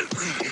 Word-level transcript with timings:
Welcome 0.00 0.49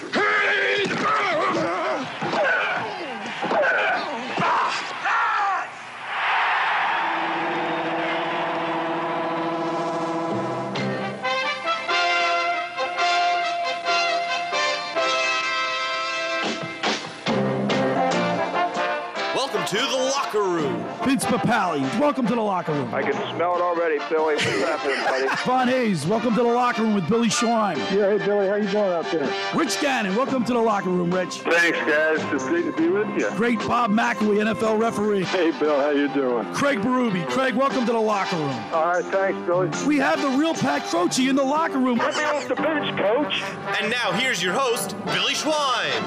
Papali, 21.39 22.01
welcome 22.01 22.27
to 22.27 22.35
the 22.35 22.41
locker 22.41 22.73
room. 22.73 22.93
I 22.93 23.01
can 23.01 23.13
smell 23.35 23.55
it 23.55 23.61
already, 23.61 23.99
Billy. 24.11 24.35
What's 24.35 24.43
happening, 24.43 25.05
buddy? 25.05 25.37
Von 25.47 25.69
Hayes, 25.69 26.05
welcome 26.05 26.35
to 26.35 26.43
the 26.43 26.49
locker 26.49 26.83
room 26.83 26.95
with 26.95 27.09
Billy 27.09 27.29
Schwein. 27.29 27.77
Yeah, 27.77 28.11
hey, 28.11 28.19
Billy, 28.19 28.49
how 28.49 28.57
you 28.57 28.69
doing 28.69 28.93
out 28.93 29.05
there? 29.13 29.33
Rich 29.55 29.81
Gannon, 29.81 30.17
welcome 30.17 30.45
to 30.45 30.53
the 30.53 30.59
locker 30.59 30.91
room, 30.91 31.15
Rich. 31.15 31.43
Thanks, 31.43 31.79
guys. 31.79 32.19
It's 32.35 32.45
great 32.45 32.65
to 32.65 32.73
be 32.73 32.89
with 32.89 33.07
you. 33.17 33.31
Great 33.37 33.61
Bob 33.61 33.93
McElwee, 33.93 34.43
NFL 34.53 34.81
referee. 34.81 35.25
Hey, 35.25 35.53
Bill, 35.61 35.79
how 35.81 35.91
you 35.91 36.13
doing? 36.13 36.53
Craig 36.55 36.81
Berube. 36.81 37.25
Craig, 37.29 37.55
welcome 37.55 37.87
to 37.87 37.93
the 37.93 38.01
locker 38.01 38.37
room. 38.37 38.65
All 38.73 38.87
right, 38.87 39.05
thanks, 39.05 39.39
Billy. 39.47 39.71
We 39.87 39.99
have 39.99 40.21
the 40.21 40.31
real 40.37 40.55
Pat 40.55 40.83
Croce 40.87 41.29
in 41.29 41.37
the 41.37 41.45
locker 41.45 41.79
room. 41.79 41.99
Let 41.99 42.17
me 42.17 42.25
off 42.25 42.49
the 42.49 42.57
bench, 42.57 42.99
Coach. 42.99 43.43
And 43.81 43.91
now 43.93 44.11
here's 44.11 44.43
your 44.43 44.55
host, 44.55 44.97
Billy 45.07 45.35
Schwein. 45.35 46.03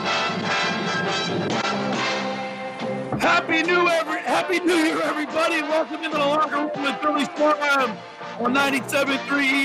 Happy 3.22 3.62
New 3.62 3.88
every 3.88 4.21
Happy 4.42 4.60
New 4.60 4.74
Year, 4.74 5.00
everybody. 5.04 5.60
And 5.60 5.70
welcome 5.70 6.04
into 6.04 6.18
the 6.18 6.26
locker 6.26 6.56
room 6.56 6.72
with 6.84 7.00
Billy 7.00 7.26
Schwein 7.26 7.96
on 8.40 8.56
97.3 8.56 9.20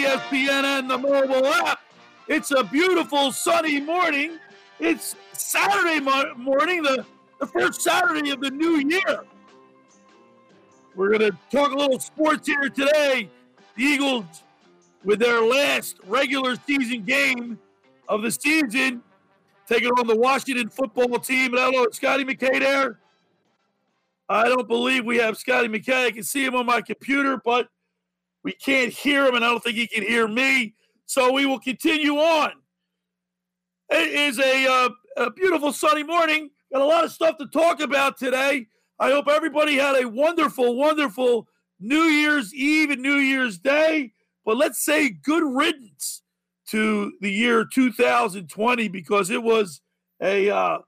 ESPN 0.05 0.65
and 0.65 0.91
the 0.91 0.99
mobile 0.99 1.47
app. 1.47 1.81
It's 2.29 2.51
a 2.51 2.63
beautiful 2.63 3.33
sunny 3.33 3.81
morning. 3.81 4.39
It's 4.79 5.17
Saturday 5.33 5.99
mo- 5.99 6.35
morning, 6.37 6.83
the, 6.83 7.07
the 7.41 7.47
first 7.47 7.81
Saturday 7.81 8.29
of 8.33 8.43
the 8.43 8.51
new 8.51 8.77
year. 8.87 9.25
We're 10.95 11.09
going 11.09 11.33
to 11.33 11.39
talk 11.51 11.73
a 11.73 11.77
little 11.77 11.99
sports 11.99 12.47
here 12.47 12.69
today. 12.69 13.31
The 13.77 13.83
Eagles, 13.83 14.43
with 15.05 15.21
their 15.21 15.41
last 15.41 15.97
regular 16.07 16.55
season 16.67 17.03
game 17.03 17.59
of 18.11 18.21
the 18.21 18.31
season, 18.31 19.03
taking 19.67 19.89
on 19.93 20.07
the 20.07 20.17
Washington 20.17 20.69
football 20.69 21.19
team. 21.19 21.55
Is 21.55 21.97
Scotty 21.97 22.27
McKay 22.27 22.61
there? 22.61 22.99
I 24.29 24.49
don't 24.49 24.67
believe 24.67 25.05
we 25.05 25.19
have 25.19 25.37
Scotty 25.37 25.69
McKay. 25.69 26.07
I 26.07 26.11
can 26.11 26.25
see 26.25 26.45
him 26.45 26.55
on 26.55 26.67
my 26.67 26.81
computer, 26.81 27.41
but 27.45 27.69
we 28.43 28.53
can't 28.53 28.93
hear 28.93 29.27
him, 29.27 29.35
and 29.35 29.45
I 29.45 29.49
don't 29.49 29.63
think 29.63 29.77
he 29.77 29.87
can 29.87 30.03
hear 30.03 30.27
me. 30.27 30.75
So 31.07 31.33
we 31.33 31.47
will 31.47 31.61
continue 31.61 32.17
on. 32.17 32.53
It 33.91 34.09
is 34.09 34.39
a, 34.41 34.67
uh, 34.67 34.89
a 35.17 35.31
beautiful 35.31 35.73
sunny 35.73 36.03
morning. 36.03 36.51
Got 36.73 36.83
a 36.83 36.85
lot 36.85 37.05
of 37.05 37.13
stuff 37.13 37.39
to 37.39 37.47
talk 37.47 37.81
about 37.81 38.19
today. 38.19 38.67
I 38.99 39.11
hope 39.11 39.29
everybody 39.29 39.77
had 39.77 40.03
a 40.03 40.09
wonderful, 40.09 40.77
wonderful 40.77 41.47
New 41.79 42.03
Year's 42.03 42.53
Eve 42.55 42.91
and 42.91 43.03
New 43.03 43.17
Year's 43.17 43.59
Day. 43.59 44.13
But 44.45 44.57
let's 44.57 44.85
say 44.85 45.11
good 45.11 45.45
riddance 45.45 46.23
to 46.69 47.13
the 47.21 47.31
year 47.31 47.65
2020 47.65 48.89
because 48.89 49.31
it 49.31 49.43
was 49.43 49.81
a 50.21 50.51
uh, 50.51 50.79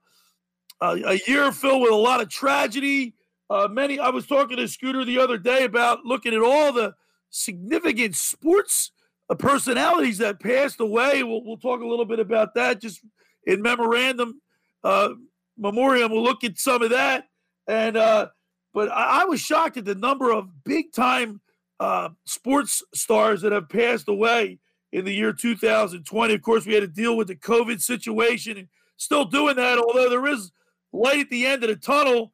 a, 0.81 0.87
a 0.87 1.19
year 1.27 1.51
filled 1.51 1.81
with 1.81 1.91
a 1.91 1.95
lot 1.95 2.21
of 2.21 2.29
tragedy. 2.29 3.15
Uh, 3.49 3.67
many. 3.67 3.99
I 3.99 4.09
was 4.09 4.27
talking 4.27 4.57
to 4.57 4.67
Scooter 4.67 5.03
the 5.03 5.19
other 5.19 5.37
day 5.37 5.63
about 5.63 6.05
looking 6.05 6.33
at 6.33 6.41
all 6.41 6.71
the 6.71 6.93
significant 7.31 8.15
sports 8.15 8.91
uh, 9.29 9.35
personalities 9.35 10.19
that 10.19 10.39
passed 10.39 10.79
away. 10.79 11.23
We'll, 11.23 11.43
we'll 11.43 11.57
talk 11.57 11.81
a 11.81 11.87
little 11.87 12.05
bit 12.05 12.19
about 12.19 12.53
that 12.55 12.81
just 12.81 13.01
in 13.45 13.61
memorandum 13.61 14.41
uh, 14.83 15.09
memoriam. 15.57 16.11
We'll 16.11 16.23
look 16.23 16.43
at 16.43 16.59
some 16.59 16.81
of 16.81 16.91
that. 16.91 17.25
And 17.67 17.97
uh, 17.97 18.27
but 18.73 18.89
I, 18.89 19.21
I 19.21 19.25
was 19.25 19.41
shocked 19.41 19.77
at 19.77 19.85
the 19.85 19.95
number 19.95 20.31
of 20.31 20.63
big 20.63 20.91
time 20.93 21.41
uh, 21.79 22.09
sports 22.25 22.83
stars 22.93 23.41
that 23.41 23.51
have 23.51 23.69
passed 23.69 24.09
away 24.09 24.59
in 24.91 25.05
the 25.05 25.13
year 25.13 25.33
2020. 25.33 26.33
Of 26.33 26.41
course, 26.41 26.65
we 26.65 26.73
had 26.73 26.81
to 26.81 26.87
deal 26.87 27.15
with 27.17 27.27
the 27.27 27.35
COVID 27.35 27.81
situation 27.81 28.57
and 28.57 28.67
still 28.97 29.25
doing 29.25 29.55
that, 29.55 29.77
although 29.77 30.09
there 30.09 30.27
is 30.27 30.51
light 30.91 31.19
at 31.19 31.29
the 31.29 31.45
end 31.45 31.63
of 31.63 31.69
the 31.69 31.75
tunnel 31.75 32.31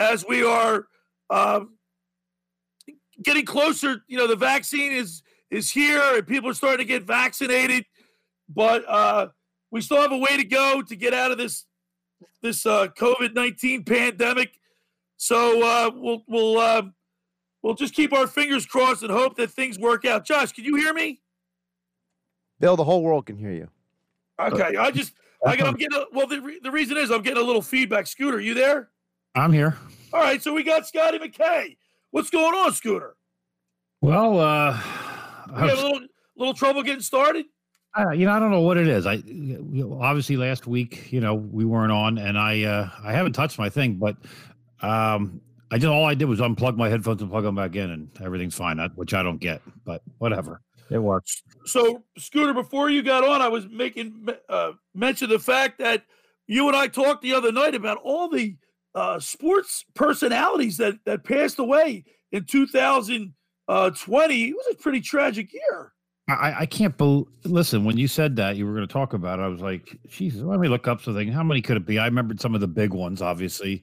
as 0.00 0.24
we 0.26 0.42
are 0.42 0.86
um, 1.28 1.76
getting 3.22 3.44
closer. 3.44 4.02
You 4.08 4.18
know, 4.18 4.26
the 4.26 4.34
vaccine 4.34 4.90
is 4.90 5.22
is 5.50 5.70
here 5.70 6.02
and 6.16 6.26
people 6.26 6.50
are 6.50 6.54
starting 6.54 6.78
to 6.78 6.84
get 6.84 7.02
vaccinated, 7.02 7.84
but 8.48 8.84
uh, 8.88 9.28
we 9.70 9.80
still 9.80 10.00
have 10.00 10.12
a 10.12 10.18
way 10.18 10.36
to 10.36 10.44
go 10.44 10.82
to 10.82 10.96
get 10.96 11.14
out 11.14 11.30
of 11.30 11.38
this 11.38 11.66
this 12.42 12.66
uh, 12.66 12.88
COVID 12.98 13.34
nineteen 13.34 13.84
pandemic. 13.84 14.58
So 15.16 15.62
uh, 15.62 15.90
we'll 15.94 16.24
we'll 16.26 16.58
uh, 16.58 16.82
we'll 17.62 17.74
just 17.74 17.94
keep 17.94 18.12
our 18.12 18.26
fingers 18.26 18.64
crossed 18.66 19.02
and 19.02 19.12
hope 19.12 19.36
that 19.36 19.50
things 19.50 19.78
work 19.78 20.04
out. 20.04 20.24
Josh, 20.24 20.52
can 20.52 20.64
you 20.64 20.76
hear 20.76 20.94
me? 20.94 21.20
Bill, 22.58 22.76
the 22.76 22.84
whole 22.84 23.02
world 23.02 23.26
can 23.26 23.36
hear 23.36 23.52
you. 23.52 23.68
Okay, 24.38 24.76
I 24.76 24.90
just 24.90 25.12
I 25.44 25.56
got, 25.56 25.68
I'm 25.68 25.74
getting 25.74 25.98
a, 25.98 26.04
well. 26.14 26.26
The, 26.26 26.40
re- 26.40 26.60
the 26.62 26.70
reason 26.70 26.96
is 26.96 27.10
I'm 27.10 27.22
getting 27.22 27.42
a 27.42 27.46
little 27.46 27.62
feedback. 27.62 28.06
Scooter, 28.06 28.40
you 28.40 28.54
there? 28.54 28.88
I'm 29.34 29.52
here. 29.52 29.76
All 30.12 30.20
right, 30.20 30.42
so 30.42 30.52
we 30.52 30.62
got 30.64 30.86
Scotty 30.86 31.18
McKay. 31.18 31.76
What's 32.10 32.30
going 32.30 32.54
on, 32.54 32.72
Scooter? 32.72 33.16
Well, 34.00 34.40
uh, 34.40 34.72
We 35.54 35.60
have 35.68 35.78
a 35.78 35.82
little 35.82 36.00
little 36.36 36.54
trouble 36.54 36.82
getting 36.82 37.02
started. 37.02 37.46
I, 37.94 38.12
you 38.14 38.24
know, 38.24 38.32
I 38.32 38.38
don't 38.38 38.50
know 38.50 38.60
what 38.60 38.76
it 38.76 38.88
is. 38.88 39.06
I 39.06 39.22
obviously 40.00 40.36
last 40.36 40.66
week, 40.66 41.12
you 41.12 41.20
know, 41.20 41.34
we 41.34 41.64
weren't 41.64 41.92
on, 41.92 42.18
and 42.18 42.38
I 42.38 42.62
uh, 42.62 42.90
I 43.04 43.12
haven't 43.12 43.32
touched 43.34 43.58
my 43.58 43.68
thing, 43.68 43.96
but 43.96 44.16
um, 44.80 45.40
I 45.70 45.76
just 45.78 45.86
all 45.86 46.04
I 46.04 46.14
did 46.14 46.26
was 46.26 46.40
unplug 46.40 46.76
my 46.76 46.88
headphones 46.88 47.22
and 47.22 47.30
plug 47.30 47.44
them 47.44 47.54
back 47.54 47.76
in, 47.76 47.90
and 47.90 48.10
everything's 48.20 48.56
fine. 48.56 48.78
That, 48.78 48.96
which 48.96 49.14
I 49.14 49.22
don't 49.22 49.38
get, 49.38 49.62
but 49.84 50.02
whatever, 50.18 50.60
it 50.90 50.98
works. 50.98 51.42
So, 51.66 52.02
Scooter, 52.18 52.54
before 52.54 52.90
you 52.90 53.02
got 53.02 53.22
on, 53.22 53.40
I 53.42 53.48
was 53.48 53.68
making 53.68 54.28
uh, 54.48 54.72
mention 54.94 55.28
the 55.28 55.38
fact 55.38 55.78
that 55.78 56.04
you 56.46 56.66
and 56.66 56.76
I 56.76 56.88
talked 56.88 57.22
the 57.22 57.34
other 57.34 57.52
night 57.52 57.74
about 57.74 57.98
all 58.02 58.28
the 58.28 58.56
uh, 58.94 59.18
sports 59.20 59.84
personalities 59.94 60.76
that 60.78 60.96
that 61.04 61.24
passed 61.24 61.58
away 61.58 62.04
in 62.32 62.44
2020. 62.44 63.34
It 64.44 64.54
was 64.54 64.66
a 64.70 64.74
pretty 64.76 65.00
tragic 65.00 65.52
year. 65.52 65.92
I, 66.28 66.60
I 66.60 66.66
can't 66.66 66.96
believe. 66.96 67.26
Listen, 67.44 67.84
when 67.84 67.96
you 67.96 68.06
said 68.06 68.36
that 68.36 68.56
you 68.56 68.66
were 68.66 68.74
going 68.74 68.86
to 68.86 68.92
talk 68.92 69.14
about 69.14 69.38
it, 69.38 69.42
I 69.42 69.48
was 69.48 69.60
like, 69.60 69.98
Jesus, 70.08 70.42
let 70.42 70.60
me 70.60 70.68
look 70.68 70.86
up 70.86 71.02
something. 71.02 71.28
How 71.28 71.42
many 71.42 71.60
could 71.60 71.76
it 71.76 71.86
be? 71.86 71.98
I 71.98 72.04
remembered 72.04 72.40
some 72.40 72.54
of 72.54 72.60
the 72.60 72.68
big 72.68 72.92
ones, 72.92 73.20
obviously, 73.22 73.82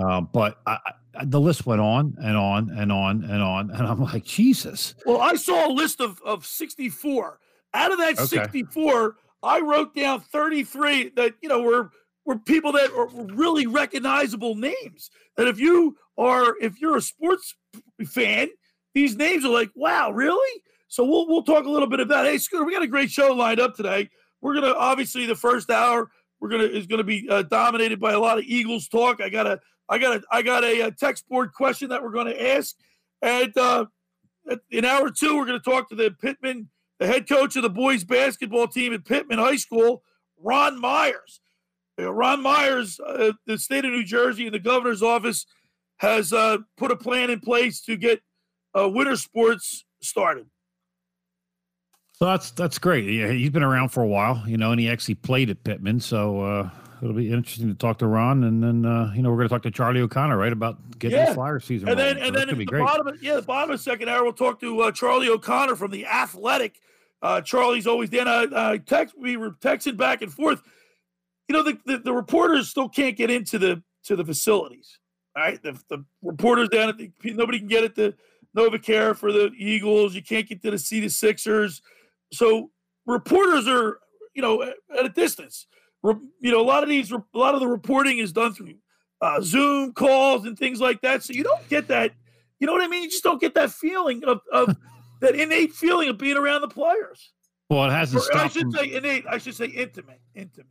uh, 0.00 0.20
but 0.22 0.60
I, 0.66 0.78
I, 1.16 1.24
the 1.24 1.40
list 1.40 1.66
went 1.66 1.80
on 1.80 2.16
and 2.22 2.36
on 2.36 2.70
and 2.70 2.90
on 2.90 3.24
and 3.24 3.42
on, 3.42 3.70
and 3.70 3.86
I'm 3.86 4.02
like, 4.02 4.24
Jesus. 4.24 4.94
Well, 5.04 5.20
I 5.20 5.34
saw 5.34 5.68
a 5.68 5.72
list 5.72 6.00
of, 6.00 6.20
of 6.24 6.46
64. 6.46 7.38
Out 7.74 7.92
of 7.92 7.98
that 7.98 8.14
Okay. 8.14 8.24
64, 8.26 9.16
I 9.42 9.60
wrote 9.60 9.94
down 9.94 10.20
33 10.20 11.10
that, 11.16 11.34
you 11.42 11.48
know, 11.48 11.60
were 11.62 11.90
were 12.24 12.38
people 12.38 12.72
that 12.72 12.90
are 12.92 13.08
really 13.34 13.66
recognizable 13.66 14.54
names. 14.54 15.10
That 15.36 15.48
if 15.48 15.58
you 15.58 15.96
are 16.16 16.54
if 16.60 16.80
you're 16.80 16.96
a 16.96 17.02
sports 17.02 17.54
fan, 18.06 18.48
these 18.94 19.16
names 19.16 19.44
are 19.44 19.52
like, 19.52 19.70
wow, 19.74 20.10
really? 20.10 20.62
So 20.88 21.04
we'll 21.04 21.26
we'll 21.26 21.42
talk 21.42 21.66
a 21.66 21.70
little 21.70 21.88
bit 21.88 22.00
about 22.00 22.26
hey 22.26 22.38
Scooter, 22.38 22.64
we 22.64 22.72
got 22.72 22.82
a 22.82 22.88
great 22.88 23.10
show 23.10 23.32
lined 23.32 23.60
up 23.60 23.74
today. 23.74 24.08
We're 24.40 24.54
gonna 24.54 24.74
obviously 24.74 25.26
the 25.26 25.34
first 25.34 25.70
hour 25.70 26.10
we're 26.40 26.50
gonna 26.50 26.64
is 26.64 26.86
gonna 26.86 27.04
be 27.04 27.26
uh, 27.28 27.42
dominated 27.42 27.98
by 27.98 28.12
a 28.12 28.20
lot 28.20 28.38
of 28.38 28.44
Eagles 28.44 28.88
talk. 28.88 29.20
I 29.20 29.28
got 29.28 29.46
a 29.46 29.60
I 29.88 29.98
got 29.98 30.16
a 30.16 30.22
I 30.30 30.42
got 30.42 30.64
a, 30.64 30.82
uh 30.82 30.90
text 30.90 31.28
board 31.28 31.52
question 31.52 31.88
that 31.88 32.02
we're 32.02 32.12
gonna 32.12 32.32
ask, 32.32 32.76
and 33.22 33.56
uh, 33.56 33.86
in 34.70 34.84
hour 34.84 35.10
two 35.10 35.36
we're 35.36 35.46
gonna 35.46 35.58
talk 35.58 35.88
to 35.88 35.94
the 35.94 36.10
Pitman, 36.10 36.68
the 36.98 37.06
head 37.06 37.28
coach 37.28 37.56
of 37.56 37.62
the 37.62 37.70
boys 37.70 38.04
basketball 38.04 38.68
team 38.68 38.92
at 38.92 39.04
Pitman 39.04 39.38
High 39.38 39.56
School, 39.56 40.02
Ron 40.38 40.78
Myers. 40.80 41.40
Uh, 41.98 42.12
Ron 42.12 42.42
Myers, 42.42 42.98
uh, 43.00 43.32
the 43.46 43.58
state 43.58 43.84
of 43.84 43.92
New 43.92 44.04
Jersey 44.04 44.46
and 44.46 44.54
the 44.54 44.58
governor's 44.58 45.02
office 45.02 45.46
has 45.98 46.32
uh, 46.32 46.58
put 46.76 46.90
a 46.90 46.96
plan 46.96 47.30
in 47.30 47.40
place 47.40 47.80
to 47.82 47.96
get 47.96 48.20
uh, 48.78 48.88
winter 48.88 49.16
sports 49.16 49.84
started. 50.02 50.46
So 52.14 52.26
that's 52.26 52.50
that's 52.52 52.78
great. 52.78 53.04
Yeah, 53.06 53.30
he's 53.32 53.50
been 53.50 53.62
around 53.62 53.88
for 53.90 54.02
a 54.02 54.06
while, 54.06 54.42
you 54.46 54.56
know, 54.56 54.70
and 54.70 54.80
he 54.80 54.88
actually 54.88 55.16
played 55.16 55.50
at 55.50 55.62
Pitman. 55.64 55.98
So 56.00 56.40
uh, 56.40 56.70
it'll 57.02 57.14
be 57.14 57.32
interesting 57.32 57.68
to 57.68 57.74
talk 57.74 57.98
to 57.98 58.06
Ron, 58.06 58.44
and 58.44 58.62
then 58.62 58.84
uh, 58.84 59.12
you 59.14 59.22
know 59.22 59.30
we're 59.30 59.36
going 59.38 59.48
to 59.48 59.54
talk 59.54 59.62
to 59.62 59.70
Charlie 59.70 60.00
O'Connor, 60.00 60.36
right, 60.36 60.52
about 60.52 60.98
getting 60.98 61.18
Yeah. 61.18 61.30
the 61.30 61.34
Flyer 61.34 61.58
season. 61.58 61.88
And 61.88 61.98
then, 61.98 62.14
rolling. 62.16 62.28
and 62.28 62.36
then 62.36 62.50
at 62.50 62.58
the 62.58 62.64
great. 62.64 62.84
bottom, 62.84 63.06
of, 63.08 63.22
yeah, 63.22 63.34
the 63.36 63.42
bottom 63.42 63.70
of 63.70 63.78
the 63.78 63.82
second 63.82 64.08
hour, 64.08 64.22
we'll 64.22 64.32
talk 64.32 64.60
to 64.60 64.80
uh, 64.82 64.92
Charlie 64.92 65.28
O'Connor 65.28 65.74
from 65.74 65.90
the 65.90 66.06
Athletic. 66.06 66.80
Uh, 67.20 67.40
Charlie's 67.40 67.86
always 67.86 68.10
then 68.10 68.28
uh, 68.28 68.46
uh, 68.52 68.78
text 68.86 69.16
we 69.18 69.36
were 69.36 69.50
texting 69.52 69.96
back 69.96 70.22
and 70.22 70.32
forth. 70.32 70.62
You 71.48 71.54
know, 71.54 71.62
the, 71.62 71.78
the 71.84 71.98
the 71.98 72.12
reporters 72.12 72.68
still 72.68 72.88
can't 72.88 73.16
get 73.16 73.30
into 73.30 73.58
the 73.58 73.82
to 74.04 74.16
the 74.16 74.24
facilities. 74.24 74.98
All 75.36 75.42
right, 75.42 75.62
the, 75.62 75.78
the 75.88 76.04
reporters 76.22 76.68
down 76.68 76.88
at 76.88 76.96
the 76.98 77.10
nobody 77.24 77.58
can 77.58 77.68
get 77.68 77.84
at 77.84 77.94
the 77.94 78.14
NovaCare 78.56 79.16
for 79.16 79.32
the 79.32 79.50
Eagles. 79.58 80.14
You 80.14 80.22
can't 80.22 80.48
get 80.48 80.62
to 80.62 80.70
the 80.70 80.78
see 80.78 81.00
the 81.00 81.10
Sixers. 81.10 81.82
So 82.32 82.70
reporters 83.06 83.66
are 83.68 83.98
you 84.34 84.42
know, 84.42 84.62
at, 84.62 84.74
a 85.04 85.08
distance. 85.08 85.66
Re- 86.02 86.16
you 86.40 86.50
know, 86.50 86.60
a 86.60 86.66
lot 86.66 86.82
of 86.82 86.88
these, 86.88 87.10
a 87.12 87.22
lot 87.34 87.54
of 87.54 87.60
the 87.60 87.68
reporting 87.68 88.18
is 88.18 88.32
done 88.32 88.52
through 88.52 88.74
uh, 89.20 89.40
Zoom 89.40 89.92
calls 89.92 90.44
and 90.44 90.58
things 90.58 90.80
like 90.80 91.00
that. 91.02 91.22
So 91.22 91.32
you 91.32 91.44
don't 91.44 91.66
get 91.68 91.88
that. 91.88 92.12
You 92.58 92.66
know 92.66 92.72
what 92.72 92.82
I 92.82 92.88
mean? 92.88 93.04
You 93.04 93.10
just 93.10 93.22
don't 93.22 93.40
get 93.40 93.54
that 93.54 93.70
feeling 93.70 94.22
of, 94.24 94.40
of 94.52 94.76
that 95.20 95.34
innate 95.34 95.72
feeling 95.72 96.08
of 96.08 96.18
being 96.18 96.36
around 96.36 96.60
the 96.60 96.68
players. 96.68 97.32
Well, 97.70 97.84
it 97.84 97.92
hasn't 97.92 98.22
Or 98.22 98.36
I 98.36 98.48
should 98.48 98.64
them- 98.64 98.72
say 98.72 98.92
innate. 98.92 99.24
I 99.28 99.38
should 99.38 99.54
say 99.54 99.66
intimate. 99.66 100.20
Intimate. 100.34 100.68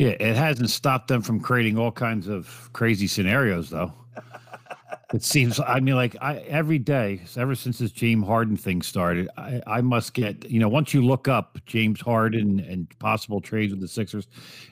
Yeah, 0.00 0.16
it 0.18 0.34
hasn't 0.34 0.70
stopped 0.70 1.08
them 1.08 1.20
from 1.20 1.40
creating 1.40 1.76
all 1.76 1.92
kinds 1.92 2.26
of 2.26 2.70
crazy 2.72 3.06
scenarios, 3.06 3.68
though. 3.68 3.92
it 5.12 5.22
seems. 5.22 5.60
I 5.60 5.78
mean, 5.78 5.94
like 5.94 6.16
I 6.22 6.36
every 6.38 6.78
day, 6.78 7.20
ever 7.36 7.54
since 7.54 7.80
this 7.80 7.92
James 7.92 8.26
Harden 8.26 8.56
thing 8.56 8.80
started, 8.80 9.28
I, 9.36 9.60
I 9.66 9.80
must 9.82 10.14
get. 10.14 10.50
You 10.50 10.58
know, 10.58 10.70
once 10.70 10.94
you 10.94 11.04
look 11.04 11.28
up 11.28 11.58
James 11.66 12.00
Harden 12.00 12.60
and 12.60 12.88
possible 12.98 13.42
trades 13.42 13.72
with 13.74 13.82
the 13.82 13.88
Sixers, 13.88 14.26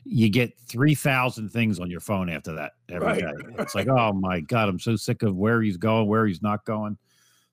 you 0.05 0.31
get 0.31 0.59
three 0.61 0.95
thousand 0.95 1.51
things 1.51 1.79
on 1.79 1.91
your 1.91 2.01
phone 2.01 2.31
after 2.31 2.55
that 2.55 2.73
every 2.89 3.19
day. 3.21 3.27
Right, 3.27 3.61
It's 3.61 3.75
like, 3.75 3.89
oh 3.89 4.15
my 4.15 4.41
god, 4.41 4.71
I'm 4.71 4.79
so 4.79 4.97
sick 4.97 5.23
of 5.23 5.37
where 5.37 5.61
he's 5.61 5.77
going, 5.77 6.09
where 6.09 6.27
he's 6.27 6.41
not 6.41 6.65
going. 6.65 6.97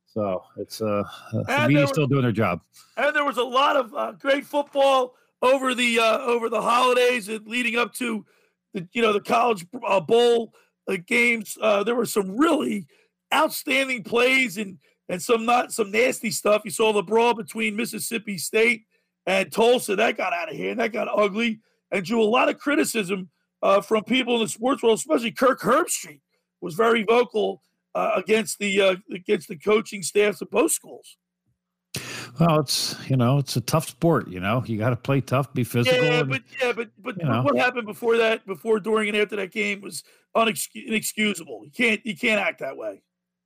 So 0.05 0.45
it's 0.55 0.81
uh, 0.81 1.03
the 1.33 1.43
there 1.43 1.67
media's 1.67 1.81
was- 1.81 1.89
still 1.89 2.07
doing 2.07 2.21
their 2.21 2.31
job. 2.31 2.61
and 2.95 3.13
there 3.13 3.25
was 3.25 3.35
a 3.35 3.43
lot 3.43 3.75
of 3.75 3.93
uh, 3.93 4.13
great 4.13 4.45
football 4.45 5.15
over 5.45 5.75
the 5.75 5.99
uh, 5.99 6.19
over 6.19 6.49
the 6.49 6.61
holidays 6.61 7.29
and 7.29 7.47
leading 7.47 7.77
up 7.77 7.93
to 7.93 8.25
the 8.73 8.87
you 8.93 9.01
know 9.01 9.13
the 9.13 9.21
college 9.21 9.65
uh, 9.87 9.99
bowl 9.99 10.53
uh, 10.89 10.97
games. 11.05 11.57
Uh, 11.61 11.83
there 11.83 11.95
were 11.95 12.05
some 12.05 12.35
really 12.35 12.87
outstanding 13.33 14.03
plays 14.03 14.57
and 14.57 14.77
and 15.07 15.21
some 15.21 15.45
not 15.45 15.71
some 15.71 15.91
nasty 15.91 16.31
stuff. 16.31 16.63
You 16.65 16.71
saw 16.71 16.91
the 16.91 17.03
brawl 17.03 17.33
between 17.33 17.75
Mississippi 17.75 18.37
State 18.37 18.85
and 19.27 19.51
Tulsa 19.51 19.95
that 19.95 20.17
got 20.17 20.33
out 20.33 20.51
of 20.51 20.57
hand, 20.57 20.79
that 20.79 20.91
got 20.91 21.07
ugly, 21.07 21.59
and 21.91 22.03
drew 22.03 22.21
a 22.21 22.25
lot 22.25 22.49
of 22.49 22.57
criticism 22.57 23.29
uh, 23.61 23.81
from 23.81 24.03
people 24.03 24.35
in 24.35 24.41
the 24.41 24.49
sports 24.49 24.83
world, 24.83 24.97
especially 24.97 25.31
Kirk 25.31 25.61
Herbstreit 25.61 26.21
was 26.61 26.73
very 26.73 27.03
vocal 27.03 27.61
uh, 27.93 28.11
against 28.15 28.57
the 28.59 28.99
against 29.13 29.47
the 29.47 29.57
coaching 29.57 30.01
staffs 30.01 30.41
of 30.41 30.49
both 30.49 30.71
schools. 30.71 31.17
Well, 32.39 32.59
it's 32.59 32.95
you 33.09 33.15
know, 33.15 33.37
it's 33.37 33.55
a 33.55 33.61
tough 33.61 33.87
sport. 33.87 34.27
You 34.27 34.39
know, 34.39 34.63
you 34.65 34.77
got 34.77 34.89
to 34.89 34.95
play 34.95 35.21
tough, 35.21 35.53
be 35.53 35.63
physical. 35.63 36.03
Yeah, 36.03 36.19
and- 36.19 36.29
but 36.29 36.41
yeah, 36.61 36.73
but 36.73 36.89
but, 36.97 37.17
but 37.19 37.43
what 37.43 37.57
happened 37.57 37.85
before 37.87 38.17
that, 38.17 38.45
before, 38.45 38.79
during, 38.79 39.09
and 39.09 39.17
after 39.17 39.35
that 39.37 39.51
game 39.51 39.81
was 39.81 40.03
unexcus- 40.35 40.85
inexcusable. 40.87 41.61
You 41.63 41.71
can't 41.71 42.05
you 42.05 42.15
can't 42.15 42.41
act 42.41 42.59
that 42.59 42.75
way. 42.77 43.01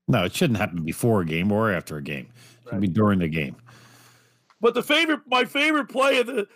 No, 0.08 0.24
it 0.26 0.34
shouldn't 0.34 0.58
happen 0.58 0.84
before 0.84 1.22
a 1.22 1.26
game 1.26 1.52
or 1.52 1.72
after 1.72 1.98
a 1.98 2.02
game. 2.02 2.30
It 2.66 2.70
should 2.70 2.82
be 2.82 2.88
during 2.88 3.20
the 3.20 3.28
game. 3.28 3.56
But 4.60 4.74
the 4.74 4.82
favorite, 4.84 5.22
my 5.28 5.46
favorite 5.46 5.88
play 5.88 6.20
of 6.20 6.28
the 6.28 6.48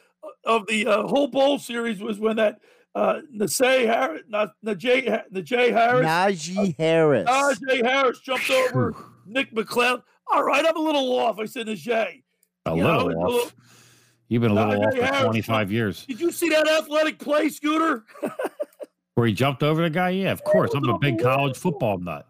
of 0.45 0.65
the 0.67 0.87
uh, 0.87 1.03
whole 1.03 1.27
bowl 1.27 1.59
series 1.59 2.01
was 2.01 2.19
when 2.19 2.37
that 2.37 2.59
uh, 2.95 3.21
Najee 3.35 3.85
Harris, 3.85 4.23
not 4.27 4.53
Najee 4.65 5.21
Najee 5.31 5.71
Harris, 5.71 6.05
Najee 6.05 6.75
Harris. 6.77 7.29
Najee 7.29 7.85
Harris 7.85 8.19
jumped 8.21 8.49
over 8.49 8.95
Nick 9.25 9.51
McCloud. 9.53 10.01
All 10.31 10.43
right, 10.43 10.65
I'm 10.65 10.75
a 10.75 10.79
little 10.81 11.13
off. 11.19 11.37
I 11.39 11.45
said 11.45 11.67
Najee. 11.67 12.22
A 12.65 12.75
You 12.75 12.83
little 12.83 13.23
off. 13.41 13.55
You've 14.29 14.41
been 14.41 14.51
a 14.51 14.55
No, 14.55 14.67
little 14.69 14.85
off 14.87 14.95
for 14.95 15.03
Harris 15.03 15.21
25 15.23 15.71
years. 15.71 16.05
Did 16.05 16.19
you 16.21 16.31
see 16.31 16.49
that 16.49 16.67
athletic 16.67 17.19
play, 17.19 17.49
Scooter? 17.49 18.05
Where 19.15 19.27
he 19.27 19.33
jumped 19.33 19.61
over 19.63 19.81
the 19.83 19.89
guy? 19.89 20.11
Yeah, 20.11 20.31
of 20.31 20.43
course. 20.43 20.71
I'm 20.73 20.87
a 20.89 20.97
big 20.97 21.19
college 21.21 21.57
football 21.57 21.99
nut. 21.99 22.25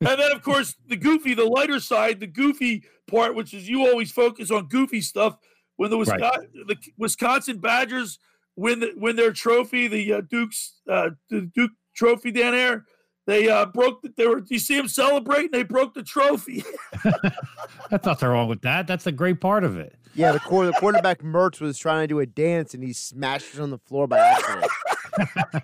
and 0.00 0.18
then 0.20 0.32
of 0.32 0.42
course 0.42 0.74
the 0.88 0.96
goofy, 0.96 1.34
the 1.34 1.44
lighter 1.44 1.80
side, 1.80 2.20
the 2.20 2.26
goofy 2.26 2.84
part, 3.06 3.34
which 3.34 3.54
is 3.54 3.68
you 3.68 3.86
always 3.86 4.10
focus 4.12 4.50
on 4.50 4.66
goofy 4.68 5.00
stuff. 5.00 5.36
When 5.76 5.90
the 5.90 5.98
Right. 5.98 6.20
Wisconsin, 6.20 6.50
the 6.68 6.76
Wisconsin 6.98 7.58
Badgers 7.58 8.18
win 8.56 8.80
the, 8.80 8.92
win 8.96 9.16
their 9.16 9.32
trophy, 9.32 9.88
the 9.88 10.12
uh, 10.14 10.20
Duke's 10.28 10.74
uh, 10.90 11.10
the 11.30 11.42
Duke 11.54 11.70
Trophy 11.96 12.30
down 12.32 12.52
there, 12.52 12.84
they 13.26 13.48
uh, 13.48 13.66
broke. 13.66 14.02
The, 14.02 14.12
they 14.16 14.26
were. 14.26 14.42
You 14.48 14.58
see 14.58 14.76
them 14.76 14.88
celebrating. 14.88 15.50
They 15.50 15.62
broke 15.62 15.94
the 15.94 16.02
trophy. 16.02 16.64
That's 17.90 18.06
nothing 18.06 18.28
wrong 18.28 18.48
with 18.48 18.62
that. 18.62 18.86
That's 18.86 19.06
a 19.06 19.12
great 19.12 19.40
part 19.40 19.64
of 19.64 19.76
it. 19.76 19.94
Yeah, 20.14 20.32
the, 20.32 20.40
quar- 20.40 20.66
the 20.66 20.72
quarterback 20.72 21.22
Mertz 21.22 21.60
was 21.60 21.78
trying 21.78 22.02
to 22.02 22.06
do 22.06 22.20
a 22.20 22.26
dance 22.26 22.74
and 22.74 22.82
he 22.82 22.92
smashed 22.92 23.54
it 23.54 23.60
on 23.60 23.70
the 23.70 23.78
floor 23.78 24.06
by 24.06 24.18
accident. 24.18 24.70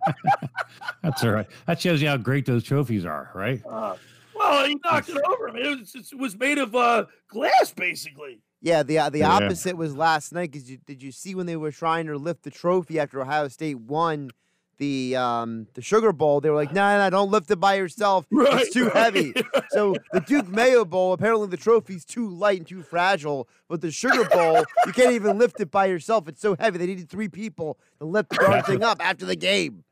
That's 1.02 1.22
all 1.24 1.30
right. 1.30 1.46
That 1.66 1.80
shows 1.80 2.00
you 2.02 2.08
how 2.08 2.16
great 2.16 2.46
those 2.46 2.64
trophies 2.64 3.04
are, 3.04 3.30
right? 3.34 3.62
Uh, 3.68 3.96
well, 4.34 4.64
he 4.66 4.76
knocked 4.84 5.08
it 5.10 5.18
over. 5.26 5.50
I 5.50 5.52
mean, 5.52 5.66
it 5.66 5.78
was, 5.80 5.94
it 5.94 6.18
was 6.18 6.38
made 6.38 6.58
of 6.58 6.74
uh, 6.74 7.06
glass, 7.28 7.72
basically. 7.76 8.40
Yeah, 8.60 8.82
the 8.82 8.98
uh, 8.98 9.10
the 9.10 9.18
Yeah. 9.20 9.32
opposite 9.32 9.76
was 9.76 9.94
last 9.94 10.32
night. 10.32 10.52
Cause 10.52 10.68
you, 10.68 10.78
did 10.78 11.02
you 11.02 11.12
see 11.12 11.34
when 11.34 11.46
they 11.46 11.56
were 11.56 11.70
trying 11.70 12.06
to 12.06 12.16
lift 12.16 12.42
the 12.42 12.50
trophy 12.50 12.98
after 12.98 13.20
Ohio 13.20 13.48
State 13.48 13.78
won 13.78 14.30
the 14.78 15.16
um 15.16 15.66
the 15.74 15.82
Sugar 15.82 16.12
Bowl? 16.12 16.40
They 16.40 16.50
were 16.50 16.56
like, 16.56 16.72
"No, 16.72 16.80
nah, 16.80 17.04
no, 17.04 17.10
don't 17.10 17.30
lift 17.30 17.50
it 17.50 17.60
by 17.60 17.74
yourself. 17.74 18.26
Right, 18.30 18.62
it's 18.62 18.72
too 18.72 18.86
right. 18.86 18.96
heavy." 18.96 19.34
So 19.70 19.94
the 20.14 20.20
Duke 20.20 20.48
Mayo 20.48 20.86
Bowl, 20.86 21.12
apparently 21.12 21.46
the 21.48 21.58
trophy's 21.58 22.04
too 22.04 22.30
light 22.30 22.58
and 22.58 22.66
too 22.66 22.82
fragile. 22.82 23.48
But 23.68 23.82
the 23.82 23.90
Sugar 23.90 24.24
Bowl, 24.24 24.64
you 24.86 24.92
can't 24.92 25.12
even 25.12 25.36
lift 25.36 25.60
it 25.60 25.70
by 25.70 25.86
yourself. 25.86 26.26
It's 26.26 26.40
so 26.40 26.56
heavy. 26.58 26.78
They 26.78 26.86
needed 26.86 27.10
three 27.10 27.28
people 27.28 27.78
to 27.98 28.06
lift 28.06 28.30
the 28.30 28.36
darn 28.36 28.62
thing 28.62 28.82
up 28.82 29.04
after 29.04 29.26
the 29.26 29.36
game. 29.36 29.84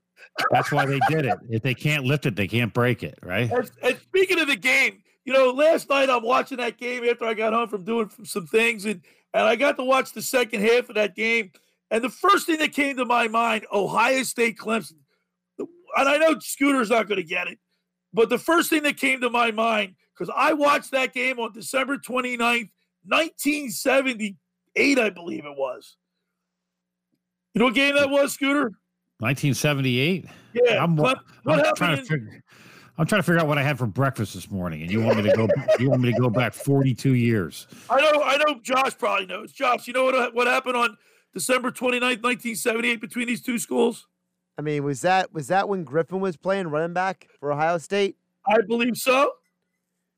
That's 0.50 0.72
why 0.72 0.86
they 0.86 0.98
did 1.10 1.26
it. 1.26 1.38
If 1.50 1.62
they 1.62 1.74
can't 1.74 2.04
lift 2.04 2.24
it, 2.24 2.36
they 2.36 2.48
can't 2.48 2.72
break 2.72 3.02
it, 3.02 3.18
right? 3.22 3.50
And, 3.50 3.70
and 3.82 3.98
speaking 3.98 4.40
of 4.40 4.48
the 4.48 4.56
game, 4.56 5.02
you 5.24 5.32
know, 5.32 5.50
last 5.50 5.90
night 5.90 6.08
I'm 6.08 6.22
watching 6.22 6.58
that 6.58 6.78
game 6.78 7.04
after 7.04 7.26
I 7.26 7.34
got 7.34 7.52
home 7.52 7.68
from 7.68 7.84
doing 7.84 8.10
some 8.24 8.46
things, 8.46 8.84
and 8.86 9.02
and 9.34 9.44
I 9.44 9.56
got 9.56 9.76
to 9.76 9.84
watch 9.84 10.12
the 10.12 10.22
second 10.22 10.62
half 10.62 10.88
of 10.88 10.94
that 10.94 11.14
game. 11.14 11.50
And 11.90 12.02
the 12.02 12.10
first 12.10 12.46
thing 12.46 12.58
that 12.58 12.72
came 12.72 12.96
to 12.96 13.04
my 13.04 13.28
mind, 13.28 13.66
Ohio 13.72 14.22
State 14.22 14.58
Clemson. 14.58 14.98
And 15.58 16.08
I 16.08 16.18
know 16.18 16.38
Scooter's 16.40 16.90
not 16.90 17.06
going 17.08 17.20
to 17.20 17.26
get 17.26 17.46
it, 17.46 17.58
but 18.12 18.28
the 18.28 18.38
first 18.38 18.70
thing 18.70 18.82
that 18.82 18.96
came 18.96 19.20
to 19.20 19.30
my 19.30 19.50
mind, 19.50 19.94
because 20.14 20.32
I 20.34 20.52
watched 20.52 20.90
that 20.90 21.14
game 21.14 21.38
on 21.38 21.52
December 21.52 21.96
29th, 21.96 22.70
1978, 23.04 24.98
I 24.98 25.10
believe 25.10 25.44
it 25.44 25.56
was. 25.56 25.96
You 27.54 27.60
know 27.60 27.66
what 27.66 27.74
game 27.74 27.94
that 27.94 28.10
was, 28.10 28.32
Scooter? 28.32 28.72
1978. 29.20 30.26
Yeah. 30.52 30.82
I'm, 30.82 30.96
what 30.96 31.18
I'm 31.46 31.58
happened 31.58 31.76
trying 31.76 31.94
to 31.96 32.00
in- 32.00 32.06
figure. 32.06 32.42
I'm 32.98 33.06
trying 33.06 33.20
to 33.20 33.22
figure 33.24 33.40
out 33.40 33.46
what 33.46 33.58
I 33.58 33.62
had 33.62 33.78
for 33.78 33.86
breakfast 33.86 34.34
this 34.34 34.50
morning, 34.50 34.80
and 34.82 34.90
you 34.90 35.02
want 35.02 35.18
me 35.18 35.30
to 35.30 35.36
go? 35.36 35.48
you 35.78 35.90
want 35.90 36.00
me 36.00 36.12
to 36.12 36.18
go 36.18 36.30
back 36.30 36.54
42 36.54 37.14
years? 37.14 37.66
I 37.90 38.00
know, 38.00 38.22
I 38.22 38.38
know. 38.38 38.58
Josh 38.62 38.96
probably 38.96 39.26
knows. 39.26 39.52
Josh, 39.52 39.86
you 39.86 39.92
know 39.92 40.04
what 40.04 40.34
what 40.34 40.46
happened 40.46 40.76
on 40.76 40.96
December 41.36 41.70
29th, 41.70 42.22
1978, 42.22 42.98
between 42.98 43.26
these 43.28 43.42
two 43.42 43.58
schools? 43.58 44.06
I 44.56 44.62
mean, 44.62 44.82
was 44.84 45.02
that 45.02 45.34
was 45.34 45.48
that 45.48 45.68
when 45.68 45.84
Griffin 45.84 46.18
was 46.20 46.34
playing 46.34 46.68
running 46.68 46.94
back 46.94 47.28
for 47.38 47.52
Ohio 47.52 47.76
State? 47.76 48.16
I 48.48 48.56
believe 48.66 48.96
so, 48.96 49.32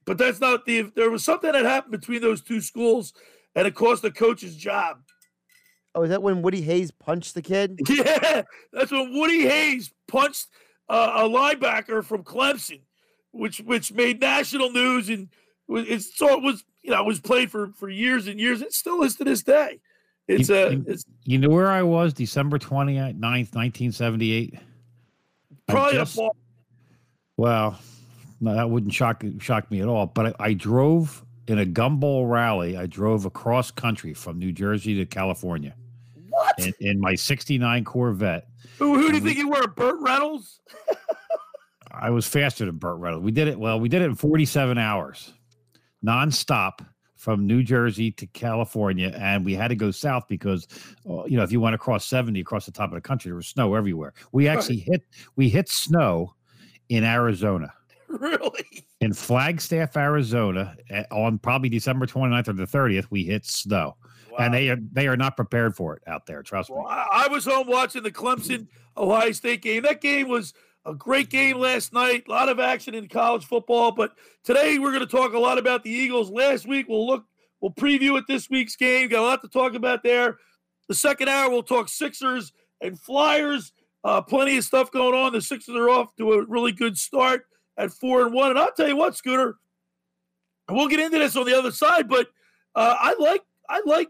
but 0.06 0.16
that's 0.16 0.38
not 0.40 0.64
the. 0.64 0.82
There 0.94 1.10
was 1.10 1.24
something 1.24 1.50
that 1.50 1.64
happened 1.64 1.90
between 1.90 2.20
those 2.20 2.40
two 2.40 2.60
schools, 2.60 3.14
and 3.56 3.66
it 3.66 3.74
cost 3.74 4.02
the 4.02 4.12
coach's 4.12 4.54
job. 4.54 4.98
Oh, 5.96 6.02
is 6.04 6.10
that 6.10 6.22
when 6.22 6.40
Woody 6.40 6.60
Hayes 6.60 6.92
punched 6.92 7.34
the 7.34 7.42
kid? 7.42 7.80
Yeah, 7.88 8.42
that's 8.72 8.92
when 8.92 9.18
Woody 9.18 9.48
Hayes 9.48 9.92
punched 10.06 10.46
uh, 10.88 11.14
a 11.16 11.28
linebacker 11.28 12.04
from 12.04 12.22
Clemson, 12.22 12.82
which 13.32 13.58
which 13.58 13.92
made 13.92 14.20
national 14.20 14.70
news, 14.70 15.08
and 15.08 15.30
was- 15.66 15.88
it's 15.88 16.16
so 16.16 16.32
it 16.36 16.44
was 16.44 16.62
you 16.84 16.92
know 16.92 17.00
it 17.00 17.06
was 17.06 17.18
played 17.18 17.50
for 17.50 17.72
for 17.72 17.88
years 17.88 18.28
and 18.28 18.38
years. 18.38 18.62
It 18.62 18.72
still 18.72 19.02
is 19.02 19.16
to 19.16 19.24
this 19.24 19.42
day. 19.42 19.80
It's 20.28 20.48
You- 20.48 20.54
a 20.54 20.70
you- 20.72 20.84
it's 20.86 21.04
You 21.24 21.38
know 21.38 21.48
where 21.48 21.68
I 21.68 21.82
was 21.82 22.12
December 22.12 22.58
29th, 22.58 23.16
1978? 23.54 24.54
Probably 25.66 25.92
just- 25.94 26.14
a 26.14 26.18
ball. 26.18 26.36
Well, 27.36 27.78
no, 28.40 28.54
that 28.54 28.68
wouldn't 28.70 28.92
shock 28.92 29.24
shock 29.40 29.70
me 29.70 29.80
at 29.80 29.88
all. 29.88 30.06
But 30.06 30.34
I, 30.40 30.46
I 30.48 30.52
drove 30.54 31.24
in 31.46 31.58
a 31.58 31.64
gumball 31.66 32.28
rally. 32.30 32.76
I 32.76 32.86
drove 32.86 33.24
across 33.24 33.70
country 33.70 34.12
from 34.14 34.38
New 34.38 34.52
Jersey 34.52 34.94
to 34.96 35.06
California 35.06 35.74
What? 36.30 36.58
in, 36.58 36.72
in 36.80 37.00
my 37.00 37.14
'69 37.14 37.84
Corvette. 37.84 38.48
Who, 38.78 38.94
who 38.96 39.08
do 39.10 39.16
you 39.18 39.22
we- 39.22 39.28
think 39.34 39.38
you 39.38 39.48
were, 39.48 39.66
Burt 39.68 40.00
Reynolds? 40.00 40.60
I 41.90 42.10
was 42.10 42.26
faster 42.26 42.64
than 42.66 42.76
Burt 42.76 42.98
Reynolds. 42.98 43.24
We 43.24 43.32
did 43.32 43.48
it 43.48 43.58
well. 43.58 43.80
We 43.80 43.88
did 43.88 44.02
it 44.02 44.06
in 44.06 44.14
47 44.14 44.78
hours, 44.78 45.32
nonstop 46.04 46.80
from 47.18 47.46
New 47.46 47.62
Jersey 47.62 48.10
to 48.12 48.26
California, 48.28 49.12
and 49.16 49.44
we 49.44 49.54
had 49.54 49.68
to 49.68 49.76
go 49.76 49.90
south 49.90 50.26
because, 50.28 50.66
uh, 51.08 51.24
you 51.24 51.36
know, 51.36 51.42
if 51.42 51.52
you 51.52 51.60
went 51.60 51.74
across 51.74 52.06
70 52.06 52.40
across 52.40 52.64
the 52.64 52.72
top 52.72 52.90
of 52.90 52.94
the 52.94 53.00
country, 53.00 53.28
there 53.28 53.36
was 53.36 53.48
snow 53.48 53.74
everywhere. 53.74 54.14
We 54.32 54.48
actually 54.48 54.78
hit 54.78 55.02
we 55.36 55.48
hit 55.48 55.68
snow 55.68 56.34
in 56.88 57.04
Arizona. 57.04 57.72
really? 58.08 58.86
in 59.00 59.12
Flagstaff, 59.12 59.96
Arizona, 59.96 60.74
eh, 60.90 61.04
on 61.10 61.38
probably 61.38 61.68
December 61.68 62.06
29th 62.06 62.48
or 62.48 62.52
the 62.54 62.64
30th, 62.64 63.06
we 63.10 63.22
hit 63.22 63.44
snow, 63.44 63.96
and 64.38 64.54
they 64.54 64.70
are 64.70 64.78
they 64.92 65.06
are 65.06 65.16
not 65.16 65.36
prepared 65.36 65.76
for 65.76 65.94
it 65.96 66.02
out 66.06 66.26
there. 66.26 66.42
Trust 66.42 66.70
Well, 66.70 66.80
me. 66.80 66.86
I, 66.88 67.24
I 67.26 67.28
was 67.28 67.44
home 67.44 67.66
watching 67.66 68.02
the 68.02 68.10
Clemson 68.10 68.66
Ohio 68.96 69.32
State 69.32 69.62
game. 69.62 69.82
That 69.82 70.00
game 70.00 70.28
was 70.28 70.54
a 70.88 70.94
great 70.94 71.28
game 71.28 71.58
last 71.58 71.92
night. 71.92 72.24
A 72.26 72.30
lot 72.30 72.48
of 72.48 72.58
action 72.58 72.94
in 72.94 73.08
college 73.08 73.44
football. 73.44 73.92
But 73.92 74.12
today 74.42 74.78
we're 74.78 74.92
going 74.92 75.06
to 75.06 75.16
talk 75.16 75.34
a 75.34 75.38
lot 75.38 75.58
about 75.58 75.84
the 75.84 75.90
Eagles. 75.90 76.30
Last 76.30 76.66
week 76.66 76.86
we'll 76.88 77.06
look, 77.06 77.24
we'll 77.60 77.72
preview 77.72 78.18
it 78.18 78.24
this 78.26 78.48
week's 78.48 78.74
game. 78.74 79.08
Got 79.08 79.20
a 79.20 79.26
lot 79.26 79.42
to 79.42 79.48
talk 79.48 79.74
about 79.74 80.02
there. 80.02 80.38
The 80.88 80.94
second 80.94 81.28
hour, 81.28 81.50
we'll 81.50 81.62
talk 81.62 81.90
Sixers 81.90 82.52
and 82.80 82.98
Flyers. 82.98 83.72
Uh, 84.02 84.22
plenty 84.22 84.56
of 84.56 84.64
stuff 84.64 84.90
going 84.90 85.14
on. 85.14 85.34
The 85.34 85.42
Sixers 85.42 85.76
are 85.76 85.90
off 85.90 86.16
to 86.16 86.32
a 86.32 86.46
really 86.46 86.72
good 86.72 86.96
start 86.96 87.44
at 87.76 87.92
four 87.92 88.24
and 88.24 88.32
one. 88.32 88.50
And 88.50 88.58
I'll 88.58 88.72
tell 88.72 88.88
you 88.88 88.96
what, 88.96 89.14
Scooter, 89.14 89.56
we'll 90.70 90.88
get 90.88 91.00
into 91.00 91.18
this 91.18 91.36
on 91.36 91.44
the 91.44 91.56
other 91.56 91.70
side, 91.70 92.08
but 92.08 92.28
uh, 92.74 92.96
I 92.98 93.14
like 93.18 93.42
I 93.68 93.82
like 93.84 94.08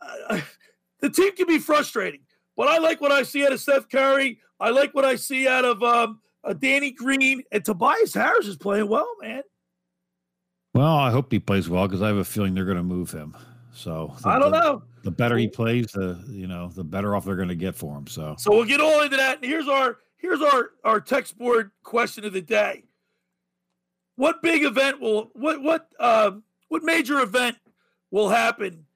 uh, 0.00 0.40
the 1.00 1.10
team 1.10 1.34
can 1.34 1.48
be 1.48 1.58
frustrating, 1.58 2.20
but 2.56 2.68
I 2.68 2.78
like 2.78 3.00
what 3.00 3.10
I 3.10 3.24
see 3.24 3.44
out 3.44 3.52
of 3.52 3.60
Seth 3.60 3.88
Curry. 3.88 4.38
I 4.60 4.70
like 4.70 4.94
what 4.94 5.04
I 5.04 5.16
see 5.16 5.48
out 5.48 5.64
of 5.64 5.82
um, 5.82 6.20
uh, 6.44 6.52
Danny 6.52 6.90
Green 6.90 7.42
and 7.52 7.64
Tobias 7.64 8.14
Harris 8.14 8.46
is 8.46 8.56
playing 8.56 8.88
well, 8.88 9.08
man. 9.20 9.42
Well, 10.74 10.96
I 10.96 11.10
hope 11.10 11.30
he 11.30 11.38
plays 11.38 11.68
well 11.68 11.86
because 11.86 12.02
I 12.02 12.08
have 12.08 12.16
a 12.16 12.24
feeling 12.24 12.54
they're 12.54 12.64
going 12.64 12.76
to 12.76 12.82
move 12.82 13.10
him. 13.10 13.36
So 13.72 14.14
I 14.24 14.38
don't 14.38 14.52
the, 14.52 14.60
know. 14.60 14.82
The 15.02 15.10
better 15.10 15.36
he 15.36 15.48
plays, 15.48 15.86
the 15.86 16.22
you 16.28 16.46
know, 16.46 16.68
the 16.68 16.84
better 16.84 17.16
off 17.16 17.24
they're 17.24 17.36
going 17.36 17.48
to 17.48 17.56
get 17.56 17.74
for 17.74 17.96
him. 17.96 18.06
So 18.06 18.34
so 18.38 18.52
we'll 18.52 18.64
get 18.64 18.80
all 18.80 19.02
into 19.02 19.16
that. 19.16 19.38
And 19.42 19.44
here's 19.44 19.68
our 19.68 19.98
here's 20.16 20.40
our 20.40 20.70
our 20.84 21.00
text 21.00 21.36
board 21.36 21.70
question 21.82 22.24
of 22.24 22.32
the 22.32 22.40
day. 22.40 22.84
What 24.16 24.42
big 24.42 24.64
event 24.64 25.00
will 25.00 25.30
what 25.34 25.60
what 25.60 25.88
uh, 25.98 26.32
what 26.68 26.84
major 26.84 27.20
event 27.20 27.56
will 28.10 28.28
happen 28.28 28.86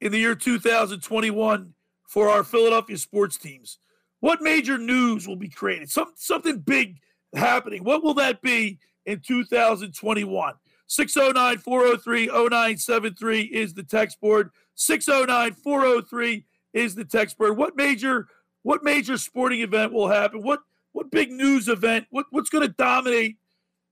in 0.00 0.12
the 0.12 0.18
year 0.18 0.34
2021 0.34 1.74
for 2.06 2.28
our 2.28 2.44
Philadelphia 2.44 2.98
sports 2.98 3.38
teams? 3.38 3.78
What 4.20 4.42
major 4.42 4.78
news 4.78 5.26
will 5.26 5.36
be 5.36 5.48
created? 5.48 5.90
Some 5.90 6.12
something 6.16 6.58
big 6.58 6.98
happening. 7.34 7.84
What 7.84 8.02
will 8.02 8.14
that 8.14 8.42
be 8.42 8.78
in 9.06 9.20
2021? 9.20 10.54
609 10.86 11.58
403 11.58 12.26
0973 12.26 13.40
is 13.42 13.74
the 13.74 13.82
text 13.82 14.20
board. 14.20 14.50
609 14.74 15.52
403 15.54 16.44
is 16.72 16.94
the 16.94 17.04
text 17.04 17.38
board. 17.38 17.56
What 17.56 17.76
major 17.76 18.28
what 18.62 18.84
major 18.84 19.16
sporting 19.16 19.60
event 19.60 19.92
will 19.92 20.08
happen? 20.08 20.42
What 20.42 20.60
what 20.92 21.10
big 21.10 21.30
news 21.30 21.68
event? 21.68 22.06
What 22.10 22.26
what's 22.30 22.50
going 22.50 22.66
to 22.66 22.74
dominate 22.74 23.36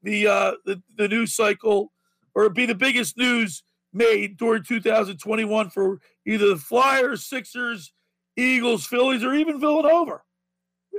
the 0.03 0.27
uh 0.27 0.53
the, 0.65 0.83
the 0.97 1.09
news 1.09 1.35
cycle 1.35 1.93
or 2.35 2.49
be 2.51 2.67
the 2.67 2.75
biggest 2.75 3.17
news 3.17 3.63
made 3.93 4.37
during 4.37 4.63
2021 4.63 5.71
for 5.71 6.01
either 6.27 6.49
the 6.49 6.57
Flyers, 6.57 7.25
Sixers, 7.25 7.93
Eagles, 8.39 8.87
Phillies, 8.87 9.25
or 9.25 9.35
even 9.35 9.61
Villanova. 9.61 10.23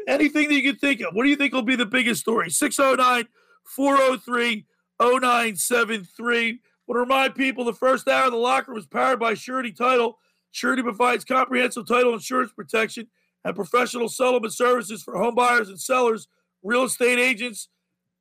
Anything 0.08 0.50
that 0.50 0.55
you 0.55 0.63
can 0.63 0.79
think 0.79 1.01
of. 1.01 1.13
What 1.13 1.24
do 1.24 1.29
you 1.29 1.36
think 1.36 1.53
will 1.53 1.62
be 1.62 1.75
the 1.75 1.86
biggest 1.86 2.22
story? 2.22 2.50
609 2.50 3.27
403 3.63 4.65
0973. 5.01 6.60
Want 6.88 6.96
to 6.96 7.00
remind 7.00 7.36
people 7.36 7.63
the 7.63 7.74
first 7.74 8.08
hour 8.08 8.25
of 8.25 8.31
the 8.31 8.38
locker 8.38 8.74
was 8.74 8.86
powered 8.86 9.19
by 9.19 9.34
Surety 9.36 9.72
Title. 9.72 10.17
Surety 10.51 10.81
provides 10.81 11.24
comprehensive 11.24 11.88
title 11.88 12.13
insurance 12.13 12.51
protection 12.51 13.08
and 13.46 13.55
professional 13.55 14.10
settlement 14.10 14.53
services 14.53 15.03
for 15.03 15.17
home 15.17 15.36
buyers 15.36 15.69
and 15.69 15.79
sellers, 15.79 16.27
real 16.63 16.84
estate 16.84 17.19
agents, 17.19 17.69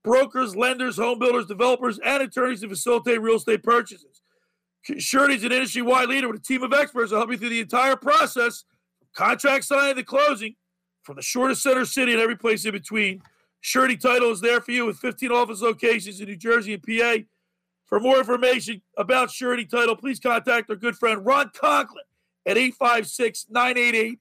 brokers, 0.04 0.54
lenders, 0.54 0.96
home 0.96 1.18
builders, 1.18 1.46
developers, 1.46 1.98
and 2.04 2.22
attorneys 2.22 2.60
to 2.60 2.68
facilitate 2.68 3.20
real 3.20 3.36
estate 3.36 3.62
purchases. 3.62 4.20
Surety 4.98 5.34
is 5.34 5.44
an 5.44 5.52
industry 5.52 5.82
wide 5.82 6.08
leader 6.08 6.28
with 6.28 6.40
a 6.40 6.44
team 6.44 6.62
of 6.62 6.72
experts 6.72 7.10
to 7.10 7.16
help 7.16 7.30
you 7.30 7.36
through 7.36 7.48
the 7.48 7.60
entire 7.60 7.96
process 7.96 8.64
contract 9.14 9.64
signing 9.64 9.96
to 9.96 10.02
closing 10.02 10.56
from 11.02 11.16
the 11.16 11.22
shortest 11.22 11.62
center 11.62 11.84
city 11.84 12.12
and 12.12 12.20
every 12.20 12.36
place 12.36 12.64
in 12.64 12.72
between. 12.72 13.22
Surety 13.60 13.96
Title 13.96 14.30
is 14.30 14.40
there 14.40 14.60
for 14.60 14.72
you 14.72 14.86
with 14.86 14.98
15 14.98 15.32
office 15.32 15.60
locations 15.60 16.20
in 16.20 16.26
New 16.26 16.36
Jersey 16.36 16.74
and 16.74 16.82
PA. 16.82 17.24
For 17.86 17.98
more 17.98 18.18
information 18.18 18.82
about 18.96 19.30
Surety 19.30 19.64
Title, 19.64 19.96
please 19.96 20.20
contact 20.20 20.70
our 20.70 20.76
good 20.76 20.96
friend 20.96 21.24
Ron 21.24 21.50
Conklin 21.54 22.04
at 22.46 22.58
856 22.58 23.46
988 23.48 24.18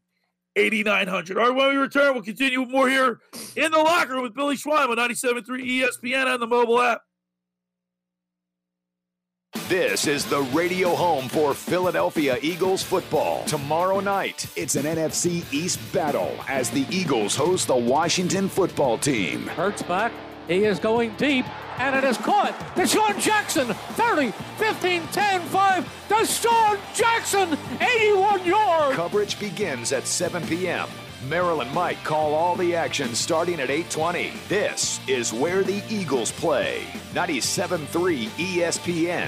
8900. 0.56 1.38
All 1.38 1.44
right, 1.44 1.56
when 1.56 1.70
we 1.70 1.76
return, 1.76 2.14
we'll 2.14 2.24
continue 2.24 2.66
more 2.66 2.90
here 2.90 3.20
in 3.56 3.72
the 3.72 3.78
locker 3.78 4.14
room 4.14 4.24
with 4.24 4.34
Billy 4.34 4.56
Schwein 4.56 4.90
on 4.90 4.98
97.3 4.98 5.46
ESPN 5.46 6.34
and 6.34 6.42
the 6.42 6.48
mobile 6.48 6.82
app. 6.82 7.02
This 9.66 10.08
is 10.08 10.24
the 10.24 10.44
radio 10.54 10.96
home 10.96 11.28
for 11.28 11.54
Philadelphia 11.54 12.38
Eagles 12.42 12.82
football. 12.82 13.44
Tomorrow 13.46 14.00
night, 14.00 14.50
it's 14.56 14.76
an 14.76 14.86
NFC 14.86 15.44
East 15.52 15.80
battle 15.92 16.34
as 16.48 16.70
the 16.70 16.86
Eagles 16.90 17.36
host 17.36 17.68
the 17.68 17.76
Washington 17.76 18.48
football 18.48 18.98
team. 18.98 19.48
Hurts 19.48 19.82
back. 19.82 20.14
He 20.48 20.64
is 20.64 20.80
going 20.80 21.14
deep, 21.18 21.46
and 21.80 21.94
it 21.98 22.06
is 22.06 22.18
caught. 22.18 22.58
DeSean 22.76 23.20
Jackson, 23.20 23.68
30, 23.68 24.32
15, 24.56 25.06
10, 25.08 25.42
5. 25.42 26.06
DeSean 26.08 26.96
Jackson, 26.96 27.58
81 27.82 28.46
yards. 28.46 28.96
Coverage 28.96 29.38
begins 29.38 29.92
at 29.92 30.08
7 30.08 30.48
p.m. 30.48 30.88
Merrill 31.28 31.60
and 31.60 31.74
Mike 31.74 32.02
call 32.06 32.34
all 32.34 32.56
the 32.56 32.74
action 32.76 33.14
starting 33.16 33.60
at 33.60 33.70
8:20. 33.70 34.32
This 34.48 35.02
is 35.08 35.34
where 35.34 35.64
the 35.64 35.84
Eagles 35.90 36.32
play. 36.32 36.84
97.3 37.14 38.28
ESPN. 38.38 39.28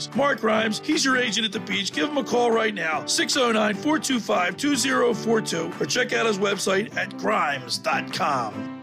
Mark 0.15 0.41
Grimes, 0.41 0.81
he's 0.83 1.03
your 1.03 1.17
agent 1.17 1.45
at 1.45 1.51
the 1.51 1.59
beach. 1.59 1.91
Give 1.91 2.09
him 2.09 2.17
a 2.17 2.23
call 2.23 2.51
right 2.51 2.73
now, 2.73 3.05
609 3.05 3.75
425 3.75 4.57
2042, 4.57 5.73
or 5.79 5.85
check 5.85 6.13
out 6.13 6.25
his 6.25 6.37
website 6.37 6.95
at 6.95 7.17
grimes.com. 7.17 8.81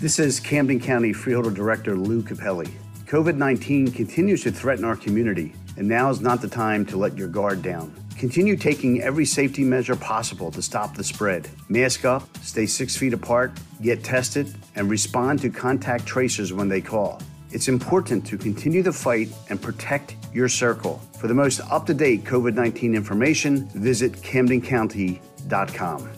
This 0.00 0.18
is 0.18 0.38
Camden 0.38 0.78
County 0.78 1.12
Freeholder 1.12 1.50
Director 1.50 1.96
Lou 1.96 2.22
Cappelli. 2.22 2.70
COVID 3.06 3.36
19 3.36 3.90
continues 3.90 4.42
to 4.42 4.52
threaten 4.52 4.84
our 4.84 4.96
community, 4.96 5.54
and 5.76 5.88
now 5.88 6.10
is 6.10 6.20
not 6.20 6.40
the 6.40 6.48
time 6.48 6.84
to 6.86 6.96
let 6.96 7.16
your 7.16 7.28
guard 7.28 7.62
down. 7.62 7.92
Continue 8.18 8.56
taking 8.56 9.00
every 9.00 9.24
safety 9.24 9.62
measure 9.64 9.96
possible 9.96 10.50
to 10.50 10.60
stop 10.60 10.94
the 10.96 11.04
spread. 11.04 11.48
Mask 11.68 12.04
up, 12.04 12.28
stay 12.38 12.66
six 12.66 12.96
feet 12.96 13.12
apart, 13.12 13.52
get 13.80 14.02
tested, 14.02 14.52
and 14.74 14.90
respond 14.90 15.40
to 15.40 15.50
contact 15.50 16.04
tracers 16.04 16.52
when 16.52 16.68
they 16.68 16.80
call. 16.80 17.22
It's 17.50 17.68
important 17.68 18.26
to 18.26 18.36
continue 18.36 18.82
the 18.82 18.92
fight 18.92 19.30
and 19.48 19.60
protect 19.60 20.16
your 20.32 20.48
circle. 20.48 21.00
For 21.18 21.28
the 21.28 21.34
most 21.34 21.60
up 21.70 21.86
to 21.86 21.94
date 21.94 22.24
COVID 22.24 22.54
19 22.54 22.94
information, 22.94 23.66
visit 23.68 24.12
CamdenCounty.com. 24.12 26.17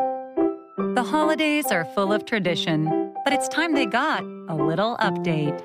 The 1.01 1.09
holidays 1.09 1.71
are 1.71 1.83
full 1.83 2.13
of 2.13 2.25
tradition, 2.25 3.11
but 3.23 3.33
it's 3.33 3.47
time 3.47 3.73
they 3.73 3.87
got 3.87 4.21
a 4.49 4.53
little 4.53 4.97
update. 4.97 5.59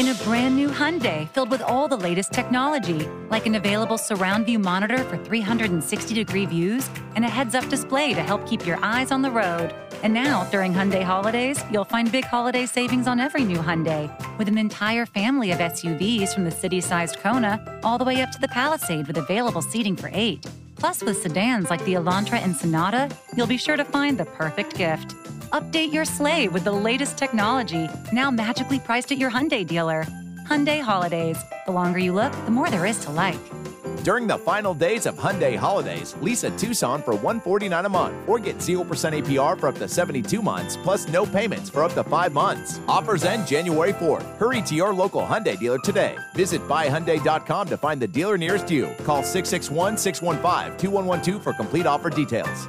In 0.00 0.08
a 0.08 0.14
brand 0.24 0.56
new 0.56 0.70
Hyundai 0.70 1.28
filled 1.28 1.50
with 1.50 1.60
all 1.60 1.86
the 1.86 1.98
latest 1.98 2.32
technology, 2.32 3.06
like 3.28 3.44
an 3.44 3.56
available 3.56 3.98
surround 3.98 4.46
view 4.46 4.58
monitor 4.58 5.04
for 5.04 5.18
360 5.18 6.14
degree 6.14 6.46
views 6.46 6.88
and 7.14 7.26
a 7.26 7.28
heads 7.28 7.54
up 7.54 7.68
display 7.68 8.14
to 8.14 8.22
help 8.22 8.46
keep 8.46 8.64
your 8.64 8.78
eyes 8.82 9.12
on 9.12 9.20
the 9.20 9.30
road. 9.30 9.74
And 10.02 10.14
now, 10.14 10.44
during 10.44 10.72
Hyundai 10.72 11.02
holidays, 11.02 11.62
you'll 11.70 11.84
find 11.84 12.10
big 12.10 12.24
holiday 12.24 12.64
savings 12.64 13.06
on 13.06 13.20
every 13.20 13.44
new 13.44 13.58
Hyundai, 13.58 14.08
with 14.38 14.48
an 14.48 14.56
entire 14.56 15.04
family 15.04 15.50
of 15.50 15.58
SUVs 15.58 16.32
from 16.32 16.44
the 16.44 16.50
city 16.50 16.80
sized 16.80 17.18
Kona 17.18 17.80
all 17.84 17.98
the 17.98 18.04
way 18.06 18.22
up 18.22 18.30
to 18.30 18.40
the 18.40 18.48
Palisade 18.48 19.08
with 19.08 19.18
available 19.18 19.60
seating 19.60 19.94
for 19.94 20.08
eight. 20.14 20.46
Plus, 20.80 21.02
with 21.02 21.22
sedans 21.22 21.68
like 21.68 21.84
the 21.84 21.92
Elantra 21.92 22.42
and 22.42 22.56
Sonata, 22.56 23.14
you'll 23.36 23.46
be 23.46 23.58
sure 23.58 23.76
to 23.76 23.84
find 23.84 24.16
the 24.16 24.24
perfect 24.24 24.76
gift. 24.76 25.14
Update 25.52 25.92
your 25.92 26.06
sleigh 26.06 26.48
with 26.48 26.64
the 26.64 26.72
latest 26.72 27.18
technology, 27.18 27.86
now 28.12 28.30
magically 28.30 28.78
priced 28.78 29.12
at 29.12 29.18
your 29.18 29.30
Hyundai 29.30 29.66
dealer. 29.66 30.06
Hyundai 30.48 30.80
Holidays. 30.80 31.38
The 31.66 31.72
longer 31.72 31.98
you 31.98 32.14
look, 32.14 32.32
the 32.46 32.50
more 32.50 32.70
there 32.70 32.86
is 32.86 32.98
to 33.04 33.10
like. 33.10 33.59
During 34.02 34.26
the 34.26 34.38
final 34.38 34.72
days 34.72 35.04
of 35.04 35.14
Hyundai 35.16 35.56
holidays, 35.56 36.16
lease 36.22 36.44
a 36.44 36.50
Tucson 36.56 37.02
for 37.02 37.12
149 37.12 37.84
a 37.84 37.88
month 37.90 38.14
or 38.26 38.38
get 38.38 38.56
0% 38.56 38.84
APR 38.84 39.60
for 39.60 39.66
up 39.66 39.74
to 39.74 39.86
72 39.86 40.40
months 40.40 40.78
plus 40.78 41.06
no 41.08 41.26
payments 41.26 41.68
for 41.68 41.84
up 41.84 41.92
to 41.92 42.02
5 42.02 42.32
months. 42.32 42.80
Offers 42.88 43.24
end 43.24 43.46
January 43.46 43.92
4th. 43.92 44.24
Hurry 44.38 44.62
to 44.62 44.74
your 44.74 44.94
local 44.94 45.20
Hyundai 45.20 45.58
dealer 45.58 45.76
today. 45.80 46.16
Visit 46.34 46.66
buyhyundai.com 46.66 47.68
to 47.68 47.76
find 47.76 48.00
the 48.00 48.08
dealer 48.08 48.38
nearest 48.38 48.70
you. 48.70 48.88
Call 49.04 49.20
661-615-2112 49.20 51.42
for 51.42 51.52
complete 51.52 51.84
offer 51.84 52.08
details. 52.08 52.68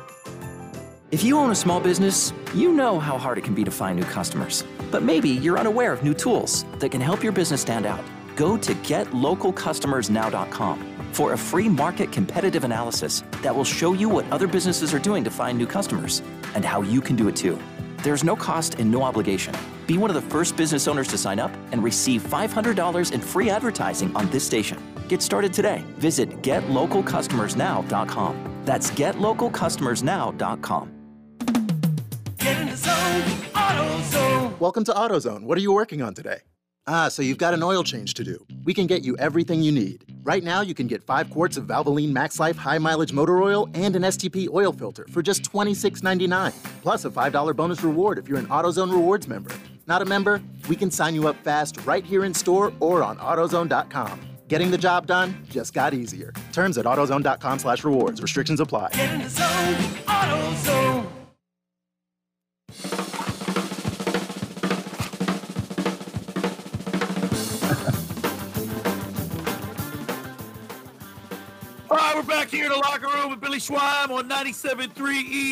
If 1.12 1.24
you 1.24 1.38
own 1.38 1.52
a 1.52 1.56
small 1.56 1.80
business, 1.80 2.34
you 2.54 2.74
know 2.74 3.00
how 3.00 3.18
hard 3.18 3.38
it 3.38 3.46
can 3.46 3.56
be 3.56 3.64
to 3.64 3.72
find 3.72 3.98
new 3.98 4.06
customers. 4.06 4.66
But 4.92 5.04
maybe 5.04 5.30
you're 5.30 5.58
unaware 5.58 5.94
of 5.94 6.04
new 6.04 6.14
tools 6.14 6.66
that 6.80 6.92
can 6.92 7.00
help 7.00 7.24
your 7.24 7.32
business 7.32 7.62
stand 7.62 7.86
out. 7.86 8.04
Go 8.36 8.58
to 8.58 8.74
getlocalcustomersnow.com 8.74 10.91
for 11.14 11.34
a 11.34 11.38
free 11.38 11.70
market 11.70 12.12
competitive 12.12 12.64
analysis 12.64 13.24
that 13.42 13.56
will 13.56 13.64
show 13.64 13.94
you 13.94 14.10
what 14.10 14.30
other 14.32 14.48
businesses 14.48 14.92
are 14.94 15.00
doing 15.00 15.24
to 15.24 15.30
find 15.30 15.58
new 15.58 15.68
customers 15.68 16.22
and 16.56 16.66
how 16.66 16.82
you 16.82 17.02
can 17.02 17.16
do 17.16 17.28
it 17.28 17.36
too. 17.36 17.60
There's 18.04 18.24
no 18.24 18.36
cost 18.36 18.76
and 18.80 18.92
no 18.92 19.04
obligation. 19.04 19.54
Be 19.88 19.98
one 19.98 20.10
of 20.10 20.16
the 20.16 20.22
first 20.22 20.56
business 20.58 20.88
owners 20.88 21.08
to 21.10 21.18
sign 21.18 21.40
up 21.40 21.52
and 21.72 21.84
receive 21.84 22.24
$500 22.24 23.12
in 23.12 23.22
free 23.22 23.50
advertising 23.50 24.16
on 24.16 24.30
this 24.30 24.46
station. 24.46 24.78
Get 25.08 25.22
started 25.22 25.54
today. 25.54 25.84
Visit 25.98 26.42
getlocalcustomersnow.com. 26.42 28.62
That's 28.66 28.92
getlocalcustomersnow.com. 28.92 30.92
Get 32.38 32.60
in 32.60 32.70
the 32.70 32.78
zone, 32.78 33.22
AutoZone. 33.54 34.60
Welcome 34.60 34.84
to 34.86 34.94
AutoZone. 34.94 35.44
What 35.44 35.58
are 35.58 35.62
you 35.62 35.74
working 35.74 36.02
on 36.02 36.14
today? 36.14 36.40
Ah, 36.88 37.10
so 37.10 37.22
you've 37.22 37.38
got 37.38 37.54
an 37.54 37.62
oil 37.62 37.84
change 37.84 38.16
to 38.16 38.24
do. 38.24 38.44
We 38.64 38.74
can 38.74 38.88
get 38.88 39.04
you 39.04 39.16
everything 39.18 39.62
you 39.62 39.72
need. 39.72 40.04
Right 40.24 40.44
now, 40.44 40.62
you 40.62 40.74
can 40.74 40.88
get 40.88 41.04
five 41.04 41.30
quarts 41.30 41.56
of 41.58 41.66
Valvoline 41.66 42.12
Max 42.12 42.40
Life 42.40 42.58
high 42.58 42.80
mileage 42.80 43.14
motor 43.14 43.42
oil 43.42 43.70
and 43.74 43.96
an 43.96 44.02
STP 44.04 44.48
oil 44.52 44.74
filter 44.74 45.06
for 45.10 45.22
just 45.22 45.44
$26.99, 45.44 46.54
plus 46.82 47.06
a 47.06 47.10
$5 47.10 47.56
bonus 47.56 47.84
reward 47.84 48.18
if 48.18 48.28
you're 48.28 48.40
an 48.40 48.48
AutoZone 48.48 48.92
Rewards 48.92 49.28
member. 49.28 49.52
Not 49.88 50.02
a 50.02 50.06
member? 50.06 50.42
We 50.68 50.76
can 50.76 50.90
sign 50.90 51.14
you 51.16 51.28
up 51.28 51.36
fast 51.44 51.78
right 51.86 52.04
here 52.04 52.26
in 52.26 52.34
store 52.34 52.74
or 52.80 53.04
on 53.04 53.18
AutoZone.com. 53.18 54.20
Getting 54.48 54.72
the 54.72 54.78
job 54.78 55.08
done 55.08 55.46
just 55.50 55.74
got 55.74 55.94
easier. 55.94 56.34
Terms 56.52 56.78
at 56.78 56.86
AutoZone.com 56.86 57.60
slash 57.60 57.84
rewards. 57.84 58.22
Restrictions 58.22 58.60
apply. 58.60 58.90
Here 72.52 72.66
in 72.66 72.70
the 72.70 72.78
locker 72.80 73.08
room 73.08 73.30
with 73.30 73.40
Billy 73.40 73.60
Schwein 73.60 74.10
on 74.10 74.28
97.3 74.28 74.94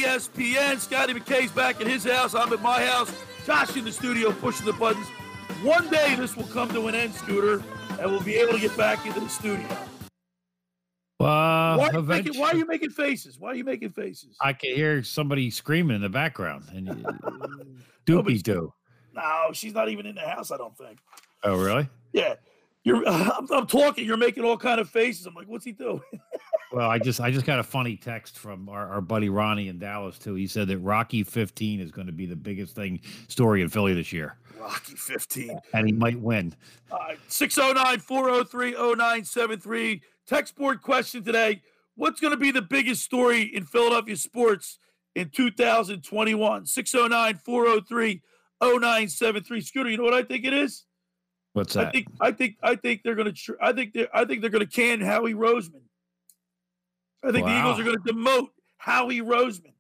ESPN. 0.03 0.77
Scotty 0.79 1.13
McKay's 1.13 1.49
back 1.49 1.79
at 1.79 1.87
his 1.87 2.03
house. 2.03 2.35
I'm 2.35 2.51
at 2.51 2.61
my 2.61 2.85
house. 2.85 3.09
Josh 3.45 3.77
in 3.77 3.85
the 3.85 3.91
studio 3.93 4.33
pushing 4.33 4.65
the 4.65 4.73
buttons. 4.73 5.07
One 5.63 5.89
day 5.89 6.15
this 6.15 6.35
will 6.35 6.47
come 6.47 6.67
to 6.73 6.87
an 6.87 6.95
end, 6.95 7.13
Scooter, 7.13 7.63
and 7.91 8.11
we'll 8.11 8.21
be 8.21 8.35
able 8.35 8.51
to 8.51 8.59
get 8.59 8.75
back 8.75 9.05
into 9.05 9.21
the 9.21 9.29
studio. 9.29 9.65
Uh, 11.21 11.77
why, 11.77 11.87
are 11.87 11.93
you 11.93 12.01
making, 12.01 12.37
why 12.37 12.49
are 12.49 12.55
you 12.57 12.65
making 12.65 12.89
faces? 12.89 13.39
Why 13.39 13.51
are 13.51 13.55
you 13.55 13.63
making 13.63 13.91
faces? 13.91 14.35
I 14.41 14.51
can 14.51 14.75
hear 14.75 15.01
somebody 15.01 15.49
screaming 15.51 15.95
in 15.95 16.01
the 16.01 16.09
background. 16.09 16.65
And 16.73 16.87
doopy 18.05 18.43
doo. 18.43 18.73
No, 19.15 19.51
she's 19.53 19.73
not 19.73 19.87
even 19.87 20.05
in 20.05 20.15
the 20.15 20.21
house. 20.27 20.51
I 20.51 20.57
don't 20.57 20.77
think. 20.77 20.99
Oh, 21.45 21.55
really? 21.63 21.87
Yeah, 22.11 22.35
you're. 22.83 23.03
I'm, 23.07 23.49
I'm 23.51 23.67
talking. 23.67 24.05
You're 24.05 24.17
making 24.17 24.43
all 24.43 24.57
kind 24.57 24.81
of 24.81 24.89
faces. 24.89 25.25
I'm 25.25 25.33
like, 25.33 25.47
what's 25.47 25.63
he 25.63 25.71
doing? 25.71 26.01
Well, 26.71 26.89
I 26.89 26.99
just 26.99 27.19
I 27.19 27.31
just 27.31 27.45
got 27.45 27.59
a 27.59 27.63
funny 27.63 27.95
text 27.95 28.37
from 28.37 28.69
our, 28.69 28.87
our 28.87 29.01
buddy 29.01 29.29
Ronnie 29.29 29.69
in 29.69 29.79
Dallas 29.79 30.19
too. 30.19 30.35
He 30.35 30.45
said 30.45 30.67
that 30.67 30.77
Rocky 30.79 31.23
15 31.23 31.79
is 31.79 31.91
going 31.91 32.07
to 32.07 32.13
be 32.13 32.27
the 32.27 32.35
biggest 32.35 32.75
thing 32.75 32.99
story 33.27 33.61
in 33.61 33.69
Philly 33.69 33.93
this 33.93 34.13
year, 34.13 34.35
Rocky 34.59 34.95
15. 34.95 35.59
and 35.73 35.87
he 35.87 35.91
might 35.93 36.19
win. 36.19 36.53
Uh, 36.91 36.97
right, 36.99 37.19
609 37.27 37.99
403 37.99 38.71
0973. 38.73 40.01
Text 40.27 40.55
board 40.55 40.81
question 40.81 41.23
today. 41.23 41.61
What's 41.95 42.21
going 42.21 42.31
to 42.31 42.37
be 42.37 42.51
the 42.51 42.61
biggest 42.61 43.03
story 43.03 43.41
in 43.41 43.65
Philadelphia 43.65 44.15
sports 44.15 44.77
in 45.15 45.29
2021? 45.29 46.67
609 46.67 47.35
403 47.43 48.21
0973. 48.61 49.61
Scooter, 49.61 49.89
you 49.89 49.97
know 49.97 50.03
what 50.03 50.13
I 50.13 50.23
think 50.23 50.45
it 50.45 50.53
is? 50.53 50.85
What's 51.53 51.73
that? 51.73 51.87
I 51.87 51.91
think 51.91 52.07
I 52.21 52.31
think 52.31 52.57
I 52.61 52.75
think 52.75 53.01
they're 53.03 53.15
going 53.15 53.25
to 53.25 53.33
tr- 53.33 53.53
I 53.59 53.73
think 53.73 53.93
they 53.93 54.07
I 54.13 54.23
think 54.25 54.41
they're 54.41 54.51
going 54.51 54.65
to 54.65 54.71
can 54.71 55.01
Howie 55.01 55.33
Roseman. 55.33 55.81
I 57.23 57.31
think 57.31 57.45
the 57.45 57.57
Eagles 57.57 57.79
are 57.79 57.83
going 57.83 57.97
to 57.97 58.13
demote 58.13 58.47
Howie 58.77 59.21
Roseman. 59.21 59.73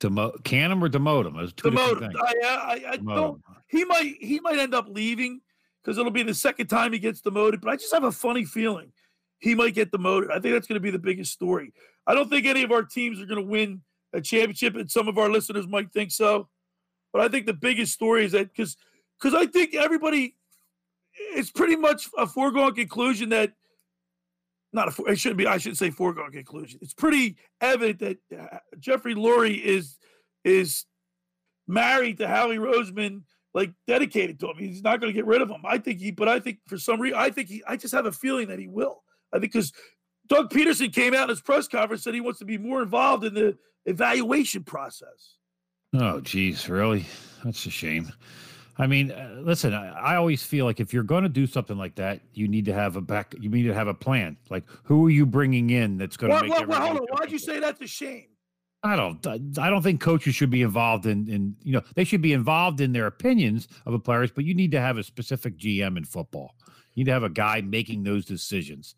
Demote 0.00 0.44
can 0.44 0.72
him 0.72 0.82
or 0.82 0.88
demote 0.88 1.26
him? 1.26 1.36
Those 1.36 1.52
two 1.52 1.70
Demote 1.70 2.00
him. 2.02 2.12
I, 2.16 2.34
uh, 2.44 2.48
I, 2.48 2.92
I 2.92 2.96
Demote 2.96 3.14
don't. 3.14 3.34
him. 3.36 3.42
He 3.68 3.84
might 3.84 4.16
he 4.20 4.40
might 4.40 4.58
end 4.58 4.74
up 4.74 4.86
leaving 4.88 5.40
because 5.82 5.96
it'll 5.96 6.10
be 6.10 6.22
the 6.22 6.34
second 6.34 6.66
time 6.66 6.92
he 6.92 6.98
gets 6.98 7.20
demoted. 7.20 7.60
But 7.60 7.70
I 7.70 7.76
just 7.76 7.92
have 7.94 8.04
a 8.04 8.12
funny 8.12 8.44
feeling 8.44 8.92
he 9.38 9.54
might 9.54 9.74
get 9.74 9.90
demoted. 9.90 10.30
I 10.30 10.40
think 10.40 10.54
that's 10.54 10.66
going 10.66 10.74
to 10.76 10.80
be 10.80 10.90
the 10.90 10.98
biggest 10.98 11.32
story. 11.32 11.72
I 12.06 12.14
don't 12.14 12.28
think 12.28 12.46
any 12.46 12.62
of 12.62 12.72
our 12.72 12.82
teams 12.82 13.20
are 13.20 13.26
going 13.26 13.42
to 13.42 13.48
win 13.48 13.80
a 14.12 14.20
championship, 14.20 14.74
and 14.74 14.90
some 14.90 15.08
of 15.08 15.18
our 15.18 15.30
listeners 15.30 15.66
might 15.66 15.92
think 15.92 16.10
so. 16.10 16.48
But 17.12 17.22
I 17.22 17.28
think 17.28 17.46
the 17.46 17.54
biggest 17.54 17.92
story 17.92 18.24
is 18.24 18.32
that 18.32 18.48
because 18.54 18.76
because 19.20 19.34
I 19.34 19.46
think 19.46 19.74
everybody, 19.74 20.36
it's 21.14 21.50
pretty 21.50 21.76
much 21.76 22.08
a 22.18 22.26
foregone 22.26 22.74
conclusion 22.74 23.28
that 23.30 23.52
not 24.72 24.98
a 24.98 25.02
it 25.04 25.18
shouldn't 25.18 25.38
be 25.38 25.46
I 25.46 25.58
shouldn't 25.58 25.78
say 25.78 25.90
foregone 25.90 26.32
conclusion. 26.32 26.78
It's 26.82 26.94
pretty 26.94 27.36
evident 27.60 27.98
that 28.00 28.18
uh, 28.38 28.58
Jeffrey 28.78 29.14
Lurie 29.14 29.62
is 29.62 29.98
is 30.44 30.86
married 31.68 32.18
to 32.18 32.28
Howie 32.28 32.56
Roseman, 32.56 33.22
like 33.54 33.72
dedicated 33.86 34.40
to 34.40 34.50
him. 34.50 34.56
He's 34.58 34.82
not 34.82 35.00
going 35.00 35.12
to 35.12 35.16
get 35.16 35.26
rid 35.26 35.42
of 35.42 35.50
him. 35.50 35.62
I 35.64 35.78
think 35.78 36.00
he, 36.00 36.10
but 36.10 36.28
I 36.28 36.40
think 36.40 36.58
for 36.66 36.78
some 36.78 37.00
reason, 37.00 37.18
I 37.18 37.30
think 37.30 37.48
he. 37.48 37.62
I 37.66 37.76
just 37.76 37.94
have 37.94 38.06
a 38.06 38.12
feeling 38.12 38.48
that 38.48 38.58
he 38.58 38.68
will. 38.68 39.02
I 39.32 39.38
think 39.38 39.52
because 39.52 39.72
Doug 40.28 40.50
Pederson 40.50 40.92
came 40.92 41.14
out 41.14 41.24
in 41.24 41.28
his 41.30 41.40
press 41.40 41.68
conference 41.68 42.02
said 42.02 42.14
he 42.14 42.20
wants 42.20 42.38
to 42.40 42.44
be 42.44 42.58
more 42.58 42.82
involved 42.82 43.24
in 43.24 43.34
the 43.34 43.56
evaluation 43.86 44.64
process. 44.64 45.36
Oh, 45.94 46.20
geez, 46.20 46.68
really? 46.68 47.04
That's 47.44 47.66
a 47.66 47.70
shame. 47.70 48.10
I 48.78 48.86
mean, 48.86 49.10
uh, 49.10 49.40
listen, 49.42 49.74
I, 49.74 49.88
I 49.90 50.16
always 50.16 50.42
feel 50.42 50.64
like 50.64 50.80
if 50.80 50.94
you're 50.94 51.02
going 51.02 51.24
to 51.24 51.28
do 51.28 51.46
something 51.46 51.76
like 51.76 51.94
that, 51.96 52.20
you 52.32 52.48
need 52.48 52.64
to 52.66 52.72
have 52.72 52.96
a 52.96 53.00
back. 53.00 53.34
You 53.38 53.50
need 53.50 53.64
to 53.64 53.74
have 53.74 53.86
a 53.86 53.94
plan. 53.94 54.36
Like, 54.48 54.64
who 54.84 55.06
are 55.06 55.10
you 55.10 55.26
bringing 55.26 55.70
in 55.70 55.98
that's 55.98 56.16
going 56.16 56.32
to 56.32 56.42
make 56.42 56.50
well, 56.50 56.66
well, 56.66 56.80
hold 56.80 57.00
on. 57.00 57.06
Why'd 57.18 57.30
you 57.30 57.38
say 57.38 57.60
that's 57.60 57.80
a 57.80 57.86
shame? 57.86 58.28
I 58.84 58.96
don't. 58.96 59.24
I 59.58 59.70
don't 59.70 59.82
think 59.82 60.00
coaches 60.00 60.34
should 60.34 60.50
be 60.50 60.62
involved 60.62 61.06
in. 61.06 61.28
In 61.28 61.54
you 61.62 61.72
know, 61.72 61.82
they 61.94 62.02
should 62.04 62.22
be 62.22 62.32
involved 62.32 62.80
in 62.80 62.92
their 62.92 63.06
opinions 63.06 63.68
of 63.86 63.92
the 63.92 64.00
players, 64.00 64.32
but 64.32 64.44
you 64.44 64.54
need 64.54 64.72
to 64.72 64.80
have 64.80 64.98
a 64.98 65.04
specific 65.04 65.56
GM 65.56 65.96
in 65.96 66.04
football. 66.04 66.56
You 66.94 67.04
need 67.04 67.06
to 67.06 67.12
have 67.12 67.22
a 67.22 67.30
guy 67.30 67.60
making 67.60 68.02
those 68.02 68.24
decisions, 68.24 68.96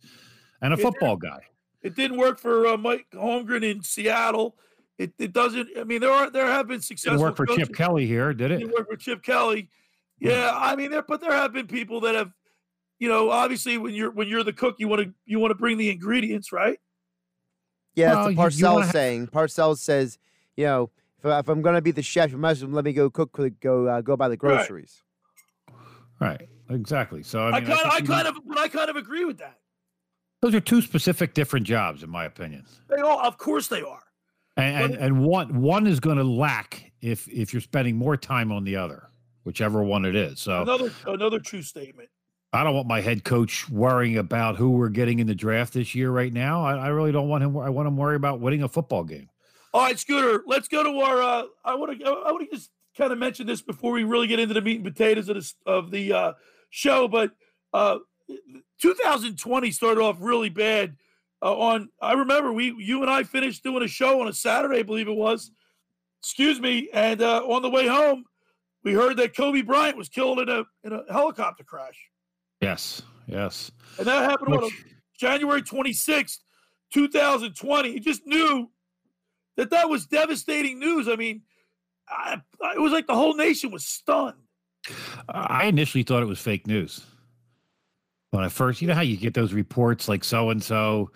and 0.62 0.72
a 0.72 0.78
It 0.78 0.80
football 0.80 1.16
guy. 1.16 1.40
It 1.82 1.96
didn't 1.96 2.16
work 2.16 2.38
for 2.38 2.66
uh, 2.66 2.78
Mike 2.78 3.06
Holmgren 3.12 3.62
in 3.62 3.82
Seattle. 3.82 4.56
It, 4.98 5.12
it 5.18 5.33
doesn't. 5.33 5.68
I 5.78 5.85
mean, 5.85 6.00
there 6.00 6.12
are 6.12 6.30
there 6.30 6.46
have 6.46 6.68
been 6.68 6.80
successful. 6.80 7.18
Didn't 7.18 7.22
work 7.28 7.37
for 7.37 7.46
coaches. 7.46 7.66
Chip 7.68 7.76
Kelly 7.76 8.07
here, 8.07 8.33
did 8.33 8.50
it? 8.52 8.59
Didn't 8.59 8.74
work 8.74 8.88
for 8.88 8.96
Chip 8.96 9.22
Kelly. 9.22 9.68
Yeah, 10.20 10.52
I 10.54 10.76
mean, 10.76 10.90
there 10.92 11.02
but 11.02 11.20
there 11.20 11.33
have 11.33 11.52
been 11.52 11.66
people 11.66 12.00
that 12.02 12.14
have, 12.14 12.30
you 13.00 13.09
know, 13.09 13.30
obviously 13.30 13.76
when 13.76 13.92
you're 13.94 14.12
when 14.12 14.28
you're 14.28 14.44
the 14.44 14.52
cook, 14.52 14.76
you 14.78 14.87
want 14.87 15.02
to 15.02 15.12
you 15.26 15.40
want 15.40 15.50
to 15.50 15.57
bring 15.57 15.78
the 15.78 15.90
ingredients, 15.90 16.52
right? 16.52 16.78
Yeah, 17.96 18.07
that's 18.07 18.16
Well, 18.16 18.24
what 18.24 18.30
you- 18.30 18.37
you 18.37 18.64
Parcells 18.66 18.72
wanna 18.72 18.85
have- 18.87 18.92
saying. 18.92 19.26
Parcells 19.28 19.78
says, 19.78 20.18
you 20.57 20.64
know, 20.64 20.90
if, 21.18 21.26
I- 21.26 21.38
if 21.40 21.48
I'm 21.48 21.61
going 21.62 21.74
to 21.74 21.83
be 21.83 21.90
the 21.90 22.02
chef, 22.02 22.30
you 22.30 22.38
must 22.38 22.62
let 22.62 22.85
me 22.85 22.92
go 22.92 23.11
cook, 23.11 23.37
go 23.61 23.87
uh, 23.87 24.00
go 24.00 24.16
buy 24.16 24.28
the 24.28 24.37
groceries. 24.37 25.02
Right. 26.20 26.48
Exactly. 26.70 27.22
So 27.22 27.40
I, 27.40 27.48
I, 27.48 27.61
kind 27.61 27.66
think 27.66 27.87
I 27.87 28.00
kind 28.00 28.28
of 28.28 28.37
but 28.46 28.59
I 28.59 28.68
kind 28.68 28.88
of 28.88 28.96
agree 28.96 29.24
with 29.24 29.38
that. 29.38 29.59
those 30.40 30.54
are 30.54 30.61
two 30.61 30.80
specific 30.80 31.35
different 31.35 31.66
jobs, 31.66 32.02
in 32.02 32.11
my 32.11 32.24
opinion. 32.24 32.64
They 32.88 33.00
all, 33.00 33.18
of 33.20 33.37
course, 33.38 33.66
they 33.68 33.83
are. 33.83 34.02
And 34.56 34.94
and, 34.94 34.94
and 34.94 35.24
one 35.24 35.60
one 35.60 35.86
is 35.86 36.00
going 36.00 36.18
to 36.18 36.24
lack 36.24 36.92
if 37.00 37.28
if 37.28 37.52
you're 37.52 37.62
spending 37.62 37.96
more 37.96 38.16
time 38.16 38.52
on 38.52 38.64
the 38.64 38.76
other, 38.76 39.08
whichever 39.44 39.82
one 39.82 40.04
it 40.04 40.14
is. 40.14 40.40
So 40.40 40.62
Another 40.62 40.92
another 41.06 41.40
true 41.40 41.62
statement. 41.62 42.08
I 42.52 42.62
don't 42.62 42.74
want 42.74 42.86
my 42.86 43.00
head 43.00 43.24
coach 43.24 43.68
worrying 43.68 44.16
about 44.16 44.54
who 44.56 44.70
we're 44.70 44.88
getting 44.88 45.18
in 45.18 45.26
the 45.26 45.34
draft 45.34 45.72
this 45.72 45.92
year. 45.92 46.12
Right 46.12 46.32
now, 46.32 46.64
I, 46.64 46.76
I 46.76 46.88
really 46.88 47.10
don't 47.10 47.28
want 47.28 47.42
him. 47.42 47.56
I 47.58 47.68
want 47.68 47.88
him 47.88 47.96
worry 47.96 48.14
about 48.14 48.38
winning 48.38 48.62
a 48.62 48.68
football 48.68 49.02
game. 49.02 49.28
All 49.72 49.82
right, 49.82 49.98
Scooter, 49.98 50.44
let's 50.46 50.68
go 50.68 50.84
to 50.84 51.00
our. 51.00 51.20
Uh, 51.20 51.42
I 51.64 51.74
want 51.74 51.98
to. 51.98 52.06
I 52.06 52.30
want 52.30 52.48
to 52.48 52.56
just 52.56 52.70
kind 52.96 53.12
of 53.12 53.18
mention 53.18 53.48
this 53.48 53.60
before 53.60 53.90
we 53.90 54.04
really 54.04 54.28
get 54.28 54.38
into 54.38 54.54
the 54.54 54.60
meat 54.60 54.76
and 54.76 54.84
potatoes 54.84 55.28
of, 55.28 55.34
this, 55.34 55.56
of 55.66 55.90
the 55.90 56.12
uh, 56.12 56.32
show. 56.70 57.08
But 57.08 57.32
uh, 57.72 57.98
2020 58.80 59.70
started 59.72 60.00
off 60.00 60.18
really 60.20 60.48
bad. 60.48 60.94
Uh, 61.44 61.54
on 61.59 61.88
I 62.00 62.14
remember 62.14 62.52
we, 62.52 62.74
you 62.78 63.02
and 63.02 63.11
I 63.11 63.22
finished 63.22 63.62
doing 63.62 63.83
a 63.85 63.88
show 63.88 64.20
on 64.22 64.28
a 64.28 64.33
Saturday, 64.33 64.78
I 64.78 64.83
believe 64.83 65.09
it 65.09 65.14
was. 65.14 65.50
Excuse 66.22 66.59
me. 66.59 66.88
And 66.94 67.20
uh, 67.20 67.42
on 67.46 67.61
the 67.61 67.68
way 67.68 67.87
home, 67.87 68.24
we 68.83 68.94
heard 68.94 69.18
that 69.18 69.37
Kobe 69.37 69.61
Bryant 69.61 69.98
was 69.98 70.09
killed 70.09 70.40
in 70.40 70.48
a 70.48 70.64
in 70.83 70.92
a 70.94 71.02
helicopter 71.12 71.62
crash, 71.62 71.98
Yes, 72.62 73.02
yes. 73.26 73.70
and 73.98 74.07
that 74.07 74.28
happened 74.30 74.54
on 74.54 74.70
January 75.18 75.62
26th. 75.62 76.38
2020. 76.92 77.90
He 77.92 77.98
just 77.98 78.24
knew 78.24 78.70
that 79.57 79.70
that 79.70 79.90
was 79.90 80.07
devastating 80.07 80.78
news. 80.78 81.09
I 81.09 81.16
mean, 81.16 81.42
I, 82.09 82.40
it 82.74 82.80
was 82.80 82.92
like 82.92 83.09
the 83.09 83.16
whole 83.16 83.35
nation 83.35 83.72
was 83.72 83.85
stunned. 83.85 84.37
I 85.28 85.64
initially 85.64 86.04
thought 86.04 86.22
it 86.22 86.26
was 86.26 86.38
fake 86.38 86.68
news 86.68 87.04
when 88.35 88.44
I 88.44 88.49
first, 88.49 88.83
you 88.83 88.88
know 88.88 88.94
how 88.94 89.01
you 89.01 89.16
get 89.16 89.33
those 89.33 89.53
reports 89.53 90.09
like 90.09 90.25
so 90.25 90.51
and 90.51 90.62
so 90.62 91.12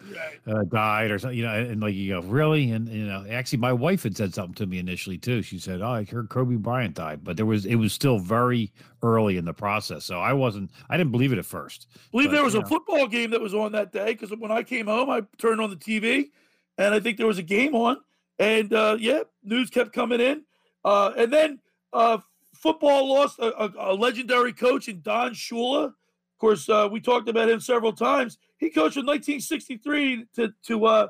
died 0.70 1.10
or 1.10 1.18
something, 1.18 1.36
you 1.36 1.44
know, 1.44 1.52
and 1.52 1.80
like 1.80 1.94
you 1.94 2.14
go, 2.14 2.20
really? 2.20 2.70
And 2.70 2.88
you 2.88 3.06
know, 3.06 3.26
actually, 3.28 3.58
my 3.58 3.72
wife 3.72 4.04
had 4.04 4.16
said 4.16 4.32
something 4.32 4.54
to 4.54 4.66
me 4.66 4.78
initially 4.78 5.18
too. 5.18 5.42
She 5.42 5.58
said, 5.58 5.82
"Oh, 5.82 5.90
I 5.90 6.04
heard 6.04 6.28
Kobe 6.28 6.54
Bryant 6.54 6.94
died," 6.94 7.24
but 7.24 7.36
there 7.36 7.44
was 7.44 7.66
it 7.66 7.74
was 7.74 7.92
still 7.92 8.20
very 8.20 8.72
early 9.02 9.36
in 9.36 9.44
the 9.44 9.52
process, 9.52 10.04
so 10.04 10.20
I 10.20 10.32
wasn't, 10.32 10.70
I 10.88 10.96
didn't 10.96 11.10
believe 11.10 11.32
it 11.32 11.38
at 11.38 11.44
first. 11.44 11.88
I 11.92 11.98
believe 12.12 12.28
But, 12.28 12.34
there 12.36 12.44
was 12.44 12.54
a 12.54 12.60
know, 12.60 12.66
football 12.66 13.06
game 13.08 13.30
that 13.30 13.40
was 13.40 13.52
on 13.52 13.72
that 13.72 13.90
day 13.90 14.12
because 14.12 14.30
when 14.30 14.52
I 14.52 14.62
came 14.62 14.86
home, 14.86 15.10
I 15.10 15.22
turned 15.38 15.60
on 15.60 15.70
the 15.70 15.76
TV 15.76 16.30
and 16.78 16.94
I 16.94 17.00
think 17.00 17.18
there 17.18 17.26
was 17.26 17.38
a 17.38 17.42
game 17.42 17.74
on. 17.74 17.98
And 18.38 18.72
uh, 18.72 18.96
yeah, 18.98 19.22
news 19.42 19.70
kept 19.70 19.92
coming 19.92 20.20
in. 20.20 20.44
Uh, 20.84 21.12
and 21.16 21.32
then 21.32 21.58
uh, 21.92 22.18
football 22.54 23.08
lost 23.08 23.40
a, 23.40 23.64
a, 23.64 23.92
a 23.92 23.94
legendary 23.94 24.52
coach 24.52 24.88
in 24.88 25.00
Don 25.02 25.32
Shula. 25.32 25.94
Of 26.38 26.40
course, 26.40 26.68
uh, 26.68 26.88
we 26.88 27.00
talked 27.00 27.28
about 27.28 27.48
him 27.48 27.58
several 27.58 27.92
times. 27.92 28.38
He 28.58 28.70
coached 28.70 28.94
from 28.94 29.06
1963 29.06 30.26
to, 30.36 30.54
to 30.66 30.86
uh, 30.86 31.08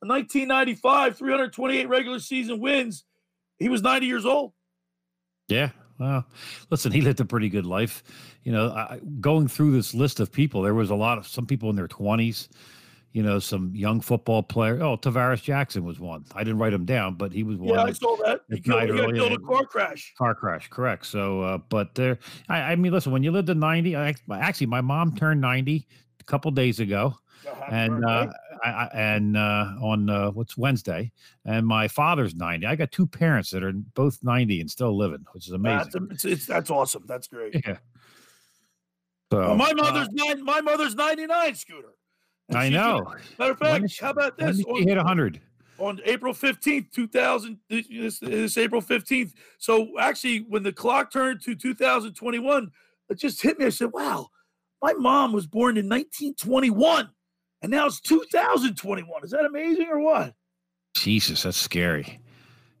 1995, 0.00 1.14
328 1.18 1.88
regular 1.90 2.18
season 2.18 2.58
wins. 2.58 3.04
He 3.58 3.68
was 3.68 3.82
90 3.82 4.06
years 4.06 4.24
old. 4.24 4.54
Yeah. 5.46 5.72
Well, 5.98 6.24
listen, 6.70 6.90
he 6.90 7.02
lived 7.02 7.20
a 7.20 7.26
pretty 7.26 7.50
good 7.50 7.66
life. 7.66 8.02
You 8.44 8.52
know, 8.52 8.70
I, 8.70 8.98
going 9.20 9.46
through 9.46 9.72
this 9.72 9.92
list 9.92 10.20
of 10.20 10.32
people, 10.32 10.62
there 10.62 10.72
was 10.72 10.88
a 10.88 10.94
lot 10.94 11.18
of 11.18 11.26
some 11.26 11.44
people 11.44 11.68
in 11.68 11.76
their 11.76 11.86
20s, 11.86 12.48
you 13.12 13.22
know, 13.22 13.38
some 13.38 13.74
young 13.74 14.00
football 14.00 14.42
player. 14.42 14.82
Oh, 14.82 14.96
Tarvaris 14.96 15.42
Jackson 15.42 15.84
was 15.84 16.00
one. 16.00 16.24
I 16.34 16.44
didn't 16.44 16.58
write 16.58 16.72
him 16.72 16.84
down, 16.84 17.14
but 17.14 17.32
he 17.32 17.42
was 17.42 17.56
one. 17.56 17.74
Yeah, 17.74 17.82
I 17.82 17.92
saw 17.92 18.16
that. 18.24 18.40
He, 18.50 18.60
died 18.60 18.90
he 18.90 18.96
got 18.96 19.14
killed 19.14 19.32
a 19.32 19.38
car 19.38 19.64
crash. 19.64 20.14
Car 20.16 20.34
crash, 20.34 20.68
correct. 20.68 21.06
So, 21.06 21.42
uh, 21.42 21.58
but 21.68 21.94
there, 21.94 22.18
I, 22.48 22.72
I 22.72 22.76
mean, 22.76 22.92
listen, 22.92 23.12
when 23.12 23.22
you 23.22 23.30
lived 23.30 23.48
to 23.48 23.54
90, 23.54 23.96
I, 23.96 24.14
actually, 24.32 24.68
my 24.68 24.80
mom 24.80 25.14
turned 25.14 25.40
90 25.40 25.86
a 26.20 26.24
couple 26.24 26.50
days 26.50 26.80
ago. 26.80 27.14
And 27.68 28.04
uh, 28.04 28.28
I, 28.62 28.68
I, 28.68 28.90
and 28.94 29.36
uh, 29.36 29.72
on 29.80 30.08
uh, 30.08 30.30
what's 30.30 30.56
Wednesday, 30.56 31.10
and 31.44 31.66
my 31.66 31.88
father's 31.88 32.36
ninety. 32.36 32.66
I 32.66 32.76
got 32.76 32.92
two 32.92 33.04
parents 33.04 33.50
that 33.50 33.64
are 33.64 33.72
both 33.72 34.20
ninety 34.22 34.60
and 34.60 34.70
still 34.70 34.96
living, 34.96 35.24
which 35.32 35.48
is 35.48 35.52
amazing. 35.52 36.06
That's, 36.08 36.24
it's, 36.24 36.24
it's, 36.24 36.46
that's 36.46 36.70
awesome. 36.70 37.02
That's 37.08 37.26
great. 37.26 37.60
Yeah. 37.66 37.78
So 39.32 39.38
Well, 39.38 39.56
my 39.56 39.70
uh, 39.70 39.74
mother's 39.74 40.08
nine, 40.12 40.44
my 40.44 40.60
mother's 40.60 40.94
99 40.94 41.54
scooter. 41.54 41.91
I 42.54 42.68
know. 42.68 43.14
Matter 43.38 43.52
of 43.52 43.58
fact, 43.58 43.90
she- 43.90 44.04
how 44.04 44.10
about 44.10 44.36
this? 44.38 44.56
did 44.58 44.66
she 44.76 44.84
hit 44.84 44.98
hundred? 44.98 45.40
on 45.78 46.00
April 46.04 46.32
15th, 46.32 46.92
2000, 46.92 47.58
this, 47.68 48.20
this, 48.20 48.56
April 48.56 48.80
15th. 48.80 49.32
So 49.58 49.98
actually, 49.98 50.40
when 50.48 50.62
the 50.62 50.72
clock 50.72 51.10
turned 51.10 51.40
to 51.42 51.56
2021, 51.56 52.70
it 53.08 53.18
just 53.18 53.42
hit 53.42 53.58
me. 53.58 53.64
I 53.66 53.68
said, 53.70 53.90
wow, 53.92 54.28
my 54.80 54.92
mom 54.92 55.32
was 55.32 55.46
born 55.48 55.76
in 55.76 55.88
1921 55.88 57.10
and 57.62 57.70
now 57.72 57.86
it's 57.86 58.00
2021. 58.00 59.24
Is 59.24 59.30
that 59.32 59.44
amazing 59.44 59.88
or 59.88 59.98
what? 59.98 60.34
Jesus, 60.96 61.42
that's 61.42 61.56
scary. 61.56 62.20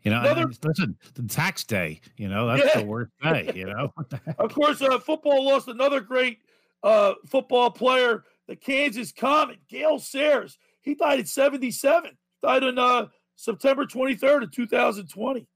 You 0.04 0.12
know, 0.12 0.20
Another- 0.20 0.52
listen, 0.62 0.96
the 1.14 1.22
tax 1.24 1.64
day. 1.64 2.00
You 2.16 2.28
know, 2.28 2.46
that's 2.46 2.72
Yeah. 2.74 2.82
the 2.82 2.86
worst 2.86 3.10
day. 3.22 3.50
You 3.54 3.66
know, 3.66 3.92
Of 4.38 4.54
course, 4.54 4.80
uh, 4.80 4.98
football 5.00 5.44
lost 5.44 5.66
another 5.66 6.00
great 6.00 6.38
uh, 6.84 7.14
football 7.26 7.70
player, 7.70 8.24
the 8.48 8.56
Kansas 8.56 9.12
Comet, 9.12 9.58
Gale 9.68 9.98
Sayers. 9.98 10.58
He 10.80 10.94
died 10.94 11.20
at 11.20 11.28
77. 11.28 12.10
Died 12.42 12.64
on 12.64 12.78
uh, 12.78 13.06
September 13.36 13.86
23rd 13.86 14.44
of 14.44 14.50
2020. 14.52 15.46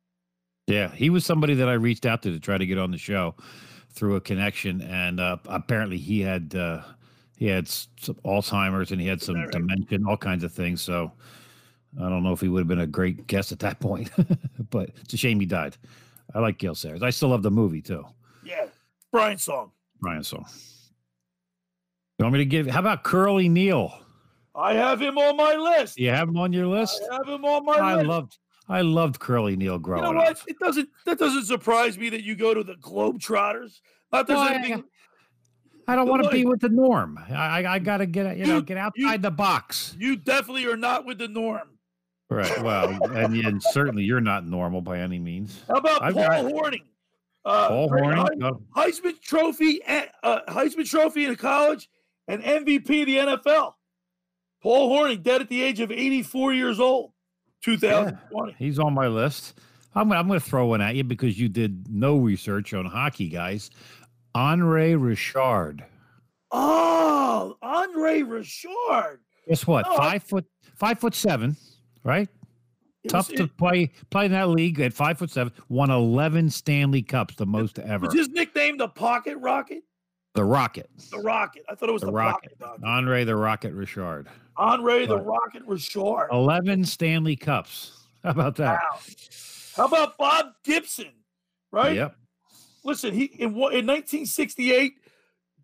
Yeah, 0.66 0.88
he 0.90 1.11
was 1.11 1.25
somebody 1.25 1.55
that 1.55 1.68
I 1.68 1.75
reached 1.75 2.07
out 2.07 2.22
to 2.22 2.33
to 2.33 2.40
try 2.40 2.59
to 2.59 2.66
get 2.66 2.79
on 2.79 2.90
the 2.90 2.99
show 2.99 3.35
through 3.90 4.16
a 4.16 4.20
connection, 4.20 4.83
and 4.83 5.20
uh, 5.20 5.37
apparently 5.46 5.96
he 5.96 6.20
had 6.20 6.55
uh, 6.55 6.83
he 7.37 7.46
had 7.46 7.68
some 7.68 8.16
Alzheimer's 8.25 8.90
and 8.90 9.01
he 9.01 9.07
had 9.07 9.22
some 9.22 9.49
dementia, 9.51 10.01
all 10.07 10.16
kinds 10.16 10.42
of 10.42 10.53
things. 10.53 10.83
So 10.83 11.12
I 12.01 12.09
don't 12.09 12.22
know 12.22 12.33
if 12.33 12.40
he 12.40 12.49
would 12.49 12.61
have 12.61 12.68
been 12.68 12.81
a 12.81 12.87
great 12.87 13.27
guest 13.27 13.53
at 13.53 13.61
that 13.61 13.79
point, 13.81 14.11
but 14.70 14.90
it's 15.03 15.14
a 15.14 15.16
shame 15.16 15.38
he 15.38 15.46
died. 15.46 15.77
I 16.35 16.40
like 16.40 16.59
Gale 16.59 16.75
Sayers. 16.75 17.03
I 17.03 17.11
still 17.11 17.29
love 17.29 17.42
the 17.42 17.51
movie 17.51 17.83
too. 17.83 18.05
Yeah, 18.44 18.66
Brian 19.12 19.38
song. 19.38 19.70
Brian 20.01 20.22
Song. 20.22 20.46
You 22.19 22.25
want 22.25 22.33
me 22.33 22.39
to 22.39 22.45
give? 22.47 22.67
How 22.67 22.81
about 22.81 23.05
Curly 23.05 23.49
Neal? 23.49 23.93
I 24.55 24.73
have 24.73 25.03
him 25.03 25.19
on 25.19 25.37
my 25.37 25.55
list. 25.55 25.99
You 25.99 26.09
have 26.11 26.29
him 26.29 26.39
on 26.39 26.51
your 26.53 26.67
list? 26.67 27.03
I 27.11 27.17
have 27.17 27.29
him 27.29 27.45
on 27.45 27.65
my 27.67 27.75
I 27.75 27.97
list. 27.97 28.07
loved 28.07 28.39
I 28.69 28.81
loved 28.81 29.19
Curly 29.21 29.55
Neal 29.55 29.75
You 29.75 29.79
growing 29.81 30.15
know 30.15 30.21
up. 30.23 30.39
It 30.47 30.59
doesn't. 30.59 30.89
That 31.05 31.19
doesn't 31.19 31.45
surprise 31.45 31.99
me 31.99 32.09
that 32.11 32.23
you 32.25 32.35
go 32.35 32.55
to 32.55 32.65
the 32.65 32.75
Globetrotters. 32.77 33.81
Not 34.13 34.27
there's 34.27 34.39
Well, 34.39 34.49
I- 34.49 34.55
anything. 34.55 34.85
I 35.89 35.95
don't 35.95 36.09
want 36.09 36.25
to 36.25 36.31
be 36.31 36.45
with 36.45 36.59
the 36.61 36.69
norm. 36.71 37.17
I 37.29 37.63
I, 37.63 37.75
I 37.75 37.79
got 37.79 37.99
to 37.99 38.07
get 38.07 38.37
you 38.39 38.47
know 38.47 38.61
get 38.63 38.77
outside 38.79 39.21
the 39.23 39.31
box. 39.31 39.95
You 39.99 40.17
definitely 40.17 40.67
are 40.67 40.77
not 40.77 41.05
with 41.05 41.19
the 41.19 41.29
norm. 41.29 41.69
Right. 42.31 42.61
Well, 42.61 42.89
and, 43.15 43.37
and 43.37 43.63
certainly 43.63 44.03
you're 44.03 44.21
not 44.23 44.45
normal 44.47 44.81
by 44.81 44.99
any 44.99 45.19
means. 45.21 45.63
How 45.69 45.75
about 45.75 46.03
I've 46.03 46.15
Paul 46.15 46.25
got- 46.25 46.45
Hornung? 46.47 46.83
Uh, 47.45 47.69
Paul 47.69 47.89
Hornung, 47.91 48.61
Heisman 48.75 49.21
Trophy, 49.21 49.81
and- 49.87 50.09
uh, 50.25 50.41
Heisman 50.49 50.91
Trophy 50.91 51.27
in 51.27 51.37
college, 51.37 51.89
and 52.29 52.43
MVP 52.43 53.01
of 53.03 53.07
the 53.07 53.17
NFL. 53.19 53.75
Paul 54.62 54.91
Hornung 54.91 55.23
dead 55.23 55.41
at 55.43 55.49
the 55.49 55.62
age 55.62 55.81
of 55.81 55.93
84 55.93 56.55
years 56.55 56.81
old, 56.81 57.12
2020. 57.62 58.55
He's 58.59 58.79
on 58.79 58.95
my 58.95 59.07
list. 59.07 59.59
I'm, 59.95 60.11
I'm 60.12 60.27
going 60.27 60.41
to 60.41 60.45
throw 60.45 60.67
one 60.67 60.81
at 60.81 60.95
you 60.97 61.05
because 61.05 61.39
you 61.39 61.49
did 61.49 61.89
no 61.89 62.17
research 62.17 62.75
on 62.75 62.85
hockey, 62.87 63.29
guys. 63.29 63.71
Henri 64.35 64.97
Richard. 64.97 65.85
Oh, 66.51 67.57
Henri 67.62 68.23
Richard. 68.23 69.21
Guess 69.49 69.67
what? 69.67 69.87
Oh, 69.89 69.95
I- 69.95 69.97
five 69.97 70.23
foot, 70.25 70.45
five 70.75 70.99
foot 70.99 71.15
seven, 71.15 71.57
right? 72.05 72.29
Tough 73.09 73.29
was- 73.31 73.39
to 73.39 73.45
it- 73.45 73.57
play 73.57 73.93
play 74.11 74.27
in 74.27 74.33
that 74.33 74.49
league 74.49 74.81
at 74.81 74.93
five 74.93 75.19
foot 75.19 75.31
seven. 75.31 75.53
Won 75.69 75.91
eleven 75.91 76.51
Stanley 76.51 77.03
Cups, 77.03 77.37
the 77.37 77.47
most 77.47 77.79
ever. 77.79 78.07
Was 78.07 78.15
his 78.15 78.29
nickname 78.31 78.77
the 78.79 78.89
Pocket 78.89 79.37
Rocket? 79.39 79.83
The 80.37 80.44
Rocket, 80.44 80.90
The 81.11 81.18
Rocket. 81.18 81.64
I 81.66 81.75
thought 81.75 81.88
it 81.88 81.92
was 81.92 82.03
the 82.03 82.09
the, 82.09 82.12
Rocket, 82.12 82.53
Rocket. 82.61 82.85
Henri 82.85 83.25
the 83.25 83.35
Rocket 83.35 83.72
Richard. 83.72 84.29
Henri 84.59 85.07
the. 85.07 85.18
Rocket 85.18 85.62
Richard. 85.66 86.29
Eleven 86.31 86.85
Stanley 86.85 87.37
Cups. 87.37 88.05
How 88.22 88.33
about 88.33 88.57
that? 88.57 88.81
Wow. 88.92 88.99
How 89.77 89.87
about 89.87 90.18
Bob 90.18 90.49
Gibson? 90.62 91.12
Right? 91.72 91.96
Yep. 91.96 92.16
Listen, 92.85 93.14
he 93.14 93.25
in, 93.25 93.49
in 93.49 93.55
1968, 93.55 94.96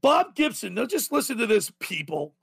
Bob 0.01 0.35
Gibson. 0.35 0.73
Now, 0.73 0.87
just 0.87 1.13
listen 1.13 1.37
to 1.37 1.47
this, 1.47 1.71
people. 1.79 2.35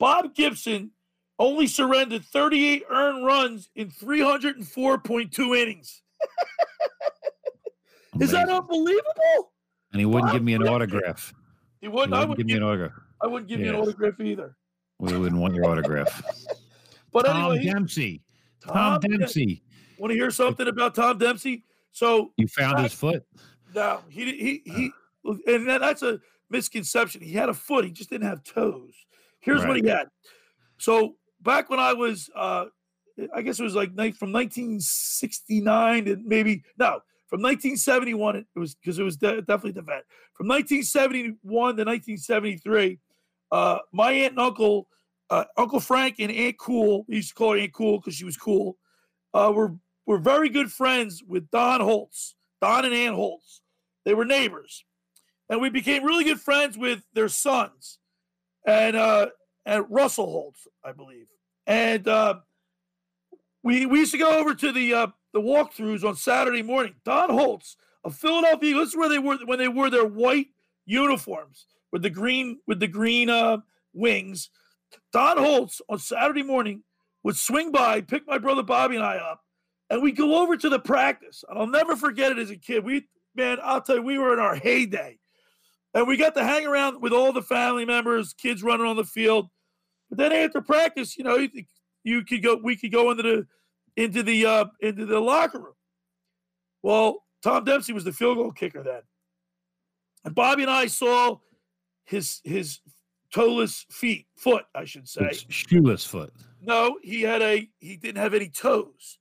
Bob 0.00 0.34
Gibson 0.34 0.90
only 1.38 1.68
surrendered 1.68 2.24
38 2.24 2.82
earned 2.90 3.24
runs 3.24 3.70
in 3.76 3.88
304.2 3.90 5.56
innings. 5.56 6.02
Is 8.20 8.32
that 8.32 8.48
unbelievable? 8.48 9.52
And 9.92 10.00
he 10.00 10.06
wouldn't 10.06 10.26
Bob 10.26 10.32
give 10.32 10.42
me 10.42 10.54
an 10.54 10.62
Gibson. 10.62 10.74
autograph. 10.74 11.32
He 11.80 11.86
He 11.86 11.88
wouldn't. 11.88 12.14
I 12.14 12.18
wouldn't 12.24 12.28
wouldn't 12.30 12.38
give 12.38 12.46
me 12.46 12.52
give, 12.54 12.62
an 12.62 12.68
autograph. 12.68 12.92
I 13.22 13.26
wouldn't 13.26 13.48
give 13.48 13.60
you 13.60 13.68
an 13.70 13.74
autograph 13.76 14.20
either. 14.20 14.56
We 14.98 15.16
wouldn't 15.16 15.40
want 15.40 15.54
your 15.54 15.66
autograph. 15.66 16.22
But 17.10 17.24
Tom 17.24 17.52
anyway, 17.52 17.64
Dempsey. 17.64 18.22
Tom, 18.62 18.74
Tom 18.74 19.00
Dem- 19.00 19.18
Dempsey. 19.20 19.62
Want 19.98 20.10
to 20.10 20.14
hear 20.14 20.30
something 20.30 20.68
about 20.68 20.94
Tom 20.94 21.16
Dempsey? 21.16 21.64
So 21.90 22.32
You 22.36 22.46
found 22.48 22.80
his 22.80 22.92
foot. 22.92 23.24
No, 23.74 24.00
he 24.10 24.24
he 24.36 24.62
he, 24.66 24.92
and 25.46 25.66
that, 25.68 25.80
that's 25.80 26.02
a 26.02 26.20
misconception. 26.50 27.22
He 27.22 27.32
had 27.32 27.48
a 27.48 27.54
foot, 27.54 27.86
he 27.86 27.90
just 27.92 28.10
didn't 28.10 28.26
have 28.28 28.44
toes. 28.44 28.92
Here's 29.40 29.64
what 29.64 29.76
he 29.76 29.82
Right. 29.82 29.98
had. 30.00 30.08
So 30.76 31.16
back 31.40 31.70
when 31.70 31.80
I 31.80 31.94
was, 31.94 32.28
uh, 32.36 32.66
I 33.34 33.40
guess 33.40 33.58
it 33.58 33.64
was 33.64 33.74
like 33.74 33.94
from 34.16 34.30
1969 34.30 36.04
to 36.04 36.16
maybe 36.24 36.62
no, 36.78 37.00
from 37.28 37.42
1971. 37.42 38.36
It 38.36 38.46
was 38.56 38.74
because 38.74 38.98
it 38.98 39.02
was 39.02 39.16
de- 39.16 39.42
definitely 39.42 39.72
the 39.72 39.82
vet. 39.82 40.04
From 40.34 40.48
1971 40.48 41.76
to 41.76 41.84
1973, 41.84 42.98
uh, 43.52 43.78
my 43.92 44.12
aunt 44.12 44.32
and 44.32 44.40
uncle, 44.40 44.88
uh, 45.30 45.44
Uncle 45.56 45.80
Frank 45.80 46.16
and 46.18 46.32
Aunt 46.32 46.58
Cool, 46.58 47.04
we 47.06 47.16
used 47.16 47.28
to 47.30 47.34
call 47.34 47.52
her 47.52 47.58
Aunt 47.58 47.72
Cool 47.72 47.98
because 47.98 48.14
she 48.14 48.24
was 48.24 48.36
cool. 48.36 48.76
Uh, 49.34 49.52
were 49.54 49.74
were 50.06 50.18
very 50.18 50.48
good 50.48 50.72
friends 50.72 51.22
with 51.26 51.50
Don 51.50 51.80
Hultz, 51.80 52.32
Don 52.62 52.86
and 52.86 52.94
Ann 52.94 53.12
Hultz. 53.12 53.60
They 54.06 54.14
were 54.14 54.24
neighbors, 54.24 54.84
and 55.50 55.60
we 55.60 55.68
became 55.68 56.02
really 56.02 56.24
good 56.24 56.40
friends 56.40 56.78
with 56.78 57.02
their 57.12 57.28
sons, 57.28 57.98
and 58.66 58.96
uh, 58.96 59.28
and 59.66 59.84
Russell 59.90 60.26
Hultz, 60.26 60.66
I 60.82 60.92
believe. 60.92 61.26
And 61.66 62.08
uh, 62.08 62.36
we 63.62 63.84
we 63.84 63.98
used 63.98 64.12
to 64.12 64.18
go 64.18 64.38
over 64.38 64.54
to 64.54 64.72
the 64.72 64.94
uh, 64.94 65.06
the 65.32 65.40
walkthroughs 65.40 66.04
on 66.04 66.16
Saturday 66.16 66.62
morning. 66.62 66.94
Don 67.04 67.30
Hultz 67.30 67.76
of 68.04 68.16
Philadelphia. 68.16 68.74
This 68.74 68.90
is 68.90 68.96
where 68.96 69.08
they 69.08 69.18
were 69.18 69.38
when 69.44 69.58
they 69.58 69.68
wore 69.68 69.90
their 69.90 70.06
white 70.06 70.48
uniforms 70.86 71.66
with 71.92 72.02
the 72.02 72.10
green 72.10 72.58
with 72.66 72.80
the 72.80 72.88
green 72.88 73.30
uh, 73.30 73.58
wings. 73.92 74.50
Don 75.12 75.36
Hultz 75.36 75.80
on 75.88 75.98
Saturday 75.98 76.42
morning 76.42 76.82
would 77.22 77.36
swing 77.36 77.72
by, 77.72 78.00
pick 78.00 78.26
my 78.26 78.38
brother 78.38 78.62
Bobby 78.62 78.96
and 78.96 79.04
I 79.04 79.16
up, 79.16 79.42
and 79.90 80.02
we 80.02 80.12
go 80.12 80.40
over 80.42 80.56
to 80.56 80.68
the 80.68 80.78
practice. 80.78 81.44
And 81.48 81.58
I'll 81.58 81.66
never 81.66 81.96
forget 81.96 82.32
it 82.32 82.38
as 82.38 82.50
a 82.50 82.56
kid. 82.56 82.84
We, 82.84 83.06
man, 83.34 83.58
I'll 83.62 83.82
tell 83.82 83.96
you, 83.96 84.02
we 84.02 84.18
were 84.18 84.32
in 84.32 84.38
our 84.38 84.54
heyday. 84.54 85.18
And 85.94 86.06
we 86.06 86.16
got 86.16 86.34
to 86.34 86.44
hang 86.44 86.66
around 86.66 87.00
with 87.00 87.12
all 87.12 87.32
the 87.32 87.42
family 87.42 87.84
members, 87.84 88.34
kids 88.34 88.62
running 88.62 88.86
on 88.86 88.96
the 88.96 89.04
field. 89.04 89.48
But 90.08 90.18
then 90.18 90.32
after 90.32 90.60
practice, 90.60 91.16
you 91.16 91.24
know, 91.24 91.36
you, 91.36 91.48
you 92.04 92.24
could 92.24 92.42
go, 92.42 92.60
we 92.62 92.76
could 92.76 92.92
go 92.92 93.10
into 93.10 93.22
the 93.22 93.46
into 93.98 94.22
the 94.22 94.46
uh 94.46 94.64
into 94.80 95.04
the 95.04 95.20
locker 95.20 95.58
room. 95.58 95.74
Well, 96.82 97.24
Tom 97.42 97.64
Dempsey 97.64 97.92
was 97.92 98.04
the 98.04 98.12
field 98.12 98.36
goal 98.38 98.52
kicker 98.52 98.82
then. 98.82 99.02
And 100.24 100.34
Bobby 100.34 100.62
and 100.62 100.70
I 100.70 100.86
saw 100.86 101.38
his 102.04 102.40
his 102.44 102.80
toeless 103.34 103.84
feet, 103.90 104.26
foot, 104.36 104.64
I 104.74 104.84
should 104.84 105.08
say. 105.08 105.26
It's 105.30 105.44
shoeless 105.48 106.04
foot. 106.04 106.32
No, 106.62 106.98
he 107.02 107.22
had 107.22 107.42
a 107.42 107.68
he 107.80 107.96
didn't 107.96 108.22
have 108.22 108.34
any 108.34 108.48
toes. 108.48 109.18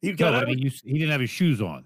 He 0.00 0.12
got 0.12 0.32
No, 0.32 0.38
I 0.40 0.44
mean, 0.46 0.58
you, 0.58 0.70
he 0.84 0.94
didn't 0.94 1.10
have 1.10 1.20
his 1.20 1.30
shoes 1.30 1.60
on. 1.60 1.84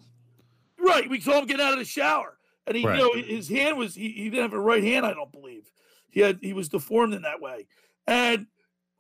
right. 0.79 1.09
We 1.09 1.21
saw 1.21 1.39
him 1.41 1.47
get 1.47 1.61
out 1.61 1.73
of 1.73 1.79
the 1.79 1.85
shower, 1.85 2.39
and 2.67 2.77
he 2.77 2.87
Right. 2.87 2.99
you 2.99 3.03
know 3.03 3.23
his 3.23 3.49
hand 3.49 3.77
was 3.79 3.95
he, 3.95 4.11
he 4.11 4.25
didn't 4.25 4.43
have 4.43 4.53
a 4.53 4.61
right 4.61 4.85
hand. 4.85 5.05
I 5.07 5.15
don't 5.15 5.33
believe 5.33 5.71
he 6.11 6.21
had 6.21 6.39
he 6.43 6.53
was 6.53 6.69
deformed 6.69 7.15
in 7.15 7.23
that 7.23 7.41
way. 7.41 7.67
And 8.07 8.47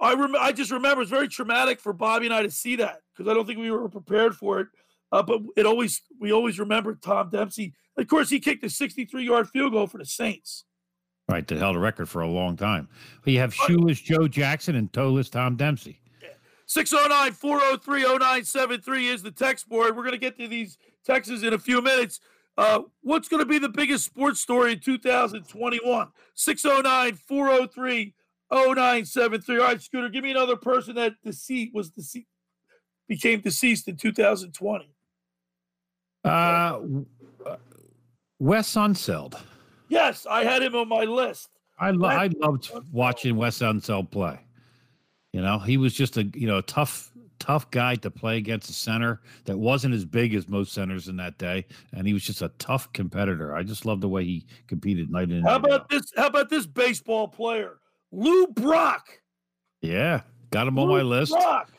I 0.00 0.14
rem- 0.14 0.36
I 0.38 0.52
just 0.52 0.70
remember 0.70 1.02
it's 1.02 1.10
very 1.10 1.28
traumatic 1.28 1.80
for 1.80 1.92
Bobby 1.92 2.26
and 2.26 2.34
I 2.34 2.42
to 2.42 2.50
see 2.50 2.76
that 2.76 3.00
because 3.14 3.30
I 3.30 3.34
don't 3.34 3.46
think 3.46 3.58
we 3.58 3.70
were 3.70 3.88
prepared 3.88 4.34
for 4.34 4.60
it. 4.60 4.68
Uh, 5.12 5.22
but 5.22 5.40
it 5.56 5.66
always 5.66 6.02
we 6.18 6.32
always 6.32 6.58
remember 6.58 6.94
Tom 6.94 7.30
Dempsey. 7.30 7.74
Of 7.96 8.08
course, 8.08 8.28
he 8.28 8.40
kicked 8.40 8.64
a 8.64 8.70
63 8.70 9.24
yard 9.24 9.48
field 9.48 9.72
goal 9.72 9.86
for 9.86 9.98
the 9.98 10.06
Saints. 10.06 10.64
Right, 11.28 11.46
that 11.46 11.58
held 11.58 11.76
a 11.76 11.78
record 11.78 12.08
for 12.08 12.20
a 12.20 12.28
long 12.28 12.56
time. 12.56 12.88
But 13.22 13.32
you 13.32 13.38
have 13.38 13.54
shoeless 13.54 14.00
Joe 14.00 14.28
Jackson 14.28 14.76
and 14.76 14.92
toeless 14.92 15.30
Tom 15.30 15.56
Dempsey. 15.56 16.00
609 16.66 17.32
403 17.32 18.02
0973 18.02 19.08
is 19.08 19.22
the 19.22 19.30
text 19.30 19.68
board. 19.68 19.96
We're 19.96 20.02
going 20.02 20.12
to 20.12 20.18
get 20.18 20.38
to 20.38 20.48
these 20.48 20.78
texts 21.04 21.42
in 21.42 21.52
a 21.52 21.58
few 21.58 21.80
minutes. 21.82 22.20
Uh, 22.56 22.82
what's 23.02 23.28
going 23.28 23.40
to 23.40 23.46
be 23.46 23.58
the 23.58 23.68
biggest 23.68 24.04
sports 24.04 24.40
story 24.40 24.72
in 24.72 24.80
2021? 24.80 26.08
609 26.34 27.14
403 27.14 28.14
0973. 28.54 29.58
All 29.58 29.64
right, 29.64 29.82
Scooter, 29.82 30.08
give 30.08 30.22
me 30.24 30.30
another 30.30 30.56
person 30.56 30.94
that 30.94 31.14
deceit 31.24 31.72
was 31.74 31.90
deceased, 31.90 32.26
became 33.08 33.40
deceased 33.40 33.88
in 33.88 33.96
2020. 33.96 34.88
Uh, 36.24 36.80
Wes 38.38 38.74
Unseld. 38.74 39.38
Yes, 39.88 40.26
I 40.28 40.44
had 40.44 40.62
him 40.62 40.74
on 40.74 40.88
my 40.88 41.04
list. 41.04 41.48
I 41.78 41.90
lo- 41.90 42.08
I 42.08 42.28
loved 42.38 42.70
watching 42.92 43.36
Wes 43.36 43.58
Unseld 43.58 44.10
play. 44.10 44.38
You 45.32 45.42
know, 45.42 45.58
he 45.58 45.76
was 45.76 45.92
just 45.92 46.16
a 46.16 46.22
you 46.34 46.46
know 46.46 46.60
tough 46.60 47.10
tough 47.40 47.70
guy 47.72 47.96
to 47.96 48.10
play 48.10 48.36
against 48.38 48.70
a 48.70 48.72
center 48.72 49.20
that 49.44 49.58
wasn't 49.58 49.92
as 49.92 50.04
big 50.04 50.34
as 50.34 50.48
most 50.48 50.72
centers 50.72 51.08
in 51.08 51.16
that 51.16 51.36
day, 51.36 51.66
and 51.92 52.06
he 52.06 52.12
was 52.14 52.22
just 52.22 52.40
a 52.42 52.48
tough 52.58 52.90
competitor. 52.92 53.54
I 53.56 53.64
just 53.64 53.84
loved 53.84 54.00
the 54.02 54.08
way 54.08 54.24
he 54.24 54.46
competed 54.68 55.10
night 55.10 55.24
in. 55.30 55.38
and 55.38 55.44
How 55.46 55.58
night 55.58 55.72
out. 55.72 55.76
about 55.76 55.88
this? 55.90 56.12
How 56.16 56.26
about 56.28 56.48
this 56.48 56.64
baseball 56.66 57.26
player, 57.28 57.78
Lou 58.14 58.46
Brock? 58.48 59.20
Yeah, 59.80 60.22
got 60.50 60.66
him 60.68 60.78
on 60.78 60.88
my 60.88 61.02
list. 61.02 61.32
Brock, 61.32 61.70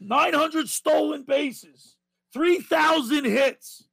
900 0.00 0.68
stolen 0.68 1.22
bases, 1.22 1.96
3,000 2.32 3.24
hits. 3.24 3.84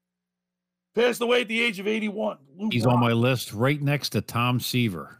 Passed 0.96 1.22
away 1.22 1.42
at 1.42 1.48
the 1.48 1.62
age 1.62 1.80
of 1.80 1.88
81. 1.88 2.38
Lou 2.58 2.70
He's 2.72 2.84
Brock. 2.84 2.96
on 2.96 3.00
my 3.02 3.12
list 3.14 3.54
right 3.54 3.82
next 3.82 4.10
to 4.10 4.22
Tom 4.22 4.60
Seaver. 4.60 5.20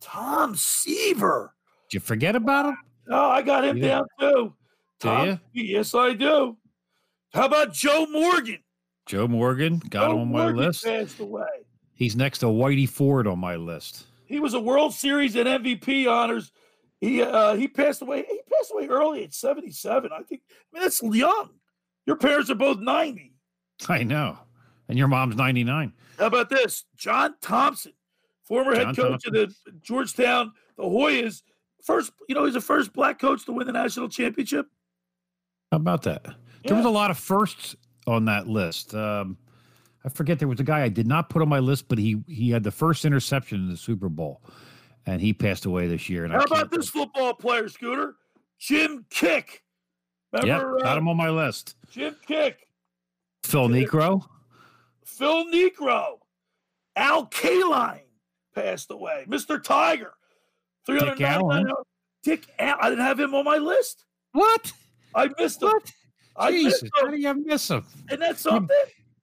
Tom 0.00 0.54
Seaver. 0.54 1.54
Did 1.90 1.94
you 1.94 2.00
forget 2.00 2.36
about 2.36 2.66
him? 2.66 2.76
Oh, 3.10 3.28
I 3.30 3.42
got 3.42 3.64
him 3.64 3.76
Yeah. 3.78 3.86
down 3.88 4.04
too. 4.20 4.54
Do 5.00 5.08
Tom- 5.08 5.26
ya? 5.28 5.36
Yes, 5.52 5.94
I 5.94 6.12
do. 6.14 6.56
How 7.32 7.46
about 7.46 7.72
Joe 7.72 8.06
Morgan? 8.06 8.58
Joe 9.06 9.26
Morgan 9.26 9.78
got 9.90 10.08
Joe 10.08 10.12
him 10.14 10.18
on 10.20 10.32
my 10.32 10.38
Morgan 10.44 10.56
list. 10.56 10.84
Passed 10.84 11.18
away. 11.20 11.46
He's 11.94 12.14
next 12.14 12.38
to 12.38 12.46
Whitey 12.46 12.88
Ford 12.88 13.26
on 13.26 13.38
my 13.38 13.56
list. 13.56 14.06
He 14.28 14.40
was 14.40 14.54
a 14.54 14.60
World 14.60 14.92
Series 14.94 15.34
and 15.36 15.48
MVP 15.48 16.10
honors. 16.10 16.52
He 17.00 17.22
uh, 17.22 17.54
he 17.54 17.66
passed 17.66 18.02
away. 18.02 18.24
He 18.28 18.40
passed 18.52 18.72
away 18.72 18.86
early 18.86 19.24
at 19.24 19.32
77. 19.32 20.10
I 20.12 20.22
think. 20.22 20.42
I 20.50 20.54
mean, 20.72 20.82
that's 20.82 21.02
young. 21.02 21.50
Your 22.06 22.16
parents 22.16 22.50
are 22.50 22.54
both 22.54 22.78
90. 22.78 23.32
I 23.88 24.02
know. 24.02 24.38
And 24.88 24.96
your 24.96 25.08
mom's 25.08 25.36
99. 25.36 25.92
How 26.18 26.26
about 26.26 26.48
this? 26.48 26.84
John 26.96 27.34
Thompson, 27.40 27.92
former 28.44 28.74
head 28.74 28.94
John 28.94 28.94
coach 28.94 29.26
of 29.26 29.32
the 29.34 29.54
Georgetown, 29.82 30.52
the 30.76 30.84
Hoyas. 30.84 31.42
First, 31.84 32.12
you 32.28 32.34
know, 32.34 32.44
he's 32.44 32.54
the 32.54 32.60
first 32.60 32.92
black 32.92 33.18
coach 33.18 33.44
to 33.46 33.52
win 33.52 33.66
the 33.66 33.72
national 33.72 34.08
championship. 34.08 34.66
How 35.70 35.76
about 35.76 36.02
that? 36.02 36.26
There 36.64 36.76
was 36.76 36.86
a 36.86 36.90
lot 36.90 37.10
of 37.10 37.18
firsts 37.18 37.76
on 38.06 38.24
that 38.24 38.48
list. 38.48 38.94
Um, 38.94 39.38
I 40.04 40.08
forget 40.08 40.38
there 40.38 40.48
was 40.48 40.60
a 40.60 40.64
guy 40.64 40.82
I 40.82 40.88
did 40.88 41.06
not 41.06 41.28
put 41.28 41.42
on 41.42 41.48
my 41.48 41.58
list, 41.58 41.88
but 41.88 41.98
he 41.98 42.22
he 42.26 42.50
had 42.50 42.62
the 42.62 42.70
first 42.70 43.04
interception 43.04 43.60
in 43.60 43.68
the 43.68 43.76
Super 43.76 44.08
Bowl, 44.08 44.42
and 45.06 45.20
he 45.20 45.32
passed 45.32 45.64
away 45.64 45.88
this 45.88 46.08
year. 46.08 46.24
And 46.24 46.32
How 46.32 46.40
I 46.40 46.44
about 46.44 46.70
this 46.70 46.88
football 46.88 47.34
player, 47.34 47.68
Scooter? 47.68 48.14
Jim 48.58 49.04
Kiick. 49.10 49.60
yeah, 50.44 50.62
got 50.80 50.84
uh, 50.84 50.98
him 50.98 51.08
on 51.08 51.16
my 51.16 51.30
list. 51.30 51.76
Jim 51.90 52.16
Kiick, 52.28 52.54
Phil 53.44 53.68
Niekro. 53.68 54.24
Phil 55.04 55.46
Niekro, 55.46 56.18
Al 56.96 57.26
Kaline 57.26 58.00
passed 58.54 58.90
away. 58.90 59.24
Mr. 59.28 59.62
Tiger, 59.62 60.14
399 60.86 61.66
Allen. 61.66 61.72
Dick 62.22 62.46
Allen. 62.58 62.78
I 62.80 62.90
didn't 62.90 63.04
have 63.04 63.18
him 63.18 63.34
on 63.34 63.44
my 63.44 63.58
list. 63.58 64.04
What? 64.32 64.72
I 65.14 65.28
missed 65.38 65.62
him. 65.62 65.72
I 66.36 66.50
missed 66.50 66.82
Jesus, 66.82 66.90
how 66.94 67.06
him. 67.06 67.12
do 67.12 67.18
you 67.18 67.34
miss 67.46 67.68
him? 67.68 67.84
Isn't 68.08 68.20
that 68.20 68.38
something? 68.38 68.76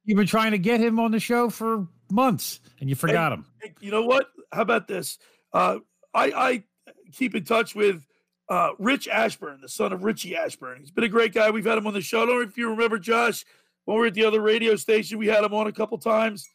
You've 0.05 0.17
been 0.17 0.27
trying 0.27 0.51
to 0.51 0.57
get 0.57 0.79
him 0.79 0.99
on 0.99 1.11
the 1.11 1.19
show 1.19 1.49
for 1.49 1.87
months, 2.11 2.59
and 2.79 2.89
you 2.89 2.95
forgot 2.95 3.31
him. 3.31 3.45
Hey, 3.61 3.73
You 3.81 3.91
know 3.91 4.03
what? 4.03 4.27
How 4.51 4.61
about 4.61 4.87
this? 4.87 5.17
Uh, 5.51 5.79
I, 6.13 6.31
I 6.31 6.63
keep 7.11 7.35
in 7.35 7.43
touch 7.43 7.75
with 7.75 8.03
uh, 8.49 8.71
Rich 8.77 9.07
Ashburn, 9.07 9.59
the 9.61 9.69
son 9.69 9.91
of 9.91 10.03
Richie 10.03 10.35
Ashburn. 10.35 10.79
He's 10.79 10.91
been 10.91 11.03
a 11.03 11.09
great 11.09 11.33
guy. 11.33 11.49
We've 11.49 11.65
had 11.65 11.77
him 11.77 11.87
on 11.87 11.93
the 11.93 12.01
show. 12.01 12.23
I 12.23 12.25
don't 12.27 12.35
know 12.35 12.41
if 12.41 12.57
you 12.57 12.69
remember, 12.69 12.99
Josh, 12.99 13.43
when 13.85 13.95
we 13.95 14.01
were 14.01 14.07
at 14.07 14.13
the 14.13 14.25
other 14.25 14.41
radio 14.41 14.75
station, 14.75 15.17
we 15.17 15.27
had 15.27 15.43
him 15.43 15.53
on 15.53 15.67
a 15.67 15.71
couple 15.71 15.97
times, 15.97 16.47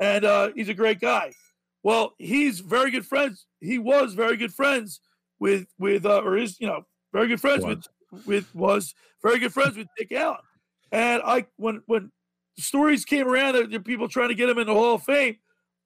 and 0.00 0.24
uh, 0.24 0.50
he's 0.54 0.68
a 0.68 0.74
great 0.74 1.00
guy. 1.00 1.32
Well, 1.82 2.14
he's 2.18 2.60
very 2.60 2.90
good 2.90 3.04
friends. 3.04 3.46
He 3.60 3.78
was 3.78 4.14
very 4.14 4.36
good 4.38 4.54
friends 4.54 5.00
with 5.38 5.66
with 5.78 6.06
uh, 6.06 6.20
or 6.20 6.38
is 6.38 6.58
you 6.58 6.66
know 6.66 6.86
very 7.12 7.28
good 7.28 7.40
friends 7.40 7.64
with 7.64 7.86
with 8.26 8.54
was 8.54 8.94
very 9.22 9.38
good 9.38 9.52
friends 9.52 9.76
with 9.76 9.88
Dick 9.98 10.10
Allen. 10.12 10.38
And 10.92 11.22
I 11.22 11.44
when 11.56 11.82
when 11.86 12.10
stories 12.58 13.04
came 13.04 13.26
around 13.28 13.54
that 13.54 13.70
there 13.70 13.80
people 13.80 14.08
trying 14.08 14.28
to 14.28 14.34
get 14.34 14.48
him 14.48 14.58
in 14.58 14.66
the 14.66 14.74
Hall 14.74 14.94
of 14.94 15.02
Fame, 15.02 15.36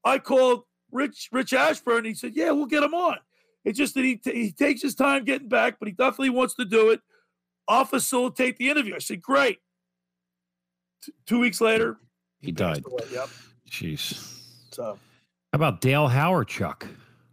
I 0.04 0.18
called 0.18 0.64
Rich 0.90 1.28
Rich 1.32 1.52
Ashburn. 1.52 2.04
He 2.04 2.14
said, 2.14 2.34
"Yeah, 2.34 2.50
we'll 2.52 2.66
get 2.66 2.82
him 2.82 2.94
on." 2.94 3.18
It's 3.64 3.76
just 3.78 3.94
that 3.94 4.04
he 4.04 4.16
t- 4.16 4.32
he 4.34 4.52
takes 4.52 4.80
his 4.82 4.94
time 4.94 5.24
getting 5.24 5.48
back, 5.48 5.78
but 5.78 5.88
he 5.88 5.92
definitely 5.92 6.30
wants 6.30 6.54
to 6.54 6.64
do 6.64 6.90
it. 6.90 7.00
I'll 7.66 7.84
facilitate 7.84 8.56
the 8.56 8.70
interview. 8.70 8.94
I 8.94 8.98
said, 8.98 9.20
"Great." 9.20 9.58
T- 11.02 11.12
two 11.26 11.38
weeks 11.40 11.60
later, 11.60 11.98
He 12.40 12.52
died. 12.52 12.84
away. 12.86 13.04
Yep. 13.12 13.28
Jeez. 13.70 14.40
So 14.72 14.98
How 15.52 15.56
about 15.56 15.80
Dale 15.80 16.08
Hawerchuk? 16.08 16.88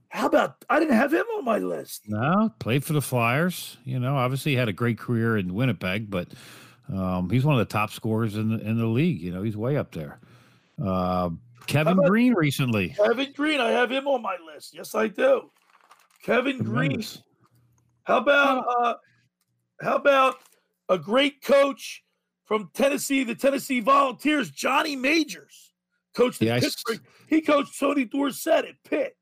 how 0.10 0.28
about 0.28 0.64
I 0.70 0.80
didn't 0.80 0.96
have 0.96 1.14
him 1.14 1.26
on 1.38 1.44
my 1.44 1.58
list. 1.60 2.04
No, 2.08 2.50
played 2.60 2.86
for 2.86 2.94
the 2.94 3.02
Flyers. 3.02 3.78
You 3.84 4.00
know, 4.00 4.16
obviously 4.16 4.54
he 4.54 4.58
had 4.58 4.70
a 4.70 4.74
great 4.74 4.98
career 4.98 5.38
in 5.38 5.54
Winnipeg, 5.54 6.10
but 6.10 6.30
um, 6.94 7.30
he's 7.30 7.44
one 7.46 7.60
of 7.60 7.68
the 7.68 7.72
top 7.72 7.92
scorers 7.92 8.36
in 8.36 8.50
the 8.50 8.60
in 8.60 8.78
the 8.78 8.86
league. 8.86 9.22
You 9.22 9.32
know, 9.32 9.42
he's 9.44 9.58
way 9.58 9.78
up 9.78 9.92
there. 9.92 10.20
Uh, 10.84 11.30
Kevin 11.68 11.98
Greene 11.98 12.34
recently. 12.34 12.90
Kevin 12.90 13.32
Greene, 13.36 13.60
I 13.60 13.70
have 13.72 13.90
him 13.92 14.08
on 14.08 14.22
my 14.22 14.38
list. 14.54 14.76
Yes, 14.76 14.94
I 14.94 15.08
do. 15.08 15.50
Kevin 16.24 16.58
Greene. 16.60 16.90
Tremendous. 16.92 17.22
How 18.04 18.18
about 18.18 18.66
uh, 18.80 18.94
how 19.82 19.96
about 19.96 20.36
a 20.90 20.98
great 20.98 21.42
coach 21.44 22.04
from 22.44 22.70
Tennessee, 22.76 23.24
the 23.24 23.34
Tennessee 23.34 23.80
Volunteers, 23.80 24.52
Johnny 24.52 24.96
Majors, 24.96 25.74
coached 26.16 26.42
Yeah, 26.42 26.54
I 26.54 26.58
s- 26.58 26.64
Pittsburgh. 26.66 27.02
He 27.28 27.42
coached 27.42 27.80
Tony 27.80 28.06
Dorsett 28.06 28.66
at 28.66 28.76
Pitt. 28.88 29.15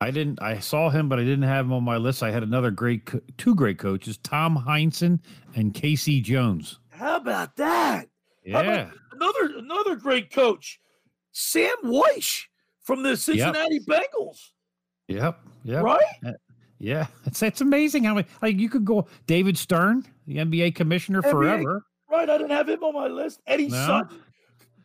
I 0.00 0.10
didn't. 0.10 0.40
I 0.42 0.58
saw 0.58 0.90
him, 0.90 1.08
but 1.08 1.18
I 1.18 1.22
didn't 1.24 1.44
have 1.44 1.64
him 1.64 1.72
on 1.72 1.82
my 1.82 1.96
list. 1.96 2.22
I 2.22 2.30
had 2.30 2.42
another 2.42 2.70
great, 2.70 3.06
co- 3.06 3.20
two 3.38 3.54
great 3.54 3.78
coaches, 3.78 4.18
Tom 4.18 4.56
Heinsohn 4.66 5.20
and 5.54 5.72
K.C. 5.72 6.20
Jones. 6.20 6.78
How 6.90 7.16
about 7.16 7.56
that? 7.56 8.08
How 8.52 8.60
about 8.60 8.66
Yeah, 8.74 8.90
another 9.12 9.58
another 9.58 9.96
great 9.96 10.30
coach, 10.30 10.78
Sam 11.32 11.70
Wyche 11.84 12.44
from 12.82 13.02
the 13.02 13.16
Cincinnati 13.16 13.80
Bengals. 13.80 14.50
yep, 15.08 15.40
yep. 15.64 15.82
Right? 15.82 16.04
Uh, 16.24 16.32
yeah, 16.78 17.06
it's 17.24 17.42
it's 17.42 17.62
amazing 17.62 18.04
how 18.04 18.14
many 18.14 18.26
like 18.42 18.58
you 18.58 18.68
could 18.68 18.84
go 18.84 19.06
David 19.26 19.56
Stern, 19.56 20.04
the 20.26 20.36
NBA 20.36 20.74
commissioner 20.74 21.22
NBA 21.22 21.30
forever. 21.30 21.82
Right, 22.10 22.28
I 22.28 22.36
didn't 22.36 22.50
have 22.52 22.68
him 22.68 22.84
on 22.84 22.92
my 22.94 23.08
list. 23.08 23.40
Eddie 23.46 23.68
No? 23.68 23.86
Sutton, 23.86 24.20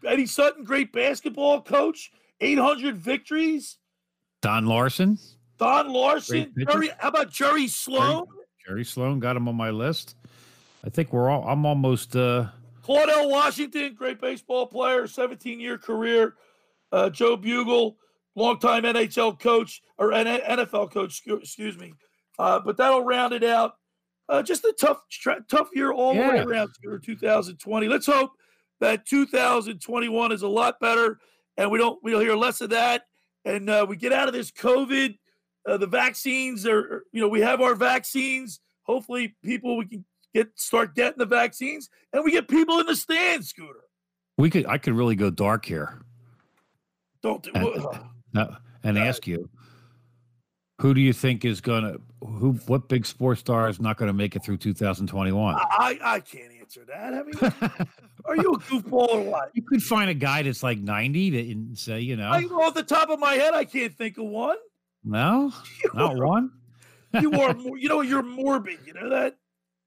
Eddie 0.06 0.26
Sutton, 0.26 0.64
great 0.64 0.92
basketball 0.94 1.62
coach, 1.62 2.12
800 2.40 2.96
victories. 2.98 3.78
Don 4.42 4.66
Larsen. 4.66 5.18
Don 5.58 5.94
Larsen, 5.94 6.54
Jerry, 6.58 6.90
how 6.98 7.10
about 7.10 7.32
Jerry 7.32 7.68
Sloan? 7.68 8.26
Jerry 8.66 8.84
Sloan 8.84 9.20
got 9.20 9.36
him 9.36 9.48
on 9.48 9.56
my 9.56 9.70
list. 9.70 10.16
I 10.84 10.90
think 10.90 11.14
we're 11.14 11.30
all. 11.30 11.48
I'm 11.48 11.66
almost. 11.66 12.16
uh 12.16 12.48
Claudell 12.84 13.30
Washington, 13.30 13.94
great 13.94 14.20
baseball 14.20 14.66
player, 14.66 15.06
17 15.06 15.60
year 15.60 15.78
career. 15.78 16.36
Uh, 16.92 17.10
Joe 17.10 17.38
Bugel, 17.38 17.96
longtime 18.36 18.84
NHL 18.84 19.40
coach 19.40 19.82
or 19.98 20.10
NFL 20.10 20.92
coach, 20.92 21.22
excuse 21.28 21.78
me. 21.78 21.94
Uh, 22.40 22.60
but 22.60 22.78
that'll 22.78 23.04
round 23.04 23.34
it 23.34 23.44
out. 23.44 23.76
Uh, 24.28 24.42
just 24.42 24.64
a 24.64 24.74
tough, 24.80 25.02
tough 25.50 25.70
year 25.76 25.92
all 25.92 26.16
yeah. 26.16 26.28
the 26.28 26.38
way 26.38 26.40
around 26.44 26.70
for 26.84 26.98
2020. 26.98 27.88
Let's 27.88 28.06
hope 28.08 28.32
that 28.80 29.06
2021 29.06 30.32
is 30.32 30.42
a 30.42 30.48
lot 30.48 30.80
better, 30.80 31.20
and 31.58 31.70
we 31.70 31.78
don't 31.78 32.00
we'll 32.02 32.20
hear 32.20 32.36
less 32.36 32.62
of 32.62 32.72
that, 32.72 33.04
and 33.46 33.70
uh, 33.70 33.86
we 33.88 33.96
get 33.96 34.14
out 34.14 34.28
of 34.28 34.34
this 34.34 34.52
COVID. 34.52 35.18
Uh, 35.68 35.78
the 35.78 35.88
vaccines 35.88 36.66
are, 36.66 37.04
you 37.12 37.22
know, 37.22 37.28
we 37.28 37.42
have 37.42 37.62
our 37.62 37.76
vaccines. 37.76 38.60
Hopefully, 38.84 39.36
people 39.44 39.78
we 39.78 39.86
can 39.86 40.06
get 40.34 40.50
start 40.56 40.96
getting 40.96 41.20
the 41.20 41.26
vaccines, 41.26 41.90
and 42.14 42.24
we 42.24 42.32
get 42.32 42.48
people 42.48 42.80
in 42.80 42.86
the 42.86 42.96
stands. 42.96 43.50
Scooter, 43.50 43.82
we 44.38 44.50
could. 44.50 44.66
I 44.66 44.78
could 44.78 44.94
really 44.94 45.16
go 45.16 45.30
dark 45.30 45.66
here. 45.66 46.02
Don't 47.22 47.44
do. 47.44 47.52
And, 48.34 48.58
and 48.84 48.98
ask 48.98 49.28
you 49.28 49.50
who 50.82 50.96
do 50.96 51.02
you 51.02 51.14
think 51.14 51.46
is 51.46 51.62
gonna 51.62 51.98
who 52.22 52.54
what 52.66 52.90
big 52.90 53.06
sports 53.06 53.40
star 53.40 53.70
is 53.70 53.80
not 53.80 53.98
gonna 53.98 54.14
make 54.14 54.36
it 54.36 54.44
through 54.44 54.58
2021? 54.58 55.56
I 55.56 56.00
I 56.04 56.20
can't 56.20 56.52
answer 56.52 56.61
that. 56.80 57.14
I 57.14 57.24
mean, 57.24 57.88
are 58.26 58.36
you 58.36 58.54
a 58.54 58.60
goofball 58.60 59.14
or 59.14 59.22
what? 59.22 59.52
You 59.54 59.64
could 59.64 59.84
find 59.84 60.10
a 60.10 60.14
guy 60.14 60.42
that's 60.44 60.64
like 60.64 60.80
90 60.80 61.52
and 61.52 61.78
say, 61.78 62.00
you 62.00 62.16
know. 62.16 62.30
I, 62.30 62.44
off 62.44 62.74
the 62.74 62.84
top 62.84 63.10
of 63.10 63.20
my 63.20 63.34
head, 63.34 63.54
I 63.54 63.66
can't 63.66 63.94
think 63.94 64.18
of 64.18 64.26
one. 64.26 64.58
No, 65.04 65.52
you 65.84 65.92
not 65.94 66.16
are, 66.16 66.26
one. 66.26 66.52
you 67.20 67.32
are, 67.34 67.56
you 67.78 67.90
know, 67.90 68.02
you're 68.02 68.24
morbid. 68.24 68.80
You 68.86 68.94
know 68.94 69.10
that. 69.10 69.38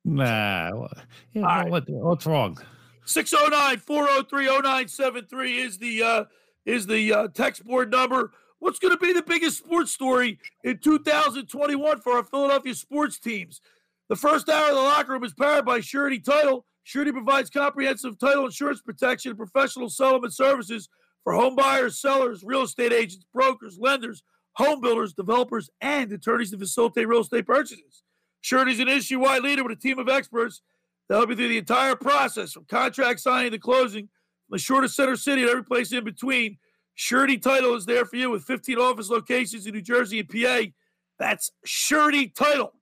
Nah, 0.05 0.89
yeah, 1.33 1.43
right. 1.43 1.71
what, 1.71 1.89
what's 1.89 2.27
wrong? 2.27 2.59
609 3.07 3.79
403 3.79 4.47
0973 4.47 5.59
is 5.59 5.79
the 5.79 6.03
uh 6.03 6.25
is 6.67 6.87
the 6.87 7.13
uh, 7.13 7.29
text 7.29 7.65
board 7.65 7.91
number. 7.91 8.33
What's 8.59 8.79
going 8.79 8.95
to 8.95 8.99
be 8.99 9.13
the 9.13 9.23
biggest 9.23 9.59
sports 9.59 9.93
story 9.93 10.39
in 10.63 10.79
2021 10.79 12.01
for 12.01 12.15
our 12.15 12.25
Philadelphia 12.25 12.75
sports 12.75 13.19
teams? 13.19 13.61
The 14.09 14.17
first 14.17 14.49
hour 14.49 14.71
of 14.71 14.75
the 14.75 14.81
locker 14.81 15.13
room 15.13 15.25
is 15.25 15.35
powered 15.35 15.67
by 15.67 15.81
Surety 15.81 16.19
Title. 16.19 16.65
Surety 16.85 17.13
provides 17.13 17.49
comprehensive 17.49 18.19
title 18.19 18.45
insurance 18.45 18.83
protection 18.83 19.31
and 19.31 19.39
professional 19.39 19.89
settlement 19.89 20.35
services 20.35 20.91
for 21.25 21.33
home 21.33 21.57
buyers, 21.57 21.99
sellers, 21.99 22.45
real 22.45 22.63
estate 22.63 22.93
agents, 22.93 23.25
brokers, 23.33 23.79
lenders, 23.81 24.23
home 24.53 24.83
builders, 24.83 25.15
developers, 25.15 25.71
and 25.81 26.13
attorneys 26.13 26.51
to 26.51 26.59
facilitate 26.59 27.09
real 27.09 27.23
estate 27.23 27.47
purchases. 27.47 28.03
Surety 28.43 28.73
is 28.73 28.81
an 28.81 28.89
issue-wide 28.89 29.43
leader 29.43 29.65
with 29.65 29.73
a 29.79 29.81
team 29.81 29.99
of 29.99 30.11
experts 30.11 30.61
that 31.09 31.17
help 31.17 31.31
you 31.31 31.37
through 31.37 31.49
the 31.49 31.59
entire 31.59 31.97
process, 31.97 32.53
from 32.53 32.67
contract 32.67 33.19
signing 33.19 33.51
to 33.51 33.59
closing, 33.59 34.09
from 34.47 34.57
the 34.57 34.59
shortest 34.59 34.95
center 34.95 35.17
city 35.17 35.41
and 35.41 35.51
every 35.51 35.65
place 35.65 35.91
in 35.91 36.05
between. 36.05 36.59
Surety 36.95 37.39
Title 37.39 37.75
is 37.75 37.87
there 37.87 38.05
for 38.05 38.17
you 38.17 38.31
with 38.31 38.45
15 38.45 38.79
office 38.79 39.09
locations 39.09 39.67
in 39.67 39.73
New 39.73 39.83
Jersey 39.83 40.21
and 40.21 40.29
PA. 40.29 40.71
That's 41.19 41.51
Surety 41.65 42.29
Title. 42.29 42.75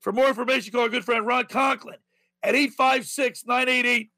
For 0.00 0.12
more 0.12 0.28
information, 0.28 0.72
call 0.72 0.82
our 0.82 0.88
good 0.88 1.04
friend 1.04 1.26
Ron 1.26 1.44
Conklin 1.44 1.98
at 2.42 2.54
856 2.54 3.46
988 3.46 4.10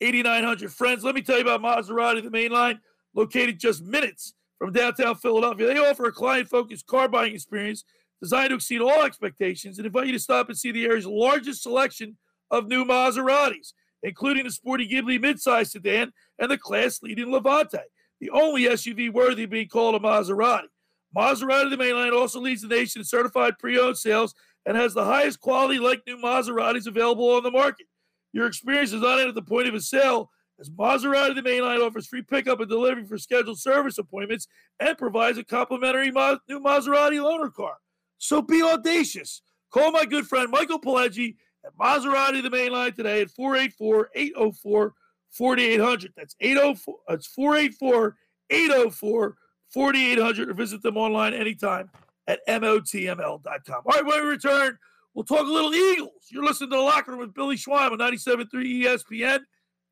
8900. 0.00 0.72
Friends, 0.72 1.04
let 1.04 1.14
me 1.14 1.22
tell 1.22 1.38
you 1.38 1.42
about 1.48 1.62
Maserati, 1.62 2.22
the 2.22 2.30
main 2.30 2.50
line, 2.50 2.80
located 3.14 3.58
just 3.58 3.82
minutes 3.82 4.34
from 4.58 4.72
downtown 4.72 5.14
Philadelphia. 5.16 5.66
They 5.68 5.78
offer 5.78 6.06
a 6.06 6.12
client 6.12 6.48
focused 6.48 6.86
car 6.86 7.08
buying 7.08 7.34
experience 7.34 7.84
designed 8.20 8.50
to 8.50 8.56
exceed 8.56 8.80
all 8.80 9.02
expectations 9.02 9.78
and 9.78 9.86
invite 9.86 10.06
you 10.06 10.12
to 10.12 10.18
stop 10.18 10.48
and 10.48 10.58
see 10.58 10.72
the 10.72 10.84
area's 10.84 11.06
largest 11.06 11.62
selection 11.62 12.16
of 12.50 12.68
new 12.68 12.84
Maseratis, 12.84 13.72
including 14.02 14.44
the 14.44 14.50
sporty 14.50 14.88
Ghibli 14.88 15.18
midsize 15.18 15.70
sedan 15.70 16.12
and 16.38 16.50
the 16.50 16.58
class 16.58 17.02
leading 17.02 17.30
Levante 17.32 17.78
the 18.22 18.30
only 18.30 18.62
SUV 18.66 19.12
worthy 19.12 19.42
of 19.42 19.50
being 19.50 19.66
called 19.66 19.96
a 19.96 19.98
Maserati. 19.98 20.68
Maserati, 21.14 21.70
the 21.70 21.76
mainline, 21.76 22.16
also 22.16 22.40
leads 22.40 22.62
the 22.62 22.68
nation 22.68 23.00
in 23.00 23.04
certified 23.04 23.58
pre-owned 23.58 23.98
sales 23.98 24.32
and 24.66 24.76
has 24.76 24.94
the 24.94 25.04
highest 25.04 25.40
quality 25.40 25.78
like 25.78 26.02
new 26.06 26.18
Maseratis 26.18 26.86
available 26.86 27.30
on 27.30 27.42
the 27.42 27.50
market. 27.50 27.86
Your 28.32 28.46
experience 28.46 28.92
is 28.92 29.02
not 29.02 29.18
end 29.18 29.28
at 29.28 29.34
the 29.34 29.42
point 29.42 29.68
of 29.68 29.74
a 29.74 29.80
sale, 29.80 30.30
as 30.60 30.70
Maserati, 30.70 31.34
the 31.34 31.42
mainline, 31.42 31.84
offers 31.84 32.06
free 32.06 32.22
pickup 32.22 32.60
and 32.60 32.68
delivery 32.68 33.04
for 33.04 33.18
scheduled 33.18 33.58
service 33.58 33.98
appointments 33.98 34.46
and 34.78 34.96
provides 34.96 35.38
a 35.38 35.44
complimentary 35.44 36.10
Ma- 36.10 36.36
new 36.48 36.60
Maserati 36.60 37.18
loaner 37.18 37.52
car. 37.52 37.78
So 38.18 38.40
be 38.40 38.62
audacious. 38.62 39.42
Call 39.72 39.90
my 39.90 40.04
good 40.04 40.26
friend 40.26 40.50
Michael 40.50 40.80
Pileggi 40.80 41.36
at 41.64 41.76
Maserati, 41.76 42.42
the 42.42 42.50
mainline, 42.50 42.94
today 42.94 43.22
at 43.22 43.30
484 43.30 44.10
804 44.14 44.94
4800. 45.32 46.12
That's 46.16 46.36
804. 46.40 46.94
That's 47.08 47.26
484 47.26 48.16
804 48.50 49.36
4800 49.70 50.48
or 50.50 50.54
visit 50.54 50.82
them 50.82 50.96
online 50.96 51.32
anytime 51.32 51.90
at 52.26 52.40
motml.com. 52.48 53.82
All 53.84 53.92
right, 53.92 54.04
when 54.04 54.22
we 54.22 54.28
return, 54.28 54.78
we'll 55.14 55.24
talk 55.24 55.46
a 55.46 55.52
little 55.52 55.74
Eagles. 55.74 56.28
You're 56.30 56.44
listening 56.44 56.70
to 56.70 56.76
the 56.76 56.82
locker 56.82 57.12
room 57.12 57.20
with 57.20 57.34
Billy 57.34 57.56
Schwein 57.56 57.92
on 57.92 57.98
97.3 57.98 58.48
ESPN 58.52 59.40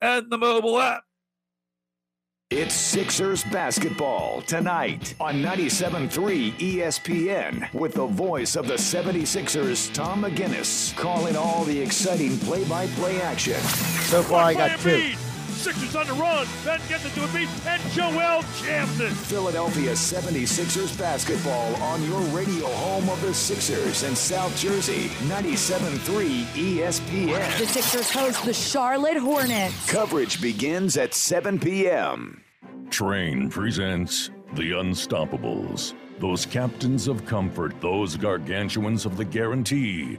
and 0.01 0.31
the 0.31 0.39
mobile 0.39 0.79
app. 0.79 1.05
It's 2.51 2.75
Sixers 2.75 3.45
basketball 3.45 4.43
tonight 4.43 5.15
on 5.21 5.35
97.3 5.37 6.53
ESPN 6.55 7.73
with 7.73 7.95
the 7.95 8.07
voice 8.07 8.57
of 8.57 8.67
the 8.67 8.75
76ers, 8.75 9.95
Tom 9.95 10.25
McGinnis, 10.25 10.97
calling 10.97 11.37
all 11.37 11.63
the 11.63 11.81
exciting 11.81 12.37
play-by-play 12.39 13.21
action. 13.21 13.55
So 13.55 14.25
far, 14.25 14.43
I 14.43 14.55
got 14.55 14.81
two. 14.81 15.15
Sixers 15.61 15.95
on 15.95 16.07
the 16.07 16.15
run. 16.15 16.47
Ben 16.65 16.81
gets 16.89 17.05
it 17.05 17.13
to 17.13 17.21
Embiid, 17.21 17.67
and 17.67 17.83
Joel 17.93 18.43
jams 18.63 18.99
it. 18.99 19.13
Philadelphia 19.13 19.93
76ers 19.93 20.99
basketball 20.99 21.75
on 21.83 22.03
your 22.05 22.23
radio 22.35 22.67
home 22.67 23.11
of 23.11 23.21
the 23.21 23.35
Sixers 23.35 24.03
in 24.03 24.17
South 24.17 24.57
Jersey, 24.57 25.09
97.3 25.29 26.45
ESPN. 26.55 27.59
The 27.59 27.67
Sixers 27.67 28.11
host 28.11 28.43
the 28.47 28.55
Charlotte 28.55 29.19
Hornets. 29.19 29.91
Coverage 29.91 30.41
begins 30.41 30.97
at 30.97 31.13
7 31.13 31.59
p.m. 31.59 32.43
Trane 32.89 33.51
presents 33.51 34.31
The 34.55 34.73
Unstoppables. 34.73 35.93
Those 36.21 36.47
captains 36.47 37.07
of 37.07 37.27
comfort, 37.27 37.79
those 37.83 38.17
gargantuans 38.17 39.05
of 39.05 39.19
the 39.19 39.27
guarantee. 39.27 40.19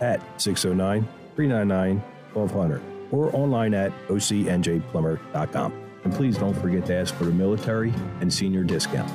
at 0.00 0.20
609 0.40 1.06
399 1.36 2.02
1200 2.34 2.82
or 3.10 3.34
online 3.34 3.74
at 3.74 3.92
ocnjplumber.com. 4.08 5.72
And 6.04 6.12
please 6.12 6.38
don't 6.38 6.54
forget 6.54 6.86
to 6.86 6.94
ask 6.94 7.14
for 7.14 7.24
the 7.24 7.32
military 7.32 7.92
and 8.20 8.32
senior 8.32 8.64
discount. 8.64 9.10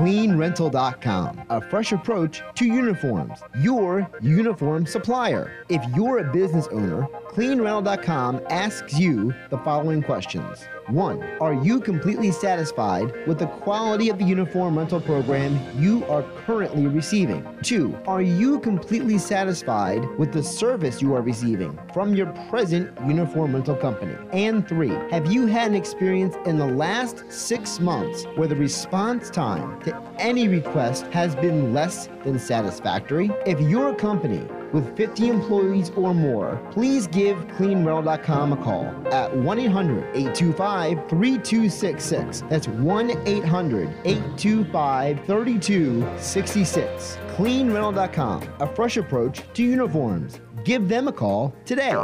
CleanRental.com, 0.00 1.42
a 1.50 1.60
fresh 1.60 1.92
approach 1.92 2.42
to 2.54 2.64
uniforms, 2.64 3.40
your 3.58 4.10
uniform 4.22 4.86
supplier. 4.86 5.52
If 5.68 5.84
you're 5.94 6.20
a 6.20 6.32
business 6.32 6.66
owner, 6.68 7.06
CleanRental.com 7.28 8.40
asks 8.48 8.98
you 8.98 9.34
the 9.50 9.58
following 9.58 10.02
questions. 10.02 10.64
One, 10.90 11.22
are 11.40 11.54
you 11.54 11.78
completely 11.78 12.32
satisfied 12.32 13.14
with 13.28 13.38
the 13.38 13.46
quality 13.46 14.08
of 14.08 14.18
the 14.18 14.24
uniform 14.24 14.76
rental 14.76 15.00
program 15.00 15.56
you 15.78 16.04
are 16.06 16.24
currently 16.44 16.88
receiving? 16.88 17.46
Two, 17.62 17.96
are 18.08 18.20
you 18.22 18.58
completely 18.58 19.16
satisfied 19.16 20.04
with 20.18 20.32
the 20.32 20.42
service 20.42 21.00
you 21.00 21.14
are 21.14 21.22
receiving 21.22 21.78
from 21.94 22.16
your 22.16 22.26
present 22.48 22.90
uniform 23.06 23.54
rental 23.54 23.76
company? 23.76 24.16
And 24.32 24.66
three, 24.66 24.92
have 25.12 25.30
you 25.30 25.46
had 25.46 25.68
an 25.68 25.76
experience 25.76 26.34
in 26.44 26.58
the 26.58 26.66
last 26.66 27.22
six 27.30 27.78
months 27.78 28.24
where 28.34 28.48
the 28.48 28.56
response 28.56 29.30
time 29.30 29.80
to 29.82 29.96
any 30.18 30.48
request 30.48 31.06
has 31.12 31.36
been 31.36 31.72
less 31.72 32.08
than 32.24 32.36
satisfactory? 32.36 33.30
If 33.46 33.60
your 33.60 33.94
company 33.94 34.44
with 34.72 34.96
50 34.96 35.28
employees 35.28 35.90
or 35.96 36.14
more, 36.14 36.60
please 36.70 37.06
give 37.06 37.36
cleanrental.com 37.48 38.52
a 38.52 38.56
call 38.56 38.86
at 39.12 39.34
1 39.36 39.58
800 39.58 40.04
825 40.16 41.08
3266. 41.08 42.42
That's 42.48 42.68
1 42.68 43.10
800 43.26 43.88
825 44.04 45.24
3266. 45.26 47.18
Cleanrental.com, 47.36 48.42
a 48.60 48.74
fresh 48.74 48.96
approach 48.96 49.42
to 49.54 49.62
uniforms. 49.62 50.40
Give 50.64 50.88
them 50.88 51.08
a 51.08 51.12
call 51.12 51.54
today. 51.64 51.94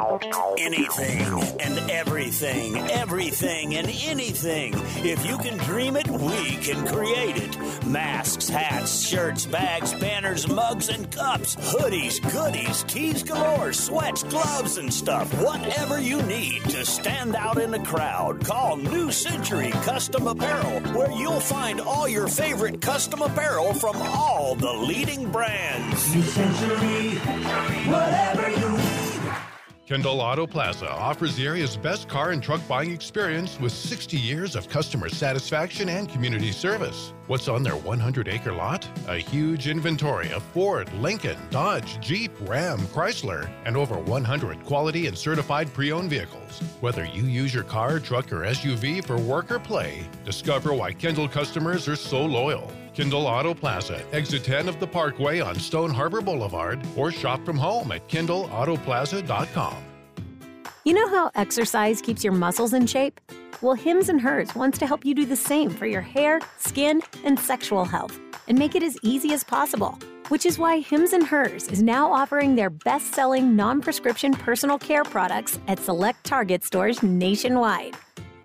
Anything 0.58 1.20
and 1.60 1.90
everything, 1.90 2.78
everything 2.90 3.74
and 3.76 3.88
anything. 4.04 4.72
If 5.04 5.26
you 5.26 5.36
can 5.38 5.58
dream 5.58 5.96
it, 5.96 6.08
we 6.08 6.56
can 6.56 6.86
create 6.86 7.36
it. 7.36 7.86
Masks, 7.86 8.48
hats, 8.48 9.06
shirts, 9.06 9.44
bags, 9.46 9.92
banners, 9.94 10.48
mugs, 10.48 10.88
and 10.88 11.10
cups, 11.10 11.56
hoodies, 11.56 12.20
goodies, 12.32 12.82
tees 12.84 13.22
galore, 13.22 13.72
sweats, 13.72 14.22
gloves, 14.22 14.78
and 14.78 14.92
stuff. 14.92 15.32
Whatever 15.42 16.00
you 16.00 16.22
need 16.22 16.62
to 16.70 16.84
stand 16.84 17.36
out 17.36 17.58
in 17.58 17.70
the 17.70 17.80
crowd, 17.80 18.44
call 18.44 18.76
New 18.76 19.10
Century 19.10 19.70
Custom 19.70 20.26
Apparel, 20.26 20.80
where 20.94 21.12
you'll 21.12 21.40
find 21.40 21.80
all 21.80 22.08
your 22.08 22.28
favorite 22.28 22.80
custom 22.80 23.20
apparel 23.20 23.74
from 23.74 23.96
all 23.96 24.54
the 24.54 24.72
leading 24.72 25.30
brands. 25.30 26.14
New 26.14 26.22
Century, 26.22 27.16
whatever 27.90 28.42
you 28.42 28.44
need. 28.44 28.45
Kindle 29.86 30.20
Auto 30.20 30.48
Plaza 30.48 30.90
offers 30.90 31.36
the 31.36 31.46
area's 31.46 31.76
best 31.76 32.08
car 32.08 32.32
and 32.32 32.42
truck 32.42 32.60
buying 32.66 32.90
experience 32.90 33.60
with 33.60 33.70
60 33.70 34.16
years 34.16 34.56
of 34.56 34.68
customer 34.68 35.08
satisfaction 35.08 35.88
and 35.88 36.08
community 36.08 36.50
service. 36.50 37.12
What's 37.28 37.46
on 37.46 37.62
their 37.62 37.76
100 37.76 38.26
acre 38.26 38.50
lot? 38.50 38.88
A 39.06 39.18
huge 39.18 39.68
inventory 39.68 40.32
of 40.32 40.42
Ford, 40.42 40.92
Lincoln, 40.94 41.38
Dodge, 41.50 42.00
Jeep, 42.00 42.32
Ram, 42.40 42.80
Chrysler, 42.88 43.48
and 43.64 43.76
over 43.76 43.96
100 43.96 44.64
quality 44.64 45.06
and 45.06 45.16
certified 45.16 45.72
pre 45.72 45.92
owned 45.92 46.10
vehicles. 46.10 46.60
Whether 46.80 47.04
you 47.04 47.22
use 47.22 47.54
your 47.54 47.62
car, 47.62 48.00
truck, 48.00 48.32
or 48.32 48.40
SUV 48.40 49.04
for 49.04 49.18
work 49.18 49.52
or 49.52 49.60
play, 49.60 50.04
discover 50.24 50.74
why 50.74 50.94
Kindle 50.94 51.28
customers 51.28 51.86
are 51.86 51.94
so 51.94 52.24
loyal. 52.24 52.72
Kindle 52.96 53.26
Auto 53.26 53.52
Plaza, 53.52 54.02
exit 54.12 54.42
10 54.42 54.70
of 54.70 54.80
the 54.80 54.86
Parkway 54.86 55.38
on 55.40 55.54
Stone 55.56 55.90
Harbor 55.90 56.22
Boulevard, 56.22 56.80
or 56.96 57.12
shop 57.12 57.44
from 57.44 57.58
home 57.58 57.92
at 57.92 58.08
KindleAutoplaza.com. 58.08 59.76
You 60.86 60.94
know 60.94 61.06
how 61.08 61.30
exercise 61.34 62.00
keeps 62.00 62.24
your 62.24 62.32
muscles 62.32 62.72
in 62.72 62.86
shape? 62.86 63.20
Well, 63.60 63.74
Hims 63.74 64.08
and 64.08 64.18
Hers 64.18 64.54
wants 64.54 64.78
to 64.78 64.86
help 64.86 65.04
you 65.04 65.14
do 65.14 65.26
the 65.26 65.36
same 65.36 65.68
for 65.68 65.84
your 65.84 66.00
hair, 66.00 66.40
skin, 66.56 67.02
and 67.22 67.38
sexual 67.38 67.84
health 67.84 68.18
and 68.48 68.58
make 68.58 68.74
it 68.74 68.82
as 68.82 68.96
easy 69.02 69.34
as 69.34 69.44
possible. 69.44 69.98
Which 70.28 70.46
is 70.46 70.58
why 70.58 70.80
Hims 70.80 71.12
and 71.12 71.22
Hers 71.22 71.68
is 71.68 71.82
now 71.82 72.10
offering 72.10 72.54
their 72.54 72.70
best 72.70 73.12
selling 73.12 73.54
non 73.54 73.82
prescription 73.82 74.32
personal 74.32 74.78
care 74.78 75.04
products 75.04 75.58
at 75.68 75.80
select 75.80 76.24
Target 76.24 76.64
stores 76.64 77.02
nationwide. 77.02 77.94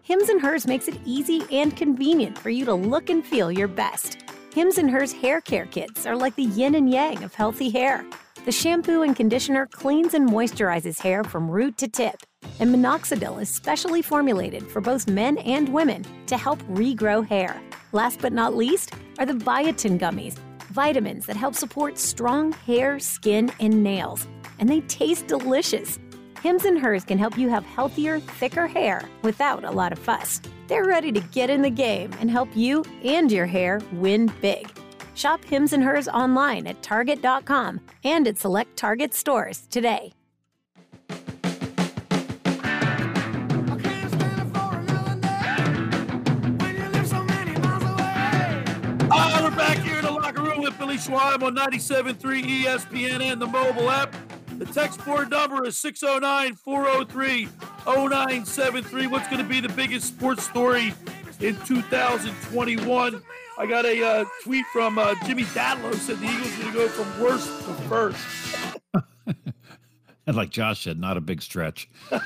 Hims 0.03 0.27
and 0.27 0.41
Hers 0.41 0.67
makes 0.67 0.89
it 0.89 0.99
easy 1.05 1.43
and 1.51 1.77
convenient 1.77 2.37
for 2.37 2.49
you 2.49 2.65
to 2.65 2.73
look 2.73 3.09
and 3.09 3.25
feel 3.25 3.49
your 3.49 3.69
best. 3.69 4.17
Hims 4.53 4.77
and 4.77 4.91
Hers 4.91 5.13
hair 5.13 5.39
care 5.39 5.65
kits 5.65 6.05
are 6.05 6.17
like 6.17 6.35
the 6.35 6.43
yin 6.43 6.75
and 6.75 6.91
yang 6.91 7.23
of 7.23 7.33
healthy 7.33 7.69
hair. 7.69 8.05
The 8.43 8.51
shampoo 8.51 9.01
and 9.01 9.15
conditioner 9.15 9.65
cleans 9.65 10.13
and 10.13 10.29
moisturizes 10.29 10.99
hair 10.99 11.23
from 11.23 11.49
root 11.49 11.77
to 11.77 11.87
tip. 11.87 12.15
And 12.59 12.69
minoxidil 12.69 13.41
is 13.41 13.47
specially 13.47 14.01
formulated 14.01 14.69
for 14.69 14.81
both 14.81 15.07
men 15.07 15.37
and 15.37 15.69
women 15.69 16.03
to 16.25 16.35
help 16.35 16.61
regrow 16.63 17.25
hair. 17.25 17.61
Last 17.93 18.19
but 18.19 18.33
not 18.33 18.53
least 18.53 18.93
are 19.19 19.25
the 19.25 19.33
biotin 19.33 19.97
gummies, 19.97 20.37
vitamins 20.73 21.27
that 21.27 21.37
help 21.37 21.55
support 21.55 21.97
strong 21.97 22.51
hair, 22.51 22.99
skin, 22.99 23.53
and 23.61 23.81
nails. 23.81 24.27
And 24.59 24.67
they 24.67 24.81
taste 24.81 25.27
delicious. 25.27 25.97
Hims 26.43 26.65
and 26.65 26.77
Hers 26.77 27.05
can 27.05 27.17
help 27.17 27.37
you 27.37 27.47
have 27.47 27.63
healthier, 27.63 28.19
thicker 28.19 28.67
hair 28.67 29.07
without 29.21 29.63
a 29.63 29.71
lot 29.71 29.93
of 29.93 29.99
fuss. 29.99 30.41
They're 30.71 30.85
ready 30.85 31.11
to 31.11 31.19
get 31.19 31.49
in 31.49 31.61
the 31.63 31.69
game 31.69 32.13
and 32.21 32.31
help 32.31 32.47
you 32.55 32.85
and 33.03 33.29
your 33.29 33.45
hair 33.45 33.81
win 33.91 34.31
big. 34.39 34.69
Shop 35.15 35.43
Hims 35.43 35.73
and 35.73 35.83
Hers 35.83 36.07
online 36.07 36.65
at 36.65 36.81
Target.com 36.81 37.81
and 38.05 38.25
at 38.25 38.37
select 38.37 38.77
Target 38.77 39.13
stores 39.13 39.67
today. 39.69 40.13
Oh, 49.13 49.39
we're 49.43 49.51
back 49.57 49.77
here 49.79 49.97
in 49.97 50.05
the 50.05 50.11
locker 50.11 50.41
room 50.41 50.61
with 50.61 50.79
Billy 50.79 50.95
Schwein 50.95 51.43
on 51.43 51.53
97.3 51.53 52.63
ESPN 52.63 53.21
and 53.21 53.41
the 53.41 53.47
mobile 53.47 53.89
app. 53.89 54.15
The 54.61 54.71
text 54.71 55.03
board 55.03 55.31
number 55.31 55.65
is 55.65 55.75
609 55.77 56.53
403 56.53 57.47
0973. 57.87 59.07
What's 59.07 59.27
going 59.27 59.41
to 59.41 59.49
be 59.49 59.59
the 59.59 59.69
biggest 59.69 60.05
sports 60.05 60.43
story 60.43 60.93
in 61.39 61.55
2021? 61.61 63.23
I 63.57 63.65
got 63.65 63.85
a 63.85 64.03
uh, 64.03 64.25
tweet 64.43 64.63
from 64.67 64.99
uh, 64.99 65.15
Jimmy 65.25 65.45
Dadlow 65.45 65.95
said 65.95 66.19
the 66.19 66.25
Eagles 66.27 66.53
are 66.53 66.61
going 66.61 66.73
to 66.73 66.77
go 66.77 66.87
from 66.89 67.19
worst 67.23 67.47
to 67.47 67.73
first. 67.89 68.23
and 70.27 70.35
like 70.37 70.51
Josh 70.51 70.83
said, 70.83 70.99
not 70.99 71.17
a 71.17 71.21
big 71.21 71.41
stretch. 71.41 71.89
All 72.11 72.19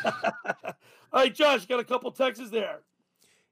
right, 1.13 1.33
Josh, 1.33 1.65
got 1.67 1.79
a 1.79 1.86
couple 1.86 2.11
texts 2.11 2.49
there. 2.49 2.79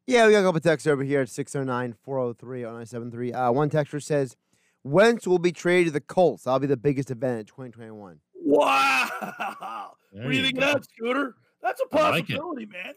Yeah, 0.07 0.25
we 0.25 0.33
got 0.33 0.39
a 0.39 0.43
couple 0.43 0.59
texts 0.59 0.87
over 0.87 1.05
here 1.05 1.21
at 1.21 1.29
609 1.29 1.95
403 2.03 2.63
0973. 2.63 3.31
Uh, 3.31 3.51
one 3.53 3.69
texter 3.69 4.03
says, 4.03 4.35
Wentz 4.83 5.25
will 5.25 5.39
be 5.39 5.53
traded 5.53 5.85
to 5.85 5.91
the 5.93 6.01
Colts. 6.01 6.43
That'll 6.43 6.59
be 6.59 6.67
the 6.67 6.75
biggest 6.75 7.09
event 7.11 7.39
in 7.39 7.45
2021. 7.45 8.19
Wow. 8.43 9.93
There 10.11 10.23
what 10.23 10.29
do 10.31 10.35
you 10.37 10.41
you 10.43 10.47
think 10.47 10.59
go. 10.59 10.67
of 10.67 10.73
that, 10.73 10.85
Scooter? 10.85 11.35
That's 11.61 11.81
a 11.81 11.95
I 11.97 12.09
like 12.11 12.27
possibility, 12.27 12.65
man. 12.67 12.93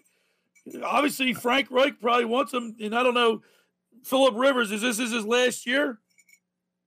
Obviously, 0.84 1.32
Frank 1.32 1.68
Reich 1.70 2.00
probably 2.00 2.24
wants 2.24 2.52
him, 2.52 2.74
and 2.80 2.94
I 2.94 3.02
don't 3.02 3.14
know. 3.14 3.40
Philip 4.04 4.34
Rivers, 4.36 4.70
is 4.72 4.82
this 4.82 4.98
is 4.98 5.12
his 5.12 5.24
last 5.24 5.66
year? 5.66 5.98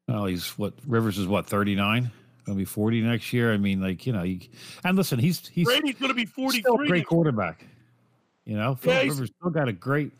Well, 0.07 0.25
he's 0.25 0.49
what 0.57 0.73
Rivers 0.85 1.17
is 1.17 1.27
what 1.27 1.47
39, 1.47 2.11
gonna 2.45 2.57
be 2.57 2.65
40 2.65 3.01
next 3.01 3.31
year. 3.33 3.53
I 3.53 3.57
mean, 3.57 3.81
like 3.81 4.05
you 4.05 4.13
know, 4.13 4.23
you, 4.23 4.39
and 4.83 4.97
listen, 4.97 5.19
he's 5.19 5.47
he's 5.47 5.65
Brady's 5.65 5.95
going 5.95 6.09
to 6.09 6.13
be 6.13 6.23
a 6.23 6.27
43. 6.27 6.87
great 6.87 7.05
quarterback. 7.07 7.65
You 8.45 8.57
know, 8.57 8.75
Philip 8.75 9.03
he's- 9.03 9.13
Rivers 9.15 9.31
still 9.39 9.51
got 9.51 9.67
a 9.67 9.73
great. 9.73 10.11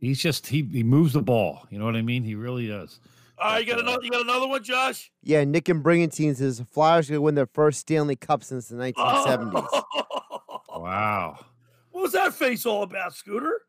He's 0.00 0.18
just 0.18 0.46
he 0.46 0.62
he 0.62 0.82
moves 0.82 1.12
the 1.12 1.22
ball. 1.22 1.66
You 1.70 1.78
know 1.78 1.84
what 1.84 1.96
I 1.96 2.02
mean? 2.02 2.22
He 2.24 2.34
really 2.34 2.66
does. 2.66 2.98
All 3.38 3.50
right, 3.52 3.66
you 3.66 3.70
got 3.72 3.80
another. 3.80 4.02
You 4.02 4.10
got 4.10 4.22
another 4.22 4.46
one, 4.46 4.62
Josh. 4.62 5.10
Yeah, 5.22 5.42
Nick 5.44 5.68
and 5.68 5.82
Brigantine 5.82 6.34
says 6.34 6.62
Flyers 6.70 7.08
going 7.08 7.16
to 7.18 7.22
win 7.22 7.34
their 7.34 7.46
first 7.46 7.80
Stanley 7.80 8.16
Cup 8.16 8.44
since 8.44 8.68
the 8.68 8.76
1970s. 8.76 9.82
Wow. 10.76 11.38
What 11.92 12.02
was 12.02 12.12
that 12.12 12.34
face 12.34 12.66
all 12.66 12.82
about, 12.82 13.14
Scooter? 13.14 13.60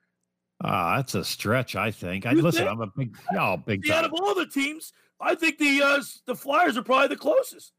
Ah, 0.63 0.95
that's 0.97 1.13
a 1.13 1.24
stretch. 1.24 1.76
I 1.76 1.91
think. 1.91 2.26
I 2.26 2.32
You 2.32 2.41
listen. 2.41 2.61
think? 2.66 2.72
I'm 2.72 2.82
a 2.82 2.88
big, 2.88 3.16
yeah, 3.32 3.55
big 3.63 3.86
See, 3.86 3.93
out 3.93 4.05
of 4.05 4.11
all 4.13 4.34
the 4.34 4.47
teams, 4.47 4.91
I 5.22 5.36
think 5.36 5.59
the 5.59 5.82
uh, 5.84 6.01
the 6.26 6.36
Flyers 6.36 6.78
are 6.78 6.82
probably 6.84 7.09
the 7.09 7.16
closest. 7.18 7.74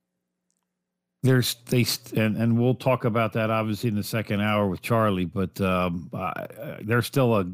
There's 1.25 1.57
they 1.67 1.85
and 2.15 2.37
and 2.37 2.57
we'll 2.59 2.77
talk 2.77 3.05
about 3.05 3.33
that 3.33 3.51
obviously 3.51 3.89
in 3.89 3.97
the 3.97 4.05
second 4.05 4.41
hour 4.41 4.69
with 4.69 4.81
Charlie, 4.81 5.25
but 5.25 5.61
um, 5.61 6.09
uh, 6.13 6.17
uh, 6.19 6.77
they're 6.83 7.03
still 7.03 7.37
a 7.37 7.47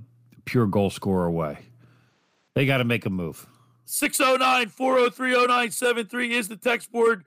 pure 0.44 0.66
goal 0.66 0.90
scorer 0.90 1.24
away. 1.26 1.58
They 2.54 2.66
got 2.66 2.78
to 2.78 2.84
make 2.84 3.06
a 3.06 3.10
move. 3.10 3.46
609 3.84 4.68
403 4.68 5.32
0973 5.32 6.34
is 6.34 6.48
the 6.48 6.56
text 6.56 6.90
board. 6.90 7.24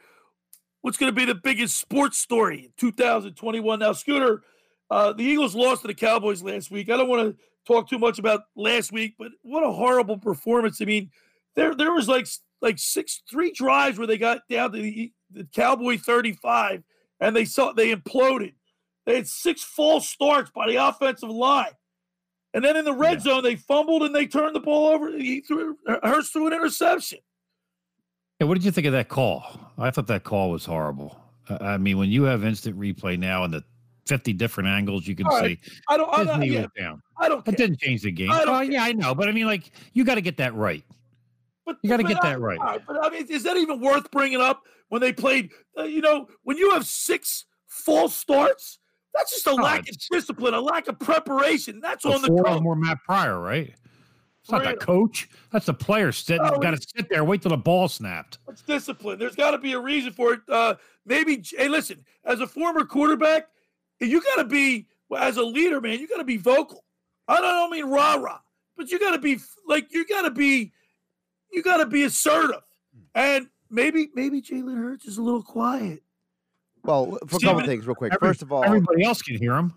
What's 0.82 0.98
going 0.98 1.12
to 1.12 1.16
be 1.16 1.26
the 1.26 1.36
biggest 1.36 1.78
sports 1.78 2.18
story 2.18 2.66
in 2.66 2.72
2021? 2.78 3.80
Now, 3.80 3.94
Scooter, 3.94 4.44
uh, 4.90 5.14
the 5.14 5.24
Eagles 5.24 5.56
lost 5.56 5.82
to 5.82 5.88
the 5.88 5.94
Cowboys 5.94 6.44
last 6.44 6.70
week. 6.70 6.90
I 6.90 6.98
don't 6.98 7.10
want 7.10 7.36
to 7.36 7.44
talk 7.66 7.90
too 7.90 7.98
much 7.98 8.20
about 8.20 8.42
last 8.56 8.92
week, 8.92 9.16
but 9.18 9.32
what 9.42 9.64
a 9.64 9.72
horrible 9.72 10.18
performance. 10.18 10.82
I 10.82 10.86
mean, 10.86 11.10
there 11.56 11.74
there 11.74 11.94
was 11.94 12.08
like 12.08 12.28
like 12.62 12.78
six 12.78 13.22
three 13.30 13.52
drives 13.52 13.98
where 13.98 14.08
they 14.08 14.18
got 14.18 14.42
down 14.50 14.72
to 14.74 14.82
the, 14.82 15.12
the 15.32 15.48
Cowboy 15.56 15.98
35 15.98 16.84
and 17.20 17.36
they 17.36 17.46
saw 17.46 17.74
they 17.74 17.94
imploded. 17.94 18.54
They 19.06 19.16
had 19.16 19.28
six 19.28 19.64
false 19.64 20.10
starts 20.10 20.52
by 20.52 20.68
the 20.68 20.76
offensive 20.76 21.30
line. 21.30 21.74
And 22.56 22.64
then 22.64 22.78
in 22.78 22.86
the 22.86 22.94
red 22.94 23.22
zone, 23.22 23.44
they 23.44 23.58
fumbled 23.58 24.04
and 24.04 24.16
they 24.16 24.26
turned 24.26 24.56
the 24.56 24.62
ball 24.62 24.88
over. 24.88 25.12
He 25.16 25.42
threw 25.42 25.78
Hurts 25.86 26.30
threw 26.30 26.48
an 26.48 26.54
interception. 26.54 27.20
Yeah, 28.40 28.48
what 28.48 28.54
did 28.56 28.64
you 28.64 28.72
think 28.72 28.88
of 28.88 28.94
that 28.94 29.10
call? 29.10 29.60
I 29.78 29.92
thought 29.92 30.08
that 30.08 30.24
call 30.24 30.52
was 30.52 30.66
horrible. 30.66 31.20
I 31.50 31.78
mean, 31.78 31.98
when 31.98 32.10
you 32.10 32.24
have 32.24 32.46
instant 32.46 32.80
replay 32.80 33.20
now 33.20 33.44
and 33.44 33.54
the 33.54 33.64
50 34.08 34.34
different 34.34 34.70
angles 34.70 35.06
you 35.06 35.16
can 35.16 35.28
All 35.28 35.34
see, 35.38 35.42
right. 35.44 35.60
I 35.90 35.98
don't. 35.98 36.10
I 36.18 36.24
don't 36.24 36.42
yeah, 36.44 36.66
down. 36.78 37.02
I 37.20 37.28
don't. 37.28 37.46
It 37.48 37.58
didn't 37.58 37.80
change 37.80 38.04
the 38.04 38.12
game. 38.12 38.32
I 38.32 38.46
Oh, 38.48 38.62
yeah, 38.62 38.84
I 38.84 38.94
know, 38.94 39.14
but 39.14 39.28
I 39.28 39.32
mean, 39.34 39.48
like, 39.48 39.72
you 39.94 40.06
got 40.06 40.16
to 40.16 40.22
get 40.22 40.38
that 40.38 40.56
right. 40.56 40.84
But 41.66 41.78
You 41.82 41.90
got 41.90 41.98
to 41.98 42.04
get 42.04 42.24
I- 42.24 42.30
that 42.30 42.40
right. 42.40 42.82
But 42.88 43.04
I 43.04 43.10
mean, 43.10 43.26
is 43.30 43.44
that 43.44 43.58
even 43.58 43.82
worth 43.82 44.10
bringing 44.12 44.40
up 44.40 44.64
when 44.90 45.02
they 45.02 45.12
played? 45.12 45.50
Uh, 45.78 45.84
you 45.84 46.02
know, 46.02 46.28
when 46.44 46.58
you 46.58 46.72
have 46.72 46.86
six 46.88 47.46
false 47.68 48.16
starts, 48.16 48.80
that's 49.16 49.32
just 49.32 49.48
a 49.48 49.54
lack 49.54 49.90
of 49.90 49.96
discipline, 50.12 50.54
a 50.54 50.62
lack 50.62 50.88
of 50.88 51.00
preparation. 51.00 51.80
That's 51.80 52.06
on 52.06 52.22
the 52.22 52.28
coach. 52.28 52.62
were 52.62 52.76
Matt 52.76 53.00
Pryor, 53.04 53.40
right? 53.40 53.74
It's 54.42 54.52
not 54.52 54.64
the 54.64 54.76
coach. 54.76 55.28
That's 55.52 55.66
the 55.66 55.74
player 55.74 56.12
sitting. 56.12 56.46
No, 56.46 56.60
got 56.60 56.72
to 56.72 56.88
sit 56.96 57.10
there, 57.10 57.24
wait 57.24 57.42
till 57.42 57.50
the 57.50 57.58
ball 57.58 57.88
snapped. 57.88 58.38
It's 58.48 58.62
discipline. 58.62 59.18
There's 59.18 59.36
got 59.36 59.52
to 59.52 59.58
be 59.58 59.74
a 59.74 59.80
reason 59.80 60.14
for 60.14 60.34
it. 60.34 60.42
Uh, 60.48 60.76
maybe, 61.04 61.44
hey, 61.58 61.68
listen, 61.68 62.06
as 62.26 62.42
a 62.42 62.46
former 62.46 62.86
quarterback, 62.86 63.48
you 64.00 64.22
got 64.22 64.36
to 64.36 64.44
be, 64.44 64.88
as 65.18 65.38
a 65.38 65.44
leader, 65.44 65.82
man, 65.82 66.00
you 66.00 66.08
got 66.08 66.18
to 66.18 66.24
be 66.24 66.38
vocal. 66.38 66.84
I 67.28 67.38
don't, 67.38 67.46
I 67.46 67.52
don't 67.54 67.72
mean 67.72 67.86
rah 67.86 68.16
rah, 68.16 68.40
but 68.78 68.92
you 68.92 69.00
got 69.00 69.12
to 69.14 69.20
be 69.20 69.40
like, 69.68 69.92
you 69.92 70.06
got 70.06 70.22
to 70.24 70.32
be, 70.32 70.72
you 71.52 71.64
got 71.64 71.78
to 71.78 71.88
be 71.88 72.04
assertive. 72.04 72.62
And 73.16 73.48
maybe, 73.72 74.10
maybe 74.14 74.44
Jalen 74.44 74.78
Hurts 74.78 75.06
is 75.06 75.18
a 75.18 75.24
little 75.24 75.42
quiet. 75.42 76.04
Well, 76.86 77.18
for 77.28 77.38
a 77.38 77.40
couple 77.40 77.66
things, 77.66 77.86
real 77.88 77.96
quick. 77.96 78.14
every- 78.14 78.28
First 78.28 78.42
of 78.42 78.52
all, 78.52 78.64
everybody 78.64 79.04
else 79.04 79.22
can 79.22 79.38
hear 79.38 79.56
him. 79.56 79.74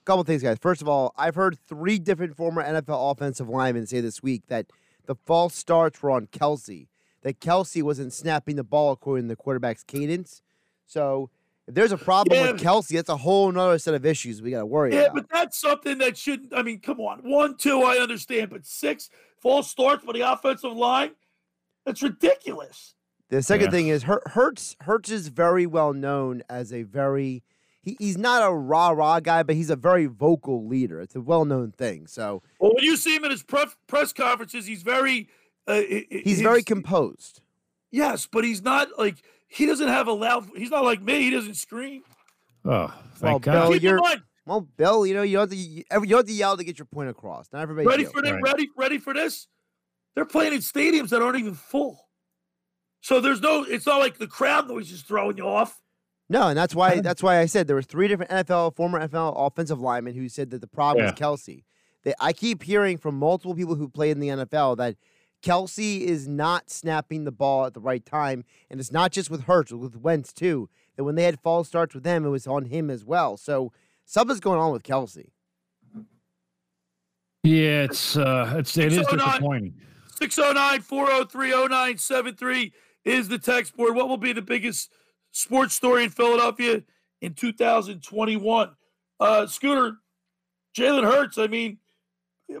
A 0.00 0.04
couple 0.04 0.24
things, 0.24 0.42
guys. 0.42 0.58
First 0.60 0.82
of 0.82 0.88
all, 0.88 1.14
I've 1.16 1.34
heard 1.36 1.56
three 1.68 1.98
different 1.98 2.36
former 2.36 2.62
NFL 2.62 3.12
offensive 3.12 3.48
linemen 3.48 3.86
say 3.86 4.00
this 4.00 4.22
week 4.22 4.42
that 4.48 4.66
the 5.06 5.14
false 5.14 5.54
starts 5.54 6.02
were 6.02 6.10
on 6.10 6.26
Kelce. 6.26 6.88
That 7.22 7.38
Kelce 7.40 7.82
wasn't 7.82 8.12
snapping 8.12 8.56
the 8.56 8.64
ball 8.64 8.90
according 8.92 9.24
to 9.26 9.28
the 9.28 9.36
quarterback's 9.36 9.84
cadence. 9.84 10.42
So 10.86 11.30
if 11.68 11.74
there's 11.76 11.92
a 11.92 11.96
problem 11.98 12.36
Yeah. 12.36 12.50
with 12.52 12.60
Kelce, 12.60 12.96
that's 12.96 13.08
a 13.08 13.16
whole 13.18 13.56
other 13.56 13.78
set 13.78 13.94
of 13.94 14.04
issues 14.04 14.42
we 14.42 14.50
got 14.50 14.58
to 14.60 14.66
worry 14.66 14.90
about. 14.90 14.98
Yeah, 14.98 15.04
about. 15.04 15.14
but 15.14 15.28
that's 15.30 15.60
something 15.60 15.98
that 15.98 16.18
shouldn't. 16.18 16.52
I 16.52 16.62
mean, 16.64 16.80
come 16.80 16.98
on. 17.00 17.20
One, 17.20 17.56
two, 17.56 17.82
I 17.82 17.98
understand, 17.98 18.50
but 18.50 18.66
six 18.66 19.08
false 19.40 19.70
starts 19.70 20.04
for 20.04 20.12
the 20.12 20.22
offensive 20.22 20.72
line, 20.72 21.12
that's 21.86 22.02
ridiculous. 22.02 22.94
The 23.32 23.42
second 23.42 23.66
Yeah. 23.66 23.70
thing 23.70 23.88
is 23.88 24.02
Hurts. 24.02 24.76
Hurts 24.82 25.10
is 25.10 25.28
very 25.28 25.64
well 25.66 25.94
known 25.94 26.42
as 26.50 26.70
a 26.70 26.82
very. 26.82 27.42
He, 27.80 27.96
he's 27.98 28.18
not 28.18 28.46
a 28.46 28.54
rah 28.54 28.90
rah 28.90 29.20
guy, 29.20 29.42
but 29.42 29.56
he's 29.56 29.70
a 29.70 29.74
very 29.74 30.04
vocal 30.04 30.66
leader. 30.68 31.00
It's 31.00 31.16
a 31.16 31.20
well 31.22 31.46
known 31.46 31.72
thing. 31.72 32.06
So 32.06 32.42
Well, 32.60 32.72
when 32.74 32.84
you 32.84 32.94
see 32.96 33.16
him 33.16 33.24
in 33.24 33.30
his 33.30 33.42
pref- 33.42 33.76
press 33.86 34.12
conferences, 34.12 34.66
he's 34.66 34.82
very. 34.82 35.28
Uh, 35.66 35.72
i- 35.72 36.06
i- 36.12 36.22
he's 36.24 36.42
very 36.42 36.62
composed. 36.62 37.40
Yes, 37.90 38.28
but 38.30 38.44
he's 38.44 38.62
not 38.62 38.88
like 38.98 39.16
he 39.48 39.64
doesn't 39.64 39.88
have 39.88 40.08
a 40.08 40.12
loud. 40.12 40.50
He's 40.54 40.70
not 40.70 40.84
like 40.84 41.00
me. 41.00 41.22
He 41.22 41.30
doesn't 41.30 41.54
scream. 41.54 42.02
Oh, 42.66 42.70
Well, 42.70 42.92
thank 43.14 43.44
Bill, 43.44 43.54
God. 43.54 43.72
Keep 43.72 43.82
you're 43.82 43.98
mind, 44.00 44.22
well, 44.44 44.60
Bill. 44.60 45.06
You 45.06 45.14
know 45.14 45.22
you 45.22 45.38
have 45.38 45.48
to 45.48 45.56
you, 45.56 45.84
every- 45.90 46.06
you 46.08 46.12
don't 46.12 46.18
have 46.20 46.26
to 46.26 46.32
yell 46.34 46.56
to 46.58 46.64
get 46.64 46.78
your 46.78 46.86
point 46.86 47.08
across. 47.08 47.48
Not 47.50 47.62
everybody. 47.62 47.86
ready 47.88 48.04
do. 48.04 48.10
for 48.10 48.20
this? 48.20 48.34
Ready? 48.42 48.68
Ready 48.76 48.98
for 48.98 49.14
this? 49.14 49.48
They're 50.14 50.26
playing 50.26 50.52
in 50.52 50.58
stadiums 50.60 51.08
that 51.08 51.22
aren't 51.22 51.38
even 51.38 51.54
full. 51.54 51.98
So 53.02 53.20
there's 53.20 53.40
no. 53.40 53.64
It's 53.64 53.84
not 53.86 53.98
like 53.98 54.16
the 54.18 54.26
crowd 54.26 54.68
noise 54.68 54.90
is 54.90 55.02
throwing 55.02 55.36
you 55.36 55.46
off. 55.46 55.80
No, 56.30 56.48
and 56.48 56.56
that's 56.56 56.74
why 56.74 57.00
that's 57.02 57.22
why 57.22 57.38
I 57.40 57.46
said 57.46 57.66
there 57.66 57.76
were 57.76 57.82
three 57.82 58.08
different 58.08 58.30
NFL 58.30 58.74
former 58.76 58.98
NFL 59.06 59.34
offensive 59.36 59.80
linemen 59.80 60.14
who 60.14 60.28
said 60.28 60.50
that 60.50 60.60
the 60.62 60.66
problem 60.66 61.04
Yeah. 61.04 61.10
was 61.10 61.20
Kelce. 61.20 61.64
They, 62.04 62.14
I 62.20 62.32
keep 62.32 62.62
hearing 62.62 62.96
from 62.96 63.16
multiple 63.18 63.54
people 63.54 63.74
who 63.74 63.88
played 63.88 64.12
in 64.12 64.20
the 64.20 64.28
NFL 64.28 64.76
that 64.78 64.96
Kelce 65.42 66.00
is 66.00 66.26
not 66.26 66.70
snapping 66.70 67.24
the 67.24 67.32
ball 67.32 67.66
at 67.66 67.74
the 67.74 67.80
right 67.80 68.04
time, 68.06 68.44
and 68.70 68.80
it's 68.80 68.90
not 68.92 69.12
just 69.12 69.30
with 69.30 69.42
Hurts, 69.42 69.72
with 69.72 69.96
Wentz 69.96 70.32
too. 70.32 70.68
That 70.96 71.04
when 71.04 71.16
they 71.16 71.24
had 71.24 71.40
false 71.40 71.68
starts 71.68 71.94
with 71.94 72.04
them, 72.04 72.24
it 72.24 72.28
was 72.28 72.46
on 72.46 72.66
him 72.66 72.88
as 72.90 73.04
well. 73.04 73.36
So 73.36 73.72
something's 74.04 74.40
going 74.40 74.60
on 74.60 74.72
with 74.72 74.84
Kelce. 74.84 75.30
Yeah, 77.42 77.82
it's 77.84 78.16
uh, 78.16 78.54
it's 78.58 78.76
it 78.78 78.92
is 78.92 79.06
disappointing. 79.08 79.74
609 80.18 80.80
403 80.82 81.50
0973 81.50 82.72
is 83.04 83.28
the 83.28 83.38
text 83.38 83.76
board. 83.76 83.94
What 83.94 84.08
will 84.08 84.16
be 84.16 84.32
the 84.32 84.42
biggest 84.42 84.90
sports 85.32 85.74
story 85.74 86.04
in 86.04 86.10
Philadelphia 86.10 86.82
in 87.20 87.34
2021? 87.34 88.70
Uh, 89.20 89.46
Scooter, 89.46 89.96
Jalen 90.76 91.04
Hurts, 91.04 91.38
I 91.38 91.46
mean, 91.46 91.78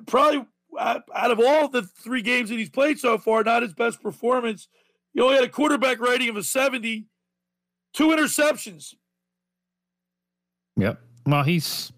probably 0.06 0.46
out 0.78 1.30
of 1.30 1.38
all 1.38 1.68
the 1.68 1.82
three 1.82 2.22
games 2.22 2.48
that 2.48 2.58
he's 2.58 2.70
played 2.70 2.98
so 2.98 3.18
far, 3.18 3.42
not 3.44 3.62
his 3.62 3.74
best 3.74 4.02
performance. 4.02 4.68
He 5.12 5.20
only 5.20 5.34
had 5.34 5.44
a 5.44 5.48
quarterback 5.48 6.00
rating 6.00 6.28
of 6.28 6.36
a 6.36 6.42
70, 6.42 7.06
two 7.92 8.08
interceptions. 8.08 8.94
Yep. 10.76 11.00
Well, 11.26 11.42
he's 11.42 11.92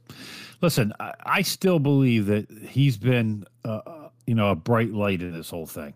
listen. 0.60 0.92
I, 0.98 1.12
I 1.24 1.42
still 1.42 1.78
believe 1.78 2.26
that 2.26 2.50
he's 2.50 2.96
been, 2.96 3.44
uh, 3.64 3.80
uh, 3.86 4.08
you 4.26 4.34
know, 4.34 4.50
a 4.50 4.56
bright 4.56 4.92
light 4.92 5.22
in 5.22 5.32
this 5.32 5.50
whole 5.50 5.66
thing. 5.66 5.94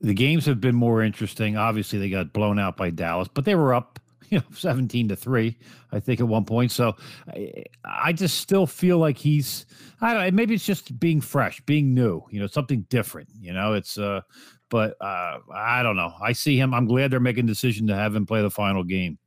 The 0.00 0.14
games 0.14 0.46
have 0.46 0.60
been 0.60 0.74
more 0.74 1.02
interesting. 1.02 1.56
Obviously, 1.56 1.98
they 1.98 2.08
got 2.08 2.32
blown 2.32 2.58
out 2.58 2.76
by 2.76 2.90
Dallas, 2.90 3.28
but 3.32 3.44
they 3.44 3.54
were 3.54 3.74
up, 3.74 3.98
you 4.30 4.38
know, 4.38 4.44
seventeen 4.54 5.08
to 5.08 5.16
three, 5.16 5.58
I 5.92 6.00
think, 6.00 6.20
at 6.20 6.28
one 6.28 6.44
point. 6.44 6.70
So, 6.72 6.96
I, 7.28 7.64
I 7.84 8.12
just 8.12 8.38
still 8.38 8.66
feel 8.66 8.98
like 8.98 9.18
he's. 9.18 9.66
I 10.00 10.14
don't. 10.14 10.24
know, 10.24 10.30
Maybe 10.30 10.54
it's 10.54 10.64
just 10.64 10.98
being 10.98 11.20
fresh, 11.20 11.60
being 11.66 11.92
new. 11.94 12.22
You 12.30 12.40
know, 12.40 12.46
something 12.46 12.86
different. 12.88 13.28
You 13.38 13.52
know, 13.52 13.74
it's. 13.74 13.98
uh 13.98 14.22
But 14.70 14.96
uh 15.00 15.38
I 15.54 15.82
don't 15.82 15.96
know. 15.96 16.14
I 16.22 16.32
see 16.32 16.56
him. 16.56 16.72
I'm 16.72 16.86
glad 16.86 17.10
they're 17.10 17.20
making 17.20 17.44
a 17.44 17.48
decision 17.48 17.86
to 17.88 17.94
have 17.94 18.14
him 18.14 18.24
play 18.24 18.40
the 18.40 18.50
final 18.50 18.84
game. 18.84 19.18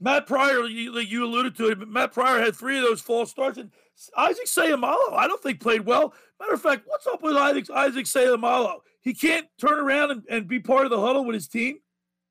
Matt 0.00 0.26
Pryor, 0.26 0.64
you, 0.66 0.94
like 0.94 1.10
you 1.10 1.24
alluded 1.24 1.56
to 1.56 1.68
it, 1.70 1.78
but 1.78 1.88
Matt 1.88 2.12
Pryor 2.12 2.40
had 2.40 2.54
three 2.54 2.76
of 2.78 2.84
those 2.84 3.00
false 3.00 3.30
starts, 3.30 3.58
and 3.58 3.70
Isaac 4.16 4.46
Seumalo, 4.46 5.12
I 5.12 5.26
don't 5.26 5.42
think 5.42 5.60
played 5.60 5.84
well. 5.84 6.14
Matter 6.40 6.54
of 6.54 6.62
fact, 6.62 6.82
what's 6.86 7.06
up 7.06 7.22
with 7.22 7.36
Isaac, 7.36 7.70
Isaac 7.70 8.06
Seumalo? 8.06 8.78
He 9.00 9.14
can't 9.14 9.46
turn 9.60 9.78
around 9.78 10.10
and, 10.10 10.22
and 10.28 10.48
be 10.48 10.60
part 10.60 10.84
of 10.84 10.90
the 10.90 11.00
huddle 11.00 11.24
with 11.24 11.34
his 11.34 11.48
team. 11.48 11.78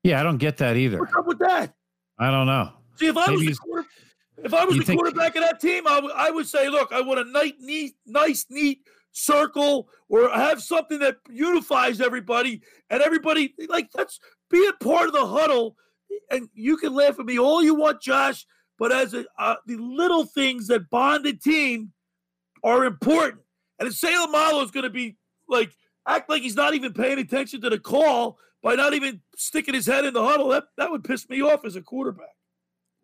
Yeah, 0.02 0.20
I 0.20 0.22
don't 0.22 0.38
get 0.38 0.56
that 0.58 0.76
either. 0.76 0.98
What's 0.98 1.14
up 1.14 1.26
with 1.26 1.38
that? 1.40 1.74
I 2.18 2.30
don't 2.30 2.46
know. 2.46 2.70
See, 2.96 3.06
if 3.06 3.16
I 3.16 3.30
was 3.30 3.40
the 3.40 3.54
quarter, 3.54 3.86
if 4.42 4.54
I 4.54 4.64
was 4.64 4.76
the 4.78 4.84
think- 4.84 5.00
quarterback 5.00 5.36
of 5.36 5.42
that 5.42 5.60
team, 5.60 5.86
I 5.86 6.00
would 6.00 6.12
I 6.12 6.30
would 6.30 6.46
say, 6.46 6.68
look, 6.68 6.92
I 6.92 7.00
want 7.00 7.20
a 7.20 7.24
nice, 7.24 7.52
neat, 7.60 7.94
nice, 8.06 8.46
neat 8.48 8.80
circle, 9.12 9.88
or 10.08 10.30
have 10.30 10.62
something 10.62 10.98
that 11.00 11.16
unifies 11.28 12.00
everybody, 12.00 12.62
and 12.90 13.02
everybody 13.02 13.54
like 13.68 13.88
let's 13.96 14.20
be 14.50 14.66
a 14.68 14.84
part 14.84 15.08
of 15.08 15.12
the 15.12 15.26
huddle. 15.26 15.76
And 16.30 16.48
you 16.54 16.76
can 16.76 16.94
laugh 16.94 17.20
at 17.20 17.26
me 17.26 17.38
all 17.38 17.62
you 17.62 17.74
want, 17.74 18.00
Josh, 18.00 18.46
but 18.78 18.92
as 18.92 19.14
a, 19.14 19.24
uh, 19.38 19.56
the 19.66 19.76
little 19.76 20.24
things 20.24 20.66
that 20.68 20.88
bond 20.90 21.26
a 21.26 21.32
team 21.32 21.92
are 22.64 22.84
important. 22.84 23.42
And 23.78 23.88
if 23.88 23.94
Seumalo 23.94 24.64
is 24.64 24.70
going 24.70 24.84
to 24.84 24.90
be 24.90 25.16
like 25.48 25.70
act 26.06 26.28
like 26.30 26.42
he's 26.42 26.56
not 26.56 26.74
even 26.74 26.92
paying 26.92 27.18
attention 27.18 27.60
to 27.62 27.70
the 27.70 27.78
call 27.78 28.38
by 28.62 28.74
not 28.74 28.94
even 28.94 29.20
sticking 29.36 29.74
his 29.74 29.86
head 29.86 30.04
in 30.04 30.14
the 30.14 30.22
huddle, 30.24 30.48
that 30.48 30.64
that 30.76 30.90
would 30.90 31.04
piss 31.04 31.28
me 31.28 31.40
off 31.42 31.64
as 31.64 31.76
a 31.76 31.82
quarterback. 31.82 32.34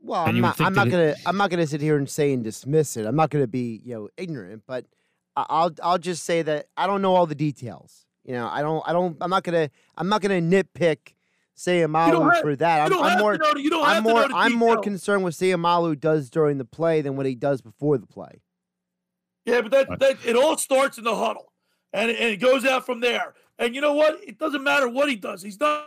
Well, 0.00 0.26
And 0.26 0.36
I'm 0.36 0.40
not. 0.42 0.60
I'm 0.60 0.74
not 0.74 0.90
gonna. 0.90 1.02
it- 1.04 1.18
I'm 1.26 1.36
not 1.36 1.50
gonna 1.50 1.66
sit 1.66 1.80
here 1.80 1.96
and 1.96 2.08
say 2.08 2.32
and 2.32 2.42
dismiss 2.44 2.96
it. 2.96 3.06
I'm 3.06 3.16
not 3.16 3.30
gonna 3.30 3.46
be, 3.46 3.80
you 3.84 3.94
know, 3.94 4.08
ignorant. 4.16 4.62
But 4.66 4.84
I'll. 5.36 5.72
I'll 5.82 5.98
just 5.98 6.24
say 6.24 6.42
that 6.42 6.66
I 6.76 6.86
don't 6.86 7.00
know 7.02 7.14
all 7.14 7.26
the 7.26 7.34
details. 7.34 8.04
You 8.24 8.32
know, 8.34 8.48
I 8.48 8.60
don't. 8.62 8.82
I 8.86 8.92
don't. 8.92 9.16
I'm 9.20 9.30
not 9.30 9.44
gonna. 9.44 9.70
I'm 9.96 10.08
not 10.08 10.20
gonna 10.20 10.40
nitpick 10.40 11.14
Seumalo 11.56 12.32
have- 12.32 12.42
for 12.42 12.56
that. 12.56 12.90
I'm, 12.90 12.98
I'm 12.98 13.02
have 13.10 13.18
to 13.18 13.22
more. 13.22 13.38
know 13.38 13.54
the- 13.54 13.62
you 13.62 13.70
don't 13.70 13.86
I'm 13.86 13.94
have 13.94 14.04
to 14.04 14.08
know 14.08 14.28
more. 14.28 14.28
I'm 14.38 14.52
more 14.52 14.80
concerned 14.80 15.24
with 15.24 15.34
Seumalo 15.34 15.98
does 15.98 16.30
during 16.30 16.58
the 16.58 16.64
play 16.64 17.00
than 17.00 17.16
what 17.16 17.26
he 17.26 17.34
does 17.34 17.60
before 17.62 17.98
the 17.98 18.06
play. 18.06 18.40
Yeah, 19.44 19.60
but 19.60 19.70
that, 19.72 19.98
that 20.00 20.16
it 20.26 20.36
all 20.36 20.56
starts 20.56 20.96
in 20.98 21.04
the 21.04 21.14
huddle, 21.14 21.52
and 21.92 22.10
it, 22.10 22.18
and 22.18 22.30
it 22.30 22.38
goes 22.38 22.64
out 22.64 22.86
from 22.86 23.00
there. 23.00 23.34
And 23.58 23.74
you 23.74 23.80
know 23.80 23.92
what? 23.92 24.18
It 24.26 24.38
doesn't 24.38 24.62
matter 24.64 24.88
what 24.88 25.08
he 25.08 25.16
does. 25.16 25.42
He's 25.42 25.60
not, 25.60 25.86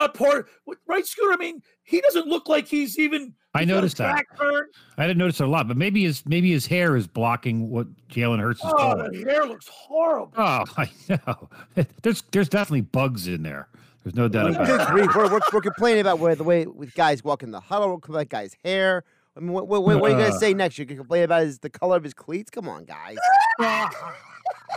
not 0.00 0.12
part. 0.12 0.48
Right, 0.88 1.06
Scooter? 1.06 1.32
I 1.32 1.36
mean, 1.36 1.62
he 1.84 2.00
doesn't 2.00 2.26
look 2.26 2.48
like 2.48 2.66
he's 2.66 2.98
even. 2.98 3.32
I 3.54 3.60
he's 3.60 3.68
got 3.68 3.72
a 3.72 3.76
noticed 3.76 3.96
that. 3.98 4.16
back 4.16 4.38
turn. 4.38 4.66
I 4.98 5.06
didn't 5.06 5.18
notice 5.18 5.40
it 5.40 5.44
a 5.44 5.46
lot, 5.50 5.66
but 5.68 5.76
maybe 5.78 6.02
his 6.02 6.26
maybe 6.26 6.50
his 6.50 6.66
hair 6.66 6.96
is 6.96 7.06
blocking 7.06 7.70
what 7.70 7.86
Jalen 8.08 8.40
Hurts 8.40 8.58
is 8.62 8.70
doing. 8.70 8.74
Oh, 8.78 8.96
doing. 9.08 9.24
the 9.24 9.30
hair 9.30 9.46
looks 9.46 9.68
horrible. 9.68 10.34
Oh, 10.36 10.64
I 10.76 10.90
know. 11.08 11.48
There's 12.02 12.22
there's 12.32 12.48
definitely 12.48 12.82
bugs 12.82 13.28
in 13.28 13.42
there. 13.44 13.68
There's 14.06 14.14
no 14.14 14.28
doubt 14.28 14.50
about 14.50 14.68
it. 14.70 14.86
grief, 14.92 15.16
we're, 15.16 15.28
we're, 15.32 15.40
we're 15.52 15.60
complaining 15.60 16.00
about 16.02 16.20
where 16.20 16.36
the 16.36 16.44
way 16.44 16.64
with 16.64 16.94
guys 16.94 17.24
walking 17.24 17.50
the 17.50 17.58
huddle. 17.58 17.88
We're 17.88 17.94
complaining 17.94 18.28
about 18.28 18.28
guys' 18.28 18.56
hair. 18.64 19.02
I 19.36 19.40
mean, 19.40 19.50
what, 19.50 19.66
what, 19.66 19.82
what 19.82 20.00
are 20.00 20.08
you 20.10 20.16
gonna 20.16 20.28
Uh. 20.32 20.38
say 20.38 20.54
next? 20.54 20.78
You 20.78 20.86
can 20.86 20.96
complain 20.96 21.24
about 21.24 21.42
his 21.42 21.58
the 21.58 21.68
color 21.70 21.96
of 21.96 22.04
his 22.04 22.14
cleats. 22.14 22.48
Come 22.48 22.68
on, 22.68 22.84
guys. 22.84 23.16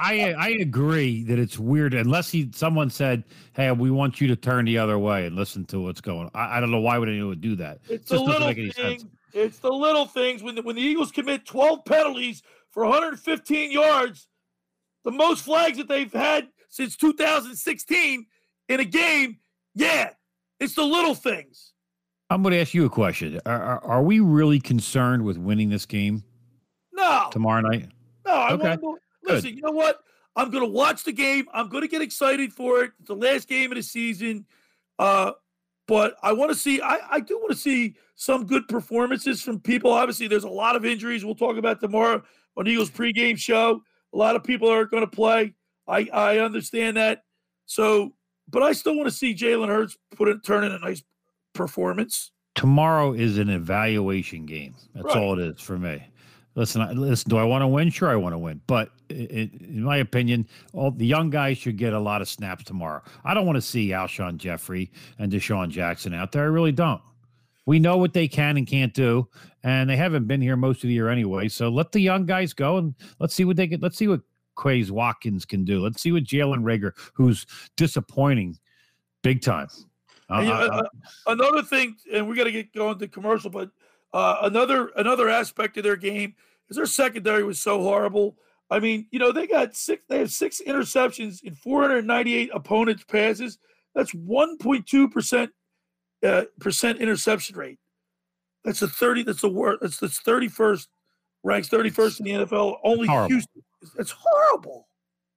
I 0.02 0.34
I 0.36 0.50
agree 0.60 1.24
that 1.26 1.38
it's 1.38 1.60
weird 1.60 1.94
unless 1.94 2.32
he 2.32 2.50
someone 2.56 2.90
said, 2.90 3.24
"Hey, 3.54 3.72
we 3.72 3.92
want 3.92 4.20
you 4.20 4.28
to 4.30 4.36
turn 4.36 4.66
the 4.66 4.80
other 4.80 4.98
way 4.98 5.28
and 5.28 5.36
listen 5.36 5.64
to 5.66 5.80
what's 5.80 6.02
going." 6.02 6.26
on. 6.26 6.32
I, 6.34 6.58
I 6.58 6.60
don't 6.60 6.72
know 6.72 6.80
why 6.80 6.98
would 6.98 7.08
anyone 7.08 7.40
do 7.40 7.56
that. 7.58 7.82
It's 7.84 7.90
It 7.90 8.06
the 8.08 8.16
just 8.16 8.26
doesn't 8.26 8.58
little 8.58 8.72
things. 8.74 9.06
It's 9.34 9.60
the 9.60 9.72
little 9.72 10.08
things. 10.08 10.42
When 10.42 10.56
the, 10.56 10.64
when 10.64 10.76
the 10.76 10.82
Eagles 10.82 11.12
commit 11.12 11.46
12 11.46 11.86
penalties 11.86 12.42
for 12.72 12.84
115 12.84 13.72
yards, 13.72 14.28
the 15.06 15.12
most 15.12 15.44
flags 15.46 15.78
that 15.78 15.88
they've 15.88 16.12
had 16.12 16.48
since 16.70 16.96
2016 16.96 18.26
in 18.70 18.80
a 18.80 18.86
game. 18.86 19.38
Yeah, 19.76 20.12
it's 20.60 20.76
the 20.76 20.84
little 20.84 21.16
things. 21.16 21.74
I'm 22.30 22.42
going 22.44 22.54
to 22.54 22.62
ask 22.62 22.74
you 22.74 22.86
a 22.86 22.90
question. 22.90 23.40
Are, 23.46 23.62
are, 23.62 23.84
are 23.84 24.04
we 24.04 24.20
really 24.20 24.60
concerned 24.60 25.24
with 25.26 25.38
winning 25.38 25.70
this 25.70 25.86
game 25.86 26.24
No, 26.94 27.28
tomorrow 27.32 27.62
night? 27.62 27.90
no. 28.26 28.34
I 28.34 28.54
Okay, 28.54 28.78
want 28.78 29.02
to 29.28 29.34
listen. 29.34 29.56
You 29.56 29.64
know 29.64 29.72
what? 29.72 30.00
I'm 30.36 30.52
going 30.52 30.64
to 30.64 30.70
watch 30.70 31.04
the 31.04 31.12
game. 31.12 31.48
I'm 31.54 31.70
going 31.70 31.82
to 31.82 31.88
get 31.88 32.02
excited 32.02 32.54
for 32.54 32.84
it. 32.84 32.92
It's 33.00 33.08
the 33.08 33.16
last 33.16 33.48
game 33.48 33.72
of 33.72 33.76
the 33.78 33.82
season. 33.84 34.46
Uh, 35.00 35.32
but 35.88 36.16
I 36.22 36.32
want 36.34 36.52
to 36.52 36.56
see. 36.56 36.80
I, 36.82 37.00
I 37.10 37.20
do 37.20 37.38
want 37.40 37.50
to 37.50 37.58
see 37.58 37.96
some 38.16 38.46
good 38.46 38.68
performances 38.68 39.42
from 39.42 39.60
people. 39.60 39.92
Obviously, 39.92 40.28
there's 40.28 40.44
a 40.44 40.50
lot 40.50 40.76
of 40.76 40.86
injuries. 40.86 41.26
We'll 41.26 41.34
talk 41.36 41.58
about 41.58 41.80
tomorrow 41.82 42.22
on 42.56 42.68
Eagles 42.68 42.92
pregame 42.92 43.38
show. 43.38 43.82
A 44.14 44.18
lot 44.18 44.36
of 44.36 44.44
people 44.44 44.70
are 44.72 44.86
going 44.86 45.02
to 45.04 45.10
play. 45.10 45.56
I 45.88 46.08
I 46.14 46.38
understand 46.40 46.98
that. 46.98 47.24
So, 47.66 48.14
but 48.50 48.64
I 48.64 48.74
still 48.74 48.96
want 48.96 49.08
to 49.08 49.16
see 49.16 49.34
Jalen 49.34 49.68
Hurts 49.68 49.98
put 50.16 50.28
it 50.28 50.44
turn 50.44 50.64
in 50.64 50.72
a 50.72 50.80
nice 50.80 51.04
performance. 51.54 52.32
Tomorrow 52.56 53.14
is 53.14 53.38
an 53.38 53.50
evaluation 53.50 54.46
game. 54.46 54.76
That's 54.94 55.06
Right. 55.08 55.18
all 55.18 55.40
it 55.40 55.56
is 55.56 55.62
for 55.62 55.78
me. 55.78 56.04
Listen, 56.56 56.82
I- 56.82 56.92
listen. 56.92 57.30
Do 57.30 57.38
I 57.38 57.44
want 57.44 57.62
to 57.62 57.68
win? 57.68 57.90
Sure, 57.90 58.10
I 58.10 58.16
want 58.16 58.34
to 58.34 58.38
win. 58.40 58.60
But 58.68 58.90
i 59.10 59.14
i 59.14 59.50
in 59.64 59.84
my 59.84 59.98
opinion, 59.98 60.48
all 60.74 60.92
the 60.92 61.06
young 61.06 61.30
guys 61.30 61.58
should 61.58 61.78
get 61.78 61.94
a 61.94 62.00
lot 62.00 62.22
of 62.22 62.28
snaps 62.28 62.64
tomorrow. 62.64 63.02
I 63.24 63.34
don't 63.34 63.46
want 63.46 63.56
to 63.56 63.62
see 63.62 63.90
Alshon 63.90 64.38
Jeffery 64.38 64.92
and 65.20 65.32
DeSean 65.32 65.70
Jackson 65.70 66.14
out 66.14 66.32
there. 66.32 66.44
I 66.44 66.48
really 66.48 66.72
don't. 66.72 67.02
We 67.66 67.80
know 67.80 67.98
what 67.98 68.14
they 68.14 68.28
can 68.28 68.58
and 68.58 68.66
can't 68.66 68.94
do, 68.94 69.28
and 69.64 69.90
they 69.90 69.96
haven't 69.96 70.26
been 70.26 70.42
here 70.42 70.58
most 70.58 70.84
of 70.84 70.88
the 70.88 70.94
year 70.94 71.08
anyway. 71.08 71.48
So 71.50 71.70
let 71.70 71.92
the 71.92 72.00
young 72.02 72.26
guys 72.26 72.52
go 72.52 72.78
and 72.78 72.96
let's 73.20 73.36
see 73.36 73.46
what 73.46 73.56
they 73.56 73.68
get. 73.68 73.82
Let's 73.82 73.96
see 73.98 74.08
what 74.08 74.22
Quez 74.60 74.92
Watkins 74.92 75.46
can 75.46 75.64
do. 75.64 75.82
Let's 75.82 76.02
see 76.02 76.12
what 76.12 76.24
Jalen 76.24 76.64
Reagor, 76.64 76.92
who's 77.14 77.46
disappointing 77.78 78.58
big 79.24 79.42
time. 79.42 79.68
Uh, 80.30 80.42
you- 80.42 80.52
uh, 80.52 80.82
uh, 80.84 80.84
another 81.28 81.64
thing, 81.64 81.96
and 82.14 82.28
we 82.28 82.36
got 82.36 82.44
to 82.44 82.52
get 82.52 82.74
going 82.74 83.00
to 83.00 83.08
commercial, 83.08 83.50
but 83.50 83.70
uh, 84.14 84.40
another 84.44 84.90
another 84.98 85.30
aspect 85.30 85.78
of 85.78 85.84
their 85.84 85.96
game 85.96 86.36
is 86.70 86.76
their 86.76 86.86
secondary 86.86 87.44
was 87.44 87.60
so 87.60 87.82
horrible. 87.82 88.36
I 88.70 88.80
mean, 88.80 89.08
you 89.12 89.18
know, 89.18 89.32
they 89.32 89.48
got 89.48 89.76
six. 89.76 90.04
They 90.10 90.20
have 90.20 90.32
six 90.32 90.62
interceptions 90.68 91.42
in 91.44 91.56
498 91.56 92.52
opponents' 92.54 93.04
passes. 93.06 93.58
That's 93.96 94.12
1.2 94.14 95.12
percent 95.12 95.52
uh, 96.24 96.44
percent 96.60 97.00
interception 97.00 97.56
rate. 97.56 97.80
That's 98.66 98.82
a 98.82 98.88
30. 98.88 99.24
That's 99.24 99.42
the 99.42 99.50
worst. 99.50 99.80
That's 99.82 100.00
that's 100.00 100.20
31st 100.22 100.88
ranks 101.44 101.70
31st 101.70 102.20
in 102.20 102.26
the 102.26 102.46
NFL. 102.46 102.78
Only. 102.84 103.08
Houston. 103.28 103.64
That's 103.96 104.12
horrible. 104.12 104.88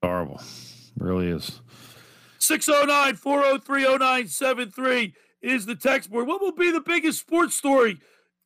horrible, 0.03 0.41
really 0.99 1.29
is. 1.29 1.61
609 2.39 3.17
403 3.17 3.83
0973 3.85 5.15
is 5.43 5.67
the 5.67 5.77
text 5.77 6.11
board. 6.11 6.27
What 6.27 6.41
will 6.41 6.53
be 6.53 6.71
the 6.71 6.81
biggest 6.81 7.21
sports 7.21 7.55
story, 7.55 7.99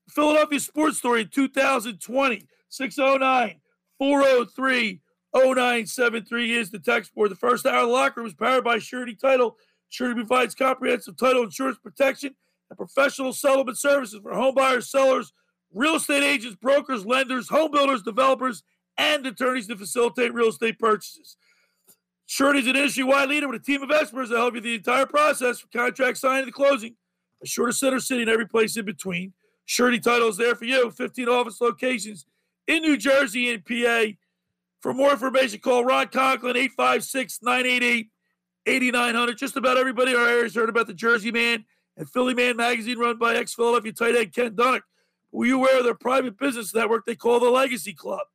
Philadelphia 0.09 0.61
sports 0.61 0.99
story 0.99 1.23
in 1.23 1.29
2020? 1.29 2.47
609 2.69 3.61
403 3.99 5.01
0973 5.35 6.57
is 6.57 6.71
the 6.71 6.79
text 6.79 7.15
board. 7.15 7.31
The 7.31 7.37
first 7.37 7.67
hour 7.67 7.83
of 7.83 7.89
the 7.89 7.93
locker 7.93 8.21
room 8.21 8.29
is 8.29 8.35
powered 8.35 8.65
by 8.65 8.79
Surety 8.79 9.15
Title. 9.15 9.57
Surety 9.89 10.15
provides 10.15 10.55
comprehensive 10.55 11.17
title 11.17 11.45
insurance 11.45 11.79
protection 11.79 12.35
and 12.71 12.77
professional 12.77 13.33
settlement 13.33 13.79
services 13.79 14.21
for 14.23 14.35
home 14.35 14.55
buyers, 14.55 14.91
sellers, 14.91 15.33
real 15.73 15.97
estate 15.97 16.23
agents, 16.23 16.57
brokers, 16.57 17.07
lenders, 17.07 17.49
home 17.49 17.71
builders, 17.71 18.03
developers, 18.03 18.63
and 18.99 19.27
attorneys 19.27 19.67
to 19.69 19.77
facilitate 19.77 20.35
real 20.35 20.49
estate 20.49 20.79
purchases. 20.79 21.37
Surety 22.27 22.61
is 22.61 22.67
an 22.67 22.77
industry-wide 22.77 23.29
leader 23.29 23.49
with 23.49 23.61
a 23.61 23.65
team 23.65 23.83
of 23.83 23.91
experts 23.91 24.31
that 24.31 24.37
help 24.37 24.55
you 24.55 24.61
the 24.61 24.75
entire 24.75 25.07
process 25.07 25.61
from 25.61 25.71
contract 25.73 26.19
signing 26.19 26.47
to 26.47 26.53
closing. 26.53 26.97
A 27.43 27.47
shorter 27.47 27.73
center 27.73 28.01
city 28.01 28.23
and 28.23 28.31
every 28.31 28.49
place 28.49 28.77
in 28.77 28.85
between. 28.85 29.33
Surety 29.65 30.01
title 30.01 30.29
is 30.29 30.37
there 30.37 30.55
for 30.55 30.65
you. 30.65 30.91
15 30.91 31.29
office 31.29 31.61
locations 31.61 32.27
in 32.67 32.83
New 32.83 32.97
Jersey 32.97 33.51
and 33.51 33.65
PA. 33.65 34.07
For 34.81 34.93
more 34.93 35.13
information, 35.13 35.61
call 35.61 35.85
Ron 35.85 36.09
Conklin, 36.09 36.57
856-988-8900. 36.79 38.09
Just 39.37 39.57
about 39.57 39.77
everybody 39.77 40.13
in 40.13 40.17
our 40.17 40.29
area 40.29 40.45
has 40.45 40.55
heard 40.55 40.69
about 40.69 40.87
the 40.87 40.95
Jersey 40.95 41.31
Man 41.31 41.65
and 41.97 42.09
Philly 42.09 42.35
Man 42.35 42.57
magazine 42.57 42.99
run 42.99 43.19
by 43.19 43.37
ex-Philadelphia 43.37 43.93
tight 43.93 44.17
end 44.17 44.33
Ken 44.33 44.55
Dunek. 44.55 44.83
Were 45.33 45.47
you 45.47 45.59
aware 45.59 45.79
of 45.79 45.85
their 45.85 45.95
private 45.95 46.39
business 46.39 46.75
network 46.75 47.05
they 47.05 47.15
call 47.15 47.41
the 47.41 47.51
Legacy 47.51 47.93
Club? 47.93 48.27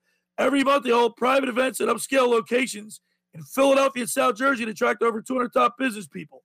Every 0.41 0.63
month 0.63 0.85
they 0.85 0.89
hold 0.89 1.15
private 1.15 1.49
events 1.49 1.79
at 1.81 1.87
upscale 1.87 2.27
locations 2.27 2.99
in 3.33 3.43
Philadelphia 3.43 4.03
and 4.03 4.09
South 4.09 4.35
Jersey 4.35 4.65
to 4.65 4.71
attract 4.71 5.03
over 5.03 5.21
200 5.21 5.53
top 5.53 5.77
business 5.77 6.07
people. 6.07 6.43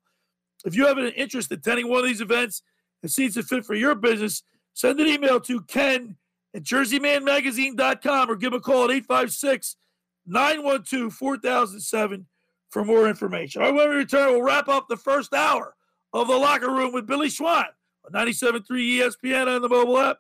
If 0.65 0.75
you 0.75 0.87
have 0.87 0.99
an 0.99 1.07
interest 1.13 1.51
in 1.51 1.59
attending 1.59 1.89
one 1.89 2.01
of 2.01 2.05
these 2.05 2.21
events 2.21 2.63
and 3.03 3.11
see 3.11 3.25
it's 3.25 3.37
a 3.37 3.43
fit 3.43 3.65
for 3.65 3.75
your 3.75 3.95
business, 3.95 4.43
send 4.75 5.01
an 5.01 5.07
email 5.07 5.41
to 5.41 5.63
ken 5.63 6.17
at 6.55 6.63
jerseymanmagazine.com 6.63 8.31
or 8.31 8.37
give 8.37 8.53
a 8.53 8.61
call 8.61 8.85
at 8.85 8.91
856 8.91 9.77
912 10.27 11.13
4007 11.13 12.27
for 12.71 12.85
more 12.85 13.09
information. 13.09 13.63
All 13.63 13.69
right, 13.69 13.77
when 13.77 13.89
we 13.89 13.97
return, 13.97 14.33
we'll 14.33 14.43
wrap 14.43 14.69
up 14.69 14.89
the 14.89 14.97
first 14.97 15.33
hour 15.33 15.75
of 16.13 16.29
the 16.29 16.37
locker 16.37 16.71
room 16.71 16.93
with 16.93 17.07
Billy 17.07 17.29
Schwein 17.29 17.69
on 18.05 18.13
97.3 18.13 18.65
ESPN 18.67 19.55
and 19.55 19.65
the 19.65 19.69
mobile 19.69 19.99
app. 19.99 20.19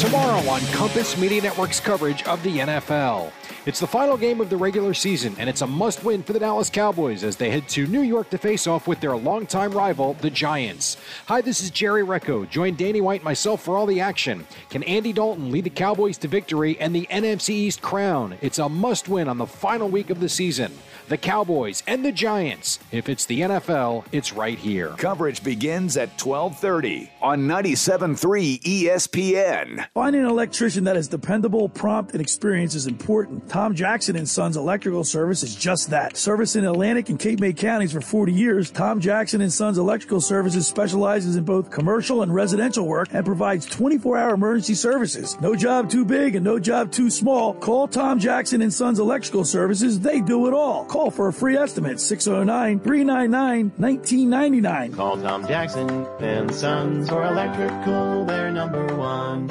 Tomorrow 0.00 0.40
on 0.48 0.60
Compass 0.72 1.16
Media 1.16 1.40
Network's 1.40 1.78
coverage 1.78 2.24
of 2.24 2.42
the 2.42 2.58
NFL. 2.58 3.30
It's 3.64 3.80
the 3.80 3.86
final 3.86 4.16
game 4.16 4.40
of 4.40 4.50
the 4.50 4.56
regular 4.56 4.92
season, 4.92 5.34
and 5.38 5.48
it's 5.48 5.62
a 5.62 5.66
must 5.66 6.04
win 6.04 6.22
for 6.22 6.32
the 6.34 6.38
Dallas 6.38 6.68
Cowboys 6.68 7.24
as 7.24 7.36
they 7.36 7.48
head 7.48 7.68
to 7.70 7.86
New 7.86 8.02
York 8.02 8.28
to 8.30 8.36
face 8.36 8.66
off 8.66 8.86
with 8.86 9.00
their 9.00 9.16
longtime 9.16 9.72
rival, 9.72 10.14
the 10.14 10.28
Giants. 10.28 10.98
Hi, 11.26 11.40
this 11.40 11.62
is 11.62 11.70
Jerry 11.70 12.02
Recco. 12.02 12.46
Join 12.50 12.74
Danny 12.74 13.00
White 13.00 13.20
and 13.20 13.24
myself 13.24 13.62
for 13.62 13.76
all 13.76 13.86
the 13.86 14.00
action. 14.00 14.46
Can 14.68 14.82
Andy 14.82 15.12
Dalton 15.14 15.50
lead 15.50 15.64
the 15.64 15.70
Cowboys 15.70 16.18
to 16.18 16.28
victory 16.28 16.78
and 16.78 16.94
the 16.94 17.06
NFC 17.10 17.50
East 17.50 17.80
crown? 17.80 18.36
It's 18.42 18.58
a 18.58 18.68
must 18.68 19.08
win 19.08 19.28
on 19.28 19.38
the 19.38 19.46
final 19.46 19.88
week 19.88 20.10
of 20.10 20.20
the 20.20 20.28
season. 20.28 20.72
The 21.08 21.18
Cowboys 21.18 21.82
and 21.86 22.02
the 22.02 22.12
Giants. 22.12 22.78
If 22.90 23.10
it's 23.10 23.26
the 23.26 23.42
NFL, 23.42 24.06
it's 24.10 24.32
right 24.32 24.58
here. 24.58 24.94
Coverage 24.96 25.44
begins 25.44 25.98
at 25.98 26.16
12:30 26.16 27.10
on 27.20 27.46
97.3 27.46 28.60
ESPN. 28.64 29.86
Finding 29.92 30.22
an 30.22 30.30
electrician 30.30 30.84
that 30.84 30.96
is 30.96 31.08
dependable, 31.08 31.68
prompt, 31.68 32.12
and 32.12 32.22
experienced 32.22 32.74
is 32.74 32.86
important. 32.86 33.48
Tom 33.50 33.74
Jackson 33.74 34.16
and 34.16 34.28
Sons 34.28 34.56
Electrical 34.56 35.04
Service 35.04 35.42
is 35.42 35.54
just 35.54 35.90
that. 35.90 36.16
Service 36.16 36.56
in 36.56 36.64
Atlantic 36.64 37.10
and 37.10 37.18
Cape 37.18 37.38
May 37.38 37.52
counties 37.52 37.92
for 37.92 38.00
40 38.00 38.32
years, 38.32 38.70
Tom 38.70 38.98
Jackson 38.98 39.42
and 39.42 39.52
Sons 39.52 39.76
Electrical 39.76 40.22
Services 40.22 40.66
specializes 40.66 41.36
in 41.36 41.44
both 41.44 41.70
commercial 41.70 42.22
and 42.22 42.34
residential 42.34 42.86
work 42.86 43.08
and 43.12 43.26
provides 43.26 43.66
24-hour 43.66 44.34
emergency 44.34 44.74
services. 44.74 45.38
No 45.40 45.54
job 45.54 45.90
too 45.90 46.04
big 46.06 46.34
and 46.34 46.44
no 46.44 46.58
job 46.58 46.90
too 46.90 47.10
small. 47.10 47.52
Call 47.54 47.88
Tom 47.88 48.18
Jackson 48.18 48.62
and 48.62 48.72
Sons 48.72 48.98
Electrical 48.98 49.44
Services. 49.44 50.00
They 50.00 50.20
do 50.20 50.46
it 50.46 50.54
all. 50.54 50.86
Call 50.94 51.10
for 51.10 51.26
a 51.26 51.32
free 51.32 51.56
estimate 51.56 51.96
609-399-1999. 51.96 54.94
Call 54.94 55.20
Tom 55.20 55.44
Jackson 55.44 56.06
and 56.20 56.54
Sons 56.54 57.10
or 57.10 57.24
Electrical, 57.24 58.24
they're 58.24 58.52
number 58.52 58.86
one. 58.94 59.48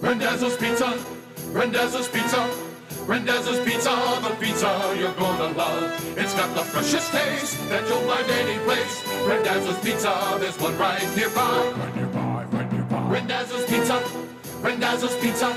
Rendezvous 0.00 0.56
Pizza, 0.56 0.96
Rendezvous 1.50 2.06
Pizza, 2.12 2.48
Rendezvous 3.06 3.64
Pizza, 3.64 3.90
the 4.22 4.30
pizza 4.38 4.94
you're 4.96 5.12
gonna 5.14 5.48
love. 5.58 6.16
It's 6.16 6.34
got 6.34 6.54
the 6.54 6.62
freshest 6.62 7.10
taste 7.10 7.68
that 7.68 7.84
you'll 7.88 8.02
find 8.02 8.30
any 8.30 8.60
place. 8.62 9.02
Rendezvous 9.26 9.74
Pizza, 9.82 10.14
there's 10.38 10.56
one 10.60 10.78
right 10.78 11.02
nearby. 11.16 11.72
Right 11.76 11.96
nearby, 11.96 12.44
right 12.52 12.72
nearby. 12.72 13.02
Rendezvous 13.10 13.66
Pizza, 13.66 14.00
Rendezvous 14.62 15.20
Pizza. 15.20 15.56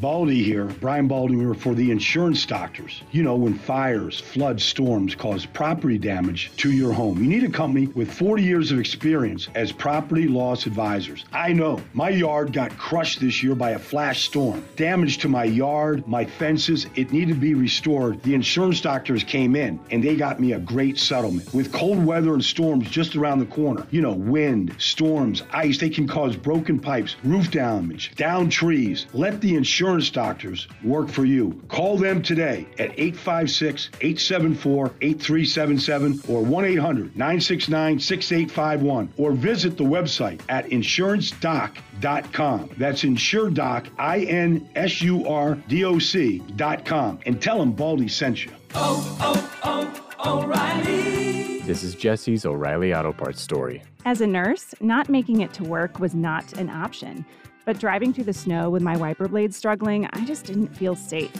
Baldy 0.00 0.42
here, 0.42 0.66
Brian 0.66 1.08
Baldinger 1.08 1.56
for 1.56 1.74
the 1.74 1.90
insurance 1.90 2.44
doctors. 2.44 3.02
You 3.12 3.22
know, 3.22 3.34
when 3.34 3.54
fires, 3.54 4.20
floods, 4.20 4.62
storms 4.62 5.14
cause 5.14 5.46
property 5.46 5.96
damage 5.96 6.52
to 6.58 6.70
your 6.70 6.92
home, 6.92 7.22
you 7.22 7.26
need 7.26 7.44
a 7.44 7.50
company 7.50 7.86
with 7.86 8.12
40 8.12 8.42
years 8.42 8.70
of 8.70 8.78
experience 8.78 9.48
as 9.54 9.72
property 9.72 10.28
loss 10.28 10.66
advisors. 10.66 11.24
I 11.32 11.54
know 11.54 11.80
my 11.94 12.10
yard 12.10 12.52
got 12.52 12.76
crushed 12.76 13.20
this 13.20 13.42
year 13.42 13.54
by 13.54 13.70
a 13.70 13.78
flash 13.78 14.24
storm. 14.24 14.62
Damage 14.76 15.16
to 15.18 15.28
my 15.28 15.44
yard, 15.44 16.06
my 16.06 16.26
fences, 16.26 16.86
it 16.94 17.10
needed 17.10 17.34
to 17.34 17.40
be 17.40 17.54
restored. 17.54 18.22
The 18.22 18.34
insurance 18.34 18.82
doctors 18.82 19.24
came 19.24 19.56
in 19.56 19.80
and 19.90 20.04
they 20.04 20.14
got 20.14 20.40
me 20.40 20.52
a 20.52 20.60
great 20.60 20.98
settlement. 20.98 21.54
With 21.54 21.72
cold 21.72 22.04
weather 22.04 22.34
and 22.34 22.44
storms 22.44 22.90
just 22.90 23.16
around 23.16 23.38
the 23.38 23.46
corner, 23.46 23.86
you 23.90 24.02
know, 24.02 24.12
wind, 24.12 24.76
storms, 24.78 25.42
ice, 25.52 25.78
they 25.78 25.88
can 25.88 26.06
cause 26.06 26.36
broken 26.36 26.78
pipes, 26.78 27.16
roof 27.24 27.50
damage, 27.50 28.14
down 28.14 28.50
trees. 28.50 29.06
Let 29.14 29.40
the 29.40 29.54
insurance 29.54 29.85
insurance 29.86 30.10
doctors 30.10 30.66
work 30.82 31.08
for 31.08 31.24
you. 31.24 31.62
Call 31.68 31.96
them 31.96 32.20
today 32.20 32.66
at 32.72 32.90
856 32.98 33.90
874 34.00 34.92
8377 35.00 36.22
or 36.28 36.42
1 36.42 36.64
800 36.64 37.16
969 37.16 38.00
6851 38.00 39.12
or 39.16 39.30
visit 39.30 39.76
the 39.76 39.84
website 39.84 40.40
at 40.48 40.68
insurancedoc.com. 40.70 42.70
That's 42.76 43.04
insuredoc, 43.04 43.86
I 43.96 44.22
N 44.22 44.68
S 44.74 45.00
U 45.02 45.28
R 45.28 45.54
D 45.54 45.84
O 45.84 46.00
C.com. 46.00 47.20
And 47.24 47.40
tell 47.40 47.60
them 47.60 47.70
Baldy 47.70 48.08
sent 48.08 48.44
you. 48.44 48.50
Oh, 48.74 49.16
oh, 49.20 49.52
oh, 49.62 50.42
O'Reilly. 50.42 51.60
This 51.60 51.84
is 51.84 51.94
Jesse's 51.94 52.44
O'Reilly 52.44 52.92
Auto 52.92 53.12
Parts 53.12 53.40
story. 53.40 53.84
As 54.04 54.20
a 54.20 54.26
nurse, 54.26 54.74
not 54.80 55.08
making 55.08 55.42
it 55.42 55.52
to 55.54 55.64
work 55.64 56.00
was 56.00 56.14
not 56.14 56.52
an 56.54 56.70
option. 56.70 57.24
But 57.66 57.80
driving 57.80 58.14
through 58.14 58.24
the 58.24 58.32
snow 58.32 58.70
with 58.70 58.80
my 58.80 58.96
wiper 58.96 59.26
blades 59.26 59.56
struggling, 59.56 60.08
I 60.12 60.24
just 60.24 60.46
didn't 60.46 60.68
feel 60.68 60.94
safe. 60.94 61.32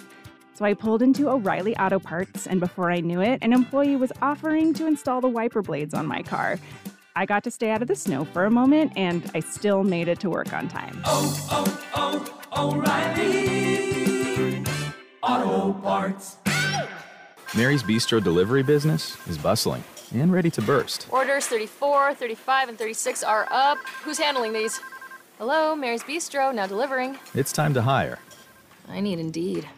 So 0.54 0.64
I 0.64 0.74
pulled 0.74 1.00
into 1.00 1.30
O'Reilly 1.30 1.76
Auto 1.76 2.00
Parts, 2.00 2.48
and 2.48 2.58
before 2.58 2.90
I 2.90 2.98
knew 2.98 3.20
it, 3.20 3.38
an 3.42 3.52
employee 3.52 3.94
was 3.94 4.10
offering 4.20 4.74
to 4.74 4.88
install 4.88 5.20
the 5.20 5.28
wiper 5.28 5.62
blades 5.62 5.94
on 5.94 6.04
my 6.04 6.22
car. 6.22 6.58
I 7.14 7.26
got 7.26 7.44
to 7.44 7.50
stay 7.50 7.70
out 7.70 7.80
of 7.80 7.86
the 7.86 7.94
snow 7.94 8.24
for 8.24 8.44
a 8.44 8.50
moment, 8.50 8.92
and 8.96 9.30
I 9.36 9.40
still 9.40 9.84
made 9.84 10.08
it 10.08 10.18
to 10.20 10.28
work 10.28 10.52
on 10.52 10.66
time. 10.66 11.00
Oh, 11.04 11.78
oh, 11.94 12.34
oh, 12.52 12.74
O'Reilly. 12.74 14.64
Auto 15.22 15.74
Parts. 15.74 16.38
Mary's 17.56 17.84
Bistro 17.84 18.22
delivery 18.22 18.64
business 18.64 19.16
is 19.28 19.38
bustling 19.38 19.84
and 20.12 20.32
ready 20.32 20.50
to 20.50 20.60
burst. 20.62 21.06
Orders 21.10 21.46
34, 21.46 22.14
35, 22.14 22.70
and 22.70 22.78
36 22.78 23.22
are 23.22 23.46
up. 23.50 23.78
Who's 24.02 24.18
handling 24.18 24.52
these? 24.52 24.80
Hello, 25.38 25.76
Mary's 25.76 26.02
Bistro, 26.02 26.54
now 26.54 26.66
delivering. 26.66 27.18
It's 27.34 27.52
time 27.52 27.74
to 27.74 27.82
hire. 27.82 28.18
I 28.88 29.00
need 29.00 29.18
Indeed. 29.18 29.68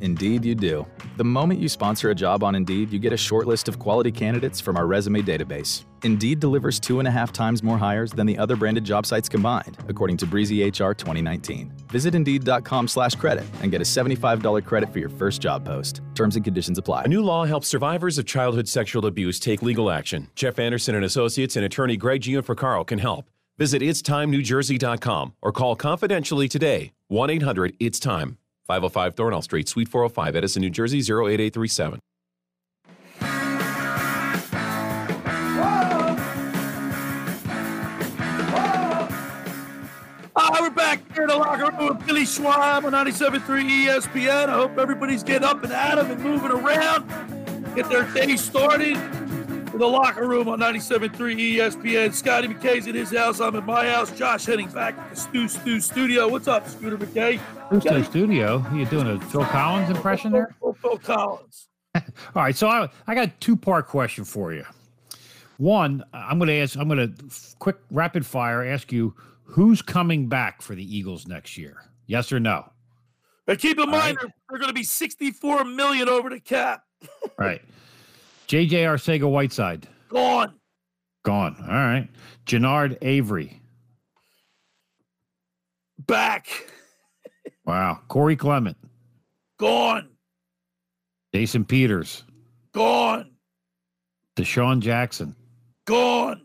Indeed, 0.00 0.44
you 0.44 0.56
do. 0.56 0.84
The 1.16 1.24
moment 1.24 1.60
you 1.60 1.68
sponsor 1.68 2.10
a 2.10 2.14
job 2.14 2.42
on 2.42 2.56
Indeed, 2.56 2.92
you 2.92 2.98
get 2.98 3.12
a 3.12 3.16
short 3.16 3.46
list 3.46 3.68
of 3.68 3.78
quality 3.78 4.10
candidates 4.10 4.60
from 4.60 4.76
our 4.76 4.86
resume 4.86 5.22
database. 5.22 5.84
Indeed 6.02 6.40
delivers 6.40 6.80
two 6.80 6.98
and 6.98 7.06
a 7.06 7.12
half 7.12 7.32
times 7.32 7.62
more 7.62 7.78
hires 7.78 8.10
than 8.10 8.26
the 8.26 8.36
other 8.36 8.56
branded 8.56 8.84
job 8.84 9.06
sites 9.06 9.28
combined, 9.28 9.78
according 9.88 10.16
to 10.18 10.26
Breezy 10.26 10.64
HR 10.68 10.92
2019. 10.92 11.72
Visit 11.92 12.14
Indeed.com 12.16 12.88
slash 12.88 13.14
credit 13.14 13.44
and 13.62 13.70
get 13.70 13.80
a 13.80 13.84
$75 13.84 14.64
credit 14.64 14.92
for 14.92 14.98
your 14.98 15.08
first 15.10 15.40
job 15.40 15.64
post. 15.64 16.00
Terms 16.16 16.34
and 16.34 16.44
conditions 16.44 16.76
apply. 16.76 17.04
A 17.04 17.08
new 17.08 17.22
law 17.22 17.44
helps 17.44 17.68
survivors 17.68 18.18
of 18.18 18.26
childhood 18.26 18.68
sexual 18.68 19.06
abuse 19.06 19.38
take 19.38 19.62
legal 19.62 19.92
action. 19.92 20.28
Jeff 20.34 20.58
Anderson 20.58 20.96
and 20.96 21.04
Associates 21.04 21.54
and 21.54 21.64
attorney 21.64 21.96
Greg 21.96 22.20
Gianforcaro 22.20 22.84
can 22.84 22.98
help. 22.98 23.26
Visit 23.56 23.82
itstimenewjersey.com 23.82 25.34
or 25.40 25.52
call 25.52 25.76
confidentially 25.76 26.48
today 26.48 26.92
1-800-ITS-TIME. 27.10 28.38
505 28.66 29.14
Thornall 29.14 29.42
Street, 29.42 29.68
Suite 29.68 29.88
405, 29.88 30.36
Edison, 30.36 30.62
New 30.62 30.70
Jersey 30.70 30.98
08837. 30.98 32.00
All 40.36 40.42
ah, 40.42 40.48
right, 40.50 40.62
we're 40.62 40.70
back 40.70 41.12
here 41.12 41.22
in 41.22 41.28
the 41.28 41.36
locker 41.36 41.70
room 41.70 41.96
with 41.96 42.06
Billy 42.06 42.22
Schwein 42.22 42.84
on 42.84 42.92
97.3 42.92 43.40
ESPN. 43.42 44.48
I 44.48 44.52
hope 44.52 44.78
everybody's 44.78 45.22
getting 45.22 45.46
up 45.46 45.62
and 45.62 45.72
at 45.72 45.98
'em 45.98 46.10
and 46.10 46.20
moving 46.24 46.50
around, 46.50 47.06
get 47.76 47.88
their 47.88 48.04
day 48.14 48.36
started 48.36 48.96
in 49.74 49.80
the 49.80 49.86
locker 49.86 50.26
room 50.26 50.48
on 50.48 50.60
97.3 50.60 51.56
ESPN. 51.56 52.14
Scotty 52.14 52.46
McKay's 52.46 52.86
at 52.86 52.94
his 52.94 53.10
house. 53.10 53.40
I'm 53.40 53.56
at 53.56 53.66
my 53.66 53.90
house. 53.90 54.16
Josh 54.16 54.46
heading 54.46 54.68
back 54.68 54.94
to 54.94 55.14
the 55.14 55.20
Stu 55.20 55.48
Stu 55.48 55.80
studio. 55.80 56.28
What's 56.28 56.46
up, 56.46 56.68
Scooter 56.68 56.96
McKay? 56.96 57.40
The 57.70 58.04
studio? 58.04 58.64
you 58.72 58.86
doing 58.86 59.08
a 59.08 59.20
Phil 59.20 59.44
Collins 59.44 59.90
impression 59.90 60.30
there? 60.30 60.54
Oh, 60.62 60.68
oh, 60.68 60.72
Phil 60.74 60.98
Collins. 60.98 61.68
All 61.96 62.02
right, 62.36 62.54
so 62.54 62.68
I, 62.68 62.88
I 63.08 63.16
got 63.16 63.28
a 63.28 63.32
two 63.40 63.56
part 63.56 63.88
question 63.88 64.24
for 64.24 64.52
you. 64.52 64.64
One, 65.56 66.04
I'm 66.12 66.38
going 66.38 66.48
to 66.48 66.54
ask, 66.54 66.76
I'm 66.78 66.88
going 66.88 67.12
to 67.12 67.56
quick 67.58 67.76
rapid 67.90 68.24
fire 68.24 68.64
ask 68.64 68.92
you 68.92 69.14
who's 69.42 69.82
coming 69.82 70.28
back 70.28 70.62
for 70.62 70.76
the 70.76 70.96
Eagles 70.96 71.26
next 71.26 71.58
year? 71.58 71.78
Yes 72.06 72.30
or 72.32 72.38
no? 72.38 72.70
But 73.44 73.58
keep 73.58 73.78
in 73.78 73.90
mind, 73.90 74.18
they're, 74.20 74.32
they're 74.48 74.58
going 74.58 74.68
to 74.70 74.74
be 74.74 74.84
64 74.84 75.64
million 75.64 76.08
over 76.08 76.30
the 76.30 76.40
cap. 76.40 76.84
Right. 77.36 77.60
JJ 78.46 78.70
Arcega 78.70 79.30
Whiteside. 79.30 79.88
Gone. 80.08 80.54
Gone. 81.24 81.56
All 81.60 81.74
right. 81.74 82.08
Genard 82.46 82.98
Avery. 83.02 83.60
Back. 85.98 86.48
Wow. 87.64 88.00
Corey 88.08 88.36
Clement. 88.36 88.76
Gone. 89.58 90.08
Jason 91.34 91.64
Peters. 91.64 92.24
Gone. 92.72 93.30
DeSean 94.36 94.80
Jackson. 94.80 95.34
Gone. 95.86 96.42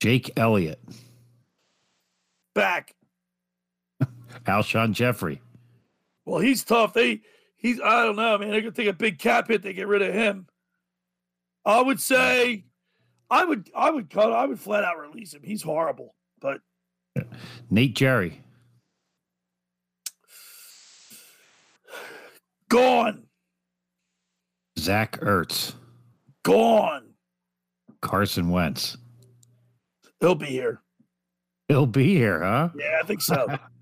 Jake 0.00 0.30
Elliott. 0.36 0.80
Back. 2.54 2.94
Alshon 4.46 4.92
Jeffery. 4.92 5.40
Well, 6.24 6.40
he's 6.40 6.64
tough. 6.64 6.92
They 6.92 7.22
he's 7.60 7.80
I 7.80 8.04
don't 8.04 8.16
know, 8.16 8.38
man. 8.38 8.50
They're 8.50 8.60
gonna 8.60 8.72
take 8.72 8.88
a 8.88 8.92
big 8.92 9.18
cap 9.18 9.48
hit 9.48 9.62
to 9.62 9.72
get 9.72 9.86
rid 9.86 10.02
of 10.02 10.12
him. 10.12 10.46
I 11.64 11.80
would 11.80 12.00
say 12.00 12.64
I 13.30 13.44
would 13.44 13.70
I 13.74 13.90
would 13.90 14.10
cut 14.10 14.32
I 14.32 14.46
would 14.46 14.58
flat 14.58 14.84
out 14.84 14.98
release 14.98 15.34
him. 15.34 15.42
He's 15.44 15.62
horrible. 15.62 16.14
But 16.40 16.60
Nate 17.70 17.94
Gerry. 17.94 18.42
Gone. 22.68 23.24
Zach 24.78 25.18
Ertz. 25.20 25.74
Gone. 26.44 27.14
Carson 28.00 28.50
Wentz. 28.50 28.96
He'll 30.20 30.34
be 30.36 30.46
here. 30.46 30.80
He'll 31.68 31.86
be 31.86 32.14
here, 32.14 32.42
huh? 32.42 32.70
Yeah, 32.76 32.98
I 33.02 33.06
think 33.06 33.22
so. 33.22 33.46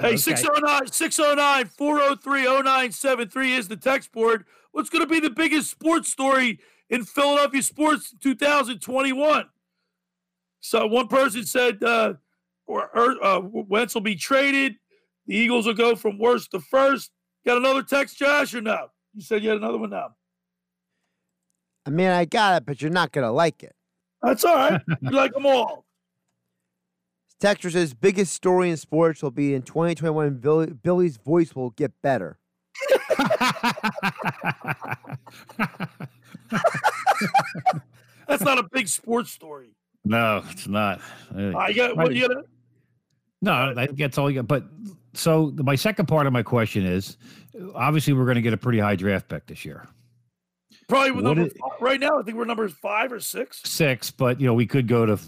Hey, 0.00 0.16
609 0.16 0.86
609 0.88 1.66
403 1.66 2.42
0973 2.42 3.52
is 3.54 3.68
the 3.68 3.76
text 3.76 4.12
board. 4.12 4.44
What's 4.72 4.90
going 4.90 5.02
to 5.02 5.08
be 5.08 5.20
the 5.20 5.30
biggest 5.30 5.70
sports 5.70 6.10
story 6.10 6.58
in 6.90 7.04
Philadelphia 7.04 7.62
sports 7.62 8.14
2021? 8.20 9.46
So 10.60 10.86
one 10.86 11.08
person 11.08 11.44
said 11.44 11.82
uh, 11.82 12.14
or, 12.66 12.88
or 12.96 13.24
uh, 13.24 13.40
Wentz 13.40 13.94
will 13.94 14.02
be 14.02 14.14
traded. 14.14 14.76
The 15.26 15.36
Eagles 15.36 15.66
will 15.66 15.74
go 15.74 15.94
from 15.94 16.18
worst 16.18 16.52
to 16.52 16.60
first. 16.60 17.10
Got 17.44 17.58
another 17.58 17.82
text, 17.82 18.18
Josh, 18.18 18.54
or 18.54 18.60
no? 18.60 18.88
You 19.14 19.22
said 19.22 19.42
you 19.42 19.50
had 19.50 19.58
another 19.58 19.78
one 19.78 19.90
now. 19.90 20.14
I 21.84 21.90
mean, 21.90 22.08
I 22.08 22.24
got 22.24 22.56
it, 22.56 22.66
but 22.66 22.80
you're 22.80 22.90
not 22.90 23.12
going 23.12 23.26
to 23.26 23.32
like 23.32 23.62
it. 23.62 23.74
That's 24.22 24.44
all 24.44 24.54
right. 24.54 24.80
you 25.00 25.10
like 25.10 25.32
them 25.32 25.46
all. 25.46 25.81
Texter 27.42 27.72
says 27.72 27.92
biggest 27.92 28.32
story 28.32 28.70
in 28.70 28.76
sports 28.76 29.20
will 29.20 29.32
be 29.32 29.52
in 29.52 29.62
2021. 29.62 30.34
Billy, 30.36 30.66
Billy's 30.68 31.16
voice 31.16 31.56
will 31.56 31.70
get 31.70 31.90
better. 32.00 32.38
That's 38.28 38.42
not 38.42 38.58
a 38.58 38.68
big 38.70 38.86
sports 38.86 39.32
story. 39.32 39.74
No, 40.04 40.44
it's 40.50 40.68
not. 40.68 41.00
Uh, 41.36 41.56
I 41.56 41.72
got 41.72 41.96
what 41.96 42.14
you 42.14 42.28
got. 42.28 42.44
No, 43.40 43.74
I 43.76 43.86
think 43.86 43.98
that's 43.98 44.18
all 44.18 44.30
you 44.30 44.36
got. 44.36 44.46
But 44.46 44.64
so 45.14 45.52
my 45.56 45.74
second 45.74 46.06
part 46.06 46.28
of 46.28 46.32
my 46.32 46.44
question 46.44 46.86
is 46.86 47.16
obviously 47.74 48.12
we're 48.12 48.24
going 48.24 48.36
to 48.36 48.42
get 48.42 48.52
a 48.52 48.56
pretty 48.56 48.78
high 48.78 48.94
draft 48.94 49.28
pick 49.28 49.46
this 49.46 49.64
year. 49.64 49.88
Probably 50.88 51.10
with 51.10 51.24
number 51.24 51.46
is- 51.46 51.54
right 51.80 51.98
now. 51.98 52.20
I 52.20 52.22
think 52.22 52.36
we're 52.36 52.44
number 52.44 52.68
five 52.68 53.12
or 53.12 53.18
six. 53.18 53.60
Six, 53.64 54.12
but 54.12 54.40
you 54.40 54.46
know, 54.46 54.54
we 54.54 54.66
could 54.66 54.86
go 54.86 55.06
to 55.06 55.18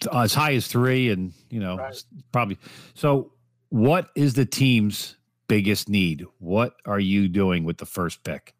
to 0.00 0.14
as 0.14 0.34
high 0.34 0.54
as 0.54 0.66
three 0.66 1.10
and 1.10 1.32
you 1.50 1.60
know, 1.60 1.76
s- 1.78 2.04
probably 2.32 2.58
so 2.94 3.32
what 3.70 4.08
is 4.14 4.34
the 4.34 4.44
team's 4.46 5.16
biggest 5.48 5.88
need? 5.88 6.24
What 6.38 6.74
are 6.86 7.00
you 7.00 7.28
doing 7.28 7.64
with 7.64 7.78
the 7.78 7.86
first 7.86 8.22
pick? 8.24 8.54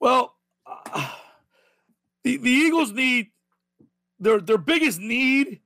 Well, 0.00 0.34
uh, 0.66 1.10
the 2.24 2.36
the 2.38 2.50
Eagles 2.50 2.92
need 2.92 3.28
their 4.18 4.40
their 4.40 4.58
biggest 4.58 5.00
need 5.00 5.60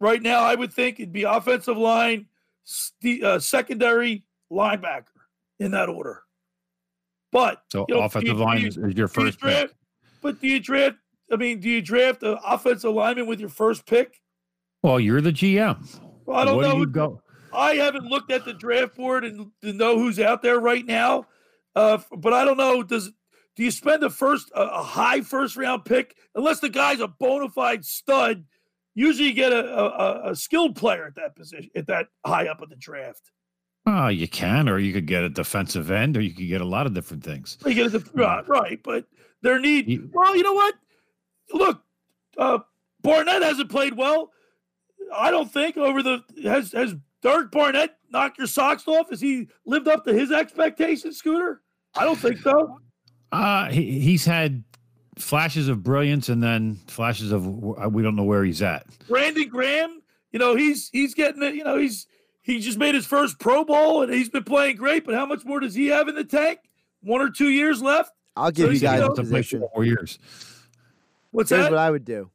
right 0.00 0.20
now. 0.22 0.40
I 0.40 0.54
would 0.54 0.72
think 0.72 0.98
it'd 1.00 1.12
be 1.12 1.24
offensive 1.24 1.76
line, 1.76 2.26
st- 2.64 3.22
uh, 3.22 3.38
secondary, 3.38 4.24
linebacker 4.50 5.04
in 5.58 5.70
that 5.72 5.88
order. 5.88 6.22
But 7.32 7.62
So 7.70 7.86
you 7.88 7.94
know, 7.96 8.02
offensive 8.02 8.38
you- 8.38 8.44
line 8.44 8.60
you- 8.62 8.66
is, 8.68 8.76
your 8.76 9.08
first 9.08 9.40
pick. 9.40 9.70
But 10.22 10.40
do 10.40 10.48
you 10.48 10.58
draft? 10.60 10.96
I 11.30 11.36
mean, 11.36 11.60
do 11.60 11.68
you 11.68 11.80
draft 11.82 12.22
an 12.22 12.38
offensive 12.44 12.92
lineman 12.92 13.26
with 13.26 13.40
your 13.40 13.48
first 13.48 13.86
pick? 13.86 14.20
Well, 14.82 14.98
you're 14.98 15.20
the 15.20 15.32
GM. 15.32 16.00
Well, 16.26 16.38
I 16.38 16.44
don't 16.44 16.56
What 16.56 16.62
do 16.64 16.68
know. 16.70 16.76
you 16.78 16.86
go? 16.86 17.22
I 17.52 17.74
haven't 17.74 18.04
looked 18.04 18.30
at 18.30 18.44
the 18.44 18.52
draft 18.54 18.96
board 18.96 19.24
and 19.24 19.50
to 19.62 19.72
know 19.72 19.98
who's 19.98 20.18
out 20.20 20.42
there 20.42 20.58
right 20.60 20.84
now. 20.86 21.26
Uh, 21.74 21.98
but 22.16 22.32
I 22.32 22.44
don't 22.44 22.56
know. 22.56 22.82
Does 22.82 23.10
do 23.56 23.64
you 23.64 23.70
spend 23.70 24.02
the 24.02 24.10
first 24.10 24.50
a, 24.54 24.60
a 24.62 24.82
high 24.82 25.20
first 25.20 25.56
round 25.56 25.84
pick 25.84 26.16
unless 26.34 26.60
the 26.60 26.68
guy's 26.68 27.00
a 27.00 27.08
bona 27.08 27.48
fide 27.48 27.84
stud? 27.84 28.44
Usually, 28.94 29.28
you 29.28 29.34
get 29.34 29.52
a, 29.52 29.68
a, 29.78 30.30
a- 30.30 30.36
skilled 30.36 30.74
player 30.76 31.06
at 31.06 31.14
that 31.16 31.36
position 31.36 31.70
at 31.76 31.86
that 31.88 32.06
high 32.26 32.46
up 32.48 32.62
in 32.62 32.68
the 32.68 32.76
draft. 32.76 33.30
Oh, 33.86 34.08
you 34.08 34.28
can, 34.28 34.68
or 34.68 34.78
you 34.78 34.92
could 34.92 35.06
get 35.06 35.22
a 35.24 35.28
defensive 35.28 35.90
end, 35.90 36.16
or 36.16 36.20
you 36.20 36.32
could 36.34 36.48
get 36.48 36.60
a 36.60 36.64
lot 36.66 36.86
of 36.86 36.94
different 36.94 37.24
things. 37.24 37.56
You 37.64 37.74
get 37.74 37.94
a, 37.94 38.04
right, 38.14 38.46
right, 38.48 38.80
but 38.82 39.06
their 39.42 39.58
need. 39.58 40.10
Well, 40.12 40.36
you 40.36 40.42
know 40.42 40.52
what? 40.52 40.74
Look, 41.52 41.82
uh, 42.38 42.58
Barnett 43.02 43.42
hasn't 43.42 43.70
played 43.70 43.94
well. 43.96 44.30
I 45.14 45.30
don't 45.30 45.50
think 45.52 45.76
over 45.76 46.02
the 46.02 46.22
has 46.44 46.72
has 46.72 46.94
Derek 47.22 47.50
Barnett 47.50 47.96
knocked 48.10 48.38
your 48.38 48.46
socks 48.46 48.86
off. 48.86 49.10
Has 49.10 49.20
he 49.20 49.48
lived 49.66 49.88
up 49.88 50.04
to 50.04 50.12
his 50.12 50.30
expectations, 50.30 51.18
Scooter? 51.18 51.62
I 51.94 52.04
don't 52.04 52.18
think 52.18 52.38
so. 52.38 52.78
Uh, 53.32 53.70
he, 53.70 54.00
he's 54.00 54.24
had 54.24 54.64
flashes 55.16 55.68
of 55.68 55.84
brilliance 55.84 56.28
and 56.28 56.42
then 56.42 56.74
flashes 56.88 57.30
of 57.30 57.46
we 57.46 58.02
don't 58.02 58.16
know 58.16 58.24
where 58.24 58.42
he's 58.42 58.60
at. 58.60 58.84
Brandon 59.06 59.48
Graham, 59.48 60.02
you 60.32 60.40
know, 60.40 60.56
he's 60.56 60.88
he's 60.92 61.14
getting 61.14 61.40
it. 61.44 61.54
You 61.54 61.62
know, 61.62 61.76
he's 61.78 62.08
he 62.42 62.58
just 62.58 62.76
made 62.76 62.96
his 62.96 63.06
first 63.06 63.38
Pro 63.38 63.64
Bowl 63.64 64.02
and 64.02 64.12
he's 64.12 64.28
been 64.28 64.42
playing 64.42 64.74
great. 64.74 65.04
But 65.06 65.14
how 65.14 65.26
much 65.26 65.44
more 65.44 65.60
does 65.60 65.76
he 65.76 65.86
have 65.86 66.08
in 66.08 66.16
the 66.16 66.24
tank? 66.24 66.58
One 67.02 67.20
or 67.20 67.30
two 67.30 67.50
years 67.50 67.80
left. 67.80 68.10
I'll 68.34 68.50
give 68.50 68.64
So 68.64 68.66
you 68.66 68.72
he's, 68.72 68.82
guys 68.82 68.98
know, 68.98 69.06
a 69.06 69.14
position. 69.14 69.64
Four 69.72 69.84
years. 69.84 70.18
What's 71.30 71.50
Here's 71.50 71.64
that? 71.64 71.70
what 71.70 71.78
I 71.78 71.90
would 71.90 72.04
do. 72.04 72.30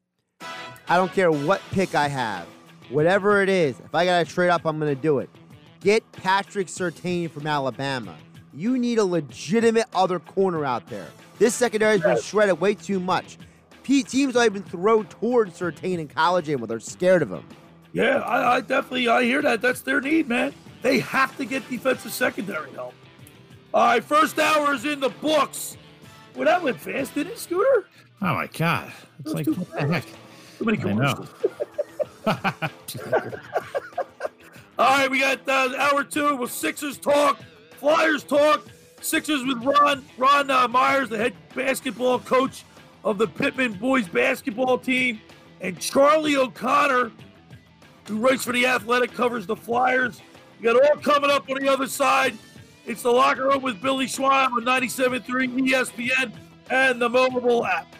I 0.88 0.98
don't 0.98 1.12
care 1.14 1.32
what 1.32 1.62
pick 1.72 1.96
I 1.96 2.08
have, 2.08 2.46
whatever 2.90 3.42
it 3.42 3.50
is. 3.50 3.80
If 3.80 3.94
I 3.96 4.06
gotta 4.06 4.26
trade 4.26 4.50
up, 4.50 4.66
I'm 4.66 4.80
gonna 4.80 4.96
do 4.96 5.20
it. 5.20 5.30
Get 5.82 6.10
Patrick 6.12 6.68
Surtain 6.68 7.30
from 7.30 7.48
Alabama. 7.48 8.16
You 8.54 8.78
need 8.78 8.98
a 9.00 9.04
legitimate 9.06 9.88
other 9.94 10.20
corner 10.20 10.64
out 10.64 10.88
there. 10.88 11.08
This 11.40 11.54
secondary's 11.54 12.02
been 12.02 12.22
shredded 12.22 12.62
way 12.62 12.74
too 12.76 13.00
much. 13.00 13.38
P- 13.84 14.04
teams 14.04 14.34
don't 14.34 14.46
even 14.46 14.64
throw 14.64 15.04
towards 15.04 15.60
Surtain 15.60 16.00
in 16.00 16.08
college 16.08 16.48
anymore. 16.48 16.68
They're 16.68 16.80
scared 16.80 17.22
of 17.22 17.30
him. 17.32 17.46
Yeah, 17.92 18.20
I, 18.20 18.56
I 18.56 18.62
definitely 18.62 19.08
I 19.08 19.24
hear 19.24 19.42
that. 19.42 19.62
That's 19.62 19.82
their 19.82 20.02
need, 20.02 20.30
man. 20.30 20.54
They 20.82 21.00
have 21.00 21.36
to 21.38 21.46
get 21.46 21.68
defensive 21.70 22.14
secondary 22.14 22.72
help. 22.72 22.94
All 23.74 23.86
right, 23.86 24.04
first 24.04 24.40
hour 24.40 24.74
is 24.74 24.86
in 24.86 25.00
the 25.02 25.10
books. 25.10 25.78
Well, 26.36 26.46
that 26.46 26.64
went 26.64 26.80
fast, 26.80 27.14
didn't 27.16 27.34
it, 27.34 27.40
Scooter? 27.40 27.88
Oh 28.22 28.34
my 28.34 28.48
god! 28.48 28.92
It's 29.20 29.34
like 29.34 29.48
what 29.48 29.72
the 29.72 29.88
heck? 29.88 30.06
Too 30.58 30.66
many 30.66 30.80
I 30.80 30.94
know. 30.94 31.14
commercials. 31.14 31.30
All 34.78 34.98
right, 34.98 35.10
we 35.10 35.20
got 35.20 35.48
uh, 35.48 35.74
hour 35.78 36.04
two 36.04 36.36
with 36.36 36.52
Sixers 36.52 36.98
talk, 36.98 37.40
Flyers 37.78 38.24
talk. 38.24 38.66
Sixers 39.02 39.44
with 39.46 39.64
Ron 39.64 40.04
Ron 40.18 40.50
uh, 40.50 40.68
Myers, 40.68 41.10
the 41.10 41.18
head 41.18 41.34
basketball 41.54 42.20
coach 42.20 42.64
of 43.04 43.18
the 43.18 43.28
Pitman 43.28 43.74
boys 43.74 44.08
basketball 44.08 44.78
team, 44.80 45.22
and 45.62 45.80
Charlie 45.80 46.36
O'Connor, 46.38 47.12
who 48.08 48.18
writes 48.18 48.44
for 48.44 48.54
the 48.54 48.66
Athletic, 48.66 49.14
covers 49.14 49.46
the 49.46 49.56
Flyers. 49.56 50.22
We 50.60 50.66
got 50.66 50.76
all 50.76 50.98
coming 51.02 51.30
up 51.30 51.50
on 51.50 51.58
the 51.62 51.70
other 51.70 51.88
side. 51.88 52.38
It's 52.86 53.04
the 53.04 53.12
locker 53.12 53.48
room 53.50 53.62
with 53.62 53.82
Billy 53.82 54.06
Schwein 54.06 54.52
on 54.52 54.64
97.3 54.64 55.24
ESPN 55.70 56.32
and 56.70 57.02
the 57.02 57.10
mobile 57.10 57.66
app. 57.66 57.96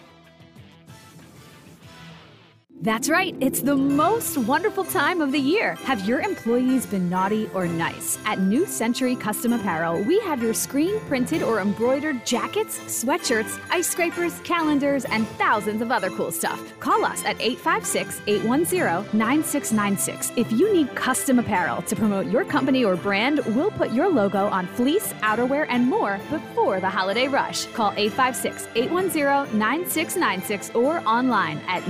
That's 2.86 3.10
right. 3.10 3.36
It's 3.40 3.62
the 3.62 3.76
most 3.76 4.38
wonderful 4.38 4.84
time 4.84 5.20
of 5.20 5.32
the 5.32 5.40
year. 5.40 5.74
Have 5.86 6.08
your 6.08 6.22
employees 6.22 6.86
been 6.86 7.10
naughty 7.10 7.50
or 7.56 7.66
nice? 7.66 8.20
At 8.26 8.38
New 8.38 8.68
Century 8.68 9.16
Custom 9.16 9.54
Apparel, 9.54 10.04
we 10.04 10.20
have 10.20 10.44
your 10.44 10.54
screen 10.54 11.00
printed 11.08 11.42
or 11.42 11.62
embroidered 11.62 12.24
jackets, 12.28 12.78
sweatshirts, 12.82 13.60
ice 13.72 13.88
scrapers, 13.88 14.40
calendars, 14.42 15.04
and 15.06 15.28
thousands 15.30 15.82
of 15.82 15.92
other 15.92 16.12
cool 16.12 16.32
stuff. 16.32 16.62
Call 16.80 17.04
us 17.04 17.26
at 17.26 17.42
856 17.42 18.22
810 18.28 19.18
9696. 19.18 20.34
If 20.36 20.52
you 20.52 20.72
need 20.72 20.94
custom 20.94 21.40
apparel 21.40 21.82
to 21.82 21.96
promote 21.96 22.28
your 22.28 22.46
company 22.46 22.86
or 22.86 22.96
brand, 22.96 23.40
we'll 23.56 23.72
put 23.72 23.94
your 23.94 24.10
logo 24.10 24.46
on 24.46 24.68
fleece, 24.68 25.12
outerwear, 25.24 25.66
and 25.70 25.88
more 25.88 26.20
before 26.30 26.80
the 26.80 26.90
holiday 26.90 27.28
rush. 27.28 27.66
Call 27.74 27.94
856 27.98 28.68
810 28.76 29.58
9696 29.58 30.70
or 30.76 31.00
online 31.08 31.58
at 31.68 31.82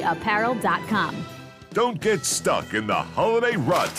newcenturyapparel.com. 0.00 1.16
Don't 1.72 2.00
get 2.00 2.24
stuck 2.24 2.74
in 2.74 2.86
the 2.86 2.94
holiday 2.94 3.56
rut. 3.56 3.92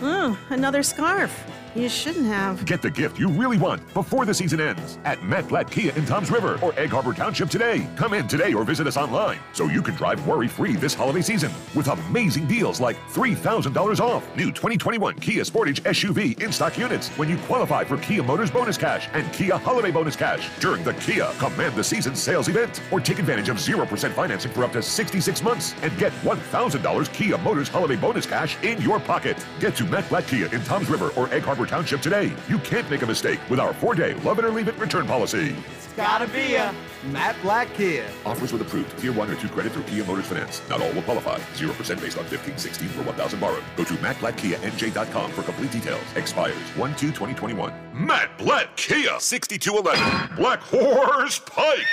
Oh, 0.00 0.38
another 0.50 0.82
scarf. 0.82 1.44
You 1.74 1.88
shouldn't 1.88 2.26
have. 2.26 2.66
Get 2.66 2.82
the 2.82 2.90
gift 2.90 3.18
you 3.18 3.28
really 3.28 3.56
want 3.56 3.94
before 3.94 4.26
the 4.26 4.34
season 4.34 4.60
ends 4.60 4.98
at 5.06 5.22
Matt 5.22 5.48
Blatt 5.48 5.70
Kia 5.70 5.90
in 5.92 6.04
Toms 6.04 6.30
River 6.30 6.58
or 6.60 6.78
Egg 6.78 6.90
Harbor 6.90 7.14
Township 7.14 7.48
today. 7.48 7.88
Come 7.96 8.12
in 8.12 8.28
today 8.28 8.52
or 8.52 8.62
visit 8.62 8.86
us 8.86 8.98
online 8.98 9.38
so 9.54 9.64
you 9.64 9.80
can 9.80 9.94
drive 9.94 10.26
worry 10.26 10.48
free 10.48 10.76
this 10.76 10.92
holiday 10.92 11.22
season 11.22 11.50
with 11.74 11.88
amazing 11.88 12.46
deals 12.46 12.78
like 12.78 12.98
$3,000 13.14 14.00
off 14.00 14.36
new 14.36 14.52
2021 14.52 15.14
Kia 15.14 15.44
Sportage 15.44 15.80
SUV 15.84 16.38
in 16.42 16.52
stock 16.52 16.76
units 16.76 17.08
when 17.16 17.26
you 17.26 17.38
qualify 17.38 17.84
for 17.84 17.96
Kia 17.96 18.22
Motors 18.22 18.50
Bonus 18.50 18.76
Cash 18.76 19.08
and 19.14 19.32
Kia 19.32 19.56
Holiday 19.56 19.90
Bonus 19.90 20.14
Cash 20.14 20.50
during 20.60 20.84
the 20.84 20.92
Kia 20.94 21.30
Command 21.38 21.74
the 21.74 21.82
Season 21.82 22.14
sales 22.14 22.48
event. 22.48 22.82
Or 22.90 23.00
take 23.00 23.18
advantage 23.18 23.48
of 23.48 23.56
0% 23.56 24.12
financing 24.12 24.52
for 24.52 24.64
up 24.64 24.72
to 24.72 24.82
66 24.82 25.42
months 25.42 25.74
and 25.80 25.96
get 25.96 26.12
$1,000 26.20 27.12
Kia 27.14 27.38
Motors 27.38 27.70
Holiday 27.70 27.96
Bonus 27.96 28.26
Cash 28.26 28.62
in 28.62 28.78
your 28.82 29.00
pocket. 29.00 29.42
Get 29.58 29.74
to 29.76 29.84
Matt 29.84 30.06
Blatt 30.10 30.26
Kia 30.26 30.54
in 30.54 30.62
Toms 30.64 30.90
River 30.90 31.10
or 31.16 31.32
Egg 31.32 31.44
Harbor 31.44 31.61
Township 31.66 32.00
today. 32.00 32.32
You 32.48 32.58
can't 32.58 32.88
make 32.90 33.02
a 33.02 33.06
mistake 33.06 33.40
with 33.50 33.60
our 33.60 33.72
four 33.74 33.94
day 33.94 34.14
love 34.22 34.38
it 34.38 34.44
or 34.44 34.50
leave 34.50 34.68
it 34.68 34.78
return 34.78 35.06
policy. 35.06 35.54
It's 35.76 35.86
gotta 35.94 36.26
be 36.28 36.54
a 36.54 36.74
Matt 37.10 37.36
Blatt 37.42 37.72
Kia. 37.74 38.06
Offers 38.24 38.52
with 38.52 38.62
approved 38.62 38.98
Tier 38.98 39.12
1 39.12 39.30
or 39.30 39.36
2 39.36 39.48
credit 39.48 39.72
through 39.72 39.82
Kia 39.84 40.04
Motors 40.04 40.26
Finance. 40.26 40.62
Not 40.68 40.80
all 40.80 40.92
will 40.92 41.02
qualify. 41.02 41.38
0% 41.54 42.00
based 42.00 42.18
on 42.18 42.24
15, 42.24 42.56
16 42.58 42.88
for 42.88 43.02
1000 43.02 43.40
borrowed. 43.40 43.64
Go 43.76 43.84
to 43.84 43.94
mattblattkianj.com 43.94 45.32
for 45.32 45.42
complete 45.42 45.70
details. 45.70 46.04
Expires 46.16 46.56
1 46.76 46.90
2 46.96 47.06
2021. 47.08 47.72
Matt 47.94 48.36
Blatt 48.38 48.76
Kia 48.76 49.18
6211 49.18 50.36
Black 50.36 50.60
Horse 50.60 51.38
Pike. 51.40 51.86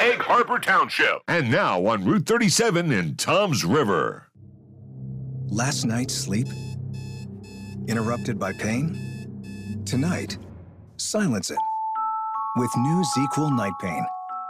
Egg 0.00 0.20
Harbor 0.20 0.58
Township. 0.58 1.22
And 1.26 1.50
now 1.50 1.84
on 1.86 2.04
Route 2.04 2.26
37 2.26 2.92
in 2.92 3.16
Tom's 3.16 3.64
River. 3.64 4.28
Last 5.48 5.84
night's 5.84 6.14
sleep? 6.14 6.46
Interrupted 7.88 8.38
by 8.38 8.52
pain? 8.52 9.82
Tonight, 9.86 10.36
silence 10.98 11.50
it. 11.50 11.58
With 12.56 12.70
new 12.76 13.02
ZzzQuil 13.16 13.56
Night 13.56 13.72
Pain. 13.80 14.04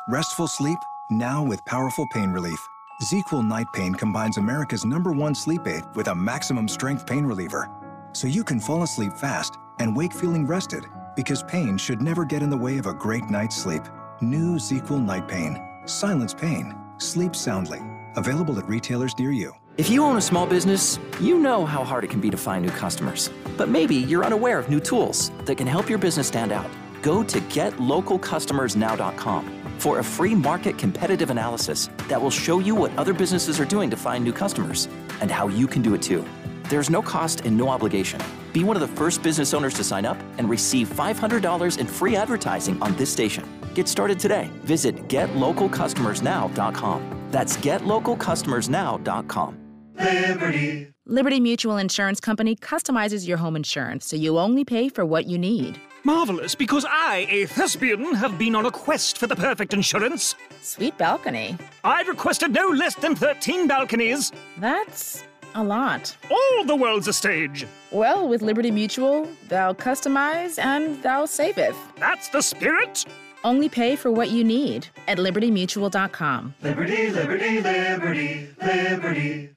Restful 0.09 0.49
sleep, 0.49 0.79
now 1.09 1.45
with 1.45 1.65
powerful 1.65 2.05
pain 2.13 2.31
relief. 2.31 2.59
ZzzQuil 3.01 3.47
Night 3.47 3.69
Pain 3.73 3.95
combines 3.95 4.39
America's 4.39 4.85
number 4.85 5.13
one 5.13 5.37
sleep 5.37 5.69
aid 5.69 5.85
with 5.95 6.09
a 6.09 6.15
maximum 6.17 6.67
strength 6.67 7.07
pain 7.07 7.25
reliever. 7.25 7.71
So 8.13 8.27
you 8.27 8.43
can 8.43 8.59
fall 8.59 8.83
asleep 8.83 9.13
fast 9.13 9.55
and 9.79 9.97
wake 9.97 10.13
feeling 10.13 10.45
rested 10.45 10.85
because 11.15 11.45
pain 11.45 11.79
should 11.79 12.03
never 12.03 12.25
get 12.25 12.43
in 12.43 12.51
the 12.51 12.57
way 12.57 12.77
of 12.79 12.87
a 12.87 12.95
great 12.95 13.31
night's 13.31 13.57
sleep. 13.57 13.83
New 14.21 14.57
ZzzQuil 14.57 15.05
Night 15.05 15.29
Pain. 15.29 15.65
Silence 15.85 16.35
pain. 16.35 16.75
Sleep 16.99 17.37
soundly. 17.37 17.79
Available 18.17 18.59
at 18.59 18.69
retailers 18.69 19.17
near 19.17 19.31
you. 19.31 19.55
If 19.79 19.89
you 19.89 20.03
own 20.03 20.17
a 20.17 20.21
small 20.21 20.45
business, 20.45 20.99
you 21.21 21.39
know 21.39 21.65
how 21.65 21.85
hard 21.85 22.03
it 22.03 22.11
can 22.11 22.21
be 22.21 22.31
to 22.31 22.37
find 22.37 22.67
new 22.67 22.73
customers. 22.73 23.31
But 23.57 23.69
maybe 23.69 23.95
you're 23.95 24.25
unaware 24.25 24.59
of 24.59 24.69
new 24.69 24.81
tools 24.81 25.31
that 25.45 25.55
can 25.55 25.69
help 25.69 25.89
your 25.89 25.99
business 25.99 26.27
stand 26.27 26.51
out. 26.51 26.69
Go 27.01 27.23
to 27.23 27.41
getlocalcustomersnow.com 27.41 29.45
for 29.79 30.01
a 30.01 30.03
free 30.03 30.35
market 30.35 30.79
competitive 30.79 31.31
analysis 31.31 31.89
that 32.09 32.21
will 32.21 32.29
show 32.29 32.59
you 32.59 32.75
what 32.75 32.91
other 32.99 33.15
businesses 33.15 33.61
are 33.61 33.65
doing 33.65 33.89
to 33.89 33.97
find 33.97 34.25
new 34.25 34.33
customers 34.33 34.89
and 35.21 35.31
how 35.31 35.47
you 35.47 35.69
can 35.69 35.81
do 35.81 35.95
it 35.95 36.03
too. 36.03 36.25
There's 36.65 36.91
no 36.91 37.01
cost 37.01 37.43
and 37.43 37.57
no 37.57 37.69
obligation. 37.69 38.21
Be 38.53 38.65
one 38.65 38.75
of 38.75 38.81
the 38.81 38.89
first 38.97 39.23
business 39.23 39.55
owners 39.55 39.75
to 39.75 39.85
sign 39.85 40.05
up 40.05 40.19
and 40.39 40.51
receive 40.51 40.89
$500 40.89 41.79
in 41.79 41.87
free 41.87 42.17
advertising 42.17 42.83
on 42.83 42.97
this 42.97 43.13
station. 43.13 43.49
Get 43.75 43.87
started 43.87 44.19
today. 44.19 44.51
Visit 44.65 45.07
getlocalcustomersnow.com. 45.07 47.29
That's 47.31 47.57
getlocalcustomersnow.com. 47.59 49.68
Liberty. 49.99 50.93
Liberty 51.07 51.41
Mutual 51.41 51.77
Insurance 51.77 52.21
Company 52.21 52.55
customizes 52.55 53.27
your 53.27 53.39
home 53.39 53.57
insurance 53.57 54.07
so 54.07 54.17
you 54.17 54.39
only 54.39 54.65
pay 54.65 54.89
for 54.89 55.05
what 55.05 55.27
you 55.27 55.39
need. 55.39 55.81
Marvelous, 56.05 56.55
because 56.55 56.87
I, 56.89 57.27
a 57.29 57.47
thespian, 57.47 58.15
have 58.15 58.39
been 58.39 58.55
on 58.55 58.67
a 58.67 58.71
quest 58.71 59.19
for 59.19 59.27
the 59.27 59.35
perfect 59.37 59.75
insurance. 59.75 60.35
Sweet 60.63 60.97
balcony. 60.97 61.57
I've 61.83 62.09
requested 62.09 62.53
no 62.53 62.69
less 62.69 62.95
than 62.95 63.17
13 63.17 63.67
balconies. 63.67 64.33
That's 64.59 65.25
a 65.55 65.65
lot. 65.65 66.17
All 66.31 66.65
the 66.65 66.77
world's 66.77 67.09
a 67.09 67.13
stage. 67.13 67.67
Well, 67.91 68.29
with 68.29 68.43
Liberty 68.43 68.71
Mutual, 68.71 69.29
thou 69.49 69.73
customize 69.73 70.59
and 70.59 71.03
thou 71.03 71.27
saveth. 71.27 71.77
That's 71.97 72.29
the 72.29 72.43
spirit. 72.43 73.05
Only 73.45 73.69
pay 73.69 73.97
for 73.97 74.11
what 74.11 74.31
you 74.31 74.45
need 74.45 74.89
at 75.07 75.19
libertymutual.com. 75.19 76.55
Liberty, 76.63 77.11
liberty, 77.11 77.61
liberty, 77.61 78.49
liberty. 78.61 79.51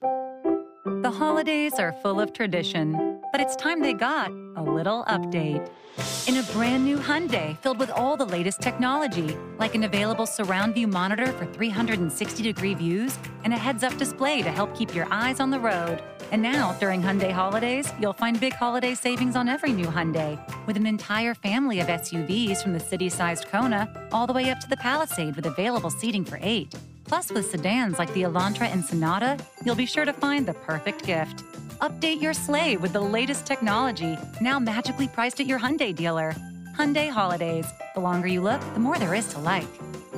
The 0.84 1.12
holidays 1.12 1.74
are 1.78 1.94
full 2.02 2.20
of 2.20 2.34
tradition, 2.34 3.20
but 3.32 3.40
it's 3.40 3.56
time 3.56 3.82
they 3.82 3.94
got 3.94 4.32
a 4.56 4.64
little 4.64 5.04
update. 5.04 5.70
In 6.28 6.38
a 6.38 6.44
brand 6.54 6.86
new 6.86 6.98
Hyundai 6.98 7.56
filled 7.60 7.78
with 7.78 7.92
all 7.92 8.18
the 8.18 8.26
latest 8.26 8.62
technology, 8.62 9.38
like 9.60 9.76
an 9.76 9.84
available 9.84 10.26
surround 10.26 10.74
view 10.74 10.88
monitor 10.88 11.28
for 11.34 11.46
360 11.46 12.42
degree 12.42 12.74
views 12.74 13.20
and 13.44 13.54
a 13.54 13.58
heads 13.58 13.84
up 13.84 13.96
display 13.98 14.42
to 14.42 14.50
help 14.50 14.76
keep 14.76 14.96
your 14.96 15.08
eyes 15.12 15.40
on 15.40 15.52
the 15.52 15.60
road. 15.60 16.02
And 16.32 16.42
now, 16.42 16.76
during 16.80 17.04
Hyundai 17.04 17.32
holidays, 17.32 17.94
you'll 18.00 18.14
find 18.14 18.40
big 18.40 18.54
holiday 18.54 18.96
savings 18.96 19.36
on 19.36 19.48
every 19.48 19.74
new 19.74 19.86
Hyundai, 19.86 20.40
with 20.66 20.78
an 20.78 20.88
entire 20.88 21.36
family 21.36 21.80
of 21.80 21.88
SUVs 21.90 22.64
from 22.64 22.74
the 22.74 22.80
city-sized 22.80 23.46
Kona 23.46 23.88
all 24.12 24.26
the 24.26 24.34
way 24.34 24.50
up 24.50 24.60
to 24.62 24.68
the 24.68 24.78
Palisade 24.78 25.36
with 25.36 25.46
available 25.46 25.92
seating 25.92 26.26
for 26.26 26.40
eight. 26.42 26.74
Plus, 27.12 27.30
with 27.30 27.52
sedans 27.52 28.00
like 28.00 28.14
the 28.14 28.22
Elantra 28.22 28.72
and 28.72 28.86
Sonata, 28.86 29.38
you'll 29.66 29.76
be 29.76 29.86
sure 29.86 30.06
to 30.06 30.14
find 30.14 30.46
the 30.46 30.54
perfect 30.54 31.06
gift. 31.06 31.44
Update 31.82 32.22
your 32.22 32.34
sleigh 32.34 32.78
with 32.78 32.94
the 32.94 33.02
latest 33.02 33.46
technology, 33.46 34.18
now 34.40 34.60
magically 34.60 35.10
priced 35.10 35.42
at 35.42 35.46
your 35.46 35.60
Hyundai 35.60 35.94
dealer. 35.94 36.34
Hyundai 36.78 37.10
Holidays. 37.10 37.72
The 37.94 38.02
longer 38.02 38.28
you 38.28 38.42
look, 38.42 38.62
the 38.74 38.80
more 38.80 38.98
there 38.98 39.14
is 39.14 39.28
to 39.28 39.40
like. 39.40 39.68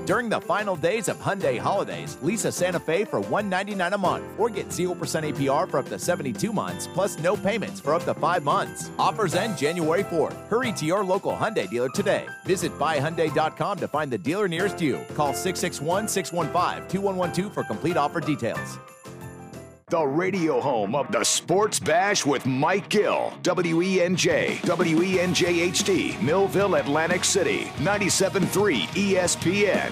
During 0.06 0.28
the 0.28 0.42
final 0.42 0.76
days 0.76 1.08
of 1.08 1.16
Hyundai 1.18 1.58
holidays, 1.58 2.18
lease 2.22 2.44
a 2.44 2.52
Santa 2.52 2.80
Fe 2.80 3.06
for 3.06 3.22
199 3.22 3.94
a 3.94 3.98
month 3.98 4.26
or 4.38 4.50
get 4.50 4.68
0% 4.68 4.98
APR 4.98 5.70
for 5.70 5.78
up 5.78 5.88
to 5.88 5.98
72 5.98 6.52
months 6.52 6.88
plus 6.88 7.18
no 7.20 7.38
payments 7.38 7.80
for 7.80 7.94
up 7.94 8.04
to 8.04 8.14
5 8.14 8.44
months. 8.44 8.92
Offers 9.00 9.34
end 9.34 9.58
January 9.58 10.04
4th. 10.04 10.36
Hurry 10.48 10.74
to 10.74 10.86
your 10.86 11.06
local 11.06 11.34
Hyundai 11.34 11.70
dealer 11.70 11.88
today. 11.90 12.26
Visit 12.46 12.78
buyhyundai.com 12.78 13.80
to 13.80 13.88
find 13.88 14.12
the 14.12 14.18
dealer 14.18 14.50
nearest 14.50 14.82
you. 14.82 15.00
Call 15.16 15.32
661-615-2112 15.32 17.54
for 17.54 17.64
complete 17.64 17.96
offer 17.96 18.20
details. 18.20 18.78
The 19.94 20.04
radio 20.04 20.60
home 20.60 20.96
of 20.96 21.12
the 21.12 21.24
Sports 21.24 21.80
Bash 21.80 22.26
with 22.26 22.48
Mike 22.48 22.90
Gill. 22.90 23.32
WENJ, 23.44 24.56
WENJ 24.66 25.70
HD, 25.70 26.20
Millville, 26.20 26.74
Atlantic 26.74 27.24
City, 27.24 27.66
97.3 27.78 28.88
ESPN. 28.88 29.92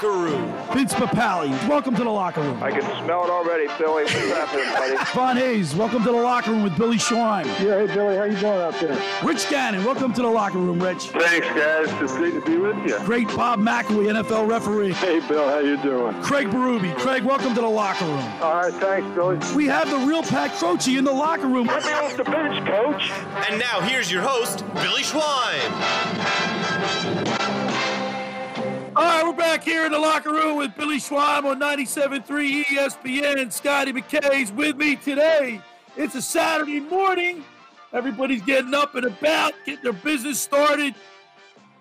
Locker 0.00 0.16
room. 0.16 0.54
Vince 0.74 0.94
Papale, 0.94 1.50
welcome 1.68 1.96
to 1.96 2.04
the 2.04 2.10
locker 2.10 2.40
room. 2.40 2.62
I 2.62 2.70
can 2.70 2.82
smell 3.02 3.24
it 3.24 3.30
already, 3.30 3.66
Billy. 3.78 4.04
What's 4.04 4.12
happening, 4.14 4.72
buddy? 4.72 4.96
Von 5.12 5.36
Hayes, 5.36 5.74
welcome 5.74 6.04
to 6.04 6.12
the 6.12 6.16
locker 6.16 6.52
room 6.52 6.62
with 6.62 6.78
Billy 6.78 6.98
Schwein. 6.98 7.46
Yeah, 7.46 7.84
hey, 7.84 7.86
Billy, 7.92 8.16
how 8.16 8.22
you 8.22 8.36
doing 8.36 8.60
out 8.60 8.74
there? 8.78 8.96
Rich 9.24 9.50
Gannon, 9.50 9.84
welcome 9.84 10.12
to 10.12 10.22
the 10.22 10.28
locker 10.28 10.58
room, 10.58 10.80
Rich. 10.80 11.08
Thanks, 11.08 11.48
guys. 11.48 11.88
It's 12.00 12.12
great 12.12 12.34
to 12.34 12.40
be 12.42 12.58
with 12.58 12.76
you. 12.86 12.96
Great 13.00 13.26
Bob 13.28 13.58
McElwee, 13.58 14.12
NFL 14.22 14.48
referee. 14.48 14.92
Hey, 14.92 15.18
Bill, 15.26 15.48
how 15.48 15.58
you 15.58 15.76
doing? 15.78 16.14
Craig 16.22 16.46
Berube, 16.46 16.96
Craig, 16.98 17.24
welcome 17.24 17.52
to 17.56 17.60
the 17.60 17.66
locker 17.66 18.04
room. 18.04 18.32
All 18.40 18.54
right, 18.54 18.74
thanks, 18.74 19.12
Billy. 19.16 19.40
We 19.56 19.66
have 19.66 19.90
the 19.90 19.98
real 20.06 20.22
Pat 20.22 20.52
Croce 20.52 20.96
in 20.96 21.02
the 21.02 21.12
locker 21.12 21.48
room. 21.48 21.66
Let 21.66 21.84
me 21.84 21.90
off 21.90 22.16
the 22.16 22.22
bench, 22.22 22.64
coach. 22.68 23.10
And 23.50 23.58
now 23.58 23.80
here's 23.80 24.12
your 24.12 24.22
host, 24.22 24.64
Billy 24.74 25.02
Schwein. 25.02 25.58
All 28.98 29.04
right, 29.04 29.24
we're 29.24 29.32
back 29.32 29.62
here 29.62 29.86
in 29.86 29.92
the 29.92 29.98
locker 30.00 30.32
room 30.32 30.56
with 30.56 30.76
Billy 30.76 30.96
Schwein 30.96 31.44
on 31.44 31.60
97.3 31.60 32.64
ESPN. 32.64 33.52
Scotty 33.52 33.92
McKay's 33.92 34.50
with 34.50 34.76
me 34.76 34.96
today. 34.96 35.60
It's 35.96 36.16
a 36.16 36.20
Saturday 36.20 36.80
morning. 36.80 37.44
Everybody's 37.92 38.42
getting 38.42 38.74
up 38.74 38.96
and 38.96 39.06
about, 39.06 39.52
getting 39.64 39.84
their 39.84 39.92
business 39.92 40.40
started. 40.40 40.96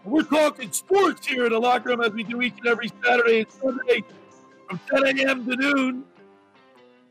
We're 0.06 0.22
talking 0.22 0.72
sports 0.72 1.26
here 1.26 1.48
in 1.48 1.54
the 1.54 1.60
locker 1.60 1.90
room 1.90 2.02
as 2.02 2.12
we 2.12 2.22
do 2.22 2.40
each 2.44 2.54
and 2.60 2.68
every 2.68 2.92
Saturday 3.04 3.40
and 3.40 3.52
Sunday 3.52 4.04
from 4.68 4.80
10 4.88 5.18
a.m. 5.18 5.44
to 5.48 5.56
noon 5.56 6.04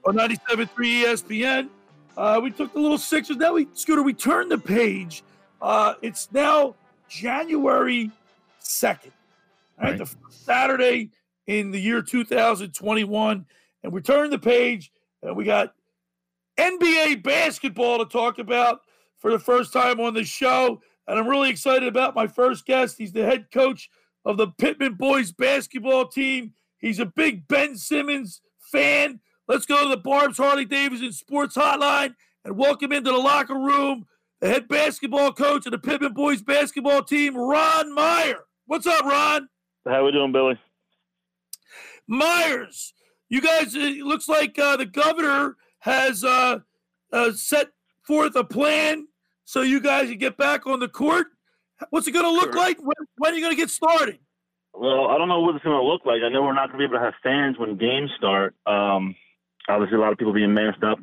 on 0.04 0.14
97.3 0.14 0.68
ESPN. 1.02 1.68
Uh, 2.16 2.38
we 2.40 2.52
took 2.52 2.72
the 2.72 2.78
little 2.78 2.96
Sixers. 2.96 3.38
Now 3.38 3.54
we, 3.54 3.66
Scooter, 3.72 4.04
we 4.04 4.14
turned 4.14 4.52
the 4.52 4.58
page. 4.58 5.24
Uh, 5.60 5.94
it's 6.00 6.30
now 6.30 6.76
January 7.08 8.12
2nd. 8.62 9.10
Right, 9.80 9.98
the 9.98 10.10
Saturday 10.30 11.10
in 11.46 11.70
the 11.70 11.80
year 11.80 12.02
2021. 12.02 13.46
And 13.82 13.92
we 13.92 14.00
turn 14.00 14.30
the 14.30 14.38
page 14.38 14.90
and 15.22 15.36
we 15.36 15.44
got 15.44 15.74
NBA 16.58 17.22
basketball 17.22 17.98
to 17.98 18.06
talk 18.06 18.38
about 18.38 18.80
for 19.18 19.30
the 19.30 19.38
first 19.38 19.72
time 19.72 20.00
on 20.00 20.14
the 20.14 20.24
show. 20.24 20.80
And 21.06 21.18
I'm 21.18 21.28
really 21.28 21.50
excited 21.50 21.88
about 21.88 22.14
my 22.14 22.26
first 22.26 22.66
guest. 22.66 22.96
He's 22.98 23.12
the 23.12 23.24
head 23.24 23.50
coach 23.52 23.90
of 24.24 24.38
the 24.38 24.48
Pitman 24.48 24.94
boys 24.94 25.30
basketball 25.30 26.08
team. 26.08 26.52
He's 26.78 26.98
a 26.98 27.06
big 27.06 27.46
Ben 27.46 27.76
Simmons 27.76 28.40
fan. 28.72 29.20
Let's 29.46 29.66
go 29.66 29.84
to 29.84 29.88
the 29.88 29.96
Barb's 29.96 30.38
Harley 30.38 30.64
Davidson 30.64 31.12
Sports 31.12 31.56
Hotline 31.56 32.14
and 32.44 32.56
welcome 32.56 32.92
into 32.92 33.12
the 33.12 33.18
locker 33.18 33.54
room 33.54 34.06
the 34.40 34.48
head 34.48 34.68
basketball 34.68 35.32
coach 35.32 35.64
of 35.66 35.72
the 35.72 35.78
Pitman 35.78 36.12
boys 36.12 36.42
basketball 36.42 37.02
team, 37.02 37.36
Ron 37.36 37.94
Myers. 37.94 38.36
What's 38.66 38.86
up, 38.86 39.04
Ron? 39.04 39.48
How 39.86 40.04
we 40.04 40.12
doing, 40.12 40.32
Billy? 40.32 40.58
Myers, 42.08 42.92
you 43.28 43.40
guys, 43.40 43.74
it 43.74 43.98
looks 44.04 44.28
like 44.28 44.58
uh, 44.58 44.76
the 44.76 44.86
governor 44.86 45.56
has 45.80 46.24
uh, 46.24 46.58
uh, 47.12 47.32
set 47.32 47.68
forth 48.02 48.34
a 48.36 48.44
plan 48.44 49.06
so 49.44 49.62
you 49.62 49.80
guys 49.80 50.08
can 50.08 50.18
get 50.18 50.36
back 50.36 50.66
on 50.66 50.80
the 50.80 50.88
court. 50.88 51.26
What's 51.90 52.06
it 52.08 52.12
going 52.12 52.24
to 52.24 52.30
look 52.30 52.52
Sure. 52.52 52.62
like? 52.62 52.78
When, 52.80 52.94
when 53.18 53.32
are 53.32 53.36
you 53.36 53.42
going 53.42 53.54
to 53.54 53.60
get 53.60 53.70
started? 53.70 54.18
Well, 54.74 55.08
I 55.08 55.18
don't 55.18 55.28
know 55.28 55.40
what 55.40 55.54
it's 55.54 55.64
going 55.64 55.78
to 55.80 55.86
look 55.86 56.04
like. 56.04 56.20
I 56.24 56.28
know 56.30 56.42
we're 56.42 56.52
not 56.52 56.70
going 56.70 56.80
to 56.80 56.88
be 56.88 56.94
able 56.94 56.98
to 56.98 57.04
have 57.04 57.14
fans 57.22 57.56
when 57.58 57.76
games 57.76 58.10
start. 58.16 58.54
Um, 58.66 59.14
obviously, 59.68 59.96
a 59.96 60.00
lot 60.00 60.12
of 60.12 60.18
people 60.18 60.32
being 60.34 60.52
masked 60.52 60.84
up, 60.84 60.98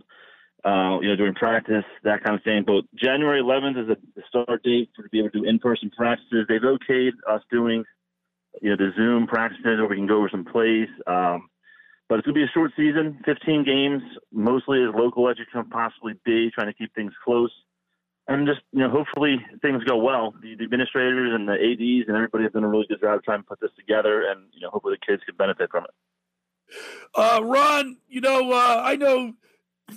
uh, 0.65 0.99
you 1.01 1.07
know, 1.09 1.15
during 1.15 1.33
practice, 1.35 1.83
that 2.03 2.23
kind 2.23 2.35
of 2.35 2.43
thing. 2.43 2.63
But 2.65 2.83
January 2.95 3.41
11th 3.41 3.81
is 3.81 3.97
the 4.15 4.23
start 4.27 4.61
date 4.63 4.89
for 4.95 5.03
to 5.03 5.09
be 5.09 5.19
able 5.19 5.31
to 5.31 5.39
do 5.41 5.45
in-person 5.45 5.91
practices. 5.95 6.45
They've 6.47 6.61
okayed 6.61 7.11
us 7.29 7.41
doing, 7.51 7.83
you 8.61 8.69
know, 8.69 8.75
the 8.75 8.91
Zoom 8.95 9.27
practices, 9.27 9.79
or 9.79 9.87
we 9.87 9.95
can 9.95 10.07
go 10.07 10.17
over 10.17 10.29
some 10.29 10.45
plays. 10.45 10.87
Um, 11.07 11.49
but 12.09 12.19
it's 12.19 12.25
going 12.25 12.35
to 12.35 12.39
be 12.41 12.43
a 12.43 12.53
short 12.53 12.71
season, 12.75 13.19
15 13.25 13.63
games, 13.63 14.03
mostly 14.31 14.83
as 14.83 14.93
local 14.93 15.29
as 15.29 15.37
you 15.39 15.45
can 15.51 15.69
possibly 15.69 16.13
be, 16.25 16.51
trying 16.51 16.67
to 16.67 16.73
keep 16.73 16.93
things 16.93 17.13
close. 17.23 17.51
And 18.27 18.47
just, 18.47 18.61
you 18.71 18.79
know, 18.79 18.89
hopefully 18.89 19.37
things 19.61 19.83
go 19.83 19.97
well. 19.97 20.33
The, 20.41 20.55
the 20.55 20.63
administrators 20.63 21.33
and 21.33 21.47
the 21.47 21.53
ADs 21.53 22.07
and 22.07 22.15
everybody 22.15 22.43
have 22.45 22.53
done 22.53 22.63
a 22.63 22.69
really 22.69 22.85
good 22.87 23.01
job 23.01 23.21
trying 23.23 23.39
to 23.39 23.47
put 23.47 23.59
this 23.59 23.71
together, 23.77 24.29
and, 24.29 24.45
you 24.53 24.61
know, 24.61 24.69
hopefully 24.69 24.95
the 24.99 25.05
kids 25.05 25.23
can 25.25 25.35
benefit 25.35 25.71
from 25.71 25.85
it. 25.85 25.89
Uh, 27.15 27.41
Ron, 27.43 27.97
you 28.07 28.21
know, 28.21 28.51
uh, 28.51 28.81
I 28.83 28.95
know 28.95 29.33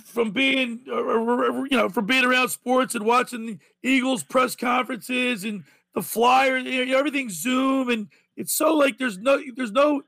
from 0.05 0.31
being, 0.31 0.81
uh, 0.91 1.63
you 1.63 1.77
know, 1.77 1.89
from 1.89 2.05
being 2.05 2.25
around 2.25 2.49
sports 2.49 2.95
and 2.95 3.05
watching 3.05 3.45
the 3.45 3.59
Eagles 3.81 4.23
press 4.23 4.55
conferences 4.55 5.43
and 5.43 5.63
the 5.93 6.01
Flyers, 6.01 6.65
you 6.65 6.85
know, 6.85 6.97
everything's 6.97 7.33
Zoom, 7.33 7.89
and 7.89 8.07
it's 8.37 8.53
so 8.53 8.73
like 8.75 8.97
there's 8.97 9.17
no, 9.17 9.41
there's 9.55 9.71
no, 9.71 10.03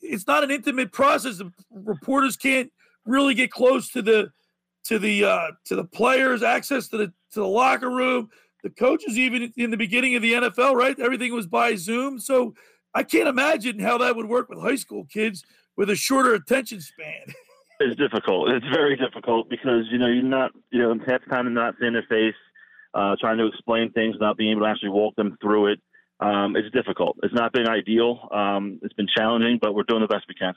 it's 0.00 0.26
not 0.26 0.42
an 0.42 0.50
intimate 0.50 0.90
process. 0.90 1.38
The 1.38 1.52
reporters 1.70 2.36
can't 2.36 2.72
really 3.04 3.34
get 3.34 3.50
close 3.50 3.90
to 3.90 4.02
the, 4.02 4.32
to 4.84 4.98
the, 4.98 5.24
uh, 5.24 5.50
to 5.66 5.76
the 5.76 5.84
players, 5.84 6.42
access 6.42 6.88
to 6.88 6.96
the, 6.96 7.06
to 7.06 7.40
the 7.40 7.46
locker 7.46 7.90
room. 7.90 8.30
The 8.62 8.70
coaches, 8.70 9.18
even 9.18 9.52
in 9.56 9.70
the 9.70 9.76
beginning 9.76 10.14
of 10.16 10.22
the 10.22 10.32
NFL, 10.32 10.74
right? 10.74 10.98
Everything 10.98 11.34
was 11.34 11.46
by 11.46 11.74
Zoom. 11.74 12.18
So 12.18 12.54
I 12.94 13.02
can't 13.02 13.28
imagine 13.28 13.78
how 13.78 13.98
that 13.98 14.16
would 14.16 14.26
work 14.26 14.48
with 14.48 14.58
high 14.58 14.76
school 14.76 15.04
kids 15.04 15.44
with 15.76 15.90
a 15.90 15.96
shorter 15.96 16.34
attention 16.34 16.80
span. 16.80 17.24
It's 17.80 17.96
difficult. 17.96 18.50
It's 18.50 18.66
very 18.72 18.96
difficult 18.96 19.50
because 19.50 19.84
you 19.90 19.98
know 19.98 20.06
you're 20.06 20.22
not 20.22 20.52
you 20.70 20.80
know 20.80 20.96
half 21.04 21.24
the 21.24 21.26
time 21.28 21.46
you're 21.46 21.54
not 21.54 21.74
seeing 21.80 21.94
their 21.94 22.06
face, 22.08 22.36
uh, 22.94 23.16
trying 23.20 23.36
to 23.38 23.46
explain 23.46 23.90
things, 23.90 24.14
not 24.20 24.36
being 24.36 24.52
able 24.52 24.60
to 24.60 24.68
actually 24.68 24.90
walk 24.90 25.16
them 25.16 25.36
through 25.42 25.72
it. 25.72 25.80
Um, 26.24 26.56
it's 26.56 26.70
difficult. 26.74 27.18
It's 27.22 27.34
not 27.34 27.52
been 27.52 27.68
ideal. 27.68 28.28
Um, 28.32 28.78
it's 28.82 28.94
been 28.94 29.08
challenging, 29.14 29.58
but 29.60 29.74
we're 29.74 29.82
doing 29.82 30.00
the 30.00 30.08
best 30.08 30.24
we 30.26 30.34
can. 30.34 30.54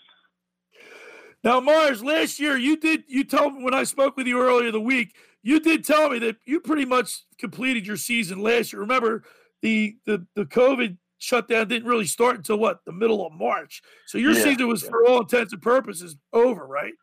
Now, 1.44 1.60
Mars, 1.60 2.02
last 2.02 2.40
year 2.40 2.58
you 2.58 2.78
did 2.78 3.04
you 3.08 3.24
told 3.24 3.56
me 3.56 3.64
when 3.64 3.74
I 3.74 3.84
spoke 3.84 4.16
with 4.16 4.28
you 4.28 4.42
earlier 4.42 4.72
the 4.72 4.80
week, 4.80 5.16
you 5.44 5.60
did 5.60 5.84
tell 5.84 6.10
me 6.10 6.20
that 6.20 6.38
you 6.46 6.62
pretty 6.62 6.86
much 6.86 7.24
completed 7.38 7.86
your 7.86 7.98
season 7.98 8.42
last 8.42 8.72
year. 8.72 8.80
Remember, 8.82 9.24
the 9.62 9.98
the 10.06 10.26
the 10.36 10.46
COVID 10.46 10.98
shutdown 11.20 11.68
didn't 11.68 11.88
really 11.88 12.06
start 12.06 12.38
until 12.38 12.58
what 12.58 12.86
the 12.86 12.94
middle 12.94 13.26
of 13.26 13.34
March. 13.34 13.82
So 14.06 14.18
your 14.18 14.34
Yeah, 14.34 14.44
season 14.44 14.68
was 14.68 14.84
yeah. 14.84 14.90
for 14.90 15.06
all 15.06 15.20
intents 15.22 15.52
and 15.52 15.62
purposes 15.62 16.16
over, 16.32 16.66
right? 16.66 16.94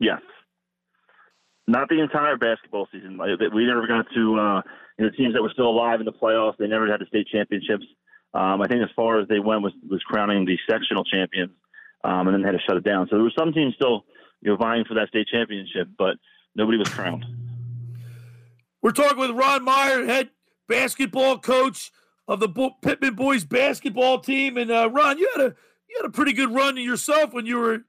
Yes. 0.00 0.20
Not 1.66 1.88
the 1.88 2.00
entire 2.00 2.36
basketball 2.36 2.88
season. 2.90 3.18
We 3.54 3.66
never 3.66 3.86
got 3.86 4.06
to 4.14 4.38
uh, 4.40 4.62
you 4.98 5.04
know 5.04 5.10
teams 5.16 5.34
that 5.34 5.42
were 5.42 5.50
still 5.52 5.68
alive 5.68 6.00
in 6.00 6.06
the 6.06 6.12
playoffs. 6.12 6.56
They 6.58 6.66
never 6.66 6.90
had 6.90 7.00
the 7.00 7.06
state 7.06 7.28
championships. 7.30 7.84
Um, 8.34 8.60
I 8.60 8.68
think 8.68 8.82
as 8.82 8.90
far 8.94 9.20
as 9.20 9.28
they 9.28 9.38
went 9.38 9.62
was 9.62 9.72
was 9.88 10.02
crowning 10.02 10.44
the 10.44 10.58
sectional 10.68 11.04
champions, 11.04 11.52
um, 12.04 12.28
and 12.28 12.34
then 12.34 12.42
they 12.42 12.48
had 12.48 12.58
to 12.58 12.64
shut 12.66 12.76
it 12.76 12.84
down. 12.84 13.06
So 13.08 13.16
there 13.16 13.24
were 13.24 13.32
some 13.38 13.52
teams 13.52 13.74
still 13.74 14.04
you 14.40 14.50
know 14.50 14.56
vying 14.56 14.84
for 14.84 14.94
that 14.94 15.08
state 15.08 15.28
championship, 15.32 15.88
but 15.96 16.16
nobody 16.54 16.78
was 16.78 16.88
crowned. 16.88 17.24
We're 18.82 18.92
talking 18.92 19.18
with 19.18 19.30
Ron 19.30 19.64
Myers, 19.64 20.06
head 20.06 20.30
basketball 20.68 21.38
coach 21.38 21.90
of 22.28 22.40
the 22.40 22.48
Bo- 22.48 22.76
Pitman 22.82 23.14
boys 23.14 23.44
basketball 23.44 24.20
team. 24.20 24.56
And 24.56 24.70
uh, 24.70 24.90
Ron, 24.92 25.18
you 25.18 25.28
had 25.34 25.46
a 25.46 25.54
you 25.88 25.96
had 25.96 26.06
a 26.06 26.12
pretty 26.12 26.32
good 26.32 26.54
run 26.54 26.76
yourself 26.76 27.32
when 27.32 27.46
you 27.46 27.58
were 27.58 27.80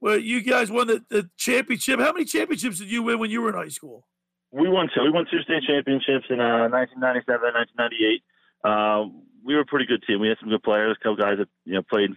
well, 0.00 0.16
you 0.16 0.42
guys 0.42 0.70
won 0.70 0.86
the, 0.86 1.04
the 1.08 1.28
championship. 1.36 1.98
How 1.98 2.12
many 2.12 2.24
championships 2.24 2.78
did 2.78 2.90
you 2.90 3.02
win 3.02 3.18
when 3.18 3.30
you 3.30 3.42
were 3.42 3.48
in 3.48 3.56
high 3.56 3.68
school? 3.68 4.06
We 4.52 4.68
won 4.68 4.88
two. 4.94 5.02
We 5.02 5.10
won 5.10 5.26
two 5.30 5.42
state 5.42 5.64
championships 5.66 6.26
in 6.30 6.40
uh, 6.40 6.68
1997, 6.70 7.52
1998. 7.76 8.22
Uh, 8.64 9.10
we 9.48 9.54
were 9.54 9.62
a 9.62 9.66
pretty 9.66 9.86
good 9.86 10.02
team. 10.06 10.20
We 10.20 10.28
had 10.28 10.36
some 10.38 10.50
good 10.50 10.62
players. 10.62 10.96
A 11.00 11.02
couple 11.02 11.16
guys 11.16 11.38
that 11.38 11.48
you 11.64 11.72
know 11.72 11.82
played 11.82 12.10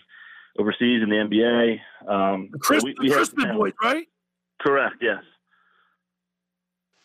overseas 0.60 1.02
in 1.02 1.10
the 1.10 1.16
NBA. 1.16 1.80
Um, 2.08 2.50
Chris, 2.60 2.82
so 2.82 2.88
we, 2.88 3.08
the 3.08 3.14
Crispin 3.16 3.56
boys, 3.56 3.72
right? 3.82 4.06
Correct. 4.62 4.96
Yes. 5.02 5.24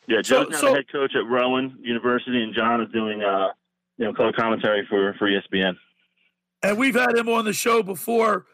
Yeah, 0.09 0.23
So- 0.23 0.43
now 0.45 0.57
so- 0.59 0.67
the 0.71 0.75
head 0.75 0.91
coach 0.91 1.15
at 1.15 1.25
Rowan 1.27 1.79
University, 1.81 2.43
and 2.43 2.53
John 2.53 2.81
is 2.81 2.89
doing 2.93 3.23
uh, 3.23 3.49
you 3.99 4.05
know 4.05 4.13
color 4.13 4.33
commentary 4.33 4.85
for 4.91 5.15
for 5.15 5.31
ESPN. 5.31 5.77
and 6.63 6.77
we've 6.77 6.97
had 6.97 7.17
him 7.17 7.29
on 7.29 7.45
the 7.45 7.53
show 7.53 7.83
before. 7.83 8.47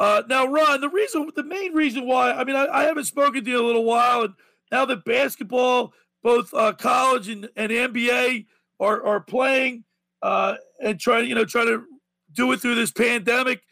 Uh, 0.00 0.22
now, 0.28 0.46
Ron, 0.46 0.80
the 0.80 0.88
reason, 0.88 1.30
the 1.36 1.44
main 1.44 1.74
reason 1.74 2.06
why, 2.06 2.32
I 2.32 2.42
mean, 2.42 2.56
I, 2.56 2.66
I 2.66 2.84
haven't 2.84 3.04
spoken 3.04 3.44
to 3.44 3.50
you 3.50 3.58
in 3.58 3.62
a 3.62 3.66
little 3.66 3.84
while, 3.84 4.22
and 4.22 4.34
now 4.72 4.84
that 4.86 5.04
basketball, 5.04 5.92
both 6.24 6.52
uh, 6.54 6.72
college 6.72 7.28
and, 7.28 7.48
and 7.54 7.70
NBA, 7.70 8.46
are 8.80 9.04
are 9.04 9.20
playing 9.20 9.84
uh, 10.22 10.54
and 10.82 10.98
trying, 10.98 11.28
you 11.28 11.34
know, 11.34 11.44
trying 11.44 11.66
to 11.66 11.84
do 12.32 12.50
it 12.52 12.60
through 12.60 12.76
this 12.76 12.92
pandemic. 12.92 13.62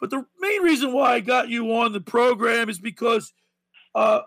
But 0.00 0.10
the 0.10 0.24
main 0.40 0.62
reason 0.62 0.92
why 0.92 1.14
I 1.14 1.20
got 1.20 1.48
you 1.48 1.72
on 1.74 1.92
the 1.92 2.00
program 2.00 2.68
is 2.68 2.78
because 2.78 3.32
uh, 3.94 4.22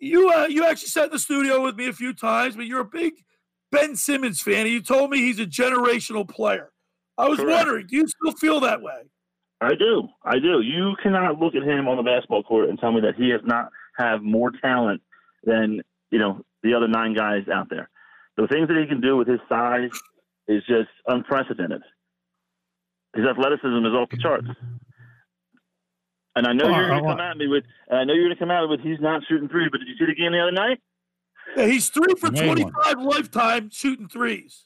you 0.00 0.30
uh, 0.30 0.46
you 0.46 0.64
actually 0.64 0.88
sat 0.88 1.06
in 1.06 1.10
the 1.10 1.18
studio 1.18 1.62
with 1.62 1.76
me 1.76 1.88
a 1.88 1.92
few 1.92 2.12
times, 2.12 2.56
but 2.56 2.66
you're 2.66 2.80
a 2.80 2.84
big 2.84 3.14
Ben 3.70 3.96
Simmons 3.96 4.40
fan, 4.40 4.66
and 4.66 4.70
you 4.70 4.82
told 4.82 5.10
me 5.10 5.18
he's 5.18 5.40
a 5.40 5.46
generational 5.46 6.28
player. 6.28 6.70
I 7.16 7.28
was 7.28 7.38
Correct. 7.38 7.56
wondering, 7.56 7.86
do 7.86 7.96
you 7.96 8.06
still 8.08 8.32
feel 8.32 8.60
that 8.60 8.82
way? 8.82 9.02
I 9.60 9.74
do. 9.74 10.08
I 10.24 10.38
do. 10.38 10.60
You 10.60 10.94
cannot 11.02 11.38
look 11.38 11.54
at 11.54 11.62
him 11.62 11.88
on 11.88 11.96
the 11.96 12.02
basketball 12.02 12.42
court 12.42 12.68
and 12.68 12.78
tell 12.78 12.92
me 12.92 13.00
that 13.02 13.14
he 13.14 13.30
has 13.30 13.40
not 13.44 13.68
have 13.96 14.22
more 14.22 14.50
talent 14.50 15.00
than, 15.44 15.80
you 16.10 16.18
know, 16.18 16.44
the 16.62 16.74
other 16.74 16.88
nine 16.88 17.14
guys 17.14 17.44
out 17.52 17.68
there. 17.70 17.88
The 18.36 18.48
things 18.48 18.66
that 18.68 18.76
he 18.76 18.86
can 18.86 19.00
do 19.00 19.16
with 19.16 19.28
his 19.28 19.38
size 19.48 19.90
is 20.48 20.62
just 20.66 20.88
unprecedented. 21.06 21.82
His 23.14 23.24
athleticism 23.26 23.86
is 23.86 23.92
off 23.92 24.10
the 24.10 24.18
charts. 24.18 24.48
And 26.36 26.46
I 26.46 26.52
know 26.52 26.64
Oh, 26.66 26.76
you're 26.76 26.88
going 26.88 27.02
to 27.04 27.08
come 27.10 27.20
at 27.20 27.36
me 27.36 27.46
with, 27.46 27.64
and 27.88 27.98
I 28.00 28.04
know 28.04 28.12
you're 28.14 28.24
going 28.24 28.36
to 28.36 28.40
come 28.40 28.50
at 28.50 28.62
me 28.62 28.68
with 28.68 28.80
he's 28.80 29.00
not 29.00 29.22
shooting 29.28 29.48
three. 29.48 29.68
but 29.70 29.78
did 29.78 29.88
you 29.88 29.94
see 29.96 30.06
the 30.06 30.14
game 30.14 30.32
the 30.32 30.40
other 30.40 30.50
night? 30.52 30.80
Yeah, 31.56 31.66
he's 31.66 31.88
three 31.90 32.14
for 32.18 32.30
Made 32.32 32.46
one. 32.48 32.56
25 32.72 33.02
lifetime 33.02 33.70
shooting 33.70 34.08
threes. 34.08 34.64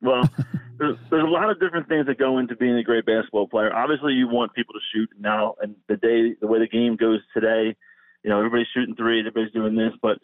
Well, 0.00 0.28
there's, 0.78 0.96
there's 1.10 1.24
a 1.24 1.26
lot 1.26 1.50
of 1.50 1.58
different 1.58 1.88
things 1.88 2.06
that 2.06 2.18
go 2.18 2.38
into 2.38 2.54
being 2.54 2.76
a 2.76 2.84
great 2.84 3.04
basketball 3.04 3.48
player. 3.48 3.74
Obviously, 3.74 4.12
you 4.12 4.28
want 4.28 4.54
people 4.54 4.74
to 4.74 4.80
shoot 4.94 5.10
now, 5.18 5.56
and 5.60 5.74
the 5.88 5.96
day, 5.96 6.36
the 6.40 6.46
way 6.46 6.60
the 6.60 6.68
game 6.68 6.94
goes 6.94 7.18
today, 7.34 7.74
you 8.22 8.30
know, 8.30 8.38
everybody's 8.38 8.68
shooting 8.72 8.94
threes, 8.94 9.24
everybody's 9.26 9.52
doing 9.52 9.74
this. 9.74 9.92
But 10.00 10.18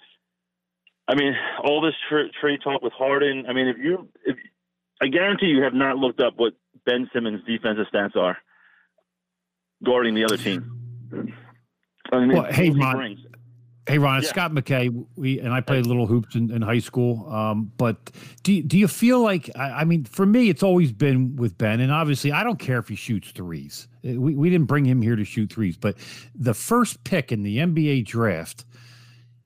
I 1.08 1.16
mean, 1.16 1.34
all 1.64 1.80
this 1.80 1.94
tra- 2.08 2.30
trade 2.40 2.60
talk 2.62 2.82
with 2.82 2.92
Harden. 2.92 3.46
I 3.48 3.52
mean, 3.52 3.66
if 3.66 3.78
you, 3.78 4.08
if 4.24 4.36
I 5.00 5.06
guarantee 5.08 5.46
you 5.46 5.62
have 5.62 5.74
not 5.74 5.96
looked 5.96 6.20
up 6.20 6.34
what 6.36 6.54
Ben 6.86 7.08
Simmons' 7.12 7.42
defensive 7.46 7.86
stats 7.92 8.16
are 8.16 8.36
guarding 9.84 10.14
the 10.14 10.24
other 10.24 10.36
team. 10.36 11.32
I 12.12 12.18
mean, 12.20 12.28
Well, 12.36 12.44
hey, 12.52 12.70
Ron. 12.70 12.96
brings. 12.96 13.20
Hey 13.86 13.98
Ron, 13.98 14.16
it's 14.18 14.28
Yeah. 14.28 14.32
Scott 14.32 14.52
McKay. 14.52 15.04
We 15.14 15.40
and 15.40 15.52
I 15.52 15.60
played 15.60 15.84
little 15.84 16.06
hoops 16.06 16.34
in, 16.36 16.50
in 16.50 16.62
high 16.62 16.78
school. 16.78 17.28
Um, 17.30 17.70
but 17.76 18.10
do 18.42 18.54
you, 18.54 18.62
do 18.62 18.78
you 18.78 18.88
feel 18.88 19.20
like 19.20 19.50
I, 19.56 19.80
I 19.80 19.84
mean, 19.84 20.04
for 20.04 20.24
me, 20.24 20.48
it's 20.48 20.62
always 20.62 20.90
been 20.90 21.36
with 21.36 21.58
Ben, 21.58 21.80
and 21.80 21.92
obviously, 21.92 22.32
I 22.32 22.44
don't 22.44 22.58
care 22.58 22.78
if 22.78 22.88
he 22.88 22.94
shoots 22.96 23.30
threes. 23.32 23.86
Uh, 24.02 24.18
We 24.18 24.34
we 24.36 24.48
didn't 24.48 24.68
bring 24.68 24.86
him 24.86 25.02
here 25.02 25.16
to 25.16 25.24
shoot 25.24 25.52
threes, 25.52 25.76
but 25.76 25.98
the 26.34 26.54
first 26.54 27.04
pick 27.04 27.30
in 27.30 27.42
the 27.42 27.58
NBA 27.58 28.06
draft, 28.06 28.64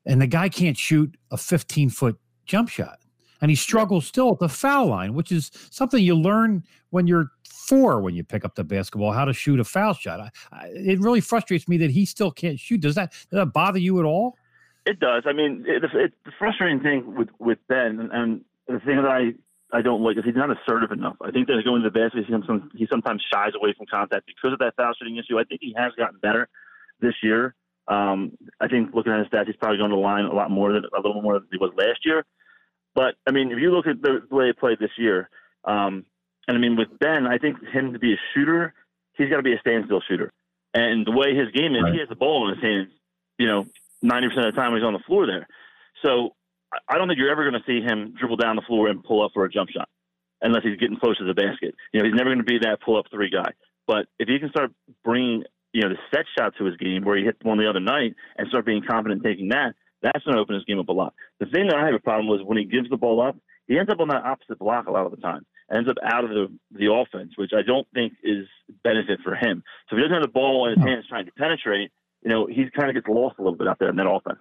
and 0.06 0.22
the 0.22 0.28
guy 0.28 0.48
can't 0.48 0.76
shoot 0.76 1.16
a 1.32 1.36
15 1.36 1.90
foot 1.90 2.16
jump 2.46 2.68
shot, 2.68 3.00
and 3.40 3.50
he 3.50 3.54
struggles 3.54 4.06
still 4.06 4.32
at 4.32 4.38
the 4.38 4.48
foul 4.48 4.86
line, 4.86 5.14
which 5.14 5.32
is 5.32 5.50
something 5.70 6.02
you 6.02 6.14
learn 6.14 6.64
when 6.90 7.06
you're 7.06 7.30
four 7.44 8.00
when 8.00 8.14
you 8.14 8.24
pick 8.24 8.44
up 8.44 8.54
the 8.54 8.64
basketball 8.64 9.12
how 9.12 9.24
to 9.24 9.32
shoot 9.32 9.60
a 9.60 9.64
foul 9.64 9.92
shot. 9.92 10.20
I, 10.20 10.30
I, 10.52 10.66
it 10.68 11.00
really 11.00 11.20
frustrates 11.20 11.68
me 11.68 11.76
that 11.78 11.90
he 11.90 12.04
still 12.04 12.30
can't 12.30 12.58
shoot. 12.58 12.80
Does 12.80 12.94
that 12.94 13.10
does 13.10 13.38
that 13.38 13.52
bother 13.52 13.78
you 13.78 13.98
at 13.98 14.04
all? 14.04 14.36
It 14.86 15.00
does. 15.00 15.24
I 15.26 15.32
mean, 15.32 15.64
it, 15.66 15.84
it's 15.84 16.14
the 16.24 16.32
frustrating 16.38 16.80
thing 16.80 17.14
with 17.14 17.28
with 17.38 17.58
Ben, 17.68 18.00
and, 18.00 18.10
and 18.10 18.44
the 18.66 18.80
thing 18.80 18.96
that 18.96 19.06
I 19.06 19.34
I 19.72 19.82
don't 19.82 20.02
like 20.02 20.16
is 20.16 20.24
he's 20.24 20.34
not 20.34 20.50
assertive 20.50 20.92
enough. 20.92 21.16
I 21.20 21.30
think 21.30 21.46
that 21.48 21.60
going 21.64 21.82
to 21.82 21.90
the 21.90 21.92
basket, 21.92 22.24
he 22.24 22.32
sometimes, 22.32 22.62
he 22.74 22.86
sometimes 22.90 23.22
shies 23.32 23.52
away 23.54 23.74
from 23.76 23.86
contact 23.86 24.26
because 24.26 24.54
of 24.54 24.58
that 24.60 24.74
foul 24.76 24.94
shooting 24.98 25.18
issue. 25.18 25.38
I 25.38 25.44
think 25.44 25.60
he 25.62 25.74
has 25.76 25.92
gotten 25.92 26.18
better 26.20 26.48
this 27.00 27.14
year. 27.22 27.54
Um, 27.86 28.32
I 28.60 28.68
think 28.68 28.94
looking 28.94 29.12
at 29.12 29.18
his 29.18 29.28
stats, 29.28 29.46
he's 29.46 29.56
probably 29.56 29.78
going 29.78 29.90
to 29.90 29.96
the 29.96 30.00
line 30.00 30.24
a 30.24 30.34
lot 30.34 30.50
more 30.50 30.72
than 30.72 30.84
a 30.96 31.00
little 31.00 31.20
more 31.20 31.34
than 31.34 31.48
he 31.52 31.58
was 31.58 31.72
last 31.76 32.00
year. 32.04 32.24
But 32.98 33.14
I 33.28 33.30
mean, 33.30 33.52
if 33.52 33.58
you 33.60 33.70
look 33.70 33.86
at 33.86 34.02
the, 34.02 34.26
the 34.28 34.34
way 34.34 34.46
he 34.48 34.52
played 34.54 34.78
this 34.80 34.90
year, 34.98 35.30
um, 35.64 36.04
and 36.48 36.56
I 36.56 36.58
mean 36.58 36.74
with 36.76 36.88
Ben, 36.98 37.28
I 37.28 37.38
think 37.38 37.56
him 37.72 37.92
to 37.92 37.98
be 38.00 38.12
a 38.14 38.20
shooter, 38.34 38.74
he's 39.16 39.30
got 39.30 39.36
to 39.36 39.42
be 39.44 39.52
a 39.54 39.60
standstill 39.60 40.02
shooter. 40.08 40.32
And 40.74 41.06
the 41.06 41.12
way 41.12 41.28
his 41.32 41.48
game 41.54 41.76
is, 41.76 41.82
he 41.94 42.00
has 42.00 42.08
the 42.08 42.16
ball 42.16 42.48
in 42.48 42.56
his 42.56 42.62
hands. 42.64 42.88
You 43.38 43.46
know, 43.46 43.66
ninety 44.02 44.26
percent 44.28 44.48
of 44.48 44.54
the 44.54 44.60
time 44.60 44.74
he's 44.74 44.82
on 44.82 44.94
the 44.94 45.04
floor 45.06 45.26
there. 45.26 45.46
So 46.04 46.34
I- 46.74 46.94
I 46.94 46.98
don't 46.98 47.06
think 47.06 47.18
you're 47.20 47.30
ever 47.30 47.48
going 47.48 47.62
to 47.62 47.66
see 47.70 47.80
him 47.80 48.14
dribble 48.18 48.36
down 48.38 48.56
the 48.56 48.66
floor 48.66 48.88
and 48.88 49.02
pull 49.04 49.24
up 49.24 49.30
for 49.32 49.44
a 49.44 49.48
jump 49.50 49.70
shot, 49.70 49.88
unless 50.42 50.64
he's 50.64 50.76
getting 50.82 50.98
close 50.98 51.16
to 51.18 51.24
the 51.24 51.34
basket. 51.34 51.76
You 51.92 52.00
know, 52.00 52.06
he's 52.06 52.14
never 52.18 52.30
going 52.34 52.44
to 52.44 52.50
be 52.54 52.58
that 52.66 52.80
pull 52.84 52.98
up 52.98 53.06
three 53.12 53.30
guy. 53.30 53.52
But 53.86 54.06
if 54.18 54.26
he 54.28 54.40
can 54.40 54.50
start 54.50 54.72
bringing 55.04 55.44
you 55.72 55.82
know 55.82 55.90
the 55.90 55.98
set 56.12 56.26
shot 56.36 56.54
to 56.58 56.64
his 56.64 56.76
game, 56.78 57.04
where 57.04 57.16
he 57.16 57.22
hit 57.24 57.36
one 57.42 57.58
the 57.58 57.70
other 57.70 57.80
night, 57.80 58.16
and 58.36 58.48
start 58.48 58.66
being 58.66 58.82
confident 58.82 59.22
taking 59.22 59.50
that, 59.50 59.74
that's 60.02 60.24
going 60.24 60.34
to 60.36 60.40
open 60.40 60.54
his 60.54 60.64
game 60.64 60.78
up 60.78 60.88
a 60.88 60.92
lot. 60.92 61.14
The 61.40 61.46
thing 61.46 61.66
that 61.68 61.76
I 61.76 61.86
have 61.86 61.94
a 61.94 61.98
problem 61.98 62.28
with 62.28 62.42
when 62.42 62.58
he 62.58 62.64
gives 62.64 62.88
the 62.88 62.96
ball 62.96 63.20
up, 63.20 63.36
he 63.66 63.78
ends 63.78 63.90
up 63.92 64.00
on 64.00 64.08
that 64.08 64.24
opposite 64.24 64.58
block 64.58 64.86
a 64.86 64.90
lot 64.90 65.04
of 65.06 65.10
the 65.10 65.18
time. 65.18 65.44
Ends 65.72 65.88
up 65.88 65.96
out 66.02 66.24
of 66.24 66.30
the 66.30 66.46
the 66.72 66.90
offense, 66.90 67.32
which 67.36 67.50
I 67.54 67.60
don't 67.62 67.86
think 67.92 68.14
is 68.22 68.46
benefit 68.82 69.20
for 69.22 69.34
him. 69.34 69.62
So 69.88 69.96
if 69.96 69.98
he 69.98 70.02
doesn't 70.02 70.14
have 70.14 70.22
the 70.22 70.28
ball 70.28 70.66
in 70.68 70.78
his 70.80 70.88
hands 70.88 71.04
trying 71.08 71.26
to 71.26 71.32
penetrate, 71.32 71.90
you 72.22 72.30
know, 72.30 72.46
he 72.46 72.70
kind 72.70 72.88
of 72.88 72.94
gets 72.94 73.06
lost 73.06 73.36
a 73.38 73.42
little 73.42 73.58
bit 73.58 73.68
out 73.68 73.78
there 73.78 73.90
in 73.90 73.96
that 73.96 74.08
offense. 74.08 74.38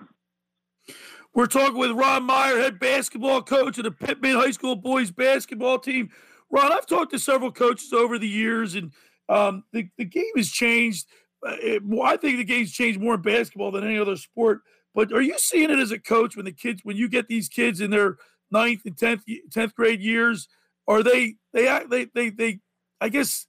We're 1.34 1.48
talking 1.48 1.78
with 1.78 1.92
Ron 1.92 2.24
Myers, 2.24 2.64
head 2.64 2.80
basketball 2.80 3.42
coach 3.44 3.78
of 3.78 3.84
the 3.84 3.92
Pitman 3.92 4.36
High 4.36 4.52
School 4.52 4.76
boys 4.76 5.12
basketball 5.12 5.80
team. 5.80 6.10
Ron, 6.50 6.72
I've 6.72 6.88
talked 6.88 7.12
to 7.12 7.20
several 7.20 7.52
coaches 7.52 7.92
over 7.94 8.18
the 8.18 8.28
years, 8.28 8.74
and 8.74 8.92
um, 9.30 9.64
the, 9.74 9.90
the 9.98 10.06
game 10.06 10.32
has 10.38 10.50
changed. 10.50 11.08
Uh, 11.46 11.56
it- 11.62 11.84
well, 11.86 12.04
I 12.04 12.18
think 12.18 12.38
the 12.38 12.44
game's 12.46 12.72
changed 12.72 13.00
more 13.02 13.16
in 13.16 13.22
basketball 13.22 13.72
than 13.72 13.84
any 13.84 14.00
other 14.00 14.16
sport. 14.16 14.62
But 14.98 15.14
are 15.14 15.22
you 15.22 15.38
seeing 15.38 15.70
it 15.70 15.78
as 15.78 15.92
a 15.92 16.00
coach 16.00 16.36
when 16.36 16.46
the 16.46 16.52
kids, 16.52 16.82
when 16.84 16.98
you 16.98 17.08
get 17.08 17.28
these 17.28 17.48
kids 17.48 17.82
in 17.82 17.92
their 17.92 18.18
ninth 18.50 18.82
and 18.84 18.98
tenth 18.98 19.22
tenth 19.52 19.76
grade 19.76 20.02
years, 20.02 20.48
are 20.88 21.04
they 21.04 21.36
they 21.54 21.84
they 21.88 22.06
they 22.16 22.30
they? 22.32 22.60
I 23.00 23.10
guess 23.10 23.46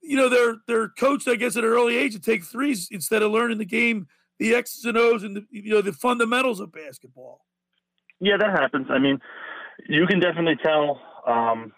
you 0.00 0.16
know 0.16 0.28
they're 0.28 0.58
they're 0.68 0.90
coached. 0.90 1.26
I 1.26 1.34
guess 1.34 1.56
at 1.56 1.64
an 1.64 1.70
early 1.70 1.96
age 1.96 2.12
to 2.12 2.20
take 2.20 2.44
threes 2.44 2.86
instead 2.92 3.20
of 3.20 3.32
learning 3.32 3.58
the 3.58 3.64
game, 3.64 4.06
the 4.38 4.54
X's 4.54 4.84
and 4.84 4.96
O's, 4.96 5.24
and 5.24 5.38
the, 5.38 5.44
you 5.50 5.74
know 5.74 5.82
the 5.82 5.92
fundamentals 5.92 6.60
of 6.60 6.70
basketball. 6.70 7.40
Yeah, 8.20 8.36
that 8.38 8.50
happens. 8.50 8.86
I 8.88 9.00
mean, 9.00 9.18
you 9.88 10.06
can 10.06 10.20
definitely 10.20 10.60
tell, 10.62 11.00
um, 11.26 11.72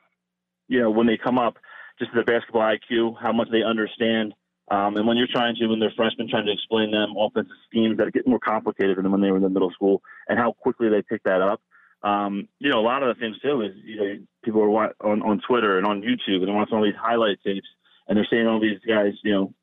you 0.68 0.82
know, 0.82 0.90
when 0.90 1.06
they 1.06 1.16
come 1.16 1.38
up, 1.38 1.56
just 1.98 2.10
the 2.14 2.24
basketball 2.24 2.60
IQ, 2.60 3.14
how 3.22 3.32
much 3.32 3.48
they 3.50 3.62
understand. 3.62 4.34
Um, 4.70 4.96
and 4.96 5.06
when 5.06 5.16
you're 5.16 5.28
trying 5.30 5.54
to, 5.56 5.66
when 5.66 5.78
they're 5.78 5.92
freshmen, 5.94 6.28
trying 6.28 6.46
to 6.46 6.52
explain 6.52 6.90
them 6.90 7.14
offensive 7.18 7.56
schemes 7.68 7.98
that 7.98 8.12
get 8.12 8.26
more 8.26 8.38
complicated 8.38 8.96
than 8.96 9.10
when 9.10 9.20
they 9.20 9.30
were 9.30 9.36
in 9.36 9.42
the 9.42 9.50
middle 9.50 9.70
school, 9.70 10.02
and 10.28 10.38
how 10.38 10.52
quickly 10.52 10.88
they 10.88 11.02
pick 11.02 11.22
that 11.24 11.42
up. 11.42 11.60
Um, 12.02 12.48
you 12.58 12.70
know, 12.70 12.80
a 12.80 12.84
lot 12.84 13.02
of 13.02 13.14
the 13.14 13.20
things 13.20 13.38
too 13.40 13.62
is 13.62 13.72
you 13.82 13.96
know 13.96 14.18
people 14.42 14.62
are 14.62 14.94
on 15.00 15.22
on 15.22 15.40
Twitter 15.46 15.78
and 15.78 15.86
on 15.86 16.02
YouTube 16.02 16.40
and 16.40 16.48
they're 16.48 16.54
watching 16.54 16.76
all 16.76 16.84
these 16.84 16.94
highlight 17.00 17.38
tapes, 17.44 17.66
and 18.08 18.16
they're 18.16 18.26
seeing 18.28 18.46
all 18.46 18.60
these 18.60 18.78
guys, 18.86 19.12
you 19.22 19.32
know, 19.32 19.54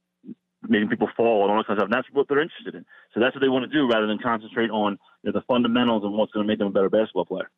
making 0.67 0.89
people 0.89 1.09
fall 1.17 1.43
and 1.43 1.51
all 1.51 1.57
that 1.57 1.67
kind 1.67 1.77
of 1.77 1.81
stuff. 1.81 1.91
And 1.91 1.93
that's 1.93 2.07
what 2.13 2.27
they're 2.27 2.41
interested 2.41 2.75
in. 2.75 2.85
So 3.13 3.19
that's 3.19 3.35
what 3.35 3.41
they 3.41 3.49
want 3.49 3.69
to 3.69 3.75
do 3.75 3.87
rather 3.87 4.07
than 4.07 4.19
concentrate 4.19 4.69
on 4.69 4.99
you 5.23 5.31
know, 5.31 5.39
the 5.39 5.45
fundamentals 5.47 6.03
and 6.03 6.13
what's 6.13 6.31
going 6.31 6.45
to 6.45 6.47
make 6.47 6.59
them 6.59 6.67
a 6.67 6.71
better 6.71 6.89
basketball 6.89 7.25
player. 7.25 7.49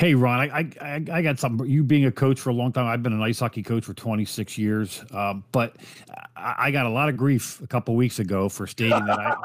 Hey 0.00 0.14
Ron, 0.14 0.50
I, 0.50 0.70
I 0.80 1.04
I 1.12 1.20
got 1.20 1.38
something. 1.38 1.68
You 1.68 1.84
being 1.84 2.06
a 2.06 2.10
coach 2.10 2.40
for 2.40 2.48
a 2.48 2.54
long 2.54 2.72
time, 2.72 2.86
I've 2.86 3.02
been 3.02 3.12
an 3.12 3.20
ice 3.20 3.40
hockey 3.40 3.62
coach 3.62 3.84
for 3.84 3.92
26 3.92 4.56
years. 4.56 5.04
Um, 5.10 5.44
but 5.52 5.76
I, 6.34 6.54
I 6.58 6.70
got 6.70 6.86
a 6.86 6.88
lot 6.88 7.10
of 7.10 7.18
grief 7.18 7.60
a 7.60 7.66
couple 7.66 7.94
weeks 7.94 8.18
ago 8.18 8.48
for 8.48 8.66
stating 8.66 9.04
that 9.04 9.18
I 9.18 9.36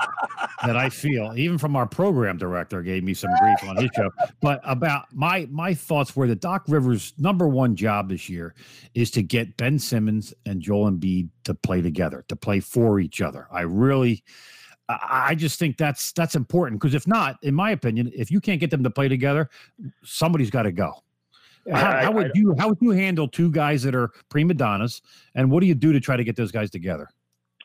that 0.66 0.78
I 0.78 0.88
feel, 0.88 1.34
even 1.36 1.58
from 1.58 1.76
our 1.76 1.86
program 1.86 2.38
director, 2.38 2.82
gave 2.84 3.04
me 3.04 3.14
some 3.14 3.32
grief 3.42 3.58
on 3.68 3.76
his 3.76 3.90
show. 3.98 4.10
But 4.40 4.62
about 4.64 5.14
my 5.14 5.46
my 5.52 5.74
thoughts 5.74 6.16
were 6.16 6.26
that 6.28 6.40
Doc 6.40 6.64
Rivers' 6.70 7.12
number 7.18 7.50
one 7.50 7.76
job 7.76 8.08
this 8.08 8.30
year 8.30 8.56
is 8.94 9.12
to 9.12 9.24
get 9.24 9.58
Ben 9.58 9.78
Simmons 9.78 10.34
and 10.46 10.62
Joel 10.62 10.90
Embiid 10.90 11.28
to 11.44 11.54
play 11.54 11.82
together, 11.82 12.24
to 12.30 12.36
play 12.38 12.62
for 12.62 13.02
each 13.02 13.20
other. 13.20 13.50
I 13.52 13.64
really 13.64 14.24
I 14.88 15.34
just 15.36 15.58
think 15.58 15.78
that's 15.78 16.12
that's 16.12 16.36
important 16.36 16.80
because 16.80 16.94
if 16.94 17.08
not, 17.08 17.38
in 17.42 17.56
my 17.56 17.72
opinion, 17.72 18.12
if 18.16 18.30
you 18.30 18.40
can't 18.40 18.60
get 18.60 18.70
them 18.70 18.84
to 18.84 18.90
play 18.90 19.08
together, 19.08 19.50
somebody's 20.04 20.52
got 20.52 20.64
to 20.64 20.72
go. 20.72 20.94
How, 21.72 21.92
I- 21.92 22.04
how 22.04 22.12
would 22.12 22.28
I- 22.28 22.32
you 22.36 22.56
how 22.60 22.70
would 22.70 22.78
you 22.82 22.92
handle 22.92 23.28
two 23.28 23.50
guys 23.52 23.82
that 23.84 23.96
are 23.96 24.12
prima 24.30 24.54
donnas, 24.54 25.02
and 25.34 25.50
what 25.50 25.62
do 25.62 25.68
you 25.68 25.74
do 25.76 25.92
to 25.92 26.00
try 26.00 26.16
to 26.18 26.24
get 26.24 26.36
those 26.36 26.52
guys 26.52 26.70
together? 26.70 27.10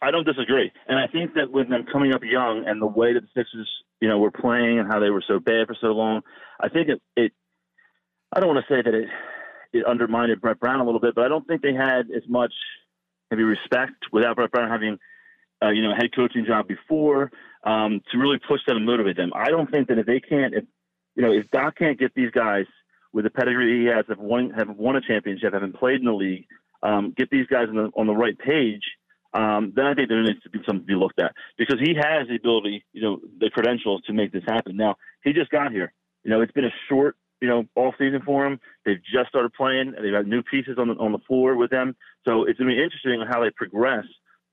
I 0.03 0.11
don't 0.11 0.25
disagree, 0.25 0.73
and 0.89 0.99
I 0.99 1.07
think 1.09 1.35
that 1.35 1.51
with 1.51 1.69
them 1.69 1.85
coming 1.93 2.15
up 2.15 2.23
young 2.25 2.65
and 2.67 2.81
the 2.81 2.87
way 2.87 3.13
that 3.13 3.21
the 3.21 3.29
Sixers, 3.35 3.69
you 4.01 4.09
know, 4.09 4.19
were 4.19 4.31
playing 4.31 4.79
and 4.79 4.89
how 4.91 4.99
they 4.99 5.11
were 5.11 5.23
so 5.29 5.39
bad 5.39 5.67
for 5.67 5.77
so 5.79 5.89
long, 5.89 6.23
I 6.61 6.71
think 6.71 6.89
it. 6.89 7.03
it 7.17 7.33
I 8.33 8.41
don't 8.41 8.49
want 8.55 8.65
to 8.67 8.75
say 8.75 8.81
that 8.81 8.95
it 8.95 9.09
it 9.75 9.85
undermined 9.85 10.41
Brett 10.41 10.59
Brown 10.59 10.81
a 10.81 10.85
little 10.85 11.01
bit, 11.01 11.15
but 11.15 11.25
I 11.25 11.29
don't 11.29 11.47
think 11.47 11.61
they 11.61 11.75
had 11.75 12.11
as 12.17 12.23
much 12.29 12.53
maybe 13.31 13.43
respect 13.45 14.07
without 14.11 14.37
Brett 14.37 14.51
Brown 14.51 14.69
having, 14.71 14.99
uh, 15.62 15.70
you 15.70 15.82
know, 15.82 15.95
head 15.95 16.15
coaching 16.15 16.45
job 16.47 16.69
before 16.69 17.31
um, 17.65 18.01
to 18.11 18.19
really 18.19 18.39
push 18.49 18.61
them 18.66 18.77
and 18.78 18.87
motivate 18.87 19.16
them. 19.16 19.32
I 19.35 19.51
don't 19.51 19.70
think 19.70 19.89
that 19.89 19.99
if 19.99 20.07
they 20.07 20.20
can't, 20.20 20.55
if 20.55 20.65
you 21.15 21.23
know, 21.23 21.32
if 21.32 21.51
Doc 21.51 21.77
can't 21.77 21.99
get 21.99 22.15
these 22.15 22.31
guys 22.31 22.65
with 23.12 23.24
the 23.24 23.31
pedigree 23.31 23.81
he 23.81 23.87
has, 23.87 24.05
have 24.09 24.19
won 24.19 24.51
have 24.51 24.69
won 24.70 24.97
a 24.97 25.01
championship, 25.01 25.53
haven't 25.53 25.77
played 25.77 26.01
in 26.01 26.07
the 26.07 26.12
league, 26.12 26.47
um, 26.82 27.12
get 27.16 27.31
these 27.31 27.47
guys 27.47 27.69
on 27.69 27.77
the 27.77 27.91
on 27.97 28.07
the 28.07 28.15
right 28.15 28.39
page, 28.39 28.82
um, 29.35 29.73
then 29.77 29.87
I 29.87 29.95
think 29.95 30.09
there 30.09 30.23
needs 30.23 30.43
to 30.43 30.51
be 30.51 30.61
something 30.66 30.87
to 30.87 30.87
be 30.87 30.95
looked 30.95 31.20
at 31.20 31.32
because 31.57 31.78
he 31.81 31.95
has 31.95 32.28
the 32.28 32.37
ability, 32.37 32.85
you 32.93 33.03
know, 33.03 33.20
the 33.39 33.51
credentials 33.51 34.03
to 34.07 34.12
make 34.12 34.32
this 34.32 34.45
happen. 34.47 34.77
Now 34.77 34.97
he 35.23 35.32
just 35.32 35.51
got 35.51 35.73
here. 35.73 35.93
You 36.24 36.31
know, 36.31 36.41
it's 36.41 36.53
been 36.53 36.65
a 36.65 36.74
short, 36.89 37.16
you 37.41 37.49
know, 37.49 37.65
off 37.77 37.95
season 37.99 38.23
for 38.24 38.47
him. 38.47 38.61
They've 38.85 39.01
just 39.12 39.28
started 39.28 39.53
playing. 39.53 39.95
They've 40.01 40.12
got 40.12 40.27
new 40.27 40.43
pieces 40.43 40.78
on 40.78 40.89
the 40.89 40.95
on 40.95 41.12
the 41.12 41.20
floor 41.27 41.57
with 41.57 41.70
them. 41.70 41.97
So 42.27 42.45
it's 42.45 42.59
going 42.59 42.70
to 42.70 42.77
be 42.77 42.82
interesting 42.82 43.23
how 43.31 43.43
they 43.43 43.51
progress 43.51 44.05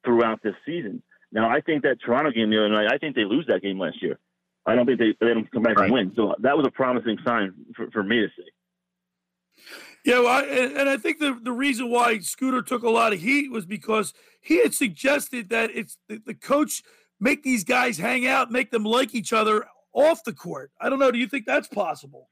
throughout 0.08 0.40
this 0.42 0.56
season. 0.66 1.04
Now 1.32 1.50
I 1.50 1.60
think 1.60 1.84
that 1.84 1.98
Toronto 2.04 2.32
game 2.32 2.50
the 2.50 2.58
other 2.58 2.70
night, 2.70 2.88
I 2.92 2.98
think 2.98 3.16
they 3.16 3.26
lose 3.26 3.46
that 3.48 3.62
game 3.62 3.78
last 3.78 4.02
year. 4.02 4.18
I 4.66 4.76
don't 4.76 4.86
think 4.86 5.00
they 5.00 5.14
they 5.20 5.34
don't 5.34 5.52
come 5.52 5.64
back 5.64 5.78
and 5.80 5.92
win. 5.92 6.14
So 6.16 6.34
that 6.40 6.56
was 6.58 6.66
a 6.66 6.72
promising 6.72 7.18
sign 7.26 7.54
for, 7.76 7.92
for 7.92 8.04
me 8.04 8.22
to 8.22 8.28
see. 8.38 9.64
Yeah, 10.06 10.20
well, 10.20 10.28
I, 10.28 10.44
and, 10.44 10.78
and 10.78 10.90
I 10.90 10.98
think 10.98 11.20
the, 11.20 11.38
the 11.42 11.52
reason 11.52 11.90
why 11.90 12.20
Scooter 12.20 12.62
took 12.62 12.84
a 12.84 12.90
lot 12.90 13.12
of 13.12 13.20
heat 13.20 13.52
was 13.52 13.66
because 13.66 14.14
he 14.40 14.62
had 14.62 14.74
suggested 14.74 15.50
that 15.50 15.70
it's 15.74 15.98
the, 16.08 16.22
the 16.26 16.34
coach 16.34 16.84
make 17.20 17.44
these 17.44 17.66
guys 17.66 17.98
hang 17.98 18.26
out, 18.28 18.52
make 18.52 18.72
them 18.72 18.86
like 18.86 19.14
each 19.14 19.34
other 19.34 19.66
off 19.94 20.24
the 20.24 20.34
court. 20.34 20.72
I 20.80 20.90
don't 20.90 21.00
know. 21.00 21.12
Do 21.12 21.20
you 21.20 21.28
think 21.28 21.46
that's 21.46 21.68
possible? 21.68 22.30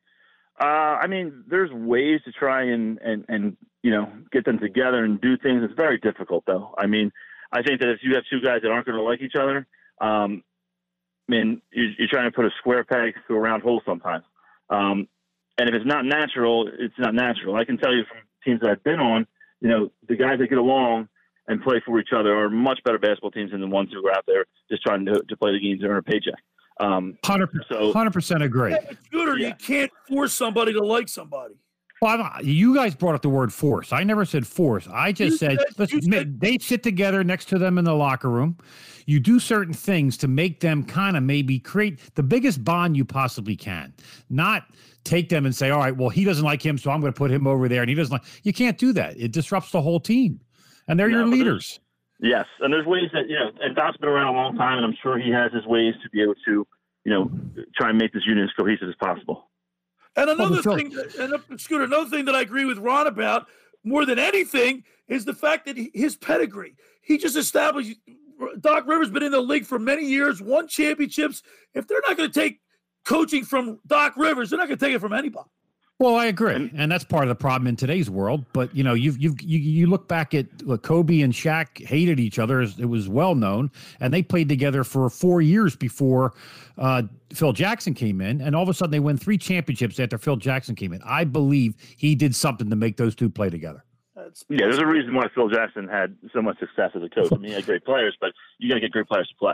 Uh, 0.59 0.63
I 1.03 1.07
mean, 1.07 1.43
there's 1.47 1.71
ways 1.71 2.21
to 2.23 2.31
try 2.31 2.63
and, 2.63 2.97
and, 2.99 3.25
and, 3.27 3.57
you 3.83 3.91
know, 3.91 4.09
get 4.31 4.45
them 4.45 4.59
together 4.59 5.03
and 5.03 5.19
do 5.19 5.37
things. 5.37 5.61
It's 5.63 5.73
very 5.73 5.97
difficult, 5.97 6.45
though. 6.47 6.73
I 6.77 6.85
mean, 6.85 7.11
I 7.55 7.63
think 7.63 7.79
that 7.79 7.89
if 7.89 7.99
you 8.03 8.15
have 8.15 8.25
two 8.29 8.41
guys 8.41 8.61
that 8.63 8.69
aren't 8.69 8.85
going 8.85 8.97
to 8.97 9.03
like 9.03 9.21
each 9.21 9.35
other, 9.39 9.65
um, 10.01 10.43
I 11.27 11.31
mean, 11.31 11.61
you're, 11.71 11.91
you're 11.97 12.07
trying 12.09 12.29
to 12.29 12.35
put 12.35 12.45
a 12.45 12.51
square 12.59 12.83
peg 12.83 13.13
through 13.25 13.37
a 13.37 13.39
round 13.39 13.63
hole 13.63 13.81
sometimes. 13.85 14.25
Um, 14.69 15.07
and 15.57 15.69
if 15.69 15.75
it's 15.75 15.85
not 15.85 16.03
natural, 16.03 16.67
it's 16.67 16.99
not 16.99 17.15
natural. 17.15 17.55
I 17.55 17.63
can 17.63 17.77
tell 17.77 17.93
you 17.93 18.03
from 18.03 18.17
teams 18.43 18.59
that 18.59 18.69
I've 18.69 18.83
been 18.83 18.99
on, 18.99 19.25
you 19.61 19.69
know, 19.69 19.91
the 20.07 20.17
guys 20.17 20.37
that 20.39 20.49
get 20.49 20.57
along 20.57 21.07
and 21.47 21.63
play 21.63 21.81
for 21.85 21.97
each 21.99 22.09
other 22.13 22.35
are 22.35 22.49
much 22.49 22.79
better 22.83 22.99
basketball 22.99 23.31
teams 23.31 23.51
than 23.51 23.61
the 23.61 23.67
ones 23.67 23.89
who 23.93 24.05
are 24.05 24.11
out 24.11 24.25
there 24.27 24.45
just 24.69 24.83
trying 24.83 25.05
to, 25.05 25.21
to 25.29 25.37
play 25.37 25.53
the 25.53 25.59
games 25.59 25.81
and 25.81 25.91
earn 25.91 25.97
a 25.97 26.03
paycheck. 26.03 26.35
Um, 26.81 27.17
Hundred 27.23 27.51
so 27.69 27.93
hundred 27.93 28.11
percent 28.11 28.43
agree. 28.43 28.75
Scooter, 29.05 29.37
you 29.37 29.53
can't 29.57 29.91
force 30.09 30.33
somebody 30.33 30.73
to 30.73 30.83
like 30.83 31.07
somebody. 31.07 31.55
Well, 32.01 32.11
I'm- 32.19 32.31
uh, 32.35 32.41
you 32.43 32.75
guys 32.75 32.93
brought 32.93 33.15
up 33.15 33.21
the 33.21 33.29
word 33.29 33.53
force. 33.53 33.93
I 33.93 34.03
never 34.03 34.25
said 34.25 34.45
force. 34.45 34.87
I 34.91 35.11
just 35.11 35.39
said, 35.39 35.57
listen, 35.77 36.37
they 36.39 36.57
sit 36.57 36.83
together 36.83 37.23
next 37.23 37.45
to 37.49 37.57
them 37.57 37.77
in 37.77 37.85
the 37.85 37.95
locker 37.95 38.29
room. 38.29 38.57
You 39.05 39.19
do 39.19 39.39
certain 39.39 39.73
things 39.73 40.17
to 40.17 40.27
make 40.27 40.59
them 40.59 40.83
kind 40.83 41.15
of 41.15 41.23
maybe 41.23 41.59
create 41.59 41.99
the 42.15 42.23
biggest 42.23 42.63
bond 42.63 42.97
you 42.97 43.05
possibly 43.05 43.55
can. 43.55 43.93
Not 44.29 44.63
take 45.03 45.29
them 45.29 45.45
and 45.45 45.55
say, 45.55 45.69
all 45.69 45.79
right, 45.79 45.95
well, 45.95 46.09
he 46.09 46.23
doesn't 46.25 46.43
like 46.43 46.65
him, 46.65 46.77
so 46.77 46.91
I'm 46.91 46.99
going 46.99 47.13
to 47.13 47.17
put 47.17 47.31
him 47.31 47.45
over 47.47 47.69
there, 47.69 47.81
and 47.81 47.89
he 47.89 47.95
doesn't 47.95 48.11
like. 48.11 48.23
You 48.43 48.51
can't 48.51 48.77
do 48.77 48.91
that. 48.93 49.17
It 49.17 49.31
disrupts 49.31 49.71
the 49.71 49.81
whole 49.81 49.99
team, 49.99 50.41
and 50.87 50.99
they're 50.99 51.09
No, 51.09 51.19
your 51.19 51.27
leaders. 51.27 51.79
Yes, 52.19 52.45
and 52.61 52.73
there's 52.73 52.85
ways 52.87 53.09
that 53.13 53.29
you 53.29 53.35
know, 53.35 53.51
and 53.61 53.75
Doc's 53.75 53.97
been 53.97 54.09
around 54.09 54.33
a 54.33 54.37
long 54.37 54.55
time, 54.57 54.77
and 54.77 54.85
I'm 54.85 54.95
sure 55.03 55.19
he 55.19 55.29
has 55.31 55.51
his 55.53 55.65
ways 55.65 55.93
to 56.03 56.09
be 56.09 56.21
able 56.23 56.35
to, 56.45 56.65
you 57.03 57.11
know, 57.13 57.29
try 57.77 57.89
and 57.89 57.97
make 57.97 58.13
this 58.13 58.23
unit 58.25 58.45
as 58.45 58.49
cohesive 58.57 58.89
as 58.89 58.95
possible. 58.95 59.49
And 60.15 60.29
another 60.29 60.61
Phil- 60.61 60.77
thing, 60.77 60.97
and 61.19 61.33
uh, 61.33 61.39
Scooter, 61.57 61.83
another 61.83 62.09
thing 62.09 62.25
that 62.25 62.35
I 62.35 62.41
agree 62.41 62.65
with 62.65 62.77
Ron 62.77 63.07
about 63.07 63.47
more 63.83 64.05
than 64.05 64.17
anything 64.17 64.83
is 65.07 65.25
the 65.25 65.33
fact 65.33 65.65
that 65.65 65.77
he, 65.77 65.91
his 65.93 66.15
pedigree. 66.15 66.75
He 67.01 67.17
just 67.17 67.35
established. 67.35 67.97
Doc 68.59 68.87
Rivers 68.87 69.09
been 69.09 69.23
in 69.23 69.31
the 69.31 69.39
league 69.41 69.65
for 69.65 69.79
many 69.79 70.05
years, 70.05 70.41
won 70.41 70.67
championships. 70.67 71.43
If 71.73 71.87
they're 71.87 72.01
not 72.07 72.17
going 72.17 72.31
to 72.31 72.39
take 72.39 72.59
coaching 73.05 73.43
from 73.45 73.79
Doc 73.87 74.17
Rivers, 74.17 74.49
they're 74.49 74.59
not 74.59 74.67
going 74.67 74.79
to 74.79 74.85
take 74.85 74.95
it 74.95 74.99
from 74.99 75.13
anybody. 75.13 75.49
Well, 75.97 76.15
I 76.15 76.25
agree, 76.25 76.69
and, 76.75 76.91
that's 76.91 77.05
part 77.05 77.23
of 77.23 77.29
the 77.29 77.35
problem 77.35 77.67
in 77.67 77.77
today's 77.77 78.09
world. 78.09 78.45
But 78.51 78.75
you 78.75 78.83
know, 78.83 78.93
you've 78.93 79.17
you've 79.17 79.41
you, 79.41 79.59
you 79.59 79.87
look 79.87 80.09
back 80.09 80.33
at 80.33 80.45
look, 80.63 80.83
Kobe 80.83 81.21
and 81.21 81.31
Shaq 81.31 81.85
hated 81.85 82.19
each 82.19 82.37
other. 82.37 82.59
as 82.59 82.77
It 82.77 82.85
was 82.85 83.07
well 83.07 83.33
known, 83.33 83.71
and 84.01 84.13
they 84.13 84.21
played 84.21 84.49
together 84.49 84.83
for 84.83 85.09
four 85.09 85.41
years 85.41 85.73
before 85.73 86.33
uh, 86.77 87.03
Phil 87.31 87.53
Jackson 87.53 87.93
came 87.93 88.19
in, 88.19 88.41
and 88.41 88.57
all 88.57 88.63
of 88.63 88.67
a 88.67 88.73
sudden 88.73 88.91
they 88.91 88.99
win 88.99 89.15
three 89.15 89.37
championships 89.37 89.97
after 89.97 90.17
Phil 90.17 90.35
Jackson 90.35 90.75
came 90.75 90.91
in. 90.91 91.01
I 91.05 91.23
believe 91.23 91.75
he 91.95 92.13
did 92.13 92.35
something 92.35 92.69
to 92.69 92.75
make 92.75 92.97
those 92.97 93.15
two 93.15 93.29
play 93.29 93.49
together. 93.49 93.85
Yeah, 94.49 94.65
there's 94.65 94.79
a 94.79 94.85
reason 94.85 95.13
why 95.13 95.27
Phil 95.33 95.47
Jackson 95.47 95.87
had 95.87 96.17
so 96.33 96.41
much 96.41 96.59
success 96.59 96.91
as 96.95 97.03
a 97.03 97.09
coach. 97.09 97.31
I 97.31 97.37
mean, 97.37 97.49
he 97.49 97.53
had 97.53 97.65
great 97.65 97.85
players, 97.85 98.17
but 98.19 98.31
you 98.57 98.67
got 98.67 98.75
to 98.75 98.81
get 98.81 98.91
great 98.91 99.07
players 99.07 99.29
to 99.29 99.35
play. 99.35 99.53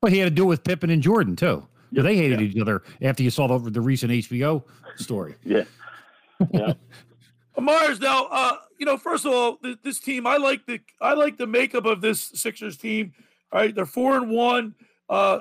But 0.00 0.12
he 0.12 0.18
had 0.18 0.30
to 0.30 0.34
do 0.34 0.44
it 0.44 0.46
with 0.48 0.64
Pippen 0.64 0.88
and 0.88 1.02
Jordan 1.02 1.36
too. 1.36 1.66
'cause 1.94 2.04
they 2.04 2.16
hated 2.16 2.40
each 2.40 2.56
other 2.60 2.82
after 3.02 3.22
you 3.22 3.30
saw 3.30 3.46
the, 3.58 3.70
the 3.70 3.80
recent 3.80 4.12
HBO 4.12 4.62
story. 5.00 5.34
Yeah. 5.44 5.64
Yeah. 6.52 6.74
Mars, 7.60 8.00
now, 8.00 8.26
uh, 8.30 8.56
you 8.78 8.86
know, 8.86 8.96
first 8.96 9.26
of 9.26 9.32
all, 9.32 9.56
th- 9.58 9.78
this 9.82 10.00
team, 10.00 10.26
I 10.26 10.36
like 10.36 10.64
the 10.66 10.80
I 11.00 11.14
like 11.14 11.36
the 11.36 11.46
makeup 11.46 11.84
of 11.84 12.00
this 12.00 12.20
Sixers 12.34 12.76
team. 12.76 13.12
All 13.52 13.60
right, 13.60 13.74
they're 13.74 13.86
four 13.86 14.16
and 14.16 14.30
one. 14.30 14.74
Uh, 15.08 15.40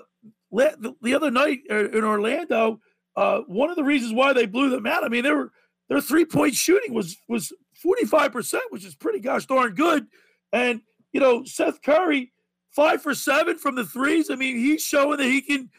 le- 0.52 0.76
the, 0.77 0.95
the 1.02 1.14
other 1.14 1.31
night 1.31 1.60
uh, 1.72 1.90
in 1.90 2.03
Orlando, 2.03 2.81
uh, 3.15 3.41
one 3.48 3.69
of 3.69 3.76
the 3.76 3.84
reasons 3.84 4.14
why 4.14 4.34
they 4.34 4.45
blew 4.45 4.69
them 4.69 4.88
out. 4.88 5.03
I 5.03 5.07
mean, 5.07 5.23
they 5.23 5.31
were 5.31 5.52
their 5.88 6.02
three 6.02 6.26
point 6.26 6.56
shooting 6.56 6.94
was 6.94 7.18
was 7.27 7.53
forty 7.81 8.06
five 8.06 8.31
percent, 8.31 8.64
which 8.69 8.86
is 8.86 8.95
pretty 8.95 9.19
gosh 9.19 9.45
darn 9.45 9.73
good. 9.73 10.07
And 10.52 10.81
you 11.14 11.19
know, 11.19 11.44
Seth 11.45 11.81
Curry, 11.81 12.34
five 12.72 13.02
for 13.02 13.15
seven 13.15 13.57
from 13.57 13.76
the 13.76 13.86
threes. 13.86 14.30
I 14.30 14.36
mean, 14.36 14.57
he's 14.57 14.84
showing 14.84 15.18
that 15.18 15.26
he 15.26 15.41
can 15.41 15.69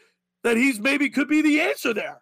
that 0.43 0.57
he's 0.57 0.79
maybe 0.79 1.09
could 1.09 1.27
be 1.27 1.41
the 1.41 1.61
answer 1.61 1.93
there. 1.93 2.20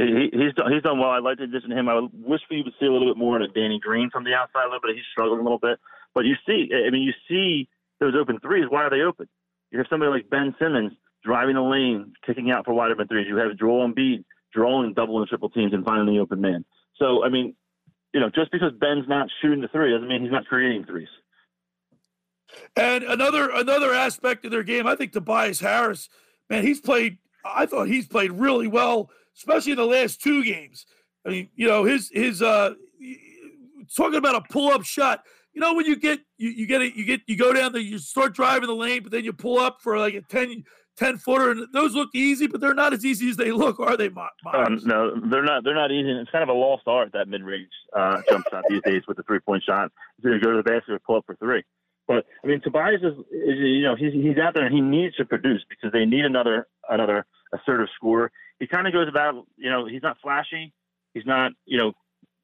He, 0.00 0.30
he's 0.32 0.54
done, 0.54 0.72
he's 0.72 0.82
done 0.82 0.98
well. 0.98 1.10
I'd 1.10 1.22
like 1.22 1.38
to 1.38 1.44
addition 1.44 1.70
to 1.70 1.76
him. 1.76 1.88
I 1.88 2.00
wish 2.12 2.40
we 2.50 2.62
would 2.62 2.72
see 2.80 2.86
a 2.86 2.92
little 2.92 3.08
bit 3.08 3.18
more 3.18 3.40
of 3.40 3.54
Danny 3.54 3.78
Green 3.78 4.10
from 4.10 4.24
the 4.24 4.34
outside 4.34 4.64
a 4.64 4.68
little 4.68 4.80
bit. 4.80 4.96
He's 4.96 5.04
struggling 5.12 5.40
a 5.40 5.42
little 5.42 5.58
bit, 5.58 5.78
but 6.14 6.24
you 6.24 6.36
see, 6.46 6.70
I 6.72 6.90
mean, 6.90 7.02
you 7.02 7.12
see 7.28 7.68
those 8.00 8.14
open 8.18 8.40
threes. 8.40 8.66
Why 8.68 8.84
are 8.84 8.90
they 8.90 9.02
open? 9.02 9.28
You 9.70 9.78
have 9.78 9.86
somebody 9.90 10.10
like 10.10 10.30
Ben 10.30 10.54
Simmons 10.58 10.92
driving 11.22 11.54
the 11.54 11.62
lane, 11.62 12.14
kicking 12.26 12.50
out 12.50 12.64
for 12.64 12.72
wide 12.72 12.90
open 12.90 13.08
threes. 13.08 13.26
You 13.28 13.36
have 13.36 13.58
Joel 13.58 13.88
Embiid 13.88 14.24
drawing 14.52 14.94
double 14.94 15.18
and 15.18 15.28
triple 15.28 15.50
teams 15.50 15.72
and 15.72 15.84
finding 15.84 16.12
the 16.12 16.20
open 16.20 16.40
man. 16.40 16.64
So, 16.96 17.24
I 17.24 17.28
mean, 17.28 17.54
you 18.12 18.20
know, 18.20 18.30
just 18.30 18.50
because 18.50 18.72
Ben's 18.80 19.06
not 19.08 19.28
shooting 19.40 19.60
the 19.60 19.68
three 19.68 19.92
doesn't 19.92 20.08
mean 20.08 20.22
he's 20.22 20.32
not 20.32 20.46
creating 20.46 20.84
threes. 20.84 21.08
And 22.74 23.04
another 23.04 23.48
another 23.50 23.94
aspect 23.94 24.44
of 24.44 24.50
their 24.50 24.64
game, 24.64 24.86
I 24.86 24.96
think 24.96 25.12
Tobias 25.12 25.60
Harris, 25.60 26.08
man, 26.48 26.64
he's 26.64 26.80
played. 26.80 27.18
I 27.44 27.66
thought 27.66 27.86
he's 27.86 28.08
played 28.08 28.32
really 28.32 28.66
well, 28.66 29.10
especially 29.36 29.72
in 29.72 29.78
the 29.78 29.86
last 29.86 30.20
two 30.22 30.44
games. 30.44 30.86
I 31.26 31.30
mean, 31.30 31.48
you 31.54 31.66
know, 31.68 31.84
his 31.84 32.10
his 32.12 32.42
uh, 32.42 32.74
talking 33.96 34.16
about 34.18 34.36
a 34.36 34.40
pull 34.52 34.70
up 34.70 34.84
shot. 34.84 35.22
You 35.52 35.60
know, 35.60 35.74
when 35.74 35.84
you 35.86 35.96
get 35.96 36.20
you, 36.38 36.50
you 36.50 36.66
get 36.66 36.80
it, 36.82 36.94
you 36.94 37.04
get 37.04 37.20
you 37.26 37.36
go 37.36 37.52
down 37.52 37.72
there, 37.72 37.82
you 37.82 37.98
start 37.98 38.34
driving 38.34 38.68
the 38.68 38.74
lane, 38.74 39.02
but 39.02 39.12
then 39.12 39.24
you 39.24 39.32
pull 39.32 39.58
up 39.58 39.78
for 39.82 39.98
like 39.98 40.14
a 40.14 40.20
10, 40.22 40.62
10 40.96 41.16
footer, 41.18 41.50
and 41.50 41.66
those 41.72 41.94
look 41.94 42.08
easy, 42.14 42.46
but 42.46 42.60
they're 42.60 42.72
not 42.74 42.92
as 42.92 43.04
easy 43.04 43.28
as 43.30 43.36
they 43.36 43.50
look, 43.50 43.80
are 43.80 43.96
they, 43.96 44.08
Ma- 44.10 44.28
Um, 44.54 44.78
no, 44.84 45.12
they're 45.28 45.42
not. 45.42 45.64
They're 45.64 45.74
not 45.74 45.90
easy. 45.90 46.08
It's 46.10 46.30
kind 46.30 46.44
of 46.44 46.48
a 46.48 46.52
lost 46.58 46.84
art 46.86 47.10
that 47.14 47.26
mid-range 47.28 47.68
uh, 47.96 48.22
jump 48.28 48.44
shot 48.50 48.62
these 48.68 48.82
days 48.84 49.02
with 49.08 49.16
the 49.16 49.24
three-point 49.24 49.64
shot. 49.64 49.90
It's 50.18 50.26
either 50.26 50.38
go 50.38 50.52
to 50.52 50.56
the 50.58 50.62
basket 50.62 50.92
or 50.92 50.98
pull 51.00 51.16
up 51.16 51.24
for 51.26 51.34
three. 51.36 51.64
But 52.06 52.26
I 52.42 52.46
mean, 52.46 52.60
Tobias 52.60 53.00
is, 53.02 53.18
is 53.30 53.58
you 53.58 53.82
know 53.82 53.94
he's 53.96 54.12
he's 54.12 54.36
out 54.38 54.54
there 54.54 54.64
and 54.66 54.74
he 54.74 54.80
needs 54.80 55.14
to 55.16 55.24
produce 55.24 55.62
because 55.68 55.92
they 55.92 56.04
need 56.04 56.24
another 56.24 56.66
another 56.88 57.24
assertive 57.54 57.88
scorer. 57.96 58.30
He 58.60 58.66
kind 58.66 58.86
of 58.86 58.92
goes 58.92 59.08
about 59.08 59.34
you 59.56 59.70
know 59.70 59.86
he's 59.86 60.02
not 60.02 60.18
flashy. 60.22 60.72
He's 61.14 61.26
not 61.26 61.52
you 61.66 61.78
know 61.78 61.92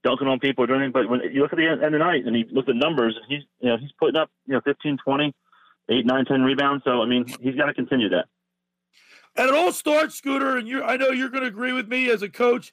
dunking 0.03 0.29
on 0.29 0.41
people 0.41 0.65
or 0.65 0.67
doing 0.67 0.81
anything. 0.81 0.93
But 0.93 1.09
when 1.09 1.21
you 1.33 1.43
look 1.43 1.53
at 1.53 1.59
the 1.59 1.67
end 1.67 1.83
of 1.83 1.93
the 1.93 1.99
night 1.99 2.25
and 2.27 2.37
you 2.37 2.47
look 2.51 2.69
at 2.69 2.75
the 2.75 2.81
numbers, 2.81 3.17
he's 3.29 3.43
you 3.61 3.69
know 3.69 3.77
he's 3.77 3.93
putting 3.99 4.17
up 4.17 4.31
you 4.47 4.55
know 4.55 4.61
15, 4.65 4.99
20, 5.05 5.35
8, 5.91 6.07
9, 6.07 6.25
10 6.25 6.43
rebounds. 6.43 6.85
So 6.85 7.03
I 7.03 7.07
mean 7.07 7.27
he's 7.41 7.55
got 7.55 7.67
to 7.67 7.75
continue 7.75 8.09
that. 8.09 8.27
And 9.37 9.49
it 9.49 9.55
all 9.55 9.73
starts, 9.73 10.15
Scooter, 10.15 10.57
and 10.57 10.67
you 10.67 10.83
I 10.83 10.97
know 10.97 11.11
you're 11.11 11.29
going 11.29 11.43
to 11.43 11.49
agree 11.49 11.73
with 11.73 11.89
me 11.89 12.11
as 12.11 12.23
a 12.23 12.29
coach. 12.29 12.73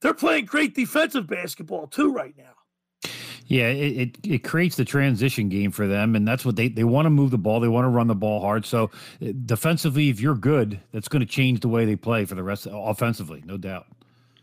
They're 0.00 0.14
playing 0.14 0.44
great 0.44 0.74
defensive 0.74 1.26
basketball 1.26 1.88
too 1.88 2.12
right 2.12 2.34
now. 2.36 2.54
Yeah, 3.48 3.68
it, 3.68 3.96
it, 3.96 4.18
it, 4.22 4.44
creates 4.44 4.76
the 4.76 4.84
transition 4.84 5.48
game 5.48 5.70
for 5.70 5.86
them, 5.86 6.14
and 6.14 6.28
that's 6.28 6.44
what 6.44 6.56
they 6.56 6.68
they 6.68 6.84
want 6.84 7.06
to 7.06 7.10
move 7.10 7.30
the 7.30 7.38
ball. 7.38 7.60
They 7.60 7.68
want 7.68 7.86
to 7.86 7.88
run 7.88 8.06
the 8.06 8.14
ball 8.14 8.42
hard. 8.42 8.66
So 8.66 8.90
uh, 9.22 9.32
defensively, 9.46 10.10
if 10.10 10.20
you're 10.20 10.34
good, 10.34 10.80
that's 10.92 11.08
going 11.08 11.20
to 11.20 11.26
change 11.26 11.60
the 11.60 11.68
way 11.68 11.86
they 11.86 11.96
play 11.96 12.26
for 12.26 12.34
the 12.34 12.42
rest 12.42 12.68
offensively, 12.70 13.42
no 13.46 13.56
doubt. 13.56 13.86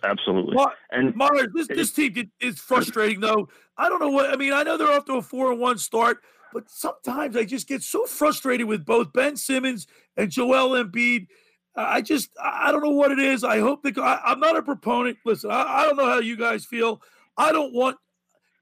Absolutely. 0.03 0.55
Mar- 0.55 0.73
and 0.89 1.15
Mars, 1.15 1.47
this 1.53 1.67
this 1.67 1.91
team 1.91 2.31
is 2.39 2.59
frustrating 2.59 3.19
though. 3.19 3.47
I 3.77 3.89
don't 3.89 3.99
know 3.99 4.09
what 4.09 4.31
I 4.31 4.37
mean. 4.37 4.53
I 4.53 4.63
know 4.63 4.75
they're 4.75 4.91
off 4.91 5.05
to 5.05 5.17
a 5.17 5.21
four 5.21 5.51
and 5.51 5.61
one 5.61 5.77
start, 5.77 6.23
but 6.51 6.69
sometimes 6.69 7.37
I 7.37 7.43
just 7.43 7.67
get 7.67 7.83
so 7.83 8.05
frustrated 8.05 8.65
with 8.65 8.85
both 8.85 9.13
Ben 9.13 9.37
Simmons 9.37 9.85
and 10.17 10.31
Joel 10.31 10.83
Embiid. 10.83 11.27
I 11.75 12.01
just 12.01 12.31
I 12.41 12.71
don't 12.71 12.83
know 12.83 12.89
what 12.89 13.11
it 13.11 13.19
is. 13.19 13.43
I 13.43 13.59
hope 13.59 13.83
they. 13.83 13.93
I, 14.01 14.31
am 14.31 14.39
not 14.39 14.57
a 14.57 14.63
proponent. 14.63 15.17
Listen, 15.25 15.51
I, 15.51 15.61
I 15.61 15.83
don't 15.83 15.97
know 15.97 16.05
how 16.05 16.19
you 16.19 16.37
guys 16.37 16.65
feel. 16.65 17.01
I 17.37 17.51
don't 17.51 17.73
want 17.73 17.97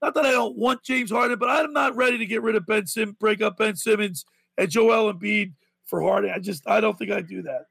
not 0.04 0.14
that 0.14 0.26
I 0.26 0.32
don't 0.32 0.56
want 0.56 0.82
James 0.82 1.10
Harden, 1.10 1.38
but 1.38 1.48
I'm 1.48 1.72
not 1.72 1.96
ready 1.96 2.18
to 2.18 2.26
get 2.26 2.42
rid 2.42 2.56
of 2.56 2.66
Ben 2.66 2.86
Sim, 2.86 3.16
break 3.18 3.40
up 3.40 3.56
Ben 3.56 3.74
Simmons 3.74 4.26
and 4.58 4.70
Joel 4.70 5.12
Embiid 5.12 5.54
for 5.86 6.02
Harden. 6.02 6.30
I 6.30 6.38
just 6.38 6.68
I 6.68 6.80
don't 6.80 6.98
think 6.98 7.10
I'd 7.10 7.26
do 7.26 7.42
that. 7.42 7.66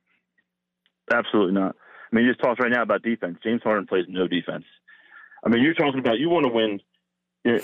Absolutely 1.14 1.54
not. 1.54 1.76
I 2.12 2.16
mean, 2.16 2.26
you 2.26 2.32
just 2.32 2.44
talked 2.44 2.60
right 2.60 2.72
now 2.72 2.82
about 2.82 3.04
defense. 3.04 3.38
James 3.44 3.62
Harden 3.64 3.86
plays 3.86 4.06
no 4.10 4.28
defense. 4.28 4.66
I 5.46 5.50
mean, 5.50 5.62
you're 5.62 5.76
talking 5.76 6.00
about 6.00 6.18
you 6.18 6.30
want 6.30 6.46
to 6.46 6.52
win 6.52 6.80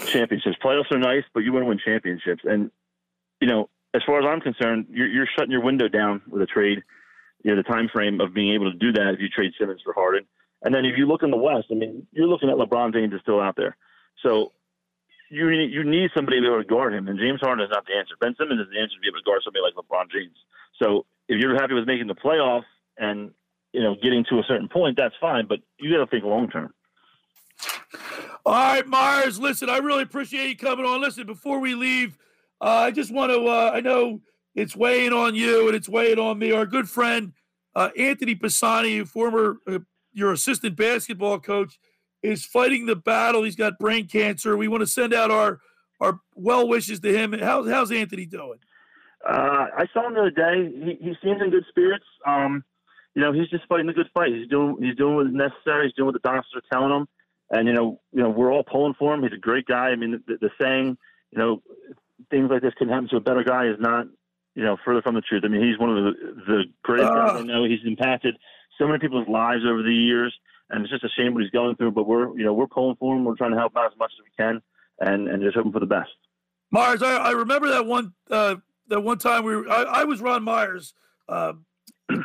championships. 0.06 0.58
Playoffs 0.64 0.92
are 0.92 1.00
nice, 1.00 1.24
but 1.34 1.40
you 1.40 1.52
want 1.52 1.64
to 1.64 1.68
win 1.70 1.80
championships. 1.84 2.44
And 2.44 2.70
you 3.42 3.48
know, 3.48 3.70
as 3.96 4.04
far 4.06 4.20
as 4.20 4.26
I'm 4.28 4.42
concerned, 4.42 4.86
you're, 4.92 5.08
you're 5.08 5.28
shutting 5.36 5.52
your 5.52 5.64
window 5.64 5.88
down 5.88 6.22
with 6.28 6.44
a 6.44 6.46
trade. 6.46 6.84
You 7.44 7.52
know, 7.52 7.58
the 7.58 7.64
time 7.64 7.90
frame 7.92 8.22
of 8.22 8.36
being 8.36 8.54
able 8.54 8.72
to 8.72 8.78
do 8.78 8.92
that 8.92 9.16
if 9.16 9.20
you 9.20 9.30
trade 9.30 9.54
Simmons 9.58 9.82
for 9.84 9.94
Harden. 9.94 10.26
And 10.62 10.76
then 10.76 10.86
if 10.86 10.96
you 10.96 11.08
look 11.08 11.24
in 11.24 11.32
the 11.32 11.38
West, 11.38 11.68
I 11.72 11.74
mean, 11.74 12.06
you're 12.12 12.28
looking 12.28 12.50
at 12.50 12.58
LeBron 12.58 12.94
James 12.94 13.14
is 13.14 13.22
still 13.22 13.40
out 13.40 13.56
there. 13.56 13.78
So 14.22 14.52
you 15.30 15.50
need, 15.50 15.72
you 15.72 15.84
need 15.84 16.12
somebody 16.16 16.38
to 16.38 16.42
be 16.42 16.48
able 16.48 16.64
to 16.64 16.68
guard 16.68 16.94
him, 16.94 17.08
and 17.08 17.20
James 17.20 17.40
Harden 17.42 17.64
is 17.64 17.72
not 17.72 17.86
the 17.86 17.98
answer. 17.98 18.16
Ben 18.20 18.36
Simmons 18.38 18.62
is 18.62 18.68
the 18.72 18.80
answer 18.80 18.96
to 18.96 19.02
be 19.02 19.08
able 19.08 19.20
to 19.20 19.26
guard 19.26 19.42
somebody 19.44 19.64
like 19.64 19.76
LeBron 19.76 20.12
James. 20.12 20.38
So 20.82 21.06
if 21.28 21.40
you're 21.40 21.56
happy 21.56 21.74
with 21.74 21.86
making 21.86 22.08
the 22.08 22.16
playoffs 22.16 22.70
and 22.98 23.32
you 23.74 23.84
know 23.84 23.96
getting 24.02 24.26
to 24.30 24.40
a 24.40 24.44
certain 24.48 24.68
point, 24.68 24.98
that's 24.98 25.16
fine. 25.22 25.46
But 25.48 25.60
you 25.80 25.92
got 25.92 26.04
to 26.04 26.08
think 26.08 26.24
long 26.24 26.50
term. 26.50 26.74
All 28.46 28.54
right, 28.54 28.88
Myers. 28.88 29.40
Listen, 29.40 29.70
I 29.70 29.78
really 29.78 30.04
appreciate 30.04 30.50
you 30.50 30.58
coming 30.58 30.86
on. 30.86 31.02
Listen, 31.02 31.26
before 31.26 31.60
we 31.60 31.76
leave, 31.76 32.18
uh, 32.62 32.88
I 32.88 32.92
just 32.92 33.14
want 33.14 33.32
to. 33.32 33.46
Uh, 33.46 33.72
I 33.74 33.82
know 33.82 34.22
it's 34.56 34.76
weighing 34.76 35.14
on 35.14 35.36
you 35.36 35.68
and 35.68 35.76
it's 35.76 35.90
weighing 35.90 36.20
on 36.20 36.40
me. 36.40 36.52
Our 36.52 36.66
good 36.66 36.90
friend 36.90 37.34
uh, 37.76 37.90
Anthony 37.98 38.36
Pisani, 38.36 39.06
former 39.06 39.58
uh, 39.68 39.80
your 40.14 40.32
assistant 40.32 40.76
basketball 40.76 41.40
coach 41.40 41.80
is 42.22 42.46
fighting 42.46 42.86
the 42.86 42.96
battle. 42.96 43.44
He's 43.44 43.56
got 43.56 43.80
brain 43.80 44.08
cancer. 44.08 44.58
We 44.58 44.68
want 44.68 44.82
to 44.82 44.88
send 44.88 45.14
out 45.14 45.32
our 45.32 45.60
our 46.00 46.20
well 46.36 46.68
wishes 46.68 47.00
to 47.02 47.16
him. 47.16 47.34
How's 47.34 47.70
how's 47.70 47.92
Anthony 47.92 48.26
doing? 48.26 48.60
Uh, 49.28 49.68
I 49.78 49.86
saw 49.94 50.08
him 50.08 50.14
the 50.14 50.22
other 50.22 50.32
day. 50.32 50.72
He, 50.74 51.08
he 51.08 51.14
seems 51.22 51.42
in 51.42 51.50
good 51.50 51.66
spirits. 51.70 52.06
Um, 52.26 52.64
you 53.16 53.22
know, 53.22 53.34
he's 53.34 53.50
just 53.50 53.68
fighting 53.68 53.90
a 53.90 53.94
good 53.94 54.10
fight. 54.14 54.34
He's 54.34 54.48
doing 54.48 54.78
he's 54.82 54.96
doing 54.96 55.16
what's 55.16 55.30
necessary. 55.32 55.88
He's 55.88 55.96
doing 55.96 56.08
what 56.08 56.14
the 56.14 56.20
doctors 56.20 56.54
are 56.56 56.62
telling 56.72 56.96
him. 56.96 57.08
And 57.52 57.68
you 57.68 57.74
know, 57.74 58.00
you 58.14 58.22
know, 58.22 58.30
we're 58.30 58.52
all 58.52 58.64
pulling 58.64 58.94
for 58.94 59.14
him. 59.14 59.24
He's 59.24 59.34
a 59.34 59.38
great 59.38 59.66
guy. 59.66 59.90
I 59.90 59.96
mean, 59.96 60.22
the, 60.28 60.38
the 60.40 60.50
saying, 60.62 60.98
you 61.32 61.38
know, 61.38 61.62
things 62.30 62.50
like 62.50 62.62
this 62.62 62.74
can 62.78 62.90
happen 62.90 63.10
to 63.10 63.18
a 63.18 63.22
better 63.22 63.44
guy 63.44 63.68
is 63.68 63.78
not, 63.80 64.06
you 64.56 64.64
know, 64.64 64.78
further 64.86 65.02
from 65.02 65.16
the 65.16 65.22
truth. 65.22 65.44
I 65.44 65.48
mean, 65.48 65.68
he's 65.68 65.80
one 65.80 65.98
of 65.98 66.04
the 66.04 66.44
the 66.48 66.64
greatest 66.84 67.10
uh, 67.10 67.16
guys 67.16 67.42
I 67.42 67.44
know. 67.44 67.66
He's 67.66 67.80
impacted 67.86 68.38
so 68.78 68.88
many 68.88 69.00
people's 69.00 69.28
lives 69.28 69.64
over 69.68 69.84
the 69.84 69.94
years 69.94 70.34
and 70.70 70.84
it's 70.84 70.92
just 70.92 71.04
a 71.04 71.10
shame 71.18 71.34
what 71.34 71.44
he's 71.44 71.52
going 71.52 71.76
through. 71.76 71.92
But 71.92 72.08
we're 72.08 72.38
you 72.38 72.46
know 72.46 72.54
we're 72.54 72.68
pulling 72.68 72.96
for 72.98 73.16
him. 73.16 73.26
We're 73.26 73.36
trying 73.36 73.52
to 73.52 73.58
help 73.58 73.76
out 73.78 73.92
as 73.92 73.98
much 73.98 74.12
as 74.20 74.24
we 74.24 74.32
can, 74.38 74.62
and 75.00 75.28
and 75.28 75.42
just 75.42 75.56
hoping 75.56 75.72
for 75.72 75.80
the 75.80 75.86
best. 75.86 76.10
Myers, 76.72 77.02
I, 77.02 77.16
I 77.16 77.32
remember 77.32 77.70
that 77.70 77.86
one 77.86 78.14
uh, 78.30 78.56
that 78.88 79.02
one 79.02 79.18
time 79.18 79.44
we 79.44 79.56
were, 79.56 79.70
I, 79.70 79.84
I 79.84 80.04
was 80.04 80.22
Ron 80.22 80.44
Myers, 80.44 80.94
uh, 81.28 81.54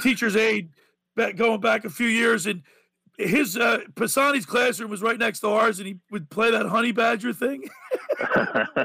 teacher's 0.00 0.36
aide, 0.36 0.70
back, 1.16 1.36
going 1.36 1.60
back 1.60 1.84
a 1.84 1.90
few 1.90 2.08
years, 2.08 2.46
and 2.46 2.62
his 3.18 3.56
uh, 3.56 3.80
Pisani's 3.94 4.46
classroom 4.46 4.90
was 4.90 5.02
right 5.02 5.18
next 5.18 5.40
to 5.40 5.48
ours, 5.48 5.78
and 5.78 5.86
he 5.88 5.98
would 6.10 6.28
play 6.30 6.50
that 6.50 6.66
honey 6.66 6.92
badger 6.92 7.32
thing. 7.32 7.64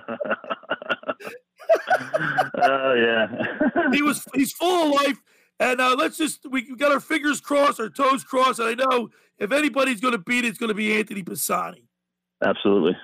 Oh 2.61 2.93
yeah, 2.93 3.91
he 3.93 4.01
was 4.01 4.25
he's 4.33 4.51
full 4.51 4.87
of 4.87 5.05
life. 5.05 5.21
And 5.59 5.81
uh, 5.81 5.95
let's 5.97 6.17
just 6.17 6.49
we 6.49 6.75
got 6.75 6.91
our 6.91 6.99
fingers 6.99 7.41
crossed, 7.41 7.79
our 7.79 7.89
toes 7.89 8.23
crossed. 8.23 8.59
And 8.59 8.69
I 8.69 8.73
know 8.73 9.09
if 9.39 9.51
anybody's 9.51 10.01
going 10.01 10.13
to 10.13 10.19
beat 10.19 10.45
it, 10.45 10.49
it's 10.49 10.57
going 10.57 10.69
to 10.69 10.75
be 10.75 10.97
Anthony 10.97 11.23
Pisani. 11.23 11.87
Absolutely. 12.43 12.95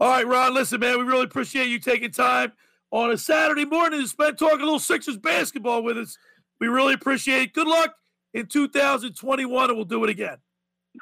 All 0.00 0.10
right, 0.10 0.26
Ron. 0.26 0.54
Listen, 0.54 0.80
man, 0.80 0.98
we 0.98 1.04
really 1.04 1.24
appreciate 1.24 1.68
you 1.68 1.78
taking 1.78 2.10
time 2.10 2.52
on 2.90 3.10
a 3.10 3.18
Saturday 3.18 3.64
morning 3.64 4.00
to 4.00 4.08
spend 4.08 4.38
talking 4.38 4.60
a 4.60 4.64
little 4.64 4.78
Sixers 4.78 5.16
basketball 5.16 5.82
with 5.82 5.98
us. 5.98 6.18
We 6.60 6.68
really 6.68 6.94
appreciate 6.94 7.42
it. 7.42 7.52
Good 7.52 7.66
luck 7.66 7.94
in 8.32 8.46
2021, 8.46 9.70
and 9.70 9.76
we'll 9.76 9.84
do 9.84 10.02
it 10.04 10.10
again. 10.10 10.36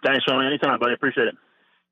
Thanks, 0.04 0.24
Ron. 0.28 0.46
Anytime, 0.46 0.78
buddy. 0.78 0.94
Appreciate 0.94 1.28
it. 1.28 1.34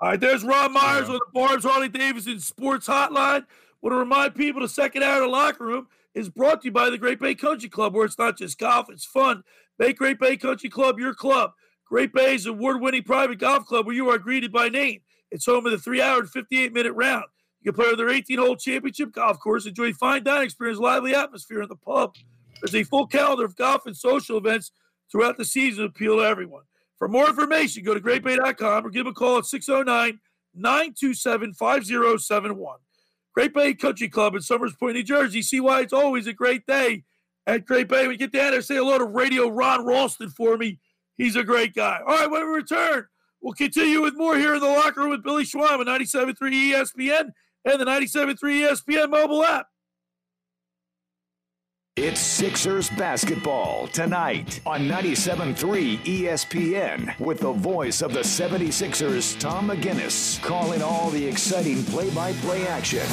All 0.01 0.11
right, 0.11 0.21
there's 0.21 0.43
Ron 0.43 0.73
Myers 0.73 1.09
on 1.09 1.15
the 1.15 1.27
Barbs 1.35 1.65
Harley 1.65 1.89
Davidson 1.89 2.41
Sports 2.41 2.87
Hotline. 2.87 3.45
Want 3.83 3.93
to 3.93 3.97
remind 3.97 4.35
people 4.35 4.63
the 4.63 4.69
second 4.69 5.03
hour 5.03 5.17
of 5.17 5.23
the 5.23 5.29
locker 5.29 5.65
room 5.65 5.89
is 6.15 6.29
brought 6.29 6.63
to 6.63 6.69
you 6.69 6.73
by 6.73 6.89
the 6.89 6.99
Great 6.99 7.21
Bay 7.21 7.35
Country 7.35 7.69
Club, 7.69 7.95
where 7.95 8.07
it's 8.07 8.19
not 8.19 8.39
just 8.39 8.59
golf, 8.59 8.89
it's 8.91 9.05
fun. 9.05 9.43
Make 9.79 9.99
Great 9.99 10.19
Bay 10.19 10.37
Country 10.37 10.71
Club 10.71 10.99
your 10.99 11.15
club. 11.15 11.53
Great 11.91 12.13
Bay 12.13 12.37
is 12.37 12.47
award 12.47 12.81
winning 12.81 13.03
private 13.03 13.41
golf 13.41 13.67
club 13.67 13.85
where 13.85 13.95
you 13.97 14.09
are 14.11 14.19
greeted 14.19 14.53
by 14.53 14.69
name. 14.69 15.01
It's 15.33 15.45
home 15.45 15.67
of 15.67 15.73
the 15.73 15.79
three 15.79 16.01
hour 16.01 16.21
and 16.21 16.31
58 16.31 16.73
minute 16.73 16.93
round. 16.93 17.25
You 17.61 17.73
can 17.73 17.83
play 17.83 17.91
on 17.91 17.97
their 17.97 18.09
18 18.09 18.39
hole 18.39 18.55
championship 18.55 19.11
golf 19.11 19.41
course, 19.41 19.67
enjoy 19.67 19.93
fine 19.93 20.23
dining 20.23 20.45
experience, 20.45 20.79
lively 20.79 21.17
atmosphere 21.17 21.63
in 21.63 21.69
the 21.69 21.75
pub. 21.75 22.15
There's 22.63 22.77
a 22.77 22.85
full 22.85 23.09
calendar 23.09 23.45
of 23.45 23.57
golf 23.57 23.87
and 23.87 23.97
social 23.97 24.39
events 24.39 24.71
throughout 25.11 25.37
the 25.37 25.45
season 25.45 25.83
to 25.83 25.89
appeal 25.89 26.19
to 26.19 26.23
everyone. 26.23 26.63
For 26.97 27.09
more 27.09 27.29
information, 27.29 27.83
go 27.83 27.93
to 27.93 28.01
greatbay.com 28.01 28.87
or 28.87 28.91
give 28.91 29.05
them 29.05 29.11
a 29.11 29.15
call 29.15 29.39
at 29.39 29.47
609 29.47 30.21
927 30.55 31.55
5071. 31.55 32.79
Great 33.35 33.53
Bay 33.53 33.75
Country 33.75 34.09
Club 34.09 34.37
in 34.37 34.43
Somers 34.43 34.75
Point, 34.77 34.95
New 34.95 35.03
Jersey. 35.03 35.43
See 35.43 35.61
why 35.61 35.81
it's 35.81 35.93
always 35.93 36.29
a 36.29 36.33
great 36.33 36.67
day 36.67 37.03
at 37.49 37.67
Great 37.67 37.89
Bay. 37.89 38.07
We 38.07 38.17
get 38.17 38.33
down 38.33 38.53
there, 38.53 38.63
say 38.63 38.77
hello 38.77 38.99
to 38.99 39.05
Radio 39.05 39.49
Ron 39.49 39.85
Ralston 39.85 40.31
for 40.31 40.57
me. 40.57 40.79
He's 41.21 41.37
a 41.37 41.45
great 41.45 41.75
guy. 41.75 42.01
All 42.07 42.17
right, 42.17 42.31
when 42.31 42.49
we 42.49 42.55
return, 42.55 43.05
we'll 43.43 43.53
continue 43.53 44.01
with 44.01 44.17
more 44.17 44.39
here 44.39 44.55
in 44.55 44.61
the 44.61 44.67
locker 44.67 45.03
room 45.03 45.11
with 45.11 45.23
Billy 45.23 45.45
Schwein 45.45 45.79
on 45.79 45.85
97.3 45.85 46.35
ESPN 46.39 47.33
and 47.67 47.79
the 47.79 47.85
97.3 47.85 48.39
ESPN 48.39 49.11
mobile 49.11 49.45
app. 49.45 49.67
It's 51.97 52.21
Sixers 52.21 52.89
basketball 52.89 53.89
tonight 53.89 54.63
on 54.65 54.89
97.3 54.89 55.99
ESPN 55.99 57.21
with 57.21 57.41
the 57.41 57.53
voice 57.53 58.01
of 58.01 58.15
the 58.15 58.21
76ers, 58.21 59.39
Tom 59.39 59.69
McGinnis, 59.69 60.43
calling 60.43 60.81
all 60.81 61.11
the 61.11 61.23
exciting 61.23 61.85
play-by-play 61.85 62.67
action. 62.67 63.07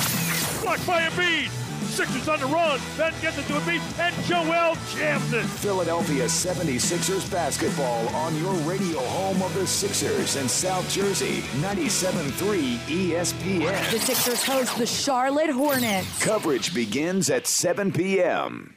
Blocked 0.62 0.88
by 0.88 1.02
Embiid. 1.02 1.52
Sixers 1.98 2.30
on 2.30 2.40
the 2.40 2.46
run. 2.46 2.80
Ben 2.96 3.12
gets 3.22 3.40
it 3.40 3.48
to 3.48 3.54
Embiid, 3.54 3.82
and 4.00 4.26
Joel 4.26 4.78
jams 4.96 5.34
it. 5.34 5.44
Philadelphia 5.46 6.26
76ers 6.26 7.32
basketball 7.32 8.08
on 8.10 8.36
your 8.36 8.54
radio 8.70 9.00
home 9.00 9.42
of 9.42 9.52
the 9.56 9.66
Sixers 9.66 10.36
in 10.36 10.48
South 10.48 10.88
Jersey, 10.92 11.42
97.3 11.60 12.78
ESPN. 12.86 13.92
The 13.92 13.98
Sixers 13.98 14.44
host 14.44 14.78
the 14.78 14.86
Charlotte 14.86 15.50
Hornets. 15.50 16.24
Coverage 16.24 16.72
begins 16.72 17.32
at 17.32 17.48
7 17.48 17.92
p.m. 17.92 18.77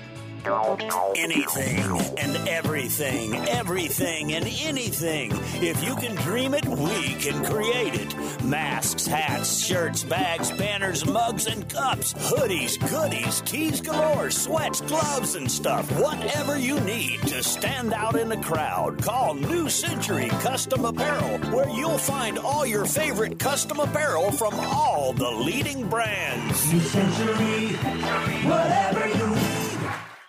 Anything 0.43 2.17
and 2.17 2.47
everything, 2.47 3.35
everything 3.47 4.33
and 4.33 4.45
anything. 4.63 5.31
If 5.61 5.83
you 5.83 5.95
can 5.95 6.15
dream 6.15 6.55
it, 6.55 6.65
we 6.65 7.13
can 7.15 7.45
create 7.45 7.93
it. 7.93 8.43
Masks, 8.43 9.05
hats, 9.05 9.59
shirts, 9.59 10.03
bags, 10.03 10.51
banners, 10.51 11.05
mugs, 11.05 11.45
and 11.45 11.69
cups, 11.69 12.13
hoodies, 12.13 12.79
goodies, 12.89 13.41
tees 13.41 13.81
galore, 13.81 14.31
sweats, 14.31 14.81
gloves, 14.81 15.35
and 15.35 15.49
stuff. 15.51 15.91
Whatever 15.99 16.57
you 16.57 16.79
need 16.79 17.21
to 17.27 17.43
stand 17.43 17.93
out 17.93 18.15
in 18.15 18.27
the 18.29 18.37
crowd, 18.37 19.01
call 19.03 19.35
New 19.35 19.69
Century 19.69 20.29
Custom 20.41 20.85
Apparel, 20.85 21.37
where 21.51 21.69
you'll 21.69 21.99
find 21.99 22.39
all 22.39 22.65
your 22.65 22.85
favorite 22.85 23.37
custom 23.37 23.79
apparel 23.79 24.31
from 24.31 24.55
all 24.55 25.13
the 25.13 25.29
leading 25.29 25.87
brands. 25.87 26.73
New 26.73 26.79
Century, 26.79 27.75
whatever 28.47 29.07
you. 29.07 29.30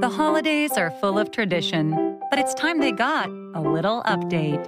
The 0.00 0.08
holidays 0.08 0.74
are 0.76 0.92
full 0.92 1.18
of 1.18 1.32
tradition, 1.32 2.20
but 2.30 2.38
it's 2.38 2.54
time 2.54 2.78
they 2.78 2.92
got 2.92 3.28
a 3.54 3.60
little 3.60 4.04
update. 4.04 4.64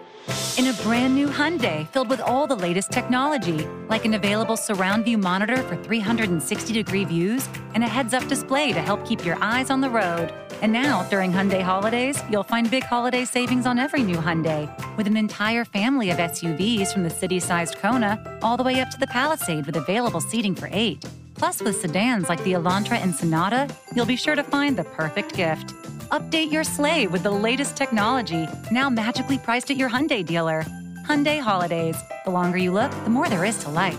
In 0.59 0.67
a 0.67 0.73
brand 0.83 1.15
new 1.15 1.29
Hyundai 1.29 1.87
filled 1.87 2.11
with 2.11 2.21
all 2.21 2.49
the 2.49 2.57
latest 2.57 2.91
technology, 2.91 3.65
like 3.89 4.05
an 4.05 4.15
available 4.15 4.57
surround 4.57 5.05
view 5.05 5.19
monitor 5.19 5.59
for 5.63 5.77
360 5.77 6.73
degree 6.73 7.05
views 7.05 7.49
and 7.75 7.85
a 7.85 7.87
heads 7.87 8.13
up 8.13 8.27
display 8.27 8.73
to 8.73 8.81
help 8.81 9.07
keep 9.07 9.25
your 9.25 9.39
eyes 9.41 9.71
on 9.71 9.81
the 9.81 9.89
road. 9.89 10.35
And 10.63 10.73
now, 10.73 11.05
during 11.11 11.31
Hyundai 11.31 11.63
holidays, 11.63 12.21
you'll 12.29 12.43
find 12.43 12.69
big 12.69 12.83
holiday 12.83 13.25
savings 13.25 13.67
on 13.67 13.79
every 13.79 14.03
new 14.03 14.17
Hyundai, 14.17 14.69
with 14.97 15.07
an 15.07 15.17
entire 15.17 15.65
family 15.65 16.11
of 16.11 16.17
SUVs 16.17 16.93
from 16.93 17.05
the 17.05 17.11
city 17.11 17.39
sized 17.39 17.77
Kona 17.77 18.39
all 18.43 18.57
the 18.57 18.65
way 18.65 18.81
up 18.81 18.91
to 18.91 18.99
the 18.99 19.07
Palisade 19.07 19.65
with 19.65 19.77
available 19.77 20.21
seating 20.21 20.57
for 20.57 20.69
eight. 20.73 21.07
Plus, 21.41 21.63
with 21.63 21.81
sedans 21.81 22.29
like 22.29 22.45
the 22.45 22.53
Elantra 22.53 22.99
and 22.99 23.17
Sonata, 23.17 23.67
you'll 23.95 24.05
be 24.05 24.15
sure 24.15 24.37
to 24.37 24.43
find 24.43 24.77
the 24.77 24.85
perfect 24.85 25.35
gift. 25.35 25.73
Update 26.11 26.53
your 26.53 26.65
sleigh 26.65 27.07
with 27.07 27.23
the 27.23 27.31
latest 27.31 27.79
technology, 27.79 28.47
now 28.71 28.91
magically 28.91 29.39
priced 29.39 29.71
at 29.71 29.79
your 29.79 29.89
Hyundai 29.89 30.23
dealer. 30.23 30.67
Hyundai 31.07 31.41
Holidays. 31.41 32.03
The 32.25 32.31
longer 32.31 32.59
you 32.59 32.73
look, 32.73 32.91
the 33.05 33.11
more 33.11 33.29
there 33.29 33.45
is 33.45 33.59
to 33.59 33.71
like. 33.71 33.99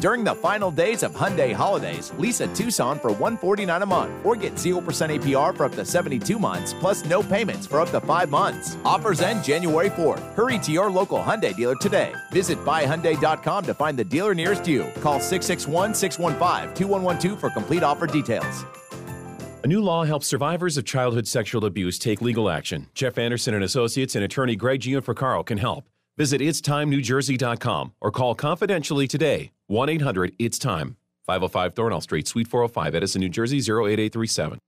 During 0.00 0.22
the 0.22 0.34
final 0.36 0.70
days 0.70 1.02
of 1.02 1.10
Hyundai 1.12 1.52
holidays, 1.52 2.12
lease 2.18 2.40
a 2.40 2.46
Tucson 2.54 3.00
for 3.00 3.10
149 3.10 3.82
a 3.82 3.86
month 3.86 4.12
or 4.24 4.36
get 4.36 4.54
0% 4.54 4.80
APR 4.82 5.56
for 5.56 5.64
up 5.64 5.74
to 5.74 5.84
72 5.84 6.38
months 6.38 6.72
plus 6.72 7.04
no 7.04 7.20
payments 7.20 7.66
for 7.66 7.80
up 7.80 7.90
to 7.90 8.00
5 8.00 8.30
months. 8.30 8.76
Offers 8.84 9.20
end 9.20 9.42
January 9.42 9.90
4th. 9.90 10.20
Hurry 10.34 10.60
to 10.60 10.70
your 10.70 10.88
local 10.88 11.18
Hyundai 11.18 11.52
dealer 11.54 11.74
today. 11.74 12.12
Visit 12.30 12.64
buyhyundai.com 12.64 13.66
to 13.66 13.74
find 13.74 13.98
the 13.98 14.04
dealer 14.04 14.36
nearest 14.36 14.68
you. 14.68 14.86
Call 15.00 15.18
661-615-2112 15.18 17.40
for 17.40 17.50
complete 17.50 17.82
offer 17.82 18.06
details. 18.06 18.64
A 19.64 19.66
new 19.66 19.82
law 19.82 20.04
helps 20.04 20.28
survivors 20.28 20.76
of 20.76 20.84
childhood 20.84 21.26
sexual 21.26 21.64
abuse 21.64 21.98
take 21.98 22.22
legal 22.22 22.48
action. 22.48 22.86
Jeff 22.94 23.18
Anderson 23.18 23.54
and 23.54 23.64
Associates 23.64 24.14
and 24.14 24.24
attorney 24.24 24.54
Greg 24.54 24.82
Gianforcaro 24.82 25.44
can 25.44 25.58
help. 25.58 25.84
Visit 26.18 26.40
itstimenewjersey.com 26.40 27.92
or 28.00 28.10
call 28.10 28.34
confidentially 28.34 29.06
today 29.06 29.52
1 29.68 29.88
800 29.88 30.34
It's 30.40 30.58
Time, 30.58 30.96
505 31.26 31.74
Thornall 31.74 32.02
Street, 32.02 32.26
Suite 32.26 32.48
405, 32.48 32.96
Edison, 32.96 33.20
New 33.20 33.28
Jersey 33.28 33.58
08837. 33.58 34.58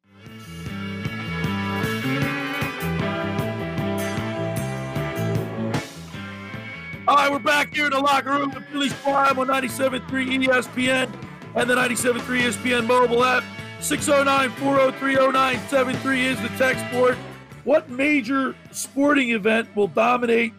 All 7.09 7.17
right, 7.17 7.33
we're 7.33 7.41
back 7.41 7.75
here 7.75 7.87
in 7.87 7.91
the 7.91 7.99
locker 7.99 8.31
room 8.31 8.53
with 8.55 8.63
Billy 8.71 8.91
Prime 9.03 9.37
on 9.37 9.49
97.3 9.49 10.47
ESPN 10.47 11.13
and 11.57 11.69
the 11.69 11.75
97.3 11.75 12.21
ESPN 12.21 12.87
mobile 12.87 13.25
app. 13.25 13.43
609 13.81 14.51
403 14.51 15.15
0973 15.15 16.27
is 16.27 16.41
the 16.43 16.49
text 16.51 16.89
board. 16.93 17.17
What 17.65 17.91
major 17.91 18.55
sporting 18.71 19.31
event 19.31 19.75
will 19.75 19.89
dominate 19.89 20.55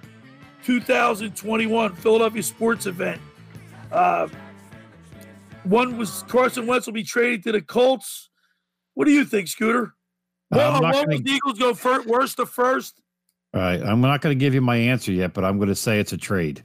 2021 0.64 1.96
Philadelphia 1.96 2.44
sports 2.44 2.86
event? 2.86 3.22
Uh, 3.92 4.28
one 5.64 5.98
was 5.98 6.24
Carson 6.28 6.66
Wentz 6.68 6.86
will 6.86 6.94
be 6.94 7.04
traded 7.04 7.44
to 7.44 7.52
the 7.52 7.62
Colts. 7.62 8.30
What 8.94 9.06
do 9.06 9.12
you 9.12 9.26
think, 9.26 9.48
Scooter? 9.48 9.94
Well, 10.50 10.82
what 10.82 10.94
gonna- 10.94 11.18
the 11.20 11.30
Eagles 11.32 11.60
go 11.60 11.74
first, 11.74 12.08
worst 12.08 12.38
to 12.38 12.46
first? 12.46 13.02
All 13.54 13.62
right, 13.62 13.82
I'm 13.82 14.00
not 14.02 14.22
going 14.22 14.38
to 14.38 14.40
give 14.40 14.54
you 14.54 14.62
my 14.62 14.78
answer 14.78 15.12
yet, 15.12 15.34
but 15.34 15.44
I'm 15.44 15.58
going 15.58 15.70
to 15.70 15.76
say 15.76 16.00
it's 16.00 16.14
a 16.14 16.18
trade. 16.18 16.64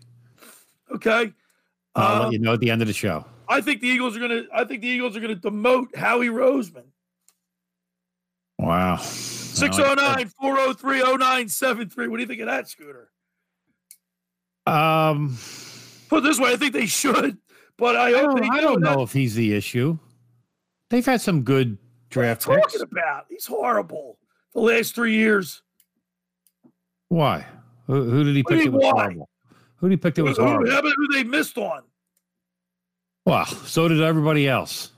Okay. 0.95 1.33
I'll 1.97 2.17
Um, 2.17 2.23
let 2.25 2.33
you 2.33 2.39
know 2.39 2.53
at 2.53 2.61
the 2.61 2.71
end 2.71 2.81
of 2.83 2.87
the 2.89 2.95
show. 2.95 3.25
I 3.49 3.61
think 3.61 3.81
the 3.81 3.89
Eagles 3.89 4.17
are 4.17 4.21
gonna. 4.21 4.43
I 4.53 4.65
think 4.65 4.83
the 4.83 4.89
Eagles 4.89 5.17
are 5.17 5.21
gonna 5.21 5.37
demote 5.37 5.95
Howie 5.97 6.29
Roseman. 6.29 6.85
Wow. 8.59 8.97
609 8.97 10.29
403 10.41 11.01
0973. 11.03 12.09
What 12.09 12.17
do 12.17 12.23
you 12.23 12.27
think 12.27 12.41
of 12.41 12.47
that, 12.47 12.69
Scooter? 12.69 13.06
Um, 14.67 15.37
Put 16.09 16.23
this 16.23 16.39
way, 16.41 16.53
I 16.53 16.57
think 16.57 16.73
they 16.73 16.87
should, 16.87 17.37
but 17.77 17.97
I 17.97 18.09
I 18.09 18.11
don't, 18.13 18.43
I 18.51 18.57
do. 18.61 18.63
don't 18.63 18.81
know 18.81 19.03
if 19.03 19.13
he's 19.13 19.35
the 19.35 19.55
issue. 19.55 19.99
They've 20.91 21.05
had 21.07 21.21
some 21.21 21.43
good 21.43 21.79
draft 22.11 22.47
what 22.47 22.55
I'm 22.57 22.61
picks. 22.63 22.73
talking 22.75 22.89
about. 22.93 23.27
He's 23.29 23.47
horrible 23.47 24.19
the 24.55 24.61
last 24.61 24.95
three 24.95 25.15
years. 25.17 25.63
Why? 27.09 27.45
Who, 27.87 28.05
who 28.11 28.25
did 28.25 28.37
he 28.37 28.43
What 28.43 28.55
pick 28.55 28.65
that 28.65 28.71
was 28.73 28.83
why? 28.83 28.91
horrible? 29.03 29.29
Who 29.77 29.89
did 29.89 29.93
he 29.95 29.97
pick 29.99 30.15
that 30.15 30.25
was 30.25 30.37
Who- 30.37 30.43
who- 30.45 30.49
horrible? 30.49 30.71
How 30.73 30.83
who 30.83 31.09
they 31.13 31.25
missed 31.25 31.59
on? 31.59 31.83
Well, 33.25 33.45
so 33.47 33.89
did 33.89 34.01
everybody 34.01 34.49
else. 34.49 34.93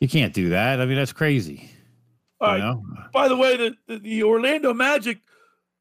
You 0.00 0.08
can't 0.08 0.32
do 0.34 0.48
that. 0.50 0.80
I 0.80 0.86
mean, 0.86 0.96
that's 0.96 1.12
crazy. 1.12 1.70
All 2.40 2.48
right. 2.48 2.58
know? 2.58 2.82
By 3.12 3.28
the 3.28 3.36
way, 3.36 3.56
the, 3.56 3.76
the, 3.86 3.98
the 3.98 4.22
Orlando 4.22 4.72
Magic 4.74 5.18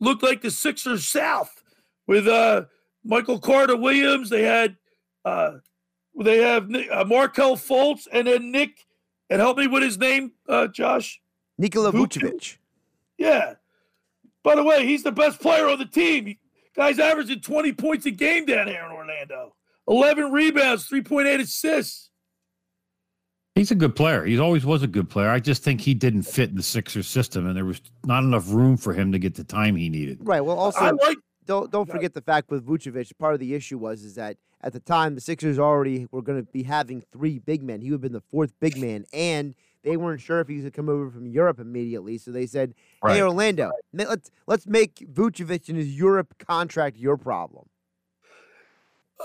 looked 0.02 0.24
like 0.24 0.42
the 0.42 0.52
Sixers 0.52 1.08
South 1.08 1.63
with 2.08 2.28
uh, 2.28 2.66
Michael 3.04 3.40
Carter 3.40 3.76
Williams. 3.78 4.30
They 4.30 4.44
had 4.44 4.76
uh, 5.26 5.54
they 6.20 6.38
have 6.40 6.70
Nick, 6.70 6.88
uh, 6.92 7.06
Markelle 7.06 7.56
Fultz 7.56 8.08
and 8.12 8.28
then 8.28 8.52
Nick. 8.52 8.86
And 9.30 9.42
help 9.42 9.58
me 9.58 9.66
with 9.68 9.82
his 9.82 9.98
name, 9.98 10.34
uh, 10.48 10.68
Josh. 10.68 11.20
Nikola 11.58 11.92
Vucevic. 11.92 12.58
Yeah. 13.18 13.54
By 14.44 14.56
the 14.56 14.64
way, 14.64 14.86
he's 14.86 15.02
the 15.02 15.12
best 15.14 15.40
player 15.40 15.68
on 15.68 15.80
the 15.80 15.86
team. 15.86 16.26
He- 16.28 16.40
Guy's 16.76 17.00
averaging 17.00 17.40
20 17.42 17.72
points 17.74 18.06
a 18.06 18.12
game 18.12 18.46
down 18.46 18.68
here 18.68 18.84
in 18.84 18.92
Orlando. 18.92 19.56
11 19.88 20.32
rebounds, 20.32 20.88
3.8 20.90 21.40
assists. 21.40 22.10
He's 23.56 23.70
a 23.72 23.76
good 23.76 23.96
player. 23.96 24.26
He 24.26 24.40
always 24.40 24.66
was 24.66 24.82
a 24.82 24.88
good 24.88 25.10
player. 25.10 25.30
I 25.30 25.40
just 25.40 25.64
think 25.64 25.82
he 25.82 25.94
didn't 25.94 26.24
fit 26.24 26.50
in 26.50 26.56
the 26.56 26.64
Sixers 26.64 27.08
system, 27.08 27.46
and 27.46 27.56
there 27.56 27.66
was 27.66 27.82
not 28.06 28.24
enough 28.24 28.52
room 28.52 28.78
for 28.78 28.94
him 28.94 29.12
to 29.12 29.20
get 29.20 29.36
the 29.36 29.44
time 29.44 29.76
he 29.76 29.90
needed. 29.90 30.18
Right. 30.22 30.42
Well, 30.42 30.58
also 30.58 30.80
I 30.80 30.90
like 30.92 31.18
don't 31.46 31.72
don't 31.72 31.90
forget 31.90 32.14
the 32.14 32.22
fact 32.22 32.50
with 32.50 32.66
Vucevic. 32.66 33.18
Part 33.18 33.34
of 33.34 33.40
the 33.40 33.54
issue 33.54 33.78
was 33.78 34.04
is 34.04 34.16
that 34.16 34.38
at 34.62 34.74
the 34.74 34.80
time 34.80 35.16
the 35.16 35.22
Sixers 35.22 35.60
already 35.60 36.08
were 36.12 36.22
going 36.22 36.44
to 36.44 36.52
be 36.52 36.64
having 36.64 37.02
three 37.12 37.40
big 37.40 37.62
men. 37.64 37.82
He 37.82 37.90
would 37.92 37.96
have 37.96 38.02
been 38.02 38.14
the 38.14 38.22
fourth 38.22 38.54
big 38.60 38.78
man, 38.78 39.06
and 39.14 39.56
they 39.84 39.98
weren't 39.98 40.22
sure 40.22 40.40
if 40.40 40.48
he 40.48 40.56
was 40.56 40.62
going 40.64 40.72
to 40.72 40.76
come 40.76 40.90
over 40.90 41.10
from 41.10 41.28
Europe 41.28 41.60
immediately. 41.60 42.18
So 42.18 42.32
they 42.32 42.46
said, 42.46 42.74
Right. 43.04 43.16
"Hey, 43.16 43.22
Orlando, 43.22 43.72
ma- 43.92 44.06
let's 44.08 44.32
let's 44.48 44.66
make 44.68 44.96
Vucevic 45.12 45.68
and 45.70 45.78
his 45.78 45.96
Europe 45.98 46.36
contract 46.40 46.98
your 46.98 47.18
problem." 47.18 47.68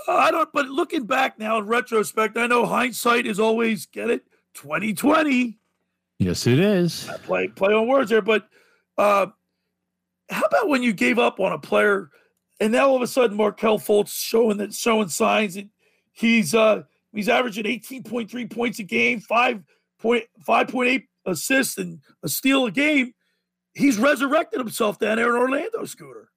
I 0.07 0.31
don't, 0.31 0.49
but 0.53 0.67
looking 0.67 1.05
back 1.05 1.37
now 1.39 1.57
in 1.57 1.65
retrospect, 1.67 2.37
I 2.37 2.47
know 2.47 2.65
hindsight 2.65 3.25
is 3.25 3.39
always 3.39 3.85
get 3.85 4.09
it 4.09 4.23
2020. 4.53 5.59
Yes, 6.19 6.47
it 6.47 6.59
is. 6.59 7.09
Play 7.23 7.47
play 7.47 7.73
on 7.73 7.87
words 7.87 8.09
there, 8.09 8.21
but 8.21 8.47
uh, 8.97 9.27
how 10.29 10.41
about 10.43 10.67
when 10.67 10.83
you 10.83 10.93
gave 10.93 11.19
up 11.19 11.39
on 11.39 11.51
a 11.51 11.59
player, 11.59 12.09
and 12.59 12.71
now 12.71 12.87
all 12.89 12.95
of 12.95 13.01
a 13.01 13.07
sudden 13.07 13.37
Markelle 13.37 13.79
Fultz 13.79 14.13
showing 14.13 14.57
that 14.57 14.73
showing 14.73 15.09
signs 15.09 15.55
that 15.55 15.67
he's 16.11 16.53
uh 16.53 16.83
he's 17.13 17.29
averaging 17.29 17.65
18.3 17.65 18.49
points 18.49 18.79
a 18.79 18.83
game, 18.83 19.19
five 19.19 19.63
point 19.99 20.25
five 20.45 20.67
point 20.67 20.89
eight 20.89 21.05
assists, 21.25 21.77
and 21.77 21.99
a 22.23 22.29
steal 22.29 22.65
a 22.65 22.71
game. 22.71 23.13
He's 23.73 23.97
resurrected 23.97 24.59
himself 24.59 24.99
down 24.99 25.17
there 25.17 25.29
in 25.29 25.41
Orlando, 25.41 25.85
Scooter. 25.85 26.29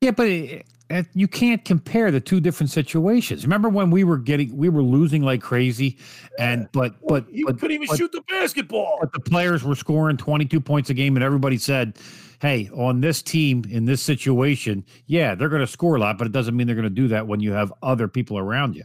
Yeah, 0.00 0.12
but 0.12 0.28
it, 0.28 0.66
it, 0.88 1.06
you 1.12 1.28
can't 1.28 1.62
compare 1.62 2.10
the 2.10 2.20
two 2.20 2.40
different 2.40 2.70
situations. 2.70 3.44
Remember 3.44 3.68
when 3.68 3.90
we 3.90 4.02
were 4.02 4.16
getting, 4.16 4.56
we 4.56 4.70
were 4.70 4.82
losing 4.82 5.22
like 5.22 5.42
crazy, 5.42 5.98
and 6.38 6.68
but 6.72 6.94
but 7.06 7.30
you 7.30 7.44
but, 7.44 7.60
couldn't 7.60 7.74
even 7.74 7.86
but, 7.86 7.98
shoot 7.98 8.10
the 8.10 8.22
basketball. 8.22 8.96
but 8.98 9.12
the 9.12 9.20
players 9.20 9.62
were 9.62 9.74
scoring 9.74 10.16
22 10.16 10.58
points 10.58 10.88
a 10.88 10.94
game, 10.94 11.16
and 11.16 11.22
everybody 11.22 11.58
said, 11.58 11.98
"Hey, 12.40 12.70
on 12.74 13.02
this 13.02 13.20
team 13.20 13.62
in 13.68 13.84
this 13.84 14.02
situation, 14.02 14.86
yeah, 15.06 15.34
they're 15.34 15.50
going 15.50 15.60
to 15.60 15.66
score 15.66 15.96
a 15.96 16.00
lot, 16.00 16.16
but 16.16 16.26
it 16.26 16.32
doesn't 16.32 16.56
mean 16.56 16.66
they're 16.66 16.76
going 16.76 16.84
to 16.84 16.90
do 16.90 17.08
that 17.08 17.26
when 17.26 17.40
you 17.40 17.52
have 17.52 17.70
other 17.82 18.08
people 18.08 18.38
around 18.38 18.74
you. 18.74 18.84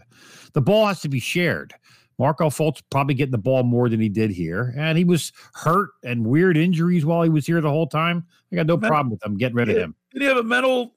The 0.51 0.61
ball 0.61 0.85
has 0.87 0.99
to 1.01 1.09
be 1.09 1.19
shared." 1.19 1.73
Markelle 2.17 2.49
Fultz 2.49 2.81
probably 2.91 3.13
getting 3.13 3.31
the 3.31 3.37
ball 3.37 3.63
more 3.63 3.89
than 3.89 3.99
he 3.99 4.09
did 4.09 4.31
here, 4.31 4.73
and 4.77 4.97
he 4.97 5.03
was 5.03 5.33
hurt 5.53 5.89
and 6.03 6.25
weird 6.25 6.55
injuries 6.55 7.05
while 7.05 7.21
he 7.23 7.29
was 7.29 7.45
here 7.45 7.59
the 7.61 7.69
whole 7.69 7.87
time. 7.87 8.25
I 8.51 8.55
got 8.55 8.67
no 8.67 8.77
problem 8.77 9.09
with 9.09 9.19
them 9.19 9.37
getting 9.37 9.55
rid 9.55 9.69
of 9.69 9.75
him. 9.75 9.95
Did 10.11 10.21
he 10.21 10.27
have 10.29 10.37
a 10.37 10.43
mental 10.43 10.94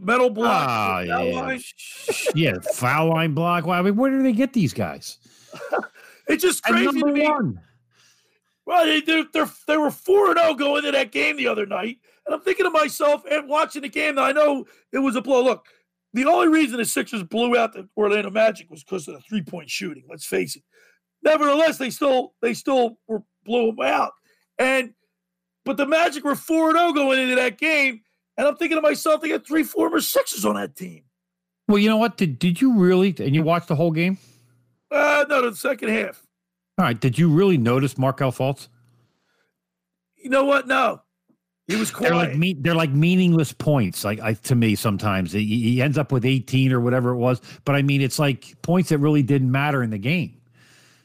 metal 0.00 0.30
block? 0.30 0.66
Ah, 0.68 1.00
yeah. 1.00 1.58
yeah, 2.34 2.54
foul 2.74 3.10
line 3.10 3.34
block. 3.34 3.66
Well, 3.66 3.78
I 3.78 3.82
mean, 3.82 3.96
where 3.96 4.10
do 4.10 4.22
they 4.22 4.32
get 4.32 4.52
these 4.52 4.72
guys? 4.72 5.18
It's 6.30 6.44
just 6.44 6.62
crazy 6.62 7.00
to 7.00 7.06
me. 7.06 7.28
one. 7.28 7.60
Well, 8.66 8.86
they 8.86 9.00
they're, 9.00 9.24
they're, 9.32 9.50
they 9.66 9.76
were 9.76 9.90
four 9.90 10.30
and 10.30 10.38
zero 10.38 10.54
going 10.54 10.84
into 10.84 10.92
that 10.92 11.10
game 11.10 11.36
the 11.36 11.48
other 11.48 11.66
night, 11.66 11.98
and 12.24 12.34
I'm 12.34 12.40
thinking 12.40 12.66
to 12.66 12.70
myself 12.70 13.24
and 13.28 13.48
watching 13.48 13.82
the 13.82 13.88
game. 13.88 14.14
Now 14.14 14.24
I 14.24 14.32
know 14.32 14.64
it 14.92 14.98
was 14.98 15.16
a 15.16 15.20
blow. 15.20 15.42
Look, 15.42 15.66
the 16.12 16.26
only 16.26 16.48
reason 16.48 16.76
the 16.76 16.84
Sixers 16.84 17.24
blew 17.24 17.56
out 17.56 17.72
the 17.72 17.88
Orlando 17.96 18.30
Magic 18.30 18.70
was 18.70 18.84
because 18.84 19.08
of 19.08 19.14
the 19.14 19.20
three 19.22 19.42
point 19.42 19.68
shooting. 19.68 20.04
Let's 20.08 20.24
face 20.24 20.54
it. 20.54 20.62
Nevertheless, 21.22 21.78
they 21.78 21.90
still 21.90 22.34
they 22.42 22.54
still 22.54 22.98
were 23.08 23.22
blew 23.44 23.72
them 23.72 23.84
out, 23.84 24.12
and 24.58 24.94
but 25.64 25.76
the 25.76 25.86
Magic 25.86 26.22
were 26.22 26.36
four 26.36 26.70
and 26.70 26.78
zero 26.78 26.92
going 26.92 27.18
into 27.18 27.34
that 27.34 27.58
game, 27.58 28.02
and 28.40 28.48
I'm 28.48 28.56
thinking 28.56 28.78
to 28.78 28.80
myself, 28.80 29.20
they 29.20 29.28
got 29.28 29.46
three 29.46 29.62
former 29.62 30.00
Sixers 30.00 30.46
on 30.46 30.54
that 30.54 30.74
team. 30.74 31.02
Well, 31.68 31.76
you 31.76 31.90
know 31.90 31.98
what? 31.98 32.16
Did 32.16 32.38
did 32.38 32.58
you 32.58 32.78
really? 32.78 33.14
And 33.18 33.34
you 33.34 33.42
watched 33.42 33.68
the 33.68 33.74
whole 33.76 33.90
game? 33.90 34.16
Uh, 34.90 35.26
no, 35.28 35.50
the 35.50 35.54
second 35.54 35.90
half. 35.90 36.26
All 36.78 36.86
right. 36.86 36.98
Did 36.98 37.18
you 37.18 37.28
really 37.28 37.58
notice 37.58 37.98
Markelle 37.98 38.32
Fultz? 38.32 38.68
You 40.16 40.30
know 40.30 40.44
what? 40.44 40.66
No, 40.66 41.02
he 41.68 41.76
was 41.76 41.92
They're 41.92 42.14
like 42.14 42.34
me, 42.34 42.56
they're 42.58 42.74
like 42.74 42.92
meaningless 42.92 43.52
points. 43.52 44.04
Like 44.04 44.20
I, 44.20 44.32
to 44.32 44.54
me, 44.54 44.74
sometimes 44.74 45.32
he, 45.32 45.44
he 45.44 45.82
ends 45.82 45.98
up 45.98 46.10
with 46.10 46.24
18 46.24 46.72
or 46.72 46.80
whatever 46.80 47.10
it 47.10 47.18
was. 47.18 47.42
But 47.66 47.74
I 47.74 47.82
mean, 47.82 48.00
it's 48.00 48.18
like 48.18 48.56
points 48.62 48.88
that 48.88 48.98
really 48.98 49.22
didn't 49.22 49.52
matter 49.52 49.82
in 49.82 49.90
the 49.90 49.98
game. 49.98 50.40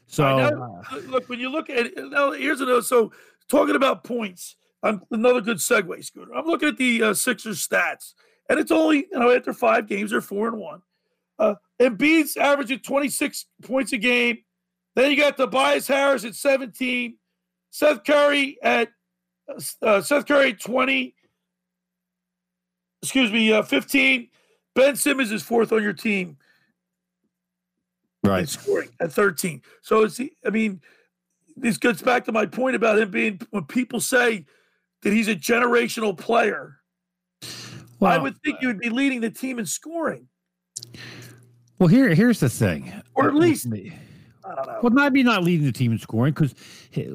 So 0.06 0.38
know. 0.38 0.82
look, 1.08 1.28
when 1.28 1.38
you 1.38 1.50
look 1.50 1.68
at 1.68 1.84
it, 1.84 1.92
now 1.98 2.32
here's 2.32 2.62
another. 2.62 2.80
So, 2.80 3.12
talking 3.46 3.76
about 3.76 4.04
points, 4.04 4.56
I'm 4.86 5.02
another 5.10 5.40
good 5.40 5.58
segue, 5.58 6.04
Scooter. 6.04 6.34
I'm 6.34 6.46
looking 6.46 6.68
at 6.68 6.76
the 6.76 7.02
uh, 7.02 7.14
Sixers 7.14 7.66
stats, 7.66 8.14
and 8.48 8.58
it's 8.58 8.70
only 8.70 9.06
you 9.10 9.18
know 9.18 9.30
after 9.34 9.52
five 9.52 9.86
games 9.86 10.10
they're 10.10 10.20
four 10.20 10.48
and 10.48 10.58
one. 10.58 10.82
Uh, 11.38 11.54
Embiid's 11.80 12.36
averaging 12.36 12.78
26 12.78 13.46
points 13.62 13.92
a 13.92 13.98
game. 13.98 14.38
Then 14.94 15.10
you 15.10 15.16
got 15.16 15.36
Tobias 15.36 15.86
Harris 15.86 16.24
at 16.24 16.34
17, 16.34 17.18
Seth 17.70 18.04
Curry 18.04 18.56
at 18.62 18.88
uh, 19.82 20.00
Seth 20.00 20.26
Curry 20.26 20.52
at 20.52 20.60
20. 20.60 21.14
Excuse 23.02 23.30
me, 23.30 23.52
uh, 23.52 23.62
15. 23.62 24.28
Ben 24.74 24.96
Simmons 24.96 25.30
is 25.32 25.42
fourth 25.42 25.72
on 25.72 25.82
your 25.82 25.92
team 25.92 26.38
right. 28.24 28.48
scoring 28.48 28.90
at 29.00 29.12
13. 29.12 29.62
So 29.82 30.04
it's 30.04 30.20
I 30.44 30.50
mean, 30.50 30.80
this 31.56 31.76
gets 31.76 32.02
back 32.02 32.24
to 32.26 32.32
my 32.32 32.46
point 32.46 32.76
about 32.76 32.98
him 32.98 33.10
being 33.10 33.40
when 33.50 33.64
people 33.64 34.00
say 34.00 34.44
that 35.06 35.12
he's 35.12 35.28
a 35.28 35.36
generational 35.36 36.18
player. 36.18 36.80
I 38.02 38.18
would 38.18 38.36
think 38.42 38.60
you 38.60 38.66
would 38.66 38.80
be 38.80 38.90
leading 38.90 39.20
the 39.20 39.30
team 39.30 39.60
in 39.60 39.64
scoring, 39.64 40.26
Well, 41.78 41.86
here 41.88 42.12
here's 42.12 42.40
the 42.40 42.48
thing. 42.48 42.92
or 43.14 43.28
at 43.28 43.34
least 43.36 43.68
I 43.68 44.54
don't 44.56 44.66
know. 44.66 44.80
Well, 44.82 44.90
maybe 44.92 45.22
not 45.22 45.44
leading 45.44 45.64
the 45.64 45.70
team 45.72 45.92
in 45.92 45.98
scoring 45.98 46.34
because 46.34 46.56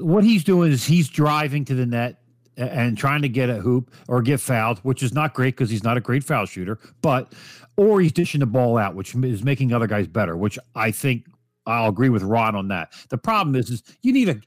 what 0.01 0.23
he's 0.23 0.45
doing 0.45 0.71
is 0.71 0.85
he's 0.85 1.09
driving 1.09 1.65
to 1.65 1.75
the 1.75 1.85
net 1.85 2.21
and 2.55 2.97
trying 2.97 3.21
to 3.23 3.29
get 3.29 3.49
a 3.49 3.55
hoop 3.55 3.91
or 4.07 4.21
get 4.21 4.39
fouled, 4.39 4.79
which 4.79 5.03
is 5.03 5.13
not 5.13 5.33
great 5.33 5.55
because 5.57 5.69
he's 5.69 5.83
not 5.83 5.97
a 5.97 6.01
great 6.01 6.23
foul 6.23 6.45
shooter. 6.45 6.79
But 7.01 7.33
or 7.75 7.99
he's 7.99 8.13
dishing 8.13 8.39
the 8.39 8.45
ball 8.45 8.77
out, 8.77 8.95
which 8.95 9.13
is 9.15 9.43
making 9.43 9.73
other 9.73 9.87
guys 9.87 10.07
better. 10.07 10.37
Which 10.37 10.57
I 10.75 10.91
think 10.91 11.25
I'll 11.65 11.89
agree 11.89 12.09
with 12.09 12.23
Ron 12.23 12.55
on 12.55 12.69
that. 12.69 12.93
The 13.09 13.17
problem 13.17 13.55
is, 13.55 13.69
is 13.69 13.83
you 14.01 14.13
need 14.13 14.29
a 14.29 14.39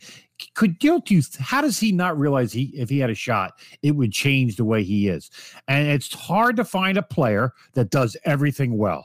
could 0.54 0.82
you 0.82 1.22
how 1.38 1.60
does 1.60 1.78
he 1.78 1.92
not 1.92 2.18
realize 2.18 2.52
he 2.52 2.64
if 2.74 2.90
he 2.90 2.98
had 2.98 3.10
a 3.10 3.14
shot 3.14 3.52
it 3.82 3.92
would 3.92 4.12
change 4.12 4.56
the 4.56 4.64
way 4.64 4.82
he 4.82 5.08
is 5.08 5.30
and 5.68 5.88
it's 5.88 6.12
hard 6.12 6.56
to 6.56 6.64
find 6.64 6.98
a 6.98 7.02
player 7.02 7.52
that 7.74 7.90
does 7.90 8.16
everything 8.24 8.76
well 8.76 9.04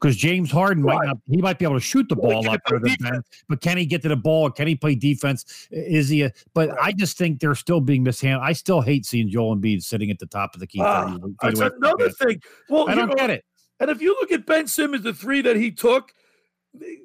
because 0.00 0.16
James 0.18 0.50
Harden 0.50 0.82
might 0.82 1.06
not 1.06 1.16
he 1.26 1.40
might 1.40 1.58
be 1.58 1.64
able 1.64 1.76
to 1.76 1.80
shoot 1.80 2.06
the 2.10 2.16
ball 2.16 2.42
lot 2.42 2.60
better 2.64 2.78
than 2.78 2.94
Ben, 3.00 3.22
but 3.48 3.62
can 3.62 3.78
he 3.78 3.86
get 3.86 4.02
to 4.02 4.08
the 4.08 4.16
ball? 4.16 4.50
Can 4.50 4.66
he 4.66 4.74
play 4.74 4.94
defense? 4.94 5.66
Is 5.70 6.10
he 6.10 6.22
a 6.22 6.32
but 6.52 6.78
I 6.78 6.92
just 6.92 7.16
think 7.16 7.40
they're 7.40 7.54
still 7.54 7.80
being 7.80 8.02
mishandled. 8.02 8.46
I 8.46 8.52
still 8.52 8.82
hate 8.82 9.06
seeing 9.06 9.30
Joel 9.30 9.56
Embiid 9.56 9.82
sitting 9.82 10.10
at 10.10 10.18
the 10.18 10.26
top 10.26 10.52
of 10.52 10.60
the 10.60 10.66
key. 10.66 10.80
30 10.80 10.90
ah, 10.90 11.06
feet 11.06 11.22
that's 11.40 11.58
away 11.58 11.68
from 11.70 11.80
the 11.80 11.86
another 11.86 12.10
thing. 12.10 12.42
Well, 12.68 12.90
I 12.90 12.94
don't 12.94 13.08
know, 13.08 13.14
get 13.14 13.30
it. 13.30 13.44
And 13.80 13.88
if 13.88 14.02
you 14.02 14.10
look 14.20 14.30
at 14.30 14.44
Ben 14.44 14.66
Simmons, 14.66 15.04
the 15.04 15.14
three 15.14 15.40
that 15.40 15.56
he 15.56 15.70
took, 15.70 16.12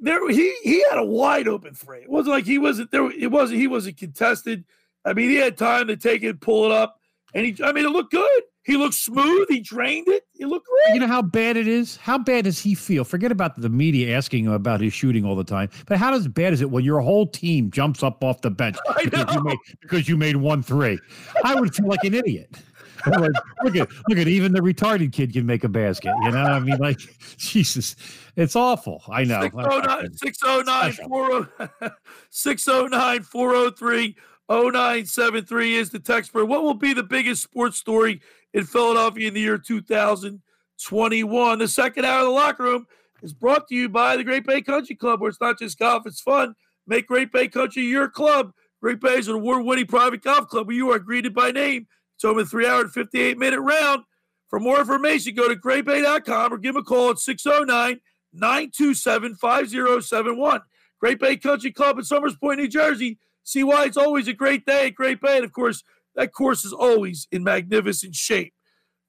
there 0.02 0.30
he 0.30 0.56
he 0.64 0.84
had 0.90 1.00
a 1.00 1.06
wide 1.06 1.48
open 1.48 1.74
three. 1.74 2.00
It 2.00 2.10
wasn't 2.10 2.36
like 2.36 2.46
he 2.46 2.58
wasn't 2.58 2.92
there. 2.92 3.10
It 3.12 3.32
wasn't 3.32 3.60
he 3.60 3.68
wasn't 3.68 3.98
contested. 3.98 4.66
I 5.06 5.14
mean, 5.14 5.30
he 5.30 5.36
had 5.36 5.58
time 5.58 5.88
to 5.88 5.98
take 5.98 6.24
it, 6.24 6.42
pull 6.42 6.66
it 6.66 6.72
up, 6.72 7.00
and 7.34 7.46
he. 7.46 7.64
I 7.64 7.72
mean, 7.72 7.86
it 7.86 7.90
looked 7.90 8.12
good. 8.12 8.42
He 8.64 8.78
looked 8.78 8.94
smooth. 8.94 9.48
He 9.50 9.62
drained 9.62 10.08
it. 10.08 10.28
He 10.34 10.46
looked 10.46 10.68
great. 10.68 10.94
You 10.94 11.00
know 11.00 11.08
how 11.08 11.24
bad 11.24 11.58
it 11.58 11.68
is? 11.68 11.96
How 11.96 12.18
bad 12.20 12.44
does 12.44 12.60
he 12.60 12.76
feel? 12.76 13.04
Forget 13.04 13.32
about 13.32 13.60
the 13.60 13.70
media 13.70 14.16
asking 14.16 14.46
him 14.46 14.52
about 14.52 14.82
his 14.82 14.94
shooting 14.94 15.26
all 15.26 15.36
the 15.36 15.44
time. 15.44 15.70
But 15.88 15.98
how 15.98 16.12
does 16.12 16.28
bad 16.28 16.54
is 16.54 16.62
it 16.62 16.70
when 16.70 16.84
your 16.84 17.00
whole 17.00 17.26
team 17.26 17.72
jumps 17.72 18.04
up 18.04 18.24
off 18.24 18.42
the 18.42 18.52
bench 18.52 18.78
because 19.04 19.34
you 19.34 19.44
made 19.44 19.58
because 19.82 20.10
you 20.10 20.18
made 20.18 20.36
one 20.36 20.62
three? 20.62 21.00
I 21.44 21.56
would 21.56 21.74
feel 21.74 21.88
like 21.88 22.04
an 22.04 22.14
idiot. 22.14 22.58
Like, 23.06 23.32
look 23.64 23.76
at 23.76 23.90
look 24.08 24.18
at 24.18 24.28
even 24.28 24.52
the 24.52 24.60
retarded 24.60 25.14
kid 25.14 25.34
can 25.34 25.46
make 25.46 25.64
a 25.64 25.70
basket. 25.70 26.14
You 26.24 26.32
know, 26.32 26.44
I 26.44 26.60
mean, 26.60 26.78
like 26.78 27.00
Jesus, 27.38 27.96
it's 28.36 28.56
awful. 28.56 29.04
I 29.10 29.24
know. 29.24 29.42
609 29.42 30.14
609 30.18 31.10
40 31.10 31.94
609 32.30 33.24
403 33.24 34.16
0973 34.50 35.76
is 35.76 35.90
the 35.92 36.00
text 36.00 36.32
for 36.32 36.44
what 36.44 36.64
will 36.64 36.74
be 36.74 36.94
the 36.94 37.04
biggest 37.04 37.44
sports 37.44 37.78
story 37.78 38.20
in 38.54 38.66
Philadelphia 38.66 39.28
in 39.28 39.36
the 39.36 39.42
year 39.42 39.60
2021. 39.60 41.60
The 41.60 41.68
second 41.68 42.06
hour 42.06 42.22
of 42.22 42.26
the 42.26 42.32
locker 42.32 42.64
room 42.64 42.88
is 43.22 43.34
brought 43.34 43.68
to 43.68 43.76
you 43.76 43.90
by 43.90 44.18
the 44.18 44.24
Great 44.24 44.46
Bay 44.46 44.62
Country 44.62 44.96
Club, 44.96 45.22
where 45.22 45.30
it's 45.30 45.42
not 45.42 45.60
just 45.60 45.78
golf, 45.78 46.08
it's 46.08 46.22
fun. 46.22 46.56
Make 46.88 47.08
Great 47.08 47.32
Bay 47.32 47.48
Country 47.48 47.84
your 47.84 48.10
club. 48.10 48.54
Great 48.82 49.00
Bay 49.00 49.20
is 49.20 49.28
an 49.28 49.36
award 49.36 49.66
winning 49.66 49.86
private 49.86 50.24
golf 50.24 50.48
club 50.48 50.68
where 50.68 50.76
you 50.76 50.92
are 50.92 51.00
greeted 51.00 51.34
by 51.34 51.52
name. 51.52 51.88
It's 52.20 52.26
over 52.26 52.42
a 52.42 52.46
three 52.46 52.68
hour 52.68 52.82
and 52.82 52.92
58 52.92 53.38
minute 53.38 53.62
round. 53.62 54.04
For 54.50 54.60
more 54.60 54.78
information, 54.78 55.36
go 55.36 55.48
to 55.48 55.56
greatbay.com 55.56 56.54
or 56.54 56.58
give 56.58 56.74
them 56.74 56.82
a 56.82 56.86
call 56.86 57.12
at 57.12 57.20
609 57.20 58.02
927 58.34 59.36
5071. 59.36 60.60
Great 61.00 61.18
Bay 61.18 61.38
Country 61.38 61.72
Club 61.72 61.98
in 61.98 62.04
Somers 62.04 62.36
Point, 62.36 62.60
New 62.60 62.68
Jersey. 62.68 63.20
See 63.46 63.64
why 63.64 63.86
it's 63.86 63.96
always 63.96 64.28
a 64.28 64.34
great 64.34 64.66
day 64.66 64.88
at 64.88 64.96
Great 64.96 65.22
Bay. 65.22 65.38
And 65.38 65.46
of 65.46 65.54
course, 65.54 65.82
that 66.16 66.34
course 66.34 66.66
is 66.66 66.74
always 66.74 67.26
in 67.32 67.42
magnificent 67.42 68.16
shape. 68.16 68.54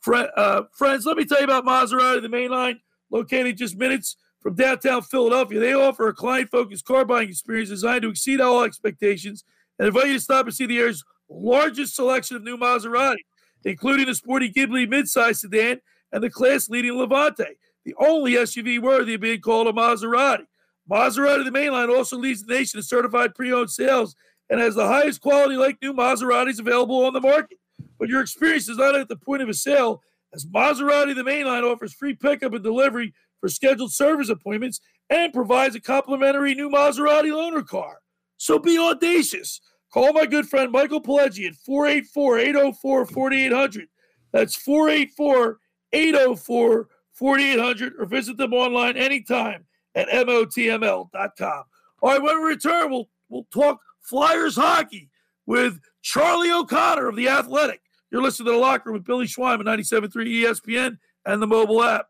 Fri 0.00 0.28
uh, 0.36 0.62
friends, 0.72 1.04
let 1.04 1.16
me 1.16 1.24
tell 1.24 1.38
you 1.38 1.44
about 1.44 1.66
Maserati, 1.66 2.22
the 2.22 2.28
main 2.28 2.52
line, 2.52 2.78
located 3.10 3.56
just 3.56 3.76
minutes 3.76 4.18
from 4.40 4.54
downtown 4.54 5.02
Philadelphia. 5.02 5.58
They 5.58 5.72
offer 5.72 6.06
a 6.06 6.14
client 6.14 6.48
focused 6.52 6.84
car 6.84 7.04
buying 7.04 7.28
experience 7.28 7.70
designed 7.70 8.02
to 8.02 8.10
exceed 8.10 8.40
all 8.40 8.62
expectations 8.62 9.42
and 9.80 9.88
invite 9.88 10.06
you 10.06 10.14
to 10.14 10.20
stop 10.20 10.46
and 10.46 10.54
see 10.54 10.66
the 10.66 10.78
area's 10.78 11.02
largest 11.30 11.94
selection 11.94 12.36
of 12.36 12.42
new 12.42 12.56
Maserati, 12.56 13.18
including 13.64 14.06
the 14.06 14.14
sporty 14.14 14.50
Ghibli 14.50 14.86
midsize 14.86 15.36
sedan 15.36 15.80
and 16.12 16.22
the 16.22 16.30
class 16.30 16.68
leading 16.68 16.98
Levante, 16.98 17.56
the 17.84 17.94
only 17.98 18.32
SUV 18.32 18.80
worthy 18.80 19.14
of 19.14 19.20
being 19.20 19.40
called 19.40 19.68
a 19.68 19.72
Maserati. 19.72 20.44
Maserati, 20.90 21.44
the 21.44 21.50
mainline, 21.50 21.94
also 21.94 22.16
leads 22.16 22.42
the 22.42 22.52
nation 22.52 22.78
in 22.78 22.82
certified 22.82 23.34
pre 23.34 23.52
owned 23.52 23.70
sales 23.70 24.14
and 24.48 24.60
has 24.60 24.74
the 24.74 24.86
highest 24.86 25.20
quality 25.20 25.56
like 25.56 25.78
new 25.80 25.94
Maseratis 25.94 26.58
available 26.58 27.04
on 27.04 27.12
the 27.12 27.20
market. 27.20 27.58
But 27.98 28.08
your 28.08 28.20
experience 28.20 28.68
is 28.68 28.78
not 28.78 28.96
at 28.96 29.08
the 29.08 29.16
point 29.16 29.42
of 29.42 29.48
a 29.48 29.54
sale, 29.54 30.02
as 30.34 30.44
Maserati, 30.46 31.14
the 31.14 31.22
mainline, 31.22 31.62
offers 31.62 31.94
free 31.94 32.14
pickup 32.14 32.52
and 32.52 32.64
delivery 32.64 33.14
for 33.40 33.48
scheduled 33.48 33.92
service 33.92 34.28
appointments 34.28 34.80
and 35.08 35.32
provides 35.32 35.74
a 35.74 35.80
complimentary 35.80 36.54
new 36.54 36.68
Maserati 36.68 37.30
loaner 37.30 37.66
car. 37.66 37.98
So 38.36 38.58
be 38.58 38.78
audacious. 38.78 39.60
Call 39.92 40.12
my 40.12 40.26
good 40.26 40.48
friend 40.48 40.70
Michael 40.70 41.02
Pileggi 41.02 41.48
at 41.48 41.56
484 41.56 42.38
804 42.38 43.06
4800. 43.06 43.88
That's 44.32 44.54
484 44.56 45.58
804 45.92 46.88
4800 47.12 47.92
or 47.98 48.06
visit 48.06 48.36
them 48.36 48.54
online 48.54 48.96
anytime 48.96 49.66
at 49.94 50.08
MOTML.com. 50.08 51.64
All 52.02 52.10
right, 52.10 52.22
when 52.22 52.40
we 52.40 52.48
return, 52.48 52.90
we'll, 52.90 53.08
we'll 53.28 53.46
talk 53.52 53.80
Flyers 54.00 54.56
hockey 54.56 55.10
with 55.46 55.80
Charlie 56.02 56.52
O'Connor 56.52 57.08
of 57.08 57.16
The 57.16 57.28
Athletic. 57.28 57.80
You're 58.10 58.22
listening 58.22 58.46
to 58.46 58.52
The 58.52 58.58
Locker 58.58 58.90
Room 58.90 58.94
with 58.94 59.04
Billy 59.04 59.26
Schwein 59.26 59.58
on 59.58 59.64
97.3 59.66 60.10
ESPN 60.12 60.98
and 61.26 61.42
the 61.42 61.46
mobile 61.46 61.82
app. 61.82 62.06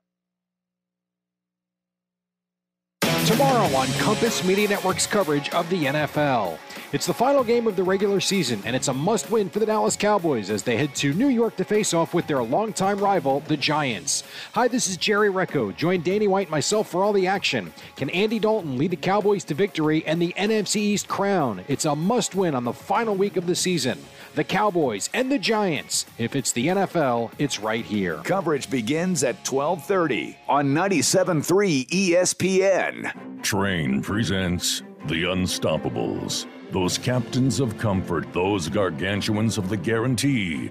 Tomorrow 3.31 3.77
on 3.77 3.87
Compass 4.01 4.43
Media 4.43 4.67
Network's 4.67 5.07
coverage 5.07 5.51
of 5.51 5.71
the 5.71 5.85
NFL. 5.85 6.59
It's 6.93 7.07
the 7.07 7.15
final 7.15 7.45
game 7.45 7.69
of 7.69 7.77
the 7.77 7.85
regular 7.85 8.19
season, 8.19 8.61
and 8.65 8.75
it's 8.75 8.89
a 8.89 8.93
must 8.93 9.31
win 9.31 9.49
for 9.49 9.61
the 9.61 9.67
Dallas 9.67 9.95
Cowboys 9.95 10.51
as 10.51 10.65
they 10.65 10.77
head 10.77 10.97
to 10.97 11.15
New 11.15 11.29
York 11.29 11.55
to 11.55 11.65
face 11.65 11.95
off 11.95 12.13
with 12.13 12.27
their 12.27 12.43
longtime 12.43 12.99
rival, 12.99 13.39
the 13.47 13.57
Giants. 13.57 14.25
Hi, 14.55 14.67
this 14.67 14.89
is 14.89 14.97
Jerry 14.97 15.29
Recco. 15.29 15.75
Join 15.77 16.03
Danny 16.03 16.27
White 16.27 16.49
and 16.49 16.51
myself 16.51 16.91
for 16.91 17.05
all 17.05 17.13
the 17.13 17.29
action. 17.29 17.73
Can 17.95 18.11
Andy 18.11 18.41
Dalton 18.41 18.77
lead 18.77 18.91
the 18.91 18.97
Cowboys 18.97 19.45
to 19.45 19.55
victory 19.55 20.05
and 20.07 20.21
the 20.21 20.35
NFC 20.37 20.79
East 20.79 21.07
crown? 21.07 21.65
It's 21.69 21.85
a 21.85 21.95
must 21.95 22.35
win 22.35 22.57
on 22.57 22.65
the 22.65 22.73
final 22.73 23.15
week 23.15 23.37
of 23.37 23.47
the 23.47 23.55
season. 23.55 23.97
The 24.35 24.45
Cowboys 24.45 25.11
and 25.13 25.31
the 25.31 25.39
Giants. 25.39 26.07
If 26.17 26.37
it's 26.37 26.53
the 26.53 26.69
NFL, 26.69 27.33
it's 27.39 27.59
right 27.59 27.85
here. 27.85 28.19
Coverage 28.19 28.71
begins 28.71 29.25
at 29.25 29.45
12:30 29.45 30.37
on 30.49 30.73
97.3 30.73 31.87
ESPN. 31.91 33.13
Trane 33.43 34.03
presents 34.03 34.83
The 35.07 35.25
Unstoppables. 35.25 36.47
Those 36.71 36.99
captains 36.99 37.59
of 37.59 37.77
comfort, 37.79 38.33
those 38.33 38.69
gargantuans 38.69 39.59
of 39.59 39.69
the 39.69 39.77
guarantee, 39.77 40.71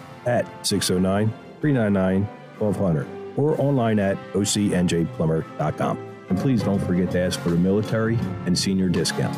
at 0.25 0.45
609 0.65 1.33
399 1.61 2.23
1200 2.59 3.07
or 3.37 3.59
online 3.59 3.99
at 3.99 4.17
ocnjplumber.com. 4.33 5.97
And 6.29 6.37
please 6.39 6.63
don't 6.63 6.79
forget 6.79 7.11
to 7.11 7.19
ask 7.19 7.39
for 7.39 7.49
the 7.49 7.57
military 7.57 8.17
and 8.45 8.57
senior 8.57 8.89
discount. 8.89 9.35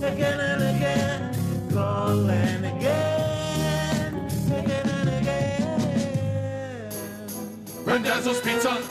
Again 0.00 0.40
and 0.40 0.62
again, 0.76 1.70
calling 1.72 2.64
again, 2.64 4.14
again 4.46 4.88
and 4.88 5.08
again. 5.08 6.88
Randazzo's 7.84 8.40
Pizza, 8.40 8.82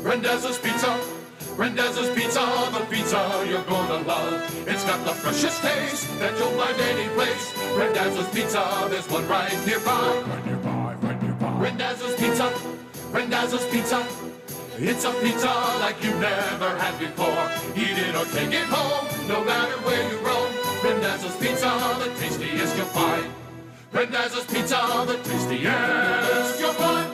Randazzo's 0.00 0.58
Pizza, 0.58 1.00
Randazzo's 1.56 2.10
Pizza, 2.16 2.40
the 2.72 2.84
pizza 2.90 3.46
you're 3.48 3.62
gonna 3.62 4.02
love. 4.08 4.66
It's 4.66 4.84
got 4.84 5.04
the 5.06 5.12
freshest 5.12 5.62
taste 5.62 6.18
that 6.18 6.36
you'll 6.36 6.50
find 6.58 6.80
any 6.80 7.08
place. 7.14 7.54
Randazzo's 7.78 8.28
Pizza, 8.34 8.88
there's 8.90 9.08
one 9.08 9.26
right 9.28 9.54
nearby. 9.64 10.24
Right 10.26 10.46
nearby, 10.46 10.96
right 11.00 11.22
nearby. 11.22 11.52
Randazzo's 11.60 12.16
Pizza, 12.16 12.52
Randazzo's 13.12 13.64
Pizza. 13.66 14.04
It's 14.78 15.04
a 15.04 15.12
pizza 15.22 15.54
like 15.78 16.02
you've 16.02 16.18
never 16.18 16.76
had 16.76 16.98
before. 16.98 17.46
Eat 17.76 17.98
it 18.02 18.16
or 18.16 18.24
take 18.34 18.52
it 18.52 18.66
home, 18.66 19.06
no 19.28 19.44
matter 19.44 19.76
where 19.86 20.10
you 20.10 20.18
roam. 20.26 20.50
Randazzo's 20.82 21.36
Pizza, 21.36 21.70
the 22.02 22.10
tastiest 22.18 22.76
you'll 22.76 22.86
find. 22.86 23.32
Randazzo's 23.92 24.44
Pizza, 24.46 25.04
the 25.06 25.16
tastiest 25.22 26.60
you'll 26.60 26.72
find. 26.72 27.13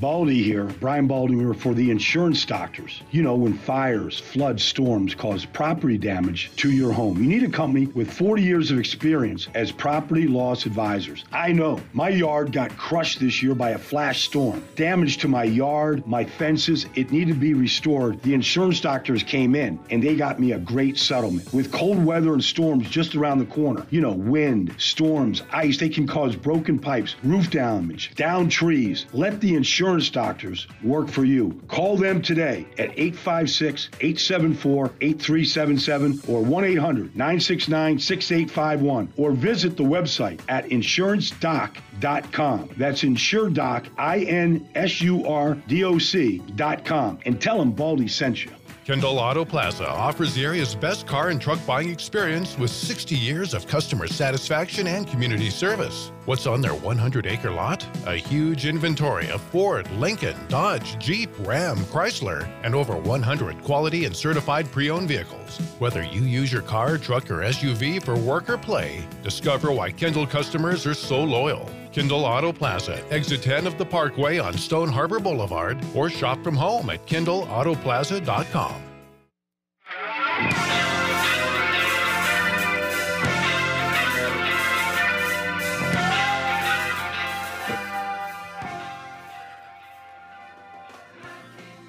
Baldy 0.00 0.42
here, 0.42 0.64
Brian 0.80 1.06
Baldinger 1.06 1.54
for 1.54 1.72
the 1.72 1.90
insurance 1.90 2.44
doctors. 2.44 3.02
You 3.12 3.22
know, 3.22 3.36
when 3.36 3.54
fires, 3.54 4.18
floods, 4.18 4.64
storms 4.64 5.14
cause 5.14 5.44
property 5.44 5.96
damage 5.96 6.50
to 6.56 6.72
your 6.72 6.92
home, 6.92 7.22
you 7.22 7.28
need 7.28 7.44
a 7.44 7.48
company 7.48 7.86
with 7.86 8.12
40 8.12 8.42
years 8.42 8.70
of 8.72 8.78
experience 8.78 9.46
as 9.54 9.70
property 9.70 10.26
loss 10.26 10.66
advisors. 10.66 11.24
I 11.32 11.52
know 11.52 11.80
my 11.92 12.08
yard 12.08 12.50
got 12.50 12.76
crushed 12.76 13.20
this 13.20 13.40
year 13.40 13.54
by 13.54 13.70
a 13.70 13.78
flash 13.78 14.24
storm. 14.24 14.64
Damage 14.74 15.18
to 15.18 15.28
my 15.28 15.44
yard, 15.44 16.04
my 16.08 16.24
fences, 16.24 16.86
it 16.96 17.12
needed 17.12 17.34
to 17.34 17.40
be 17.40 17.54
restored. 17.54 18.20
The 18.22 18.34
insurance 18.34 18.80
doctors 18.80 19.22
came 19.22 19.54
in 19.54 19.78
and 19.90 20.02
they 20.02 20.16
got 20.16 20.40
me 20.40 20.52
a 20.52 20.58
great 20.58 20.98
settlement. 20.98 21.52
With 21.52 21.70
cold 21.70 22.04
weather 22.04 22.32
and 22.32 22.42
storms 22.42 22.90
just 22.90 23.14
around 23.14 23.38
the 23.38 23.46
corner, 23.46 23.86
you 23.90 24.00
know, 24.00 24.12
wind, 24.12 24.74
storms, 24.76 25.42
ice, 25.52 25.78
they 25.78 25.88
can 25.88 26.06
cause 26.06 26.34
broken 26.34 26.80
pipes, 26.80 27.14
roof 27.22 27.48
damage, 27.50 28.12
down 28.16 28.48
trees. 28.48 29.06
Let 29.12 29.40
the 29.40 29.54
insurance 29.54 29.83
doctors 30.10 30.66
work 30.82 31.08
for 31.08 31.24
you. 31.24 31.60
Call 31.68 31.96
them 31.96 32.20
today 32.22 32.66
at 32.78 32.90
856 32.98 33.90
874 34.00 34.92
8377 35.00 36.20
or 36.28 36.42
1 36.42 36.64
800 36.64 37.16
969 37.16 37.98
6851 37.98 39.12
or 39.16 39.32
visit 39.32 39.76
the 39.76 39.84
website 39.84 40.40
at 40.48 40.66
insurancedoc.com. 40.66 42.70
That's 42.76 43.02
insuredoc, 43.02 43.86
I 43.98 44.20
N 44.20 44.68
S 44.74 45.00
U 45.00 45.26
R 45.26 45.54
D 45.68 45.84
O 45.84 45.98
C.com. 45.98 47.18
And 47.26 47.40
tell 47.40 47.58
them 47.58 47.72
Baldy 47.72 48.08
sent 48.08 48.44
you. 48.44 48.50
Kindle 48.84 49.18
Auto 49.18 49.46
Plaza 49.46 49.88
offers 49.88 50.34
the 50.34 50.44
area's 50.44 50.74
best 50.74 51.06
car 51.06 51.30
and 51.30 51.40
truck 51.40 51.58
buying 51.64 51.88
experience 51.88 52.58
with 52.58 52.70
60 52.70 53.14
years 53.14 53.54
of 53.54 53.66
customer 53.66 54.06
satisfaction 54.06 54.86
and 54.86 55.08
community 55.08 55.48
service. 55.48 56.12
What's 56.26 56.46
on 56.46 56.60
their 56.60 56.74
100 56.74 57.26
acre 57.26 57.50
lot? 57.50 57.86
A 58.04 58.16
huge 58.16 58.66
inventory 58.66 59.30
of 59.30 59.40
Ford, 59.40 59.90
Lincoln, 59.92 60.36
Dodge, 60.48 60.98
Jeep, 60.98 61.30
Ram, 61.46 61.78
Chrysler, 61.86 62.46
and 62.62 62.74
over 62.74 62.94
100 62.94 63.64
quality 63.64 64.04
and 64.04 64.14
certified 64.14 64.70
pre 64.70 64.90
owned 64.90 65.08
vehicles. 65.08 65.58
Whether 65.78 66.02
you 66.02 66.20
use 66.20 66.52
your 66.52 66.60
car, 66.60 66.98
truck, 66.98 67.30
or 67.30 67.38
SUV 67.38 68.02
for 68.04 68.16
work 68.16 68.50
or 68.50 68.58
play, 68.58 69.02
discover 69.22 69.72
why 69.72 69.92
Kendall 69.92 70.26
customers 70.26 70.86
are 70.86 70.92
so 70.92 71.24
loyal. 71.24 71.70
Kindle 71.94 72.24
Auto 72.24 72.52
Plaza, 72.52 73.04
exit 73.12 73.40
10 73.42 73.68
of 73.68 73.78
the 73.78 73.84
Parkway 73.84 74.38
on 74.38 74.52
Stone 74.54 74.88
Harbor 74.88 75.20
Boulevard, 75.20 75.78
or 75.94 76.10
shop 76.10 76.42
from 76.42 76.56
home 76.56 76.90
at 76.90 77.06
KindleAutoplaza.com. 77.06 78.82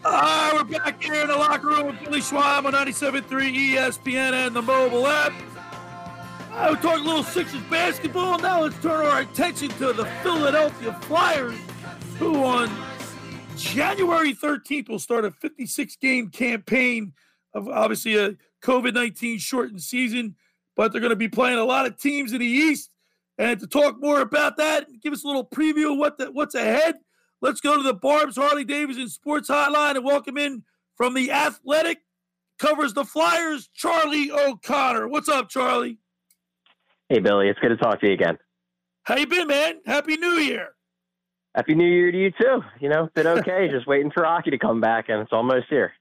Ah, 0.07 0.52
we're 0.53 0.64
back 0.65 1.02
here 1.02 1.15
in 1.15 1.27
the 1.27 1.36
locker 1.36 1.69
room 1.69 1.88
with 1.88 1.99
Billy 2.03 2.19
Schwein 2.19 2.64
on 2.64 2.73
97.3 2.73 3.23
ESPN 3.73 4.34
and 4.34 4.56
the 4.56 4.61
mobile 4.61 5.07
app. 5.07 5.34
I 6.57 6.72
we 6.72 6.77
talk 6.77 6.99
a 6.99 7.03
little 7.03 7.22
Sixers 7.22 7.61
basketball. 7.69 8.40
Now 8.40 8.61
let's 8.61 8.82
turn 8.82 9.06
our 9.06 9.19
attention 9.19 9.68
to 9.72 9.91
the 9.91 10.06
Philadelphia 10.23 10.94
Flyers, 11.02 11.60
who 12.18 12.45
on 12.45 12.72
January 13.57 14.34
13th 14.34 14.88
will 14.88 14.98
start 14.98 15.26
a 15.26 15.32
56 15.32 15.98
game 15.98 16.30
campaign 16.30 17.11
of 17.53 17.68
obviously 17.68 18.15
a 18.15 18.36
COVID 18.64 18.94
19 18.94 19.38
shortened 19.38 19.82
season, 19.82 20.38
but 20.77 20.94
they're 20.94 21.02
going 21.02 21.10
to 21.10 21.18
be 21.18 21.27
playing 21.27 21.60
a 21.60 21.65
lot 21.65 21.88
of 21.88 21.99
teams 21.99 22.32
in 22.32 22.40
the 22.40 22.45
East. 22.45 22.90
And 23.38 23.60
to 23.60 23.68
talk 23.68 23.99
more 23.99 24.22
about 24.22 24.56
that, 24.56 24.88
give 25.03 25.11
us 25.11 25.26
a 25.26 25.27
little 25.27 25.45
preview 25.45 25.91
of 25.91 25.98
what 25.98 26.18
the, 26.18 26.32
what's 26.32 26.56
ahead, 26.56 26.95
let's 27.41 27.60
go 27.60 27.76
to 27.76 27.84
the 27.84 27.94
Barb's 27.94 28.38
Harley 28.38 28.64
Davidson 28.64 29.10
Sports 29.10 29.49
Hotline 29.49 29.98
and 29.98 30.06
welcome 30.06 30.38
in 30.38 30.64
from 30.95 31.15
the 31.15 31.34
Athletic, 31.34 31.98
covers 32.60 32.94
the 32.94 33.03
Flyers, 33.03 33.68
Charlie 33.73 34.32
O'Connor. 34.32 35.10
What's 35.10 35.27
up, 35.27 35.49
Charlie? 35.49 35.98
Hey, 37.10 37.19
Billy. 37.19 37.49
It's 37.49 37.60
good 37.60 37.69
to 37.69 37.77
talk 37.77 37.99
to 37.99 38.07
you 38.07 38.14
again. 38.14 38.40
How 39.03 39.18
you 39.18 39.27
been, 39.27 39.48
man? 39.48 39.76
Happy 39.86 40.18
New 40.18 40.38
Year. 40.38 40.69
Happy 41.53 41.76
New 41.76 41.86
Year 41.86 42.11
to 42.11 42.18
you 42.18 42.32
too. 42.32 42.61
You 42.80 42.90
know, 42.90 43.10
been 43.14 43.27
okay. 43.27 43.68
Just 43.72 43.86
waiting 43.86 44.11
for 44.11 44.23
Rocky 44.23 44.49
to 44.49 44.57
come 44.57 44.82
back, 44.82 45.10
and 45.10 45.22
it's 45.22 45.32
almost 45.32 45.68
here. 45.69 45.94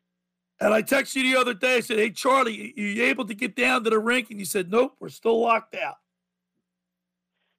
And 0.61 0.73
I 0.73 0.83
texted 0.83 1.17
you 1.17 1.35
the 1.35 1.41
other 1.41 1.53
day. 1.53 1.77
I 1.77 1.81
said, 1.81 1.99
"Hey, 1.99 2.11
Charlie, 2.11 2.73
you 2.75 2.87
you 2.87 3.05
able 3.05 3.27
to 3.27 3.35
get 3.35 3.55
down 3.55 3.85
to 3.85 3.91
the 3.91 3.99
rink?" 3.99 4.31
And 4.31 4.39
you 4.39 4.47
said, 4.47 4.71
"Nope, 4.71 4.95
we're 4.99 5.11
still 5.11 5.41
locked 5.41 5.75
out." 5.75 5.97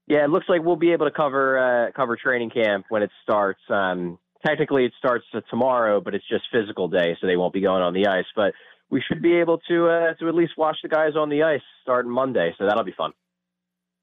Yeah, 0.07 0.23
it 0.23 0.29
looks 0.31 0.49
like 0.49 0.63
we'll 0.63 0.75
be 0.75 0.91
able 0.91 1.05
to 1.05 1.11
cover 1.11 1.59
uh, 1.59 1.91
cover 1.91 2.17
training 2.17 2.49
camp 2.49 2.85
when 2.89 3.03
it 3.03 3.11
starts. 3.21 3.61
Um, 3.69 4.17
technically, 4.43 4.85
it 4.85 4.93
starts 4.97 5.25
tomorrow, 5.51 6.01
but 6.01 6.15
it's 6.15 6.27
just 6.27 6.45
physical 6.51 6.87
day, 6.87 7.15
so 7.21 7.27
they 7.27 7.37
won't 7.37 7.53
be 7.53 7.61
going 7.61 7.83
on 7.83 7.93
the 7.93 8.07
ice. 8.07 8.25
But 8.35 8.53
we 8.89 9.03
should 9.07 9.21
be 9.21 9.35
able 9.35 9.59
to 9.67 9.87
uh, 9.87 10.13
to 10.15 10.27
at 10.27 10.33
least 10.33 10.53
watch 10.57 10.77
the 10.81 10.89
guys 10.89 11.15
on 11.15 11.29
the 11.29 11.43
ice 11.43 11.61
starting 11.83 12.11
Monday, 12.11 12.55
so 12.57 12.65
that'll 12.65 12.83
be 12.83 12.95
fun. 12.97 13.11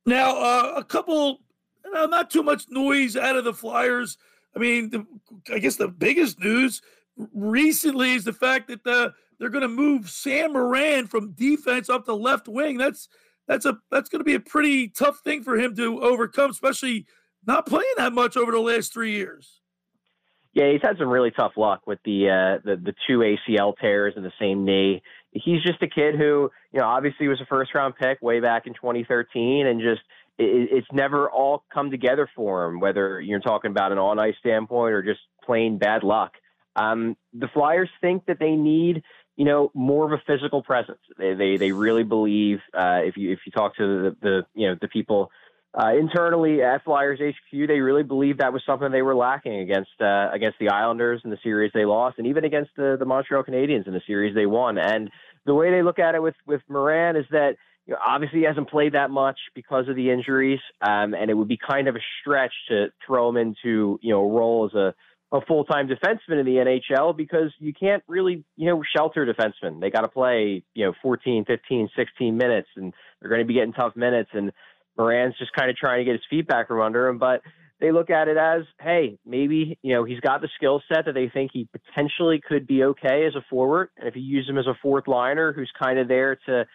Now, 0.06 0.36
uh, 0.36 0.74
a 0.76 0.84
couple, 0.84 1.40
uh, 1.94 2.06
not 2.06 2.30
too 2.30 2.42
much 2.42 2.66
noise 2.68 3.16
out 3.16 3.36
of 3.36 3.44
the 3.44 3.54
Flyers. 3.54 4.18
I 4.54 4.58
mean, 4.58 4.90
the, 4.90 5.06
I 5.52 5.58
guess 5.58 5.76
the 5.76 5.88
biggest 5.88 6.40
news 6.40 6.82
recently 7.32 8.14
is 8.14 8.24
the 8.24 8.32
fact 8.32 8.68
that 8.68 8.84
the, 8.84 9.12
they're 9.38 9.48
going 9.48 9.62
to 9.62 9.68
move 9.68 10.10
Sam 10.10 10.52
Morin 10.52 11.06
from 11.06 11.32
defense 11.32 11.88
up 11.88 12.04
to 12.06 12.14
left 12.14 12.48
wing. 12.48 12.78
That's 12.78 13.08
that's 13.48 13.66
a 13.66 13.78
that's 13.90 14.08
going 14.08 14.20
to 14.20 14.24
be 14.24 14.34
a 14.34 14.40
pretty 14.40 14.88
tough 14.88 15.20
thing 15.20 15.42
for 15.42 15.56
him 15.56 15.74
to 15.76 16.00
overcome, 16.00 16.50
especially 16.50 17.06
not 17.46 17.66
playing 17.66 17.92
that 17.96 18.12
much 18.12 18.36
over 18.36 18.52
the 18.52 18.60
last 18.60 18.92
three 18.92 19.12
years. 19.12 19.60
Yeah, 20.54 20.70
he's 20.70 20.82
had 20.82 20.98
some 20.98 21.08
really 21.08 21.30
tough 21.30 21.52
luck 21.56 21.86
with 21.86 21.98
the 22.04 22.28
uh, 22.28 22.62
the 22.64 22.76
the 22.76 22.94
two 23.06 23.18
ACL 23.18 23.74
tears 23.80 24.14
in 24.16 24.22
the 24.22 24.32
same 24.40 24.64
knee. 24.64 25.02
He's 25.32 25.62
just 25.62 25.82
a 25.82 25.88
kid 25.88 26.14
who, 26.14 26.50
you 26.72 26.80
know, 26.80 26.86
obviously 26.86 27.26
was 27.26 27.40
a 27.40 27.46
first 27.46 27.74
round 27.74 27.94
pick 27.96 28.20
way 28.20 28.40
back 28.40 28.66
in 28.66 28.74
2013, 28.74 29.66
and 29.66 29.80
just 29.80 30.02
it, 30.38 30.68
it's 30.70 30.86
never 30.92 31.30
all 31.30 31.64
come 31.72 31.90
together 31.90 32.28
for 32.34 32.66
him. 32.66 32.80
Whether 32.80 33.20
you're 33.20 33.40
talking 33.40 33.70
about 33.70 33.92
an 33.92 33.98
on 33.98 34.18
ice 34.18 34.34
standpoint 34.40 34.92
or 34.92 35.02
just 35.02 35.20
plain 35.44 35.78
bad 35.78 36.02
luck. 36.02 36.32
Um, 36.76 37.16
the 37.32 37.48
Flyers 37.48 37.90
think 38.00 38.26
that 38.26 38.38
they 38.38 38.52
need, 38.52 39.02
you 39.36 39.44
know, 39.44 39.70
more 39.74 40.06
of 40.06 40.12
a 40.12 40.22
physical 40.26 40.62
presence. 40.62 41.00
They 41.18 41.34
they, 41.34 41.56
they 41.56 41.72
really 41.72 42.04
believe 42.04 42.58
uh, 42.74 43.00
if 43.04 43.16
you 43.16 43.32
if 43.32 43.40
you 43.46 43.52
talk 43.52 43.76
to 43.76 43.86
the, 43.86 44.16
the 44.20 44.46
you 44.54 44.68
know 44.68 44.76
the 44.80 44.88
people 44.88 45.30
uh, 45.74 45.92
internally 45.98 46.62
at 46.62 46.84
Flyers 46.84 47.18
HQ, 47.18 47.66
they 47.66 47.80
really 47.80 48.02
believe 48.02 48.38
that 48.38 48.52
was 48.52 48.62
something 48.66 48.90
they 48.92 49.02
were 49.02 49.14
lacking 49.14 49.60
against 49.60 49.90
uh, 50.00 50.28
against 50.32 50.58
the 50.58 50.68
Islanders 50.68 51.22
in 51.24 51.30
the 51.30 51.38
series 51.42 51.70
they 51.72 51.86
lost, 51.86 52.18
and 52.18 52.26
even 52.26 52.44
against 52.44 52.70
the, 52.76 52.96
the 52.98 53.06
Montreal 53.06 53.42
Canadiens 53.42 53.86
in 53.86 53.94
the 53.94 54.02
series 54.06 54.34
they 54.34 54.46
won. 54.46 54.76
And 54.76 55.10
the 55.46 55.54
way 55.54 55.70
they 55.70 55.82
look 55.82 55.98
at 55.98 56.14
it 56.14 56.22
with 56.22 56.34
with 56.46 56.60
Morin 56.68 57.16
is 57.16 57.24
that 57.30 57.52
you 57.86 57.94
know, 57.94 58.00
obviously 58.06 58.40
he 58.40 58.44
hasn't 58.44 58.68
played 58.68 58.92
that 58.92 59.10
much 59.10 59.38
because 59.54 59.88
of 59.88 59.96
the 59.96 60.10
injuries, 60.10 60.60
um, 60.82 61.14
and 61.14 61.30
it 61.30 61.34
would 61.34 61.48
be 61.48 61.58
kind 61.58 61.88
of 61.88 61.96
a 61.96 62.00
stretch 62.20 62.52
to 62.68 62.88
throw 63.06 63.30
him 63.30 63.38
into 63.38 63.98
you 64.02 64.12
know 64.12 64.20
a 64.20 64.28
role 64.28 64.68
as 64.70 64.74
a 64.74 64.94
a 65.32 65.40
full 65.46 65.64
time 65.64 65.88
defenseman 65.88 66.40
in 66.40 66.44
the 66.46 66.80
NHL 66.90 67.16
because 67.16 67.50
you 67.58 67.72
can't 67.72 68.02
really, 68.06 68.44
you 68.56 68.66
know, 68.68 68.82
shelter 68.94 69.24
defensemen. 69.26 69.80
They 69.80 69.90
got 69.90 70.02
to 70.02 70.08
play, 70.08 70.62
you 70.74 70.84
know, 70.84 70.92
14, 71.02 71.46
15, 71.46 71.88
16 71.96 72.36
minutes, 72.36 72.68
and 72.76 72.92
they're 73.18 73.30
going 73.30 73.40
to 73.40 73.46
be 73.46 73.54
getting 73.54 73.72
tough 73.72 73.96
minutes. 73.96 74.28
And 74.34 74.52
Morin's 74.96 75.36
just 75.38 75.52
kind 75.52 75.70
of 75.70 75.76
trying 75.76 76.00
to 76.00 76.04
get 76.04 76.12
his 76.12 76.26
feet 76.28 76.46
back 76.46 76.68
from 76.68 76.80
under 76.80 77.08
him. 77.08 77.18
But 77.18 77.42
they 77.80 77.90
look 77.90 78.10
at 78.10 78.28
it 78.28 78.36
as, 78.36 78.62
hey, 78.80 79.18
maybe, 79.26 79.78
you 79.82 79.94
know, 79.94 80.04
he's 80.04 80.20
got 80.20 80.40
the 80.40 80.48
skill 80.56 80.80
set 80.88 81.06
that 81.06 81.14
they 81.14 81.28
think 81.28 81.50
he 81.52 81.68
potentially 81.72 82.40
could 82.46 82.66
be 82.66 82.84
okay 82.84 83.26
as 83.26 83.34
a 83.34 83.44
forward. 83.50 83.88
And 83.96 84.08
if 84.08 84.14
you 84.14 84.22
use 84.22 84.48
him 84.48 84.58
as 84.58 84.66
a 84.66 84.78
fourth 84.80 85.08
liner 85.08 85.52
who's 85.52 85.70
kind 85.82 85.98
of 85.98 86.06
there 86.08 86.38
to, 86.46 86.66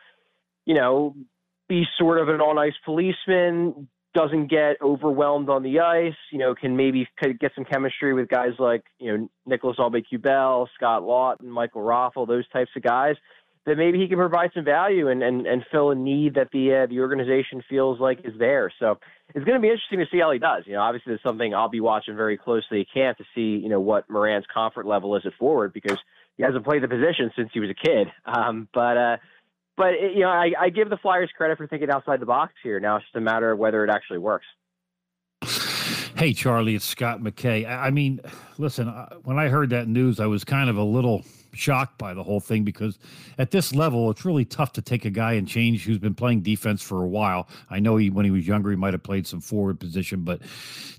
you 0.65 0.76
know, 0.76 1.15
be 1.69 1.85
sort 1.98 2.19
of 2.19 2.30
an 2.30 2.41
on 2.41 2.57
ice 2.57 2.73
policeman, 2.84 3.88
doesn't 4.14 4.48
get 4.49 4.81
overwhelmed 4.81 5.49
on 5.49 5.64
the 5.64 5.80
ice, 5.80 6.15
you 6.31 6.39
know, 6.39 6.56
can 6.56 6.76
maybe 6.76 7.07
get 7.39 7.52
some 7.53 7.65
chemistry 7.65 8.14
with 8.14 8.27
guys 8.27 8.53
like, 8.57 8.84
you 8.99 9.15
know, 9.15 9.30
Nicholas 9.45 9.77
Aube-Kubel, 9.77 10.68
Scott 10.76 11.03
Laughton, 11.03 11.49
Michael 11.49 11.84
Raffl, 11.84 12.27
those 12.27 12.48
types 12.49 12.72
of 12.76 12.81
guys 12.81 13.15
that 13.68 13.76
maybe 13.76 13.99
he 13.99 14.07
can 14.07 14.18
provide 14.18 14.49
some 14.56 14.64
value 14.64 15.10
and, 15.10 15.22
and, 15.22 15.45
and 15.45 15.64
fill 15.69 15.91
a 15.91 15.95
need 15.95 16.35
that 16.35 16.48
the 16.53 16.73
uh, 16.73 16.88
the 16.88 17.02
organization 17.02 17.61
feels 17.69 17.99
like 17.99 18.19
is 18.23 18.31
there. 18.39 18.72
So 18.80 18.98
it's 19.35 19.44
going 19.44 19.57
to 19.57 19.61
be 19.61 19.68
interesting 19.68 19.99
to 19.99 20.06
see 20.10 20.19
how 20.19 20.31
he 20.31 20.39
does. 20.39 20.64
You 20.65 20.73
know, 20.73 20.81
obviously 20.81 21.14
it's 21.14 21.22
something 21.22 21.53
I'll 21.53 21.68
be 21.68 21.81
watching 21.81 22.15
very 22.15 22.38
closely 22.38 22.81
at 22.81 22.88
camp 22.91 23.18
to 23.18 23.26
see 23.35 23.61
you 23.61 23.68
know 23.68 23.81
what 23.81 24.10
Morin's 24.10 24.45
comfort 24.52 24.88
level 24.88 25.18
is 25.18 25.23
at 25.26 25.34
forward 25.34 25.73
because 25.73 25.98
he 26.38 26.44
hasn't 26.44 26.64
played 26.64 26.81
the 26.81 26.88
position 26.88 27.30
since 27.35 27.49
he 27.53 27.60
was 27.60 27.69
a 27.69 27.76
kid. 27.76 28.07
Um, 28.26 28.68
but 28.73 28.98
uh, 28.98 29.18
but 29.76 29.94
it, 29.94 30.14
you 30.14 30.22
know, 30.22 30.30
I, 30.30 30.52
I 30.60 30.69
give 30.69 30.89
the 30.89 30.98
Flyers 30.98 31.30
credit 31.35 31.57
for 31.57 31.68
thinking 31.68 31.89
outside 31.89 32.19
the 32.19 32.26
box 32.26 32.53
here. 32.64 32.80
Now 32.80 32.98
it's 32.98 33.06
just 33.06 33.15
a 33.15 33.22
matter 33.22 33.52
of 33.52 33.60
whether 33.60 33.84
it 33.84 33.89
actually 33.89 34.19
works. 34.19 34.45
Hey, 36.18 36.34
Charlie, 36.34 36.76
it's 36.76 36.85
Scott 36.85 37.22
McKay. 37.22 37.68
I 37.68 37.89
mean, 37.89 38.19
listen, 38.57 38.88
when 39.23 39.38
I 39.38 39.49
heard 39.49 39.69
that 39.69 39.88
news, 39.88 40.19
I 40.19 40.26
was 40.26 40.44
kind 40.44 40.69
of 40.69 40.77
a 40.77 40.84
little 40.84 41.23
shocked 41.53 41.98
by 41.98 42.14
the 42.14 42.24
whole 42.24 42.40
thing 42.40 42.64
because 42.64 42.99
at 43.38 43.52
this 43.52 43.74
level, 43.74 44.10
it's 44.10 44.26
really 44.26 44.45
tough 44.45 44.74
to 44.74 44.82
take 44.82 45.06
a 45.06 45.10
guy 45.10 45.34
and 45.34 45.48
change 45.48 45.84
who's 45.84 45.98
been 45.98 46.15
playing 46.15 46.41
defense 46.41 46.82
for 46.82 47.03
a 47.03 47.07
while. 47.07 47.48
I 47.69 47.80
know 47.80 47.98
he, 47.98 48.10
when 48.10 48.26
he 48.26 48.32
was 48.32 48.48
younger, 48.48 48.69
he 48.69 48.76
might 48.76 48.94
have 48.94 49.03
played 49.03 49.28
some 49.28 49.41
forward 49.41 49.80
position, 49.80 50.22
but 50.22 50.41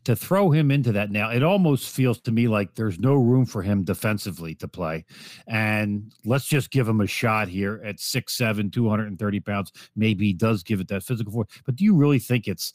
to 0.04 0.16
throw 0.16 0.50
him 0.50 0.70
into 0.70 0.92
that 0.92 1.10
now, 1.10 1.30
it 1.30 1.42
almost 1.42 1.90
feels 1.90 2.20
to 2.22 2.32
me 2.32 2.48
like 2.48 2.74
there's 2.74 2.98
no 2.98 3.14
room 3.14 3.44
for 3.44 3.62
him 3.62 3.84
defensively 3.84 4.54
to 4.56 4.68
play. 4.68 5.04
And 5.46 6.12
let's 6.24 6.46
just 6.46 6.70
give 6.70 6.88
him 6.88 7.00
a 7.00 7.06
shot 7.06 7.48
here 7.48 7.80
at 7.84 7.96
6'7, 7.96 8.72
230 8.72 9.40
pounds. 9.40 9.72
Maybe 9.96 10.26
he 10.26 10.32
does 10.32 10.62
give 10.62 10.80
it 10.80 10.88
that 10.88 11.02
physical 11.02 11.32
force. 11.32 11.48
But 11.64 11.76
do 11.76 11.84
you 11.84 11.94
really 11.94 12.18
think 12.18 12.48
it's 12.48 12.72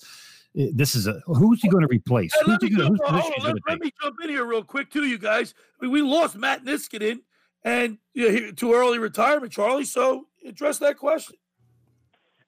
eh, 0.57 0.69
this 0.73 0.95
is 0.95 1.07
a 1.07 1.21
who's 1.25 1.61
he 1.61 1.69
going 1.69 1.81
to 1.81 1.87
replace? 1.87 2.33
Hey, 2.33 2.51
let, 2.51 2.61
me 2.61 2.69
gonna, 2.69 2.89
jump, 2.89 2.99
on, 3.07 3.31
let, 3.43 3.55
let 3.67 3.79
me 3.79 3.91
jump 4.01 4.15
in 4.23 4.29
here 4.29 4.45
real 4.45 4.63
quick 4.63 4.89
too, 4.91 5.05
you 5.05 5.17
guys. 5.17 5.53
I 5.79 5.85
mean, 5.85 5.91
we 5.91 6.01
lost 6.01 6.35
Matt 6.35 6.63
Niskanen 6.63 7.19
and 7.63 7.97
you 8.13 8.25
know, 8.31 8.35
he- 8.45 8.51
to 8.53 8.73
early 8.73 8.99
retirement, 8.99 9.51
Charlie. 9.51 9.85
So 9.85 10.27
address 10.45 10.79
that 10.79 10.97
question. 10.97 11.37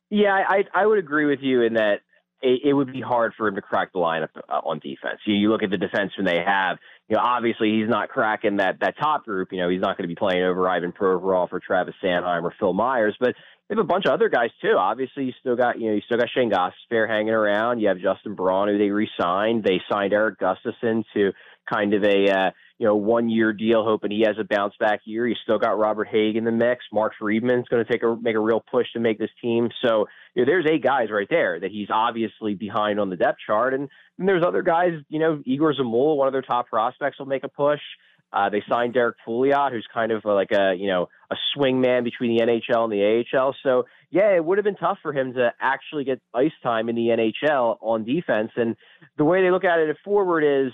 Yeah, 0.10 0.34
I 0.34 0.64
I 0.74 0.86
would 0.86 1.00
agree 1.00 1.26
with 1.26 1.40
you 1.42 1.62
in 1.62 1.74
that 1.76 2.02
it, 2.42 2.62
it 2.64 2.74
would 2.74 2.92
be 2.92 3.02
hard 3.02 3.34
for 3.36 3.48
him 3.48 3.56
to 3.56 3.62
crack 3.62 3.92
the 3.92 4.00
lineup 4.00 4.30
uh, 4.50 4.62
on 4.64 4.80
defense. 4.80 5.20
You, 5.26 5.34
you 5.34 5.50
look 5.50 5.64
at 5.64 5.72
the 5.72 5.78
defensemen 5.78 6.26
they 6.26 6.44
have. 6.46 6.78
You 7.10 7.16
know, 7.16 7.22
obviously 7.24 7.80
he's 7.80 7.90
not 7.90 8.10
cracking 8.10 8.58
that 8.58 8.80
that 8.82 8.96
top 8.98 9.26
group. 9.26 9.50
You 9.52 9.60
know, 9.60 9.70
he's 9.70 9.82
not 9.82 9.98
going 9.98 10.08
to 10.08 10.08
be 10.08 10.16
playing 10.16 10.44
over 10.44 10.70
Ivan 10.70 10.92
Provorov 10.92 11.50
or 11.52 11.60
Travis 11.60 11.96
Sanheim 12.04 12.44
or 12.44 12.54
Phil 12.60 12.74
Myers, 12.74 13.16
but 13.20 13.36
they 13.68 13.76
have 13.76 13.84
a 13.84 13.88
bunch 13.88 14.06
of 14.06 14.12
other 14.12 14.30
guys 14.30 14.52
too. 14.62 14.76
Obviously, 14.78 15.26
you 15.26 15.34
still 15.40 15.56
got 15.56 15.80
you 15.80 15.90
know 15.90 15.96
you 15.96 16.02
still 16.06 16.18
got 16.18 16.30
Shane 16.36 16.52
Gostisbehere 16.52 17.08
hanging 17.10 17.34
around. 17.34 17.80
You 17.80 17.88
have 17.88 17.98
Justin 18.00 18.36
Braun 18.36 18.68
who 18.68 18.78
they 18.78 18.90
re-signed. 18.90 19.64
They 19.64 19.82
signed 19.92 20.14
Eric 20.14 20.40
Gustafsson 20.40 21.04
to 21.16 21.32
kind 21.72 21.94
of 21.94 22.04
a 22.04 22.30
uh, 22.30 22.52
you 22.78 22.86
know 22.86 22.96
one 22.96 23.30
year 23.30 23.54
deal, 23.54 23.84
hoping 23.84 24.12
he 24.12 24.24
has 24.28 24.36
a 24.40 24.44
bounce 24.44 24.74
back 24.80 25.02
year. 25.06 25.28
You 25.28 25.36
still 25.44 25.60
got 25.60 25.78
Robert 25.78 26.08
Hagg 26.08 26.36
in 26.36 26.44
the 26.44 26.52
mix. 26.52 26.86
Mark 26.92 27.14
Friedman's 27.20 27.68
going 27.70 27.86
to 27.86 27.92
take 27.92 28.04
a 28.04 28.16
make 28.22 28.36
a 28.36 28.40
real 28.40 28.64
push 28.72 28.88
to 28.94 29.00
make 29.00 29.18
this 29.18 29.30
team. 29.42 29.70
So 29.86 30.06
you 30.34 30.44
know, 30.44 30.46
there's 30.46 30.66
eight 30.70 30.84
guys 30.84 31.10
right 31.12 31.28
there 31.30 31.60
that 31.60 31.72
he's 31.72 31.88
obviously 31.90 32.54
behind 32.54 33.00
on 33.00 33.10
the 33.10 33.16
depth 33.16 33.40
chart, 33.46 33.74
and, 33.74 33.88
and 34.20 34.28
there's 34.28 34.44
other 34.46 34.62
guys. 34.62 34.94
You 35.10 35.20
know, 35.20 35.42
Igor 35.46 35.74
Zamula, 35.74 36.18
one 36.18 36.28
of 36.28 36.34
their 36.34 36.42
top 36.42 36.68
prospects, 36.68 37.20
will 37.20 37.26
make 37.26 37.44
a 37.44 37.50
push. 37.50 37.82
Uh, 38.34 38.50
they 38.50 38.62
signed 38.70 38.94
Derrick 38.94 39.16
Pouliot, 39.26 39.72
who's 39.72 39.88
kind 39.94 40.12
of 40.12 40.26
like 40.26 40.52
a 40.52 40.74
you 40.78 40.88
know 40.88 41.08
a 41.32 41.36
swing 41.54 41.80
man 41.80 42.04
between 42.04 42.38
the 42.38 42.44
NHL 42.44 42.84
and 42.84 42.92
the 42.92 43.24
AHL. 43.38 43.56
So 43.64 43.86
yeah, 44.12 44.36
it 44.36 44.44
would 44.44 44.58
have 44.58 44.66
been 44.66 44.76
tough 44.76 44.98
for 45.02 45.14
him 45.14 45.34
to 45.34 45.54
actually 45.62 46.04
get 46.04 46.22
ice 46.34 46.52
time 46.62 46.90
in 46.90 46.96
the 46.96 47.08
NHL 47.08 47.78
on 47.82 48.04
defense. 48.04 48.52
And 48.58 48.76
the 49.18 49.24
way 49.24 49.42
they 49.42 49.52
look 49.52 49.64
at 49.64 49.80
it 49.80 49.90
at 49.90 49.96
forward 50.04 50.44
is, 50.44 50.74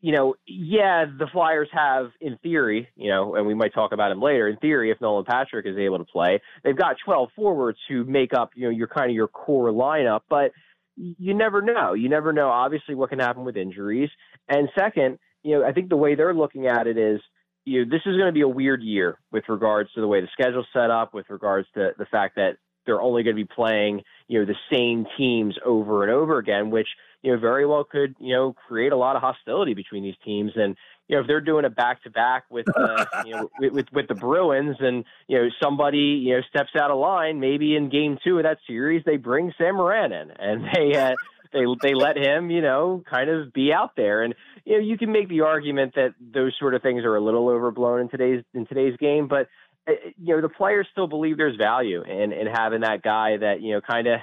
you 0.00 0.12
know, 0.12 0.34
yeah, 0.46 1.04
the 1.04 1.26
Flyers 1.30 1.68
have 1.72 2.10
in 2.20 2.38
theory, 2.38 2.88
you 2.96 3.10
know, 3.10 3.34
and 3.34 3.46
we 3.46 3.54
might 3.54 3.74
talk 3.74 3.92
about 3.92 4.10
him 4.10 4.22
later. 4.22 4.48
In 4.48 4.56
theory, 4.56 4.90
if 4.90 5.00
Nolan 5.00 5.24
Patrick 5.24 5.66
is 5.66 5.76
able 5.76 5.98
to 5.98 6.04
play, 6.04 6.40
they've 6.64 6.76
got 6.76 6.96
12 7.04 7.28
forwards 7.36 7.78
who 7.88 8.04
make 8.04 8.32
up 8.32 8.50
you 8.54 8.64
know 8.64 8.70
your 8.70 8.88
kind 8.88 9.10
of 9.10 9.14
your 9.14 9.28
core 9.28 9.70
lineup, 9.70 10.20
but 10.28 10.52
you 10.96 11.34
never 11.34 11.62
know. 11.62 11.94
You 11.94 12.08
never 12.08 12.32
know, 12.32 12.48
obviously, 12.48 12.94
what 12.94 13.10
can 13.10 13.18
happen 13.18 13.44
with 13.44 13.56
injuries. 13.56 14.10
And 14.48 14.68
second, 14.78 15.18
you 15.42 15.58
know, 15.58 15.66
I 15.66 15.72
think 15.72 15.88
the 15.88 15.96
way 15.96 16.14
they're 16.14 16.34
looking 16.34 16.66
at 16.66 16.86
it 16.86 16.98
is, 16.98 17.20
you 17.64 17.84
know, 17.84 17.90
this 17.90 18.02
is 18.06 18.16
going 18.16 18.26
to 18.26 18.32
be 18.32 18.42
a 18.42 18.48
weird 18.48 18.82
year 18.82 19.18
with 19.32 19.44
regards 19.48 19.92
to 19.92 20.00
the 20.00 20.06
way 20.06 20.20
the 20.20 20.28
schedule's 20.32 20.66
set 20.72 20.90
up, 20.90 21.14
with 21.14 21.26
regards 21.30 21.68
to 21.74 21.90
the 21.98 22.06
fact 22.06 22.36
that 22.36 22.56
they're 22.86 23.00
only 23.00 23.22
going 23.22 23.36
to 23.36 23.42
be 23.42 23.48
playing, 23.54 24.02
you 24.30 24.38
know, 24.38 24.46
the 24.46 24.54
same 24.72 25.06
teams 25.18 25.56
over 25.66 26.04
and 26.04 26.12
over 26.12 26.38
again, 26.38 26.70
which, 26.70 26.86
you 27.20 27.32
know, 27.32 27.38
very 27.38 27.66
well 27.66 27.82
could, 27.82 28.14
you 28.20 28.32
know, 28.32 28.54
create 28.68 28.92
a 28.92 28.96
lot 28.96 29.16
of 29.16 29.22
hostility 29.22 29.74
between 29.74 30.04
these 30.04 30.14
teams. 30.24 30.52
And, 30.54 30.76
you 31.08 31.16
know, 31.16 31.22
if 31.22 31.26
they're 31.26 31.40
doing 31.40 31.64
a 31.64 31.68
back 31.68 32.00
to 32.04 32.10
back 32.10 32.44
with, 32.48 32.66
uh, 32.76 33.04
you 33.26 33.32
know, 33.32 33.50
with, 33.58 33.72
with, 33.72 33.86
with 33.92 34.06
the 34.06 34.14
Bruins 34.14 34.76
and, 34.78 35.04
you 35.26 35.36
know, 35.36 35.48
somebody, 35.60 36.22
you 36.24 36.36
know, 36.36 36.42
steps 36.48 36.70
out 36.80 36.92
of 36.92 36.98
line, 36.98 37.40
maybe 37.40 37.74
in 37.74 37.90
game 37.90 38.18
two 38.22 38.38
of 38.38 38.44
that 38.44 38.58
series, 38.68 39.02
they 39.04 39.16
bring 39.16 39.52
Sam 39.58 39.74
Morin 39.74 40.12
in 40.12 40.30
and 40.30 40.64
they, 40.74 40.96
uh, 40.96 41.14
they, 41.52 41.64
they 41.82 41.94
let 41.94 42.16
him, 42.16 42.52
you 42.52 42.62
know, 42.62 43.02
kind 43.10 43.28
of 43.28 43.52
be 43.52 43.72
out 43.72 43.96
there. 43.96 44.22
And, 44.22 44.36
you 44.64 44.74
know, 44.74 44.84
you 44.84 44.96
can 44.96 45.10
make 45.10 45.28
the 45.28 45.40
argument 45.40 45.96
that 45.96 46.14
those 46.20 46.54
sort 46.56 46.76
of 46.76 46.82
things 46.82 47.02
are 47.04 47.16
a 47.16 47.20
little 47.20 47.48
overblown 47.48 48.02
in 48.02 48.08
today's, 48.08 48.44
in 48.54 48.64
today's 48.66 48.96
game, 48.98 49.26
but, 49.26 49.48
you 49.86 50.34
know, 50.34 50.40
the 50.40 50.48
players 50.48 50.86
still 50.92 51.06
believe 51.06 51.36
there's 51.36 51.56
value 51.56 52.02
in, 52.02 52.32
in 52.32 52.46
having 52.46 52.82
that 52.82 53.02
guy 53.02 53.36
that, 53.38 53.60
you 53.60 53.72
know, 53.72 53.80
kind 53.80 54.06
of, 54.06 54.20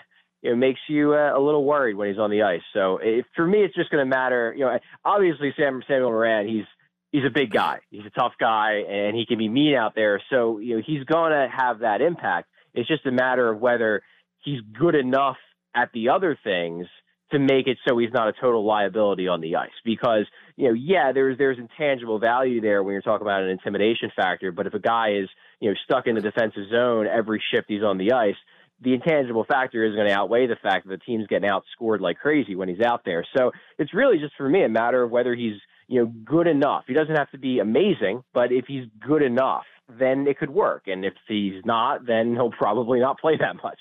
know, 0.50 0.56
makes 0.56 0.80
you 0.88 1.14
uh, 1.14 1.38
a 1.38 1.40
little 1.40 1.64
worried 1.64 1.96
when 1.96 2.10
he's 2.10 2.20
on 2.20 2.30
the 2.30 2.44
ice. 2.44 2.62
So 2.74 3.00
for 3.36 3.46
me, 3.46 3.60
it's 3.60 3.76
just 3.76 3.90
going 3.90 4.04
to 4.04 4.10
matter. 4.10 4.54
You 4.58 4.66
know, 4.66 4.80
obviously 5.04 5.54
Sam 5.58 5.82
Samuel 5.88 6.12
Morin, 6.12 6.48
he's 6.48 6.66
he's 7.12 7.26
a 7.26 7.34
big 7.34 7.52
guy, 7.52 7.80
he's 7.90 8.06
a 8.06 8.20
tough 8.20 8.34
guy, 8.40 8.84
and 8.90 9.16
he 9.16 9.26
can 9.26 9.38
be 9.38 9.50
mean 9.50 9.76
out 9.76 9.96
there. 9.96 10.22
So 10.30 10.60
you 10.60 10.78
know, 10.78 10.84
he's 10.86 11.04
going 11.04 11.32
to 11.32 11.48
have 11.56 11.80
that 11.80 12.02
impact. 12.02 12.50
It's 12.74 12.88
just 12.88 13.06
a 13.06 13.12
matter 13.12 13.50
of 13.50 13.60
whether 13.60 14.02
he's 14.44 14.62
good 14.80 14.96
enough 14.96 15.38
at 15.76 15.90
the 15.94 16.10
other 16.10 16.38
things 16.44 16.88
to 17.32 17.40
make 17.40 17.68
it 17.68 17.78
so 17.86 17.98
he's 17.98 18.14
not 18.14 18.30
a 18.30 18.34
total 18.34 18.66
liability 18.66 19.28
on 19.28 19.42
the 19.42 19.58
ice. 19.58 19.70
Because 19.84 20.26
you 20.56 20.70
know, 20.70 20.74
yeah, 20.74 21.12
there's 21.12 21.38
there's 21.38 21.58
intangible 21.58 22.20
value 22.20 22.62
there 22.62 22.84
when 22.84 22.94
you're 22.94 23.02
talking 23.02 23.26
about 23.26 23.44
an 23.44 23.50
intimidation 23.50 24.12
factor. 24.16 24.52
But 24.52 24.68
if 24.68 24.74
a 24.74 24.80
guy 24.80 25.16
is 25.22 25.30
you 25.60 25.70
know 25.70 25.76
stuck 25.84 26.08
in 26.08 26.16
the 26.16 26.22
defensive 26.22 26.70
zone 26.72 27.08
every 27.08 27.42
shift 27.54 27.66
he's 27.68 27.84
on 27.84 27.98
the 27.98 28.14
ice, 28.14 28.36
the 28.82 28.94
intangible 28.94 29.44
factor 29.44 29.84
is 29.86 29.96
going 29.96 30.08
to 30.08 30.14
outweigh 30.14 30.48
the 30.48 30.56
fact 30.62 30.88
that 30.88 31.00
the 31.00 31.06
team's 31.06 31.28
getting 31.28 31.50
outscored 31.50 32.00
like 32.00 32.18
crazy 32.18 32.56
when 32.56 32.70
he's 32.70 32.82
out 32.82 33.02
there. 33.06 33.26
So 33.36 33.52
it's 33.80 33.94
really 33.94 34.20
just 34.20 34.36
for 34.36 34.48
me 34.48 34.64
a 34.64 34.70
matter 34.70 35.04
of 35.04 35.12
whether 35.12 35.36
he's 35.36 35.56
you 35.88 36.02
know 36.02 36.12
good 36.26 36.48
enough. 36.48 36.84
He 36.88 36.94
doesn't 36.94 37.16
have 37.16 37.32
to 37.32 37.38
be 37.38 37.60
amazing, 37.60 38.24
but 38.34 38.52
if 38.52 38.66
he's 38.68 38.86
good 39.06 39.22
enough, 39.22 39.66
then 39.88 40.28
it 40.28 40.38
could 40.38 40.50
work. 40.50 40.84
And 40.88 41.06
if 41.06 41.14
he's 41.28 41.64
not, 41.66 42.06
then 42.06 42.34
he'll 42.34 42.52
probably 42.52 43.00
not 43.00 43.20
play 43.20 43.38
that 43.38 43.56
much. 43.64 43.80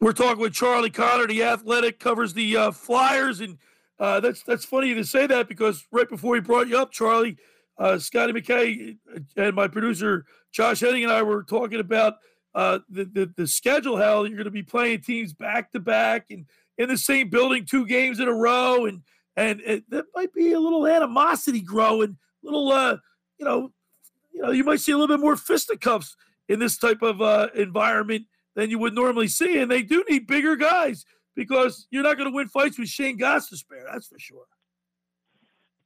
We're 0.00 0.12
talking 0.12 0.40
with 0.40 0.54
Charlie 0.54 0.90
Connor, 0.90 1.26
the 1.26 1.42
athletic, 1.42 1.98
covers 1.98 2.34
the 2.34 2.56
uh, 2.56 2.70
Flyers, 2.70 3.40
and 3.40 3.58
uh, 3.98 4.20
that's 4.20 4.42
that's 4.42 4.64
funny 4.64 4.94
to 4.94 5.04
say 5.04 5.26
that 5.26 5.48
because 5.48 5.86
right 5.92 6.08
before 6.08 6.34
he 6.34 6.40
brought 6.40 6.68
you 6.68 6.78
up, 6.78 6.92
Charlie, 6.92 7.36
uh, 7.78 7.98
Scotty 7.98 8.32
McKay 8.32 8.96
and 9.36 9.54
my 9.54 9.68
producer 9.68 10.24
Josh 10.52 10.80
Henning 10.80 11.04
and 11.04 11.12
I 11.12 11.22
were 11.22 11.42
talking 11.42 11.80
about 11.80 12.14
uh, 12.54 12.78
the, 12.88 13.04
the 13.04 13.32
the 13.36 13.46
schedule, 13.46 13.96
how 13.96 14.22
you're 14.22 14.36
going 14.36 14.44
to 14.44 14.50
be 14.50 14.62
playing 14.62 15.00
teams 15.00 15.32
back 15.32 15.72
to 15.72 15.80
back 15.80 16.26
and 16.30 16.46
in 16.78 16.88
the 16.88 16.98
same 16.98 17.28
building 17.28 17.64
two 17.64 17.86
games 17.86 18.20
in 18.20 18.28
a 18.28 18.32
row, 18.32 18.86
and 18.86 19.02
and 19.36 19.60
it, 19.62 19.88
that 19.90 20.04
might 20.14 20.32
be 20.32 20.52
a 20.52 20.60
little 20.60 20.86
animosity 20.86 21.60
growing, 21.60 22.16
little 22.42 22.70
uh, 22.70 22.96
you 23.38 23.44
know, 23.44 23.72
you 24.32 24.42
know, 24.42 24.50
you 24.50 24.64
might 24.64 24.80
see 24.80 24.92
a 24.92 24.96
little 24.96 25.16
bit 25.16 25.22
more 25.22 25.36
fisticuffs 25.36 26.16
in 26.48 26.58
this 26.58 26.78
type 26.78 27.02
of 27.02 27.20
uh, 27.20 27.48
environment 27.54 28.24
than 28.54 28.70
you 28.70 28.78
would 28.78 28.94
normally 28.94 29.28
see, 29.28 29.58
and 29.58 29.70
they 29.70 29.82
do 29.82 30.04
need 30.08 30.26
bigger 30.26 30.54
guys 30.54 31.04
because 31.34 31.88
you're 31.90 32.02
not 32.04 32.16
going 32.16 32.30
to 32.30 32.34
win 32.34 32.46
fights 32.46 32.78
with 32.78 32.88
Shayne 32.88 33.18
spare. 33.18 33.84
that's 33.90 34.06
for 34.06 34.18
sure. 34.18 34.44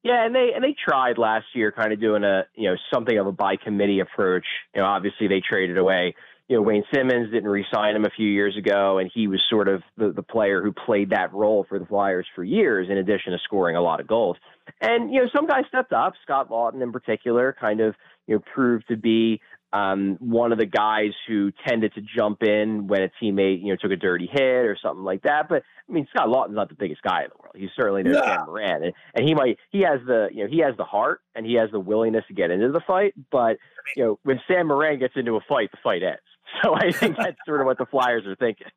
Yeah, 0.02 0.24
and 0.24 0.34
they 0.34 0.50
and 0.54 0.62
they 0.62 0.74
tried 0.88 1.18
last 1.18 1.46
year, 1.54 1.72
kind 1.72 1.92
of 1.92 2.00
doing 2.00 2.24
a 2.24 2.46
you 2.54 2.70
know 2.70 2.76
something 2.92 3.18
of 3.18 3.26
a 3.26 3.32
by 3.32 3.56
committee 3.56 4.00
approach. 4.00 4.46
You 4.74 4.80
know, 4.80 4.86
obviously 4.86 5.28
they 5.28 5.40
traded 5.40 5.76
away 5.76 6.14
you 6.48 6.56
know, 6.56 6.62
Wayne 6.62 6.84
Simmonds 6.92 7.30
didn't 7.30 7.48
re-sign 7.48 7.94
him 7.94 8.06
a 8.06 8.10
few 8.10 8.26
years 8.26 8.56
ago, 8.56 8.98
and 8.98 9.10
he 9.14 9.28
was 9.28 9.40
sort 9.50 9.68
of 9.68 9.82
the, 9.98 10.12
the 10.12 10.22
player 10.22 10.62
who 10.62 10.72
played 10.72 11.10
that 11.10 11.32
role 11.34 11.66
for 11.68 11.78
the 11.78 11.84
Flyers 11.84 12.26
for 12.34 12.42
years, 12.42 12.88
in 12.90 12.96
addition 12.96 13.32
to 13.32 13.38
scoring 13.44 13.76
a 13.76 13.82
lot 13.82 14.00
of 14.00 14.06
goals. 14.06 14.38
And 14.80 15.12
you 15.12 15.20
know, 15.20 15.28
some 15.34 15.46
guys 15.46 15.64
stepped 15.68 15.92
up. 15.92 16.14
Scott 16.22 16.48
Laughton, 16.48 16.82
in 16.82 16.90
particular, 16.90 17.54
kind 17.60 17.80
of 17.80 17.94
you 18.26 18.36
know 18.36 18.42
proved 18.54 18.88
to 18.88 18.96
be 18.96 19.42
um, 19.72 20.16
one 20.20 20.52
of 20.52 20.58
the 20.58 20.66
guys 20.66 21.12
who 21.26 21.52
tended 21.66 21.94
to 21.94 22.00
jump 22.00 22.42
in 22.42 22.86
when 22.86 23.02
a 23.02 23.10
teammate 23.22 23.60
you 23.60 23.68
know 23.68 23.76
took 23.76 23.90
a 23.90 23.96
dirty 23.96 24.28
hit 24.30 24.40
or 24.40 24.76
something 24.82 25.04
like 25.04 25.22
that. 25.22 25.48
But 25.48 25.62
I 25.88 25.92
mean, 25.92 26.06
Scott 26.10 26.28
Laughton's 26.28 26.56
not 26.56 26.68
the 26.68 26.74
biggest 26.74 27.02
guy 27.02 27.22
in 27.22 27.28
the 27.30 27.42
world. 27.42 27.54
He's 27.56 27.70
certainly 27.76 28.02
no 28.02 28.20
Sam 28.20 28.46
Morin, 28.46 28.84
and, 28.84 28.92
and 29.14 29.28
he 29.28 29.34
might 29.34 29.58
he 29.70 29.80
has 29.82 30.00
the 30.06 30.28
you 30.32 30.44
know 30.44 30.50
he 30.50 30.58
has 30.60 30.76
the 30.76 30.84
heart 30.84 31.20
and 31.34 31.44
he 31.44 31.54
has 31.54 31.70
the 31.70 31.80
willingness 31.80 32.24
to 32.28 32.34
get 32.34 32.50
into 32.50 32.70
the 32.70 32.80
fight. 32.86 33.14
But 33.30 33.58
you 33.96 34.04
know, 34.04 34.18
when 34.22 34.40
Sam 34.48 34.68
Morin 34.68 34.98
gets 34.98 35.14
into 35.16 35.36
a 35.36 35.40
fight, 35.48 35.70
the 35.70 35.78
fight 35.82 36.02
ends. 36.02 36.20
So 36.62 36.74
I 36.74 36.92
think 36.92 37.16
that's 37.18 37.36
sort 37.46 37.60
of 37.60 37.66
what 37.66 37.76
the 37.76 37.84
Flyers 37.84 38.26
are 38.26 38.34
thinking. 38.34 38.68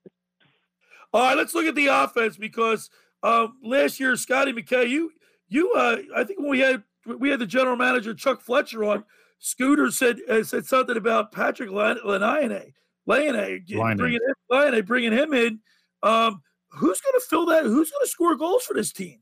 All 1.13 1.21
right, 1.21 1.37
let's 1.37 1.53
look 1.53 1.65
at 1.65 1.73
the 1.73 1.87
offense 1.87 2.35
because 2.35 2.89
um, 3.23 3.55
last 3.63 3.97
year, 3.97 4.15
Scotty 4.17 4.51
McKay, 4.51 4.89
you 4.89 5.11
you 5.47 5.71
uh, 5.71 5.97
I 6.15 6.25
think 6.25 6.39
when 6.39 6.49
we 6.49 6.59
had 6.59 6.83
we 7.05 7.29
had 7.29 7.39
the 7.39 7.45
general 7.45 7.77
manager 7.77 8.13
Chuck 8.13 8.41
Fletcher 8.41 8.83
on, 8.83 9.05
Scooter 9.41 9.89
said 9.89 10.17
uh, 10.29 10.43
said 10.43 10.65
something 10.65 10.95
about 10.95 11.31
Patrick 11.31 11.71
Laine, 11.71 11.97
Laine, 12.05 12.73
bringing 13.07 14.13
him, 14.13 14.35
Laine, 14.49 14.85
bringing 14.85 15.11
him 15.11 15.33
in. 15.33 15.59
Um, 16.03 16.41
who's 16.69 17.01
going 17.01 17.19
to 17.19 17.25
fill 17.27 17.47
that? 17.47 17.63
Who's 17.63 17.89
going 17.89 18.05
to 18.05 18.07
score 18.07 18.35
goals 18.35 18.63
for 18.63 18.75
this 18.75 18.91
team? 18.93 19.19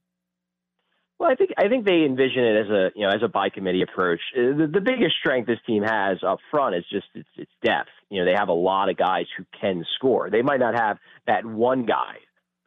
Well, 1.20 1.32
I 1.32 1.36
think 1.36 1.52
I 1.58 1.70
think 1.70 1.86
they 1.86 2.04
envision 2.04 2.44
it 2.44 2.66
as 2.66 2.70
a 2.70 2.90
you 2.96 3.08
know 3.08 3.14
as 3.14 3.24
a 3.24 3.30
by 3.30 3.50
committee 3.50 3.82
approach. 3.82 4.20
Uh, 4.38 4.58
the, 4.58 4.70
the 4.74 4.82
biggest 4.82 5.16
strength 5.22 5.48
this 5.48 5.60
team 5.66 5.84
has 5.84 6.18
up 6.22 6.40
front 6.52 6.76
is 6.76 6.84
just 6.92 7.08
its, 7.16 7.30
its 7.38 7.52
depth. 7.64 7.90
You 8.10 8.20
know, 8.20 8.26
they 8.26 8.38
have 8.38 8.50
a 8.50 8.54
lot 8.54 8.90
of 8.90 8.98
guys 8.98 9.26
who 9.38 9.46
can 9.60 9.86
score. 9.96 10.30
They 10.30 10.42
might 10.42 10.60
not 10.60 10.76
have 10.76 10.98
that 11.28 11.46
one 11.46 11.86
guy 11.86 12.16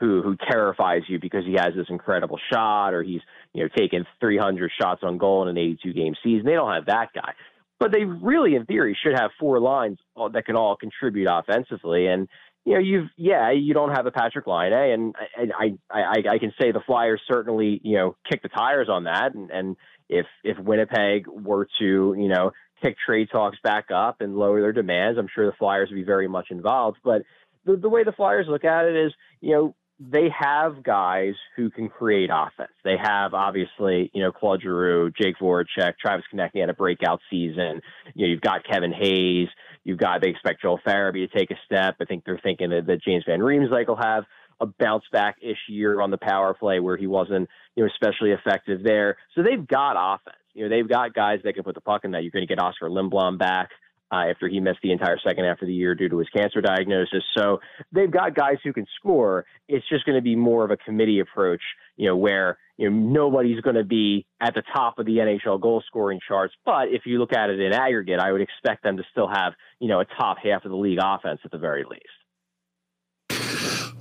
who 0.03 0.21
who 0.21 0.37
terrifies 0.51 1.03
you 1.07 1.21
because 1.21 1.45
he 1.47 1.53
has 1.53 1.75
this 1.77 1.87
incredible 1.89 2.39
shot 2.53 2.93
or 2.93 3.05
he's 3.05 3.21
you 3.55 3.63
know 3.63 3.69
taken 3.77 4.05
300 4.19 4.73
shots 4.81 5.03
on 5.05 5.17
goal 5.17 5.43
in 5.43 5.49
an 5.49 5.57
82 5.57 5.93
game 5.93 6.15
season. 6.25 6.45
They 6.45 6.55
don't 6.55 6.75
have 6.75 6.87
that 6.87 7.11
guy, 7.15 7.35
but 7.79 7.93
they 7.93 8.03
really, 8.03 8.57
in 8.57 8.67
theory, 8.67 8.99
should 9.01 9.17
have 9.17 9.31
four 9.39 9.61
lines 9.61 9.99
that 10.33 10.45
can 10.45 10.57
all 10.57 10.77
contribute 10.77 11.29
offensively. 11.31 12.09
And 12.09 12.29
you 12.65 12.75
know, 12.75 12.81
you've 12.81 13.11
yeah, 13.17 13.53
you 13.53 13.75
don't 13.75 13.95
have 13.95 14.07
a 14.07 14.11
Patrick 14.11 14.49
Laine 14.49 14.73
eh? 14.73 14.93
and 14.93 15.15
I, 15.57 15.79
I 15.89 16.01
I 16.01 16.35
I 16.35 16.39
can 16.39 16.53
say 16.61 16.73
the 16.73 16.83
Flyers 16.85 17.21
certainly 17.31 17.81
you 17.85 17.97
know 17.97 18.17
kick 18.29 18.43
the 18.43 18.49
tires 18.49 18.89
on 18.91 19.05
that, 19.05 19.35
and 19.35 19.53
and 19.53 19.77
if 20.09 20.27
if 20.43 20.59
Winnipeg 20.59 21.29
were 21.29 21.69
to 21.79 22.15
you 22.19 22.29
know 22.29 22.51
pick 22.83 22.97
trade 23.07 23.29
talks 23.31 23.59
back 23.63 23.93
up 23.95 24.21
and 24.21 24.37
lower 24.37 24.61
their 24.61 24.73
demands, 24.73 25.17
I'm 25.17 25.29
sure 25.33 25.47
the 25.47 25.57
Flyers 25.57 25.91
would 25.91 25.97
be 25.97 26.03
very 26.03 26.27
much 26.27 26.49
involved. 26.51 26.99
But 27.05 27.23
the 27.65 27.77
the 27.77 27.89
way 27.89 28.03
the 28.03 28.11
Flyers 28.11 28.47
look 28.49 28.65
at 28.65 28.87
it 28.87 28.97
is, 28.97 29.13
you 29.41 29.53
know, 29.53 29.75
they 30.01 30.29
have 30.37 30.83
guys 30.83 31.35
who 31.57 31.71
can 31.71 31.89
create 31.89 32.31
offense. 32.33 32.73
They 32.85 32.97
have 33.01 33.35
obviously, 33.35 34.11
you 34.13 34.23
know, 34.23 34.33
Claude 34.33 34.63
Giroux, 34.63 35.11
Jake 35.11 35.37
Voracek, 35.41 35.95
Travis 36.01 36.25
Konecny 36.33 36.61
had 36.61 36.71
a 36.71 36.75
breakout 36.75 37.21
season. 37.31 37.81
You 38.15 38.27
know, 38.27 38.31
you've 38.33 38.41
got 38.41 38.67
Kevin 38.67 38.93
Hayes. 38.93 39.49
You've 39.85 39.99
got 39.99 40.21
they 40.21 40.29
expect 40.29 40.63
Joel 40.63 40.81
Farabee 40.87 41.29
to 41.29 41.39
take 41.39 41.51
a 41.51 41.57
step. 41.67 41.97
I 42.01 42.05
think 42.05 42.25
they're 42.25 42.41
thinking 42.43 42.71
that, 42.71 42.87
that 42.87 43.03
James 43.03 43.25
Van 43.27 43.41
Riemsdyk 43.41 43.87
will 43.89 43.97
have 43.97 44.25
a 44.61 44.67
bounce 44.67 45.05
back 45.13 45.37
ish 45.43 45.59
year 45.69 46.01
on 46.01 46.11
the 46.11 46.19
power 46.19 46.55
play 46.55 46.81
where 46.81 46.97
he 46.97 47.07
wasn't, 47.07 47.49
you 47.75 47.85
know, 47.85 47.91
especially 47.93 48.31
effective 48.31 48.83
there. 48.83 49.17
So 49.35 49.43
they've 49.43 49.67
got 49.67 49.97
offense. 49.97 50.37
You 50.55 50.69
know, 50.69 50.77
they've 50.77 50.89
got 50.89 51.15
guys 51.15 51.41
that 51.45 51.55
can 51.55 51.65
put 51.65 51.75
the 51.75 51.81
puck 51.81 52.05
in 52.05 52.13
that. 52.13 52.23
You're 52.23 52.31
going 52.31 52.47
to 52.47 52.55
get 52.55 52.63
Oskar 52.63 52.89
Lindblom 52.89 53.39
back. 53.39 53.71
Uh, 54.13 54.29
after 54.29 54.47
he 54.47 54.61
missed 54.61 54.81
the 54.83 54.93
entire 54.93 55.19
second 55.27 55.45
half 55.45 55.63
of 55.63 55.67
the 55.67 55.73
year 55.73 55.95
due 55.95 56.07
to 56.07 56.19
his 56.19 56.29
cancer 56.29 56.61
diagnosis. 56.61 57.25
So 57.35 57.61
they've 57.93 58.11
got 58.11 58.35
guys 58.35 58.57
who 58.63 58.73
can 58.75 58.85
score. 58.99 59.47
It's 59.69 59.89
just 59.89 60.05
going 60.05 60.17
to 60.17 60.23
be 60.23 60.37
more 60.37 60.67
of 60.67 60.71
a 60.71 60.77
committee 60.77 61.21
approach, 61.21 61.63
you 61.97 62.09
know, 62.09 62.17
where 62.17 62.59
you 62.77 62.91
know 62.91 62.95
nobody's 62.95 63.63
going 63.63 63.77
to 63.77 63.85
be 63.85 64.27
at 64.39 64.55
the 64.55 64.63
top 64.75 64.99
of 64.99 65.07
the 65.07 65.17
NHL 65.17 65.59
goal 65.63 65.83
scoring 65.87 66.21
charts. 66.29 66.53
But 66.67 66.89
if 66.89 67.07
you 67.07 67.19
look 67.21 67.33
at 67.33 67.49
it 67.49 67.59
in 67.59 67.73
aggregate, 67.73 68.21
I 68.21 68.33
would 68.33 68.43
expect 68.43 68.83
them 68.83 68.99
to 68.99 69.03
still 69.13 69.29
have 69.29 69.55
you 69.81 69.89
know 69.89 70.01
a 70.01 70.05
top 70.05 70.37
half 70.43 70.67
of 70.67 70.71
the 70.71 70.77
league 70.77 70.99
offense 71.03 71.41
at 71.45 71.51
the 71.51 71.59
very 71.59 71.85
least. 71.89 72.22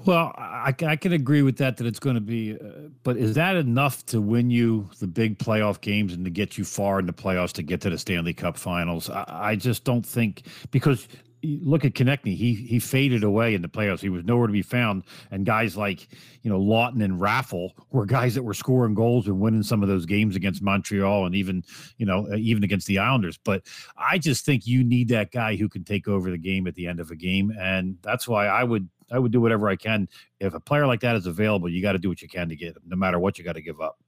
Well, 0.06 0.34
I, 0.38 0.74
I 0.86 0.96
can 0.96 1.14
agree 1.14 1.42
with 1.42 1.58
that 1.58 1.78
that 1.78 1.88
it's 1.88 2.00
going 2.00 2.16
to 2.16 2.22
be, 2.22 2.54
uh, 2.54 2.90
but 3.04 3.18
is 3.18 3.36
that 3.36 3.56
enough 3.56 4.06
to 4.08 4.22
win 4.22 4.50
you 4.50 4.90
the 5.00 5.08
big 5.08 5.38
playoff 5.38 5.82
games 5.82 6.14
and 6.14 6.26
to 6.26 6.32
get 6.32 6.58
you 6.58 6.64
far 6.64 7.00
in 7.00 7.06
the 7.06 7.14
playoffs 7.14 7.54
to 7.54 7.64
get 7.64 7.82
to 7.82 7.90
the 7.90 7.98
Stanley 7.98 8.34
Cup 8.34 8.58
Finals? 8.58 9.10
I, 9.10 9.26
I 9.30 9.56
just 9.56 9.84
don't 9.84 10.06
think 10.06 10.44
because 10.72 11.08
look 11.44 11.86
at 11.86 11.94
Konecny. 11.94 12.36
He 12.36 12.54
he 12.54 12.80
faded 12.80 13.24
away 13.24 13.54
in 13.56 13.62
the 13.62 13.68
playoffs. 13.68 14.00
He 14.02 14.10
was 14.10 14.24
nowhere 14.24 14.48
to 14.48 14.54
be 14.54 14.62
found. 14.62 15.04
And 15.32 15.46
guys 15.46 15.76
like 15.76 16.08
you 16.42 16.52
know 16.52 16.60
Laughton 16.60 17.04
and 17.04 17.20
Raffl 17.20 17.72
were 17.92 18.06
guys 18.06 18.36
that 18.36 18.44
were 18.44 18.54
scoring 18.54 18.94
goals 18.94 19.28
and 19.28 19.40
winning 19.40 19.64
some 19.64 19.82
of 19.82 19.90
those 19.90 20.06
games 20.06 20.36
against 20.36 20.62
Montreal 20.62 21.26
and 21.26 21.36
even 21.36 21.64
you 21.98 22.06
know 22.06 22.28
uh, 22.32 22.36
even 22.36 22.64
against 22.64 22.88
the 22.88 23.00
Islanders. 23.00 23.38
But 23.38 23.64
I 23.98 24.18
just 24.18 24.46
think 24.46 24.68
you 24.68 24.84
need 24.84 25.10
that 25.10 25.32
guy 25.32 25.56
who 25.56 25.70
can 25.70 25.84
take 25.84 26.08
over 26.08 26.30
the 26.30 26.38
game 26.38 26.68
at 26.68 26.76
the 26.76 26.88
end 26.88 27.00
of 27.00 27.12
a 27.12 27.16
game, 27.16 27.52
and 27.60 27.98
that's 28.02 28.28
why 28.28 28.48
I 28.48 28.64
would 28.64 28.90
I 29.12 29.20
would 29.20 29.32
do 29.32 29.42
whatever 29.42 29.68
I 29.70 29.76
can. 29.76 30.08
If 30.40 30.54
a 30.54 30.60
player 30.60 30.88
like 30.88 31.02
that 31.02 31.16
is 31.16 31.28
available, 31.28 31.70
you 31.70 31.82
got 31.82 31.94
to 31.94 32.00
do 32.00 32.10
what 32.10 32.22
you 32.22 32.28
can 32.28 32.50
to 32.50 32.56
get 32.56 32.76
him, 32.76 32.84
no 32.86 32.96
matter 32.96 33.20
what 33.20 33.38
you 33.38 33.44
got 33.44 33.54
to 33.54 33.62
give 33.62 33.82
up. 33.82 34.00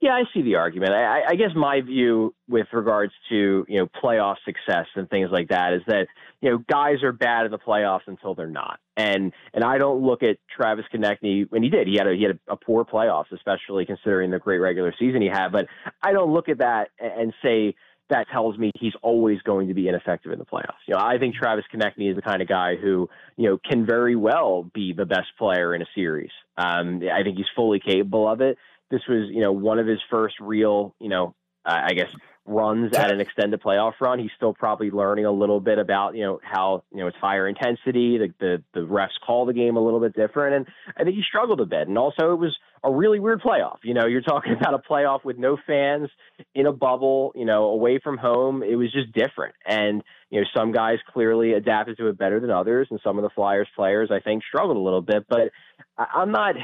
Yeah, 0.00 0.10
I 0.10 0.24
see 0.34 0.42
the 0.42 0.56
argument. 0.56 0.92
I, 0.92 1.22
I 1.30 1.34
guess 1.36 1.50
my 1.56 1.80
view 1.80 2.34
with 2.48 2.66
regards 2.72 3.14
to 3.30 3.64
you 3.66 3.78
know 3.78 3.88
playoff 4.02 4.36
success 4.44 4.86
and 4.94 5.08
things 5.08 5.30
like 5.32 5.48
that 5.48 5.72
is 5.72 5.82
that 5.86 6.06
you 6.42 6.50
know 6.50 6.58
guys 6.70 7.02
are 7.02 7.12
bad 7.12 7.46
in 7.46 7.50
the 7.50 7.58
playoffs 7.58 8.06
until 8.06 8.34
they're 8.34 8.46
not, 8.46 8.78
and 8.98 9.32
and 9.54 9.64
I 9.64 9.78
don't 9.78 10.02
look 10.02 10.22
at 10.22 10.36
Travis 10.54 10.84
Konecny 10.94 11.50
when 11.50 11.62
he 11.62 11.70
did. 11.70 11.88
He 11.88 11.96
had 11.96 12.06
a 12.06 12.14
he 12.14 12.24
had 12.24 12.38
a, 12.46 12.52
a 12.52 12.56
poor 12.56 12.84
playoffs, 12.84 13.32
especially 13.32 13.86
considering 13.86 14.30
the 14.30 14.38
great 14.38 14.58
regular 14.58 14.94
season 14.98 15.22
he 15.22 15.28
had. 15.28 15.48
But 15.48 15.66
I 16.02 16.12
don't 16.12 16.30
look 16.30 16.50
at 16.50 16.58
that 16.58 16.90
and 17.00 17.32
say 17.42 17.74
that 18.10 18.26
tells 18.32 18.56
me 18.56 18.70
he's 18.78 18.94
always 19.02 19.40
going 19.42 19.68
to 19.68 19.74
be 19.74 19.88
ineffective 19.88 20.32
in 20.32 20.38
the 20.38 20.44
playoffs. 20.44 20.82
You 20.86 20.94
know, 20.94 21.00
I 21.00 21.18
think 21.18 21.34
Travis 21.34 21.64
Konecny 21.72 22.10
is 22.10 22.16
the 22.16 22.22
kind 22.22 22.40
of 22.40 22.48
guy 22.48 22.76
who, 22.76 23.08
you 23.36 23.48
know, 23.48 23.58
can 23.58 23.84
very 23.84 24.16
well 24.16 24.62
be 24.62 24.92
the 24.92 25.06
best 25.06 25.28
player 25.38 25.74
in 25.74 25.82
a 25.82 25.86
series. 25.94 26.30
Um, 26.56 27.02
I 27.12 27.22
think 27.22 27.36
he's 27.36 27.46
fully 27.54 27.80
capable 27.80 28.28
of 28.28 28.40
it. 28.40 28.58
This 28.90 29.02
was, 29.08 29.28
you 29.30 29.40
know, 29.40 29.52
one 29.52 29.78
of 29.78 29.86
his 29.86 29.98
first 30.10 30.36
real, 30.40 30.94
you 31.00 31.08
know, 31.08 31.34
uh, 31.64 31.80
I 31.84 31.94
guess 31.94 32.08
runs 32.46 32.96
at 32.96 33.10
an 33.10 33.20
extended 33.20 33.60
playoff 33.60 33.94
run. 34.00 34.18
He's 34.18 34.30
still 34.36 34.54
probably 34.54 34.90
learning 34.90 35.24
a 35.24 35.32
little 35.32 35.60
bit 35.60 35.78
about 35.78 36.14
you 36.14 36.22
know 36.22 36.40
how 36.42 36.84
you 36.92 36.98
know 36.98 37.08
it's 37.08 37.16
higher 37.16 37.48
intensity. 37.48 38.18
The 38.18 38.34
the, 38.38 38.62
the 38.72 38.86
refs 38.86 39.18
call 39.24 39.46
the 39.46 39.52
game 39.52 39.76
a 39.76 39.84
little 39.84 40.00
bit 40.00 40.14
different, 40.14 40.54
and 40.54 40.66
I 40.96 41.04
think 41.04 41.16
he 41.16 41.22
struggled 41.22 41.60
a 41.60 41.66
bit. 41.66 41.88
And 41.88 41.98
also, 41.98 42.32
it 42.32 42.38
was 42.38 42.56
a 42.86 42.94
really 42.94 43.18
weird 43.18 43.40
playoff. 43.40 43.78
You 43.82 43.94
know, 43.94 44.06
you're 44.06 44.22
talking 44.22 44.52
about 44.60 44.74
a 44.74 44.78
playoff 44.78 45.24
with 45.24 45.38
no 45.38 45.56
fans 45.66 46.08
in 46.54 46.66
a 46.66 46.72
bubble. 46.72 47.32
You 47.34 47.44
know, 47.44 47.64
away 47.64 48.00
from 48.02 48.16
home. 48.16 48.62
It 48.62 48.76
was 48.76 48.92
just 48.92 49.12
different, 49.12 49.54
and 49.66 50.02
you 50.30 50.40
know 50.40 50.46
some 50.56 50.72
guys 50.72 50.98
clearly 51.12 51.52
adapted 51.52 51.98
to 51.98 52.08
it 52.08 52.18
better 52.18 52.40
than 52.40 52.50
others, 52.50 52.88
and 52.90 53.00
some 53.02 53.18
of 53.18 53.22
the 53.22 53.30
Flyers 53.30 53.68
players 53.74 54.10
I 54.12 54.20
think 54.20 54.42
struggled 54.44 54.76
a 54.76 54.80
little 54.80 55.02
bit. 55.02 55.26
But 55.28 55.50
I'm 55.98 56.32
not 56.32 56.54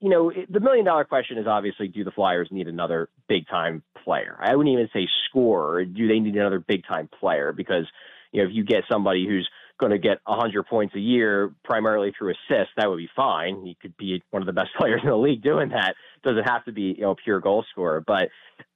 you 0.00 0.10
know, 0.10 0.32
the 0.48 0.60
million 0.60 0.84
dollar 0.84 1.04
question 1.04 1.38
is 1.38 1.46
obviously 1.46 1.88
do 1.88 2.04
the 2.04 2.12
Flyers 2.12 2.48
need 2.50 2.68
another 2.68 3.08
big 3.28 3.48
time 3.48 3.82
player? 4.04 4.38
I 4.40 4.54
wouldn't 4.54 4.72
even 4.72 4.88
say 4.92 5.08
scorer. 5.28 5.84
Do 5.84 6.06
they 6.06 6.20
need 6.20 6.36
another 6.36 6.60
big 6.60 6.84
time 6.86 7.08
player? 7.18 7.52
Because, 7.52 7.84
you 8.30 8.42
know, 8.42 8.48
if 8.48 8.54
you 8.54 8.64
get 8.64 8.84
somebody 8.90 9.26
who's 9.26 9.48
going 9.78 9.92
to 9.92 9.98
get 9.98 10.18
100 10.24 10.66
points 10.66 10.94
a 10.94 11.00
year 11.00 11.54
primarily 11.64 12.12
through 12.16 12.30
assists, 12.32 12.72
that 12.76 12.88
would 12.88 12.98
be 12.98 13.08
fine. 13.14 13.64
He 13.64 13.76
could 13.80 13.96
be 13.96 14.22
one 14.30 14.42
of 14.42 14.46
the 14.46 14.52
best 14.52 14.70
players 14.78 15.00
in 15.02 15.08
the 15.08 15.16
league 15.16 15.42
doing 15.42 15.70
that. 15.70 15.94
Doesn't 16.24 16.48
have 16.48 16.64
to 16.64 16.72
be, 16.72 16.94
you 16.96 17.02
know, 17.02 17.14
pure 17.22 17.40
goal 17.40 17.64
scorer. 17.70 18.02
But, 18.04 18.28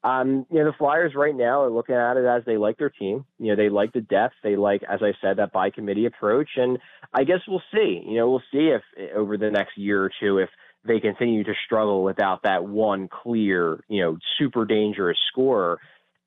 um, 0.04 0.46
you 0.50 0.58
know, 0.58 0.66
the 0.66 0.76
Flyers 0.78 1.12
right 1.14 1.34
now 1.34 1.62
are 1.62 1.70
looking 1.70 1.96
at 1.96 2.16
it 2.16 2.24
as 2.24 2.44
they 2.46 2.56
like 2.56 2.78
their 2.78 2.90
team. 2.90 3.24
You 3.38 3.48
know, 3.48 3.56
they 3.56 3.68
like 3.68 3.92
the 3.92 4.00
depth. 4.00 4.34
They 4.42 4.56
like, 4.56 4.82
as 4.88 5.00
I 5.02 5.12
said, 5.20 5.38
that 5.38 5.52
by 5.52 5.70
committee 5.70 6.06
approach. 6.06 6.50
And 6.56 6.78
I 7.12 7.24
guess 7.24 7.40
we'll 7.48 7.62
see. 7.74 8.02
You 8.06 8.18
know, 8.18 8.30
we'll 8.30 8.42
see 8.52 8.70
if 8.70 8.82
over 9.14 9.36
the 9.36 9.50
next 9.50 9.76
year 9.76 10.04
or 10.04 10.10
two, 10.20 10.38
if 10.38 10.48
they 10.84 11.00
continue 11.00 11.44
to 11.44 11.52
struggle 11.64 12.02
without 12.02 12.42
that 12.42 12.64
one 12.64 13.08
clear, 13.08 13.84
you 13.88 14.02
know, 14.02 14.18
super 14.38 14.64
dangerous 14.64 15.18
scorer. 15.30 15.78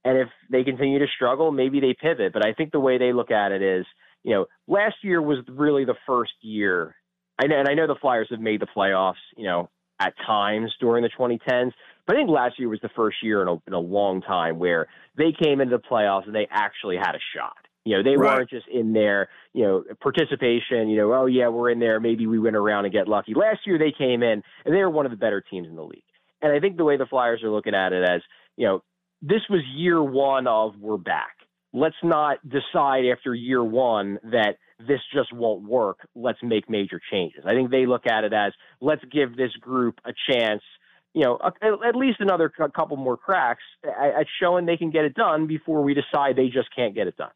And 0.03 0.17
if 0.17 0.27
they 0.51 0.63
continue 0.63 0.99
to 0.99 1.07
struggle, 1.15 1.51
maybe 1.51 1.79
they 1.79 1.95
pivot. 1.99 2.31
But 2.31 2.45
I 2.45 2.53
think 2.53 2.71
the 2.71 2.79
way 2.79 2.97
they 2.97 3.11
look 3.11 3.31
at 3.31 3.51
it 3.51 3.61
is, 3.61 3.85
you 4.25 4.33
know, 4.33 4.45
last 4.67 4.95
year 5.03 5.21
was 5.21 5.37
really 5.47 5.85
the 5.85 5.95
first 6.07 6.33
year. 6.41 6.95
I 7.39 7.45
know, 7.45 7.59
and 7.59 7.69
I 7.69 7.75
know 7.75 7.85
the 7.85 7.95
Flyers 8.01 8.27
have 8.31 8.39
made 8.39 8.59
the 8.59 8.67
playoffs, 8.75 9.21
you 9.37 9.45
know, 9.45 9.69
at 9.99 10.13
times 10.25 10.73
during 10.79 11.03
the 11.03 11.09
2010s. 11.17 11.71
But 12.07 12.15
I 12.15 12.19
think 12.19 12.29
last 12.31 12.57
year 12.57 12.67
was 12.67 12.79
the 12.81 12.89
first 12.95 13.17
year 13.21 13.43
in 13.43 13.47
a, 13.47 13.53
in 13.67 13.73
a 13.73 13.79
long 13.79 14.21
time 14.21 14.57
where 14.57 14.87
they 15.15 15.31
came 15.31 15.61
into 15.61 15.77
the 15.77 15.83
playoffs 15.83 16.25
and 16.25 16.33
they 16.33 16.47
actually 16.49 16.97
had 16.97 17.13
a 17.13 17.19
shot. 17.35 17.53
You 17.83 17.97
know, 17.97 18.03
they 18.03 18.17
right. 18.17 18.37
weren't 18.37 18.49
just 18.49 18.67
in 18.67 18.93
there, 18.93 19.29
you 19.53 19.63
know, 19.63 19.83
participation, 20.01 20.89
you 20.89 20.97
know, 20.97 21.13
oh, 21.13 21.27
yeah, 21.27 21.49
we're 21.49 21.69
in 21.69 21.77
there. 21.77 21.99
Maybe 21.99 22.25
we 22.25 22.39
win 22.39 22.55
around 22.55 22.85
and 22.85 22.93
get 22.93 23.07
lucky. 23.07 23.35
Last 23.35 23.59
year 23.67 23.77
they 23.77 23.93
came 23.95 24.23
in 24.23 24.41
and 24.65 24.75
they 24.75 24.79
were 24.79 24.89
one 24.89 25.05
of 25.05 25.11
the 25.11 25.17
better 25.17 25.39
teams 25.39 25.67
in 25.67 25.75
the 25.75 25.83
league. 25.83 26.01
And 26.41 26.51
I 26.51 26.59
think 26.59 26.77
the 26.77 26.83
way 26.83 26.97
the 26.97 27.05
Flyers 27.05 27.43
are 27.43 27.51
looking 27.51 27.75
at 27.75 27.93
it 27.93 28.03
as, 28.03 28.21
you 28.57 28.65
know, 28.65 28.81
this 29.21 29.41
was 29.51 29.61
year 29.75 30.01
one 30.01 30.47
of 30.47 30.73
we're 30.79 30.97
back. 30.97 31.34
Let's 31.75 31.95
not 32.03 32.37
decide 32.47 33.03
after 33.11 33.35
year 33.35 33.63
one 33.63 34.17
that 34.23 34.57
this 34.79 35.01
just 35.13 35.33
won't 35.33 35.67
work. 35.67 36.07
Let's 36.15 36.39
make 36.41 36.69
major 36.69 37.01
changes. 37.11 37.43
I 37.45 37.53
think 37.53 37.69
they 37.69 37.85
look 37.85 38.07
at 38.07 38.23
it 38.23 38.33
as 38.33 38.53
let's 38.79 39.03
give 39.11 39.35
this 39.35 39.51
group 39.59 39.99
a 40.05 40.13
chance 40.31 40.61
you 41.13 41.23
know, 41.23 41.39
at 41.61 41.95
least 41.95 42.19
another 42.19 42.49
couple 42.49 42.97
more 42.97 43.15
cracks 43.15 43.63
at 43.85 44.25
showing 44.41 44.65
they 44.65 44.75
can 44.75 44.91
get 44.91 45.05
it 45.05 45.13
done 45.15 45.47
before 45.47 45.81
we 45.81 45.93
decide 45.93 46.35
they 46.35 46.49
just 46.49 46.67
can't 46.75 46.93
get 46.93 47.07
it 47.07 47.15
done. 47.15 47.31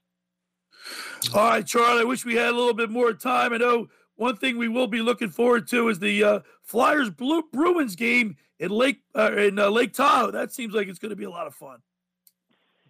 All 1.33 1.49
right, 1.49 1.65
Charlie. 1.65 2.01
I 2.01 2.03
wish 2.03 2.25
we 2.25 2.35
had 2.35 2.49
a 2.49 2.57
little 2.57 2.73
bit 2.73 2.89
more 2.89 3.13
time. 3.13 3.53
I 3.53 3.57
know 3.57 3.87
one 4.17 4.35
thing 4.35 4.57
we 4.57 4.67
will 4.67 4.87
be 4.87 5.01
looking 5.01 5.29
forward 5.29 5.65
to 5.69 5.87
is 5.87 5.99
the 5.99 6.21
uh, 6.21 6.39
Flyers 6.61 7.09
Blue 7.09 7.43
Bruins 7.53 7.95
game 7.95 8.35
in 8.59 8.69
Lake 8.69 8.99
uh, 9.15 9.31
in 9.31 9.57
uh, 9.57 9.69
Lake 9.69 9.93
Tahoe. 9.93 10.31
That 10.31 10.51
seems 10.51 10.73
like 10.73 10.89
it's 10.89 10.99
going 10.99 11.11
to 11.11 11.15
be 11.15 11.23
a 11.23 11.29
lot 11.29 11.47
of 11.47 11.55
fun. 11.55 11.79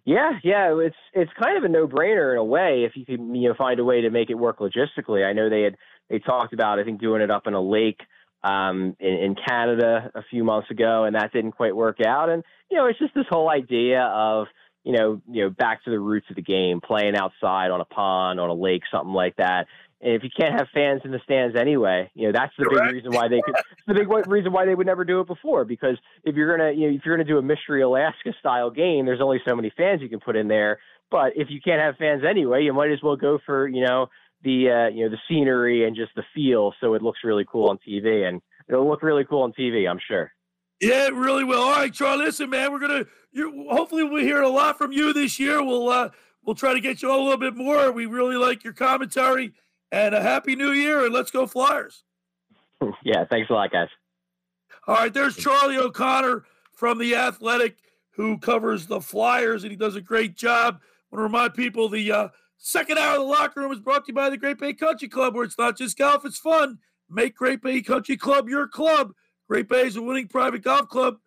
Yeah, 0.04 0.32
yeah, 0.42 0.74
it's 0.78 0.96
it's 1.12 1.30
kind 1.40 1.58
of 1.58 1.64
a 1.64 1.68
no 1.68 1.86
brainer 1.86 2.32
in 2.32 2.38
a 2.38 2.44
way 2.44 2.84
if 2.84 2.92
you 2.96 3.04
can 3.04 3.34
you 3.34 3.48
know 3.48 3.54
find 3.56 3.78
a 3.78 3.84
way 3.84 4.00
to 4.00 4.10
make 4.10 4.30
it 4.30 4.34
work 4.34 4.58
logistically. 4.58 5.26
I 5.26 5.32
know 5.32 5.50
they 5.50 5.62
had 5.62 5.76
they 6.08 6.18
talked 6.18 6.52
about 6.52 6.78
I 6.78 6.84
think 6.84 7.00
doing 7.00 7.22
it 7.22 7.30
up 7.30 7.46
in 7.46 7.54
a 7.54 7.60
lake 7.60 8.00
um, 8.42 8.96
in, 8.98 9.14
in 9.14 9.36
Canada 9.46 10.10
a 10.14 10.22
few 10.30 10.42
months 10.42 10.70
ago, 10.70 11.04
and 11.04 11.14
that 11.16 11.32
didn't 11.32 11.52
quite 11.52 11.76
work 11.76 11.98
out. 12.04 12.30
And 12.30 12.42
you 12.70 12.78
know, 12.78 12.86
it's 12.86 12.98
just 12.98 13.14
this 13.14 13.26
whole 13.28 13.50
idea 13.50 14.02
of 14.02 14.46
you 14.84 14.92
know, 14.92 15.20
you 15.30 15.44
know, 15.44 15.50
back 15.50 15.84
to 15.84 15.90
the 15.90 16.00
roots 16.00 16.26
of 16.30 16.36
the 16.36 16.42
game, 16.42 16.80
playing 16.80 17.14
outside 17.16 17.70
on 17.70 17.80
a 17.80 17.84
pond, 17.84 18.40
on 18.40 18.48
a 18.48 18.54
lake, 18.54 18.82
something 18.90 19.12
like 19.12 19.36
that. 19.36 19.66
And 20.02 20.14
if 20.14 20.22
you 20.22 20.30
can't 20.34 20.54
have 20.54 20.68
fans 20.72 21.02
in 21.04 21.10
the 21.10 21.20
stands 21.24 21.56
anyway, 21.56 22.10
you 22.14 22.26
know 22.26 22.32
that's 22.32 22.52
the 22.58 22.68
big 22.70 22.94
reason 22.94 23.12
why 23.12 23.28
they 23.28 23.40
could. 23.44 23.54
The 23.86 23.94
big 23.94 24.08
reason 24.28 24.52
why 24.52 24.66
they 24.66 24.74
would 24.74 24.86
never 24.86 25.04
do 25.04 25.20
it 25.20 25.26
before. 25.26 25.64
Because 25.64 25.98
if 26.24 26.36
you're 26.36 26.56
gonna, 26.56 26.72
you 26.72 26.88
know, 26.88 26.96
if 26.96 27.02
you're 27.04 27.16
gonna 27.16 27.28
do 27.28 27.38
a 27.38 27.42
Mystery 27.42 27.82
Alaska 27.82 28.32
style 28.38 28.70
game, 28.70 29.04
there's 29.04 29.20
only 29.20 29.40
so 29.46 29.56
many 29.56 29.72
fans 29.76 30.00
you 30.00 30.08
can 30.08 30.20
put 30.20 30.36
in 30.36 30.48
there. 30.48 30.78
But 31.10 31.32
if 31.34 31.48
you 31.50 31.60
can't 31.60 31.80
have 31.80 31.96
fans 31.96 32.22
anyway, 32.28 32.62
you 32.62 32.72
might 32.72 32.92
as 32.92 33.02
well 33.02 33.16
go 33.16 33.38
for, 33.44 33.66
you 33.66 33.84
know, 33.84 34.06
the 34.42 34.70
uh, 34.70 34.94
you 34.94 35.04
know 35.04 35.10
the 35.10 35.18
scenery 35.28 35.86
and 35.86 35.96
just 35.96 36.14
the 36.14 36.22
feel, 36.34 36.72
so 36.80 36.94
it 36.94 37.02
looks 37.02 37.20
really 37.24 37.44
cool 37.50 37.68
on 37.68 37.78
TV, 37.86 38.26
and 38.26 38.40
it'll 38.68 38.88
look 38.88 39.02
really 39.02 39.24
cool 39.24 39.42
on 39.42 39.52
TV, 39.52 39.88
I'm 39.88 40.00
sure. 40.06 40.32
Yeah, 40.80 41.08
it 41.08 41.14
really 41.14 41.44
will. 41.44 41.60
All 41.60 41.72
right, 41.72 41.92
Charlie. 41.92 42.24
Listen, 42.24 42.48
man, 42.50 42.72
we're 42.72 42.78
gonna. 42.78 43.04
You 43.32 43.66
hopefully 43.70 44.04
we'll 44.04 44.22
hear 44.22 44.42
a 44.42 44.48
lot 44.48 44.78
from 44.78 44.92
you 44.92 45.12
this 45.12 45.38
year. 45.38 45.62
We'll 45.62 45.88
uh, 45.88 46.10
we'll 46.44 46.56
try 46.56 46.72
to 46.72 46.80
get 46.80 47.02
you 47.02 47.10
all 47.10 47.20
a 47.20 47.24
little 47.24 47.38
bit 47.38 47.54
more. 47.54 47.92
We 47.92 48.06
really 48.06 48.36
like 48.36 48.64
your 48.64 48.72
commentary, 48.72 49.52
and 49.92 50.14
a 50.14 50.22
happy 50.22 50.56
New 50.56 50.72
Year, 50.72 51.04
and 51.04 51.14
let's 51.14 51.30
go 51.30 51.46
Flyers. 51.46 52.04
Yeah, 53.04 53.26
thanks 53.28 53.50
a 53.50 53.52
lot, 53.52 53.70
guys. 53.70 53.88
All 54.86 54.94
right, 54.94 55.12
there's 55.12 55.36
Charlie 55.36 55.76
O'Connor 55.76 56.44
from 56.72 56.98
the 56.98 57.14
Athletic, 57.14 57.76
who 58.12 58.38
covers 58.38 58.86
the 58.86 59.00
Flyers, 59.02 59.64
and 59.64 59.70
he 59.70 59.76
does 59.76 59.96
a 59.96 60.00
great 60.00 60.34
job. 60.34 60.80
I 60.80 61.16
want 61.16 61.20
to 61.20 61.22
remind 61.24 61.54
people 61.54 61.90
the 61.90 62.10
uh, 62.10 62.28
second 62.56 62.96
hour 62.98 63.16
of 63.16 63.20
the 63.20 63.26
locker 63.26 63.60
room 63.60 63.72
is 63.72 63.80
brought 63.80 64.06
to 64.06 64.12
you 64.12 64.14
by 64.14 64.30
the 64.30 64.38
Great 64.38 64.58
Bay 64.58 64.72
Country 64.72 65.08
Club, 65.08 65.34
where 65.34 65.44
it's 65.44 65.58
not 65.58 65.76
just 65.76 65.98
golf, 65.98 66.24
it's 66.24 66.38
fun. 66.38 66.78
Make 67.10 67.36
Great 67.36 67.60
Bay 67.60 67.82
Country 67.82 68.16
Club 68.16 68.48
your 68.48 68.66
club. 68.66 69.12
Great 69.46 69.68
Bay 69.68 69.82
is 69.82 69.96
a 69.96 70.02
winning 70.02 70.28
private 70.28 70.62
golf 70.62 70.88
club 70.88 71.18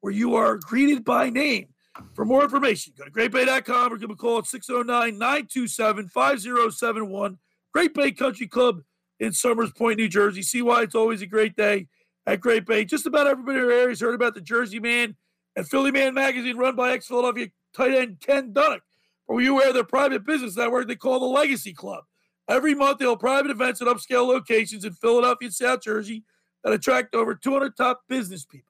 where 0.00 0.12
you 0.12 0.34
are 0.34 0.56
greeted 0.56 1.04
by 1.04 1.28
name. 1.28 1.68
For 2.14 2.24
more 2.24 2.42
information, 2.42 2.94
go 2.96 3.04
to 3.04 3.10
greatbay.com 3.10 3.92
or 3.92 3.98
give 3.98 4.10
a 4.10 4.16
call 4.16 4.38
at 4.38 4.46
609 4.46 5.18
927 5.18 6.08
5071. 6.08 7.38
Great 7.72 7.94
Bay 7.94 8.12
Country 8.12 8.46
Club 8.46 8.82
in 9.18 9.32
Somers 9.32 9.72
Point, 9.72 9.98
New 9.98 10.08
Jersey. 10.08 10.42
See 10.42 10.62
why 10.62 10.82
it's 10.82 10.94
always 10.94 11.22
a 11.22 11.26
great 11.26 11.56
day 11.56 11.88
at 12.26 12.40
Great 12.40 12.66
Bay. 12.66 12.84
Just 12.84 13.06
about 13.06 13.26
everybody 13.26 13.58
in 13.58 13.64
our 13.64 13.70
area 13.70 13.88
has 13.88 14.00
heard 14.00 14.14
about 14.14 14.34
the 14.34 14.40
Jersey 14.40 14.78
Man 14.78 15.16
and 15.56 15.66
Philly 15.66 15.90
Man 15.90 16.14
magazine 16.14 16.56
run 16.56 16.76
by 16.76 16.92
ex 16.92 17.06
Philadelphia 17.06 17.48
tight 17.74 17.94
end 17.94 18.20
Ken 18.20 18.52
Dunek. 18.52 18.80
Or 19.26 19.40
you 19.40 19.54
wear 19.54 19.72
their 19.72 19.84
private 19.84 20.26
business 20.26 20.56
network 20.56 20.88
they 20.88 20.96
call 20.96 21.18
the 21.18 21.26
Legacy 21.26 21.72
Club. 21.72 22.04
Every 22.48 22.74
month, 22.74 22.98
they 22.98 23.04
hold 23.04 23.20
private 23.20 23.50
events 23.50 23.80
at 23.80 23.88
upscale 23.88 24.26
locations 24.26 24.84
in 24.84 24.92
Philadelphia 24.92 25.46
and 25.46 25.54
South 25.54 25.80
Jersey 25.80 26.24
that 26.64 26.72
attract 26.72 27.14
over 27.14 27.34
200 27.34 27.76
top 27.76 28.02
business 28.08 28.44
people. 28.44 28.68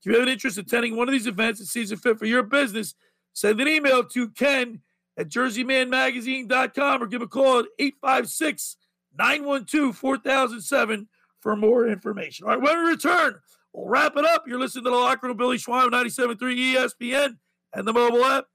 If 0.00 0.06
you 0.06 0.14
have 0.14 0.24
an 0.24 0.28
interest 0.28 0.58
in 0.58 0.64
attending 0.64 0.96
one 0.96 1.08
of 1.08 1.12
these 1.12 1.28
events 1.28 1.60
that 1.60 1.66
sees 1.66 1.92
it 1.92 2.00
fit 2.00 2.18
for 2.18 2.26
your 2.26 2.42
business, 2.42 2.94
send 3.32 3.60
an 3.60 3.68
email 3.68 4.04
to 4.04 4.28
ken 4.30 4.80
at 5.16 5.28
jerseymanmagazine.com 5.28 7.02
or 7.02 7.06
give 7.06 7.22
a 7.22 7.26
call 7.26 7.60
at 7.60 7.66
856 7.78 8.76
912 9.18 9.96
4007 9.96 11.08
for 11.40 11.56
more 11.56 11.86
information. 11.86 12.46
All 12.46 12.54
right, 12.54 12.62
when 12.62 12.84
we 12.84 12.90
return, 12.90 13.36
we'll 13.72 13.88
wrap 13.88 14.16
it 14.16 14.24
up. 14.24 14.44
You're 14.46 14.60
listening 14.60 14.84
to 14.84 14.90
the 14.90 14.96
Locker 14.96 15.26
Room 15.26 15.36
Billy 15.36 15.58
Schwein, 15.58 15.90
97.3 15.90 16.38
ESPN 16.38 17.36
and 17.74 17.86
the 17.86 17.92
mobile 17.92 18.24
app. 18.24 18.46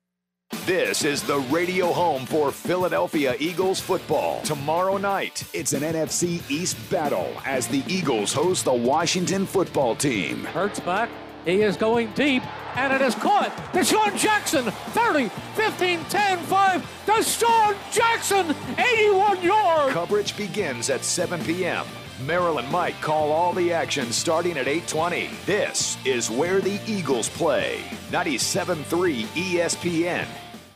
This 0.65 1.03
is 1.03 1.21
the 1.23 1.39
radio 1.39 1.91
home 1.91 2.25
for 2.25 2.53
Philadelphia 2.53 3.35
Eagles 3.37 3.81
football. 3.81 4.41
Tomorrow 4.43 4.97
night, 4.97 5.43
it's 5.53 5.73
an 5.73 5.81
NFC 5.81 6.41
East 6.49 6.77
battle 6.89 7.33
as 7.45 7.67
the 7.67 7.83
Eagles 7.87 8.31
host 8.31 8.63
the 8.63 8.73
Washington 8.73 9.45
football 9.45 9.93
team. 9.93 10.45
Hurts 10.45 10.79
back. 10.79 11.09
He 11.47 11.61
is 11.61 11.77
going 11.77 12.11
deep, 12.11 12.43
and 12.75 12.91
it 12.91 12.99
is 12.99 13.15
caught. 13.15 13.55
DeSean 13.71 14.17
Jackson, 14.17 14.65
30, 14.65 15.29
15, 15.55 16.03
10, 16.03 16.39
5. 16.39 17.03
DeSean 17.05 17.75
Jackson, 17.89 18.53
81 18.77 19.41
yards. 19.41 19.93
Coverage 19.93 20.35
begins 20.35 20.89
at 20.89 21.05
7 21.05 21.41
p.m. 21.45 21.85
Merrill 22.25 22.57
and 22.57 22.69
Mike 22.69 22.99
call 22.99 23.31
all 23.31 23.53
the 23.53 23.71
action 23.71 24.11
starting 24.11 24.57
at 24.57 24.67
820. 24.67 25.29
This 25.45 25.97
is 26.03 26.29
where 26.29 26.59
the 26.59 26.81
Eagles 26.85 27.29
play. 27.29 27.79
97.3 28.11 29.23
ESPN 29.27 30.27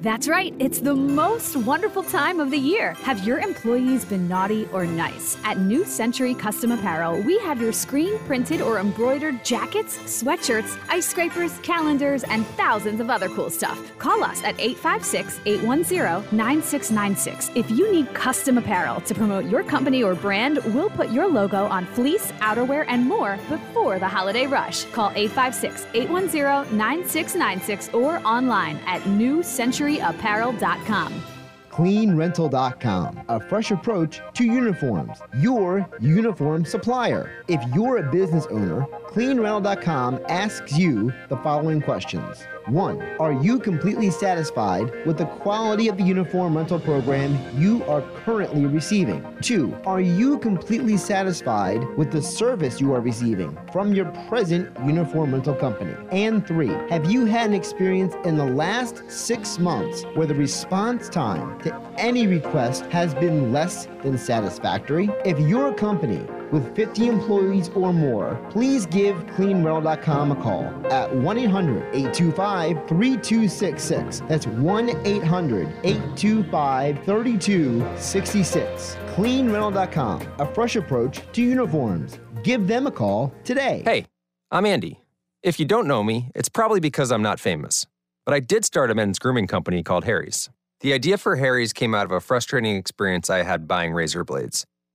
That's 0.00 0.28
right. 0.28 0.52
It's 0.58 0.80
the 0.80 0.94
most 0.94 1.56
wonderful 1.56 2.02
time 2.02 2.38
of 2.38 2.50
the 2.50 2.58
year. 2.58 2.92
Have 3.02 3.26
your 3.26 3.38
employees 3.38 4.04
been 4.04 4.28
naughty 4.28 4.68
or 4.70 4.84
nice? 4.84 5.38
At 5.42 5.58
New 5.58 5.86
Century 5.86 6.34
Custom 6.34 6.70
Apparel, 6.70 7.22
we 7.22 7.38
have 7.38 7.62
your 7.62 7.72
screen 7.72 8.18
printed 8.20 8.60
or 8.60 8.78
embroidered 8.78 9.42
jackets, 9.42 9.96
sweatshirts, 10.00 10.78
ice 10.90 11.06
scrapers, 11.06 11.58
calendars, 11.60 12.24
and 12.24 12.46
thousands 12.48 13.00
of 13.00 13.08
other 13.08 13.30
cool 13.30 13.48
stuff. 13.48 13.80
Call 13.98 14.22
us 14.22 14.44
at 14.44 14.60
856 14.60 15.40
810 15.46 16.36
9696. 16.36 17.50
If 17.54 17.70
you 17.70 17.90
need 17.90 18.12
custom 18.12 18.58
apparel 18.58 19.00
to 19.00 19.14
promote 19.14 19.46
your 19.46 19.64
company 19.64 20.02
or 20.02 20.14
brand, 20.14 20.58
we'll 20.74 20.90
put 20.90 21.10
your 21.10 21.26
logo 21.26 21.64
on 21.64 21.86
fleece, 21.86 22.32
outerwear, 22.32 22.84
and 22.88 23.06
more 23.06 23.38
before 23.48 23.98
the 23.98 24.08
holiday 24.08 24.46
rush. 24.46 24.84
Call 24.92 25.10
856 25.14 25.86
810 25.94 26.76
9696 26.76 27.94
or 27.94 28.18
online 28.26 28.76
at 28.86 29.06
New 29.06 29.42
Century 29.42 29.85
CleanRentalApparel.com. 29.86 31.22
CleanRental.com, 31.70 33.20
a 33.28 33.38
fresh 33.38 33.70
approach 33.70 34.20
to 34.34 34.44
uniforms, 34.44 35.18
your 35.38 35.86
uniform 36.00 36.64
supplier. 36.64 37.30
If 37.48 37.62
you're 37.74 37.98
a 37.98 38.10
business 38.10 38.46
owner, 38.46 38.86
CleanRental.com 39.08 40.20
asks 40.28 40.76
you 40.78 41.12
the 41.28 41.36
following 41.38 41.82
questions. 41.82 42.46
One, 42.66 43.00
are 43.20 43.32
you 43.32 43.60
completely 43.60 44.10
satisfied 44.10 45.06
with 45.06 45.18
the 45.18 45.26
quality 45.26 45.86
of 45.86 45.96
the 45.96 46.02
uniform 46.02 46.56
rental 46.56 46.80
program 46.80 47.38
you 47.56 47.84
are 47.84 48.02
currently 48.24 48.66
receiving? 48.66 49.24
Two, 49.40 49.78
are 49.86 50.00
you 50.00 50.36
completely 50.40 50.96
satisfied 50.96 51.84
with 51.96 52.10
the 52.10 52.20
service 52.20 52.80
you 52.80 52.92
are 52.92 53.00
receiving 53.00 53.56
from 53.72 53.94
your 53.94 54.06
present 54.28 54.76
uniform 54.84 55.32
rental 55.32 55.54
company? 55.54 55.94
And 56.10 56.44
three, 56.44 56.72
have 56.90 57.08
you 57.08 57.24
had 57.24 57.50
an 57.50 57.54
experience 57.54 58.16
in 58.24 58.36
the 58.36 58.44
last 58.44 59.08
six 59.08 59.60
months 59.60 60.02
where 60.14 60.26
the 60.26 60.34
response 60.34 61.08
time 61.08 61.60
to 61.60 61.72
any 61.98 62.26
request 62.26 62.84
has 62.86 63.14
been 63.14 63.52
less 63.52 63.86
than 64.02 64.18
satisfactory? 64.18 65.08
If 65.24 65.38
you're 65.38 65.72
company 65.72 66.26
with 66.52 66.74
50 66.74 67.06
employees 67.06 67.70
or 67.70 67.92
more, 67.92 68.40
please 68.50 68.86
give 68.86 69.16
cleanrental.com 69.26 70.32
a 70.32 70.36
call 70.36 70.64
at 70.92 71.14
1 71.14 71.38
800 71.38 71.82
825 71.94 72.88
3266. 72.88 74.22
That's 74.28 74.46
1 74.46 75.06
800 75.06 75.68
825 75.84 77.04
3266. 77.04 78.96
Cleanrental.com, 79.14 80.28
a 80.38 80.54
fresh 80.54 80.76
approach 80.76 81.20
to 81.32 81.42
uniforms. 81.42 82.18
Give 82.42 82.66
them 82.66 82.86
a 82.86 82.90
call 82.90 83.32
today. 83.44 83.82
Hey, 83.84 84.06
I'm 84.50 84.66
Andy. 84.66 85.00
If 85.42 85.58
you 85.60 85.66
don't 85.66 85.86
know 85.86 86.02
me, 86.02 86.30
it's 86.34 86.48
probably 86.48 86.80
because 86.80 87.10
I'm 87.12 87.22
not 87.22 87.40
famous. 87.40 87.86
But 88.24 88.34
I 88.34 88.40
did 88.40 88.64
start 88.64 88.90
a 88.90 88.94
men's 88.94 89.18
grooming 89.18 89.46
company 89.46 89.82
called 89.82 90.04
Harry's. 90.04 90.50
The 90.80 90.92
idea 90.92 91.16
for 91.16 91.36
Harry's 91.36 91.72
came 91.72 91.94
out 91.94 92.04
of 92.04 92.12
a 92.12 92.20
frustrating 92.20 92.76
experience 92.76 93.30
I 93.30 93.44
had 93.44 93.66
buying 93.66 93.92
razor 93.92 94.24
blades. 94.24 94.66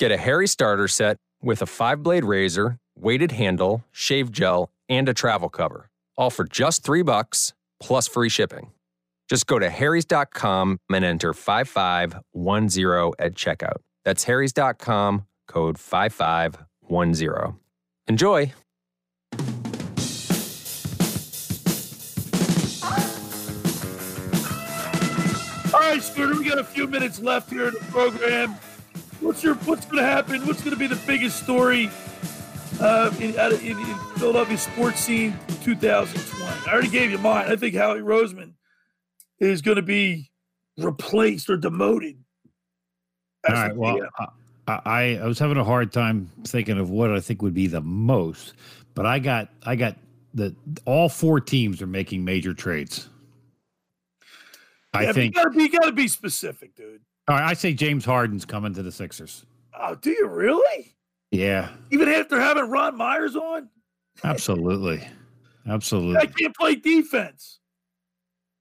Get 0.00 0.10
a 0.10 0.16
Harry 0.16 0.48
starter 0.48 0.88
set 0.88 1.18
with 1.42 1.60
a 1.60 1.66
five 1.66 2.02
blade 2.02 2.24
razor, 2.24 2.78
weighted 2.98 3.32
handle, 3.32 3.84
shave 3.92 4.32
gel, 4.32 4.70
and 4.88 5.06
a 5.10 5.12
travel 5.12 5.50
cover, 5.50 5.90
all 6.16 6.30
for 6.30 6.44
just 6.44 6.82
three 6.82 7.02
bucks 7.02 7.52
plus 7.80 8.08
free 8.08 8.30
shipping. 8.30 8.70
Just 9.28 9.46
go 9.46 9.58
to 9.58 9.68
harrys.com 9.68 10.78
and 10.90 11.04
enter 11.04 11.34
5510 11.34 13.12
at 13.18 13.34
checkout. 13.34 13.76
That's 14.02 14.24
harrys.com, 14.24 15.26
code 15.46 15.78
5510. 15.78 17.60
Enjoy! 18.06 18.54
All 25.74 25.80
right, 25.80 26.02
Scooter, 26.02 26.38
we 26.38 26.48
got 26.48 26.58
a 26.58 26.64
few 26.64 26.86
minutes 26.86 27.20
left 27.20 27.50
here 27.50 27.68
in 27.68 27.74
the 27.74 27.80
program. 27.90 28.56
What's 29.20 29.42
your 29.42 29.54
what's 29.56 29.84
going 29.84 29.98
to 29.98 30.08
happen? 30.08 30.46
What's 30.46 30.60
going 30.62 30.72
to 30.72 30.78
be 30.78 30.86
the 30.86 31.00
biggest 31.06 31.42
story 31.42 31.90
uh, 32.80 33.10
in, 33.20 33.34
in, 33.34 33.78
in 33.78 33.94
Philadelphia 34.16 34.56
sports 34.56 35.00
scene 35.00 35.38
2020? 35.62 36.44
I 36.66 36.72
already 36.72 36.88
gave 36.88 37.10
you 37.10 37.18
mine. 37.18 37.50
I 37.50 37.56
think 37.56 37.74
Howie 37.74 38.00
Roseman 38.00 38.54
is 39.38 39.60
going 39.60 39.76
to 39.76 39.82
be 39.82 40.30
replaced 40.78 41.50
or 41.50 41.58
demoted. 41.58 42.16
All 43.48 43.54
right. 43.54 43.76
Well, 43.76 44.00
I, 44.66 44.80
I 44.84 45.02
I 45.18 45.26
was 45.26 45.38
having 45.38 45.58
a 45.58 45.64
hard 45.64 45.92
time 45.92 46.30
thinking 46.44 46.78
of 46.78 46.90
what 46.90 47.10
I 47.10 47.20
think 47.20 47.42
would 47.42 47.54
be 47.54 47.66
the 47.66 47.80
most, 47.82 48.54
but 48.94 49.04
I 49.04 49.18
got 49.18 49.48
I 49.64 49.76
got 49.76 49.96
the 50.32 50.54
all 50.86 51.08
four 51.10 51.40
teams 51.40 51.82
are 51.82 51.86
making 51.86 52.24
major 52.24 52.54
trades. 52.54 53.08
I 54.92 55.04
Yeah, 55.04 55.12
think. 55.12 55.36
you 55.36 55.42
gotta, 55.42 55.56
be, 55.56 55.62
you 55.64 55.70
gotta 55.70 55.92
be 55.92 56.08
specific, 56.08 56.74
dude. 56.74 57.00
All 57.30 57.36
right, 57.36 57.48
I 57.50 57.54
say 57.54 57.72
James 57.72 58.04
Harden's 58.04 58.44
coming 58.44 58.74
to 58.74 58.82
the 58.82 58.90
Sixers. 58.90 59.46
Oh, 59.78 59.94
do 59.94 60.10
you 60.10 60.26
really? 60.26 60.96
Yeah, 61.30 61.68
Even 61.92 62.08
after 62.08 62.40
having 62.40 62.68
Ron 62.68 62.96
Myers 62.96 63.36
on, 63.36 63.68
absolutely, 64.24 65.06
Absolutely. 65.68 66.16
I 66.16 66.26
can't 66.26 66.56
play 66.56 66.74
defense. 66.74 67.60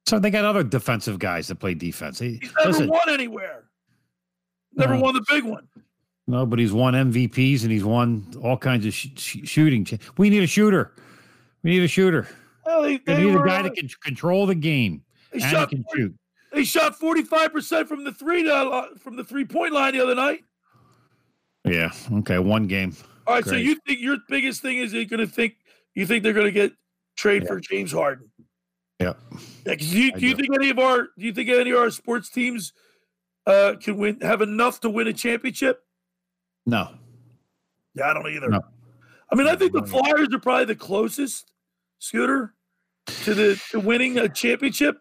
So 0.08 0.20
they 0.20 0.30
got 0.30 0.46
other 0.46 0.64
defensive 0.64 1.18
guys 1.18 1.48
that 1.48 1.56
play 1.56 1.74
defense. 1.74 2.20
He, 2.20 2.38
He's 2.42 2.54
never 2.58 2.70
listen, 2.70 2.90
won 2.90 3.10
anywhere. 3.10 3.64
Never 4.76 4.94
No. 4.96 5.02
won 5.02 5.16
the 5.16 5.26
big 5.30 5.44
one. 5.46 5.68
no, 6.28 6.46
but 6.46 6.60
he's 6.60 6.72
won 6.72 6.94
MVPs 6.94 7.64
and 7.64 7.72
he's 7.72 7.84
won 7.84 8.26
all 8.44 8.56
kinds 8.58 8.86
of 8.86 8.94
sh- 8.94 9.08
sh- 9.16 9.38
shooting. 9.46 9.88
We 10.18 10.30
need 10.30 10.44
a 10.44 10.48
shooter. 10.48 10.94
We 11.64 11.72
need 11.72 11.82
a 11.84 11.88
shooter. 11.88 12.28
Well, 12.68 12.84
they, 12.84 12.90
We 12.94 12.98
they 13.06 13.24
need 13.24 13.36
a 13.36 13.44
guy 13.44 13.64
that 13.64 13.76
can 13.76 13.88
control 14.04 14.46
the 14.46 14.54
game 14.56 15.02
They 15.32 15.40
and 15.40 15.44
he 15.46 15.50
shot 15.52 15.70
can 15.70 15.84
40 15.86 16.02
shoot. 16.02 16.16
They 16.52 16.64
shot 16.64 16.96
forty 16.96 17.22
five 17.22 17.52
percent 17.52 17.88
from 17.88 18.04
the 18.04 18.12
three 18.12 18.50
uh, 18.50 18.88
from 18.98 19.16
the 19.16 19.24
three 19.24 19.46
point 19.46 19.74
line 19.74 19.94
the 19.94 20.02
other 20.02 20.16
night. 20.16 20.44
Yeah. 21.66 21.92
Okay. 22.12 22.40
One 22.40 22.68
game. 22.68 22.96
All 23.28 23.36
right, 23.36 23.46
so 23.46 23.56
you 23.56 23.76
think 23.86 24.00
your 24.00 24.18
biggest 24.28 24.64
thing 24.64 24.80
is 24.80 24.92
they're 24.92 25.06
going 25.06 25.20
to 25.20 25.28
think 25.28 25.58
you 25.94 26.08
think 26.08 26.24
they're 26.24 26.34
going 26.34 26.48
to 26.48 26.52
get 26.52 26.72
trade 27.16 27.48
for 27.48 27.60
James 27.60 27.92
Harden? 27.92 28.32
Yeah. 29.00 29.14
Yeah, 29.66 29.76
do 29.76 29.86
you, 29.86 30.12
do 30.14 30.26
you 30.26 30.36
think 30.36 30.50
any 30.56 30.72
of 30.72 30.80
our 30.80 31.10
do 31.18 31.26
you 31.26 31.34
think 31.34 31.48
any 31.50 31.70
of 31.70 31.78
our 31.78 31.92
sports 31.92 32.30
teams 32.30 32.74
uh, 33.46 33.76
can 33.80 33.98
win 33.98 34.20
have 34.22 34.42
enough 34.42 34.80
to 34.82 34.90
win 34.90 35.08
a 35.08 35.14
championship? 35.14 35.84
No. 36.66 36.90
Yeah, 37.94 38.10
I 38.10 38.14
don't 38.14 38.28
either. 38.28 38.50
No. 38.50 38.62
I 39.32 39.36
mean, 39.36 39.48
I 39.48 39.56
think 39.56 39.74
the 39.74 39.84
Flyers 39.84 40.34
are 40.34 40.40
probably 40.40 40.66
the 40.66 40.76
closest 40.76 41.52
scooter 42.00 42.56
to 43.24 43.36
the 43.36 43.62
to 43.70 43.80
winning 43.80 44.18
a 44.18 44.28
championship. 44.28 44.98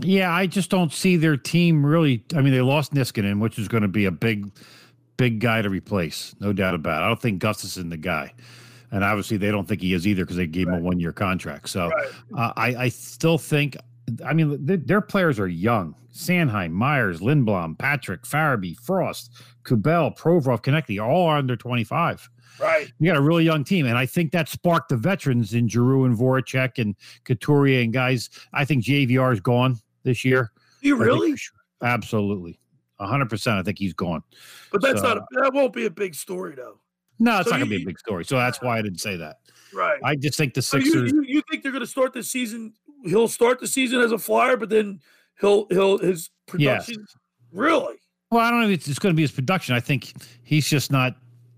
Yeah, 0.00 0.32
I 0.32 0.46
just 0.46 0.70
don't 0.70 0.92
see 0.92 1.16
their 1.16 1.36
team 1.36 1.84
really. 1.84 2.24
I 2.34 2.40
mean, 2.40 2.52
they 2.52 2.60
lost 2.60 2.94
Niskanen, 2.94 3.40
which 3.40 3.58
is 3.58 3.68
going 3.68 3.82
to 3.82 3.88
be 3.88 4.04
a 4.04 4.10
big, 4.10 4.50
big 5.16 5.40
guy 5.40 5.62
to 5.62 5.70
replace, 5.70 6.34
no 6.40 6.52
doubt 6.52 6.74
about 6.74 7.02
it. 7.02 7.04
I 7.04 7.08
don't 7.08 7.20
think 7.20 7.42
Gustafsson 7.42 7.90
the 7.90 7.96
guy, 7.96 8.32
and 8.90 9.04
obviously 9.04 9.36
they 9.36 9.50
don't 9.50 9.66
think 9.66 9.80
he 9.80 9.92
is 9.92 10.06
either 10.06 10.24
because 10.24 10.36
they 10.36 10.46
gave 10.46 10.68
him 10.68 10.74
a 10.74 10.80
one-year 10.80 11.12
contract. 11.12 11.68
So 11.68 11.90
uh, 12.36 12.52
I, 12.56 12.76
I 12.76 12.88
still 12.88 13.38
think. 13.38 13.76
I 14.24 14.34
mean, 14.34 14.66
th- 14.66 14.82
their 14.84 15.00
players 15.00 15.38
are 15.40 15.48
young: 15.48 15.94
Sanheim, 16.12 16.72
Myers, 16.72 17.20
Lindblom, 17.20 17.78
Patrick, 17.78 18.22
Farabee, 18.22 18.76
Frost, 18.76 19.32
Kubel, 19.64 20.16
Provorov, 20.16 20.62
Konecny, 20.62 21.04
all 21.04 21.26
are 21.26 21.38
under 21.38 21.56
twenty-five. 21.56 22.28
Right. 22.58 22.90
You 22.98 23.08
got 23.08 23.18
a 23.18 23.22
really 23.22 23.44
young 23.44 23.64
team, 23.64 23.86
and 23.86 23.98
I 23.98 24.06
think 24.06 24.32
that 24.32 24.48
sparked 24.48 24.88
the 24.88 24.96
veterans 24.96 25.52
in 25.52 25.68
Giroux 25.68 26.04
and 26.04 26.16
Voracek 26.16 26.78
and 26.78 26.96
Couturier 27.24 27.82
and 27.82 27.92
guys. 27.92 28.30
I 28.54 28.64
think 28.64 28.84
JVR 28.84 29.32
is 29.32 29.40
gone. 29.40 29.78
This 30.06 30.24
year. 30.24 30.52
You 30.80 30.96
really? 30.96 31.36
sure. 31.36 31.58
Absolutely. 31.82 32.58
100%. 33.00 33.58
I 33.58 33.62
think 33.62 33.78
he's 33.78 33.92
gone. 33.92 34.22
But 34.72 34.80
that's 34.80 35.00
So- 35.00 35.08
not 35.08 35.18
a, 35.18 35.24
that 35.42 35.52
won't 35.52 35.74
be 35.74 35.84
a 35.84 35.90
big 35.90 36.14
story 36.14 36.54
though. 36.54 36.80
No, 37.18 37.38
it's 37.40 37.46
So 37.46 37.50
not 37.50 37.58
going 37.58 37.70
to 37.70 37.76
be 37.76 37.82
a 37.82 37.86
big 37.86 37.98
story. 37.98 38.24
So 38.24 38.36
that's 38.36 38.60
why 38.62 38.78
I 38.78 38.82
didn't 38.82 39.00
say 39.00 39.16
that. 39.16 39.36
Right. 39.74 39.98
I 40.04 40.16
just 40.16 40.38
think 40.38 40.54
the 40.54 40.62
So 40.62 40.76
you, 40.78 40.84
Sixers. 40.84 41.12
you, 41.12 41.22
you 41.26 41.42
think 41.50 41.62
they're 41.62 41.72
going 41.72 41.80
to 41.84 41.86
start 41.86 42.12
the 42.12 42.22
season? 42.22 42.72
He'll 43.04 43.28
start 43.28 43.58
the 43.60 43.66
season 43.66 44.00
as 44.00 44.12
a 44.12 44.18
flyer, 44.18 44.56
but 44.56 44.68
then 44.70 45.00
he'll 45.40 45.66
he'll 45.70 45.98
his 45.98 46.30
Yes. 46.56 46.86
production. 46.86 47.06
Really? 47.52 47.96
Well, 48.30 48.40
I 48.40 48.50
don't 48.50 48.60
know 48.60 48.66
if 48.68 48.72
it's, 48.74 48.88
it's 48.88 48.98
going 48.98 49.14
to 49.14 49.16
be 49.16 49.22
his 49.22 49.32
production. 49.32 49.74
I 49.74 49.80
think 49.80 50.12
he's 50.44 50.68
just 50.68 50.90
not. 50.92 51.16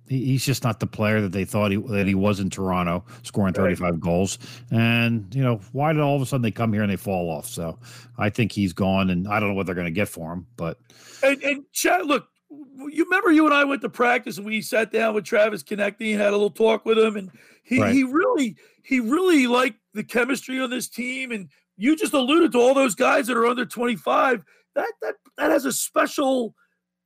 He- 0.08 0.24
He's 0.26 0.44
just 0.44 0.64
not 0.64 0.80
the 0.80 0.86
player 0.86 1.20
that 1.20 1.32
they 1.32 1.44
thought 1.44 1.70
he, 1.70 1.76
that 1.76 2.06
he 2.06 2.14
was 2.14 2.40
in 2.40 2.50
Toronto, 2.50 3.04
scoring 3.22 3.54
35 3.54 4.00
goals. 4.00 4.38
And 4.70 5.32
you 5.34 5.42
know, 5.42 5.60
why 5.72 5.92
did 5.92 6.00
all 6.02 6.16
of 6.16 6.22
a 6.22 6.26
sudden 6.26 6.42
they 6.42 6.50
come 6.50 6.72
here 6.72 6.82
and 6.82 6.90
they 6.90 6.96
fall 6.96 7.30
off? 7.30 7.46
So 7.46 7.78
I 8.16 8.30
think 8.30 8.52
he's 8.52 8.72
gone, 8.72 9.10
and 9.10 9.28
I 9.28 9.38
don't 9.40 9.50
know 9.50 9.54
what 9.54 9.66
they're 9.66 9.74
going 9.74 9.86
to 9.86 9.90
get 9.90 10.08
for 10.08 10.32
him. 10.32 10.46
But 10.56 10.78
And 11.22 11.42
and 11.42 11.64
Chad, 11.72 12.06
look, 12.06 12.26
you 12.50 13.04
remember 13.04 13.30
you 13.30 13.44
and 13.44 13.54
I 13.54 13.64
went 13.64 13.82
to 13.82 13.88
practice 13.88 14.38
and 14.38 14.46
we 14.46 14.62
sat 14.62 14.90
down 14.90 15.14
with 15.14 15.24
Travis 15.24 15.62
Konecny 15.62 16.12
and 16.12 16.20
had 16.20 16.28
a 16.28 16.32
little 16.32 16.50
talk 16.50 16.86
with 16.86 16.98
him, 16.98 17.16
and 17.16 17.30
he 17.62 17.80
Right. 17.80 17.92
he 17.94 18.04
really 18.04 18.56
he 18.82 19.00
really 19.00 19.46
liked 19.46 19.78
the 19.94 20.02
chemistry 20.04 20.58
on 20.60 20.70
this 20.70 20.88
team. 20.88 21.30
And 21.32 21.48
you 21.76 21.94
just 21.96 22.14
alluded 22.14 22.52
to 22.52 22.58
all 22.58 22.72
those 22.74 22.94
guys 22.94 23.26
that 23.26 23.36
are 23.36 23.46
under 23.46 23.66
twenty 23.66 23.96
five. 23.96 24.42
That 24.74 24.92
that 25.02 25.14
that 25.36 25.50
has 25.50 25.64
a 25.64 25.72
special, 25.72 26.54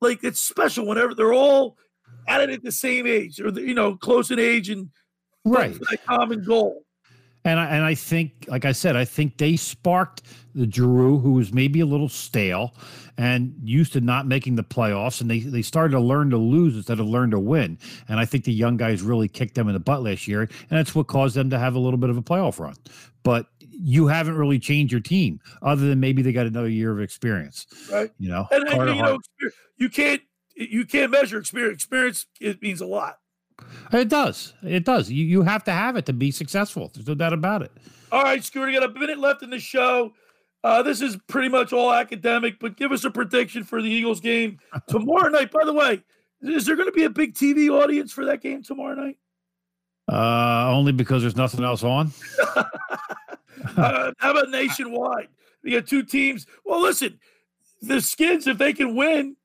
like 0.00 0.22
it's 0.22 0.40
special 0.40 0.86
whenever 0.86 1.14
they're 1.14 1.32
all 1.34 1.76
at 2.28 2.40
it 2.40 2.51
at 2.51 2.62
the 2.62 2.73
same 2.73 3.07
age 3.07 3.40
or 3.40 3.49
you 3.51 3.74
know 3.74 3.97
close 3.97 4.31
in 4.31 4.39
age 4.39 4.69
and 4.69 4.89
Right. 5.44 5.74
for 5.74 5.85
that 5.90 6.05
common 6.07 6.44
goal. 6.44 6.85
And 7.44 7.59
I, 7.59 7.66
and 7.66 7.85
I 7.85 7.97
think, 7.97 8.44
like 8.47 8.65
I 8.65 8.70
said, 8.70 8.94
I 8.94 9.05
think 9.05 9.39
they 9.39 9.57
sparked 9.57 10.23
the 10.55 10.70
Giroux, 10.70 11.19
who 11.19 11.32
was 11.32 11.53
maybe 11.53 11.81
a 11.81 11.86
little 11.86 12.09
stale 12.09 12.77
and 13.19 13.53
used 13.65 13.93
to 13.94 14.01
not 14.01 14.28
making 14.28 14.55
the 14.55 14.62
playoffs, 14.62 15.20
and 15.20 15.28
they 15.28 15.40
they 15.40 15.62
started 15.62 15.90
to 15.94 16.01
learn 16.01 16.31
to 16.31 16.36
lose 16.36 16.77
instead 16.77 17.01
of 17.01 17.07
learn 17.07 17.32
to 17.32 17.40
win. 17.40 17.78
And 18.09 18.20
I 18.20 18.24
think 18.27 18.44
the 18.44 18.53
young 18.53 18.77
guys 18.77 19.03
really 19.03 19.27
kicked 19.27 19.57
them 19.57 19.66
in 19.66 19.74
the 19.74 19.81
butt 19.81 20.05
last 20.05 20.28
year, 20.28 20.43
and 20.43 20.51
that's 20.70 20.94
what 20.94 21.09
caused 21.09 21.35
them 21.35 21.51
to 21.51 21.59
have 21.59 21.74
a 21.74 21.81
little 21.81 21.99
bit 21.99 22.11
of 22.11 22.16
a 22.16 22.23
playoff 22.23 22.61
run. 22.61 22.77
But 23.24 23.47
you 23.59 24.07
haven't 24.07 24.36
really 24.36 24.61
changed 24.61 24.93
your 24.93 25.01
team, 25.01 25.40
other 25.62 25.89
than 25.89 25.99
maybe 25.99 26.23
they 26.23 26.32
got 26.32 26.47
another 26.47 26.69
year 26.69 26.93
of 26.93 27.01
experience. 27.01 27.66
Right. 27.90 28.12
You 28.20 28.28
know, 28.28 28.47
And, 28.53 28.69
and, 28.69 28.97
you 28.97 29.03
know, 29.03 29.19
you 29.78 29.89
can't 29.89 30.23
you 30.54 30.84
can't 30.84 31.10
measure 31.10 31.38
experience. 31.38 31.74
Experience 31.76 32.26
it 32.40 32.60
means 32.62 32.80
a 32.80 32.86
lot. 32.86 33.18
it 33.92 34.08
does, 34.08 34.54
it 34.62 34.84
does. 34.84 35.10
You 35.10 35.24
you 35.24 35.42
have 35.42 35.64
to 35.64 35.72
have 35.72 35.96
it 35.96 36.06
to 36.06 36.12
be 36.12 36.30
successful. 36.30 36.90
There's 36.94 37.06
no 37.06 37.14
doubt 37.14 37.32
about 37.32 37.62
it. 37.62 37.72
All 38.10 38.22
right, 38.22 38.42
Scooter, 38.44 38.66
we 38.66 38.72
got 38.74 38.84
a 38.84 38.98
minute 38.98 39.18
left 39.18 39.42
in 39.42 39.50
the 39.50 39.58
show. 39.58 40.12
Uh, 40.64 40.82
this 40.82 41.00
is 41.00 41.16
pretty 41.26 41.48
much 41.48 41.72
all 41.72 41.92
academic, 41.92 42.58
but 42.60 42.76
give 42.76 42.92
us 42.92 43.04
a 43.04 43.10
prediction 43.10 43.64
for 43.64 43.82
the 43.82 43.88
Eagles 43.88 44.20
game 44.20 44.58
tomorrow 44.88 45.28
night. 45.28 45.50
By 45.50 45.64
the 45.64 45.72
way, 45.72 46.02
is 46.42 46.66
there 46.66 46.76
going 46.76 46.88
to 46.88 46.92
be 46.92 47.04
a 47.04 47.10
big 47.10 47.34
TV 47.34 47.68
audience 47.70 48.12
for 48.12 48.24
that 48.26 48.42
game 48.42 48.62
tomorrow 48.62 48.94
night? 48.94 49.18
Uh, 50.10 50.70
only 50.72 50.92
because 50.92 51.22
there's 51.22 51.36
nothing 51.36 51.64
else 51.64 51.82
on. 51.82 52.12
Uh, 53.76 54.12
how 54.18 54.32
about 54.32 54.50
nationwide? 54.50 55.28
We 55.62 55.70
got 55.70 55.86
two 55.86 56.02
teams. 56.02 56.46
Well, 56.64 56.82
listen, 56.82 57.20
the 57.80 58.00
Skins, 58.00 58.46
if 58.48 58.58
they 58.58 58.72
can 58.72 58.96
win, 58.96 59.36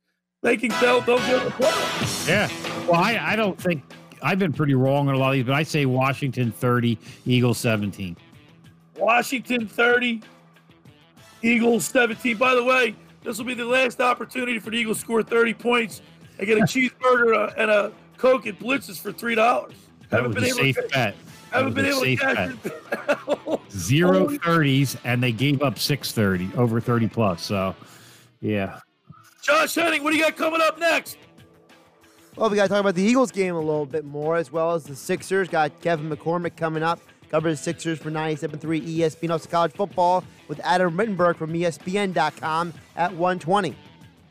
they 0.42 0.58
can 0.58 0.70
they'll 0.82 1.02
get 1.02 1.44
the 1.44 1.52
playoffs. 1.52 2.28
Yeah. 2.28 2.50
Well, 2.88 3.02
I, 3.02 3.18
I 3.20 3.36
don't 3.36 3.60
think 3.60 3.84
I've 4.22 4.40
been 4.40 4.54
pretty 4.54 4.76
wrong 4.76 5.10
on 5.10 5.16
a 5.16 5.18
lot 5.18 5.30
of 5.30 5.34
these, 5.34 5.46
but 5.46 5.54
I 5.56 5.64
say 5.64 5.86
Washington 5.86 6.52
30, 6.52 6.98
Eagles 7.26 7.58
17. 7.58 8.16
Washington 8.98 9.68
30, 9.68 10.22
Eagles 11.44 11.86
17. 11.86 12.38
By 12.38 12.56
the 12.56 12.64
way, 12.64 12.96
this 13.24 13.38
will 13.38 13.46
be 13.46 13.54
the 13.54 13.66
last 13.66 14.02
opportunity 14.02 14.60
for 14.60 14.70
the 14.70 14.78
Eagles 14.78 14.98
to 14.98 15.02
score 15.02 15.24
30 15.24 15.54
points 15.54 16.02
and 16.38 16.48
get 16.48 16.58
a 16.58 16.62
cheeseburger 16.64 17.54
and 17.58 17.70
a, 17.70 17.92
Coke 18.18 18.48
at 18.48 18.58
Blitz's 18.58 18.98
for 18.98 19.14
$3. 19.14 19.36
That 19.36 20.24
Haven't 20.24 20.34
was 20.34 20.44
a 20.44 20.48
able 20.48 20.58
safe 20.58 20.76
ca- 20.76 20.88
bet. 20.92 21.16
Haven't 21.52 21.74
been 21.76 21.86
able 21.86 22.02
to 22.02 22.16
cash 22.16 22.56
bet. 22.64 23.20
it. 23.28 23.60
Zero 23.72 24.28
30s, 24.28 24.98
and 25.04 25.22
they 25.22 25.32
gave 25.32 25.62
up 25.62 25.78
630, 25.78 26.58
over 26.58 26.82
30 26.82 27.08
plus. 27.10 27.44
So, 27.44 27.76
yeah. 28.42 28.80
Josh 29.48 29.76
Henning, 29.76 30.04
what 30.04 30.12
do 30.12 30.18
you 30.18 30.24
got 30.24 30.36
coming 30.36 30.60
up 30.62 30.78
next? 30.78 31.18
Well, 32.36 32.50
we 32.50 32.58
got 32.58 32.64
to 32.64 32.70
talk 32.70 32.82
about 32.82 32.96
the 32.96 33.02
Eagles 33.02 33.32
game 33.32 33.56
a 33.56 33.60
little 33.60 33.86
bit 33.86 34.04
more, 34.04 34.36
as 34.36 34.52
well 34.52 34.74
as 34.74 34.84
the 34.84 34.96
Sixers. 34.96 35.48
Got 35.48 35.80
Kevin 35.80 36.10
McCormick 36.10 36.58
coming 36.58 36.84
up. 36.84 37.00
Cover 37.30 37.50
the 37.50 37.56
Sixers 37.56 37.98
for 37.98 38.12
97.3 38.12 38.60
ESPN 38.98 39.32
also 39.32 39.50
college 39.50 39.72
football 39.72 40.26
with 40.50 40.60
Adam 40.66 40.98
Rittenberg 40.98 41.38
from 41.38 41.54
ESPN.com 41.54 42.74
at 42.98 43.14
120. 43.14 43.74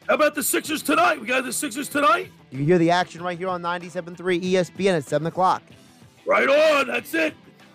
How 0.06 0.14
about 0.16 0.34
the 0.34 0.43
Sixers 0.43 0.82
tonight? 0.82 1.18
We 1.18 1.26
got 1.26 1.44
the 1.44 1.52
Sixers 1.52 1.88
tonight? 1.88 2.30
You 2.51 2.59
can 2.59 2.66
hear 2.66 2.78
the 2.78 2.90
action 2.90 3.22
right 3.22 3.38
here 3.38 3.48
on 3.48 3.62
97.3 3.62 4.16
ESPN 4.43 4.98
at 4.98 5.05
7 5.05 5.26
o'clock. 5.26 5.62
Right 6.26 6.48
on. 6.48 6.88
That's 6.88 7.14
it. 7.14 7.34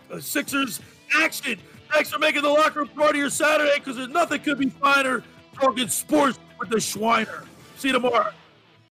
The 0.10 0.22
Sixers 0.22 0.80
action. 1.20 1.60
Thanks 1.92 2.12
for 2.12 2.20
making 2.20 2.44
the 2.44 2.50
locker 2.50 2.82
room 2.82 2.90
part 2.90 3.12
of 3.12 3.16
your 3.18 3.32
Saturday 3.32 3.80
because 3.80 3.96
there's 3.96 4.10
nothing 4.10 4.42
could 4.42 4.60
be 4.60 4.70
finer 4.70 5.24
talking 5.54 5.88
sports 5.88 6.38
with 6.62 6.70
the 6.70 6.78
Schweiner. 6.78 7.46
See 7.76 7.90
you 7.90 7.94
tomorrow. 7.94 8.32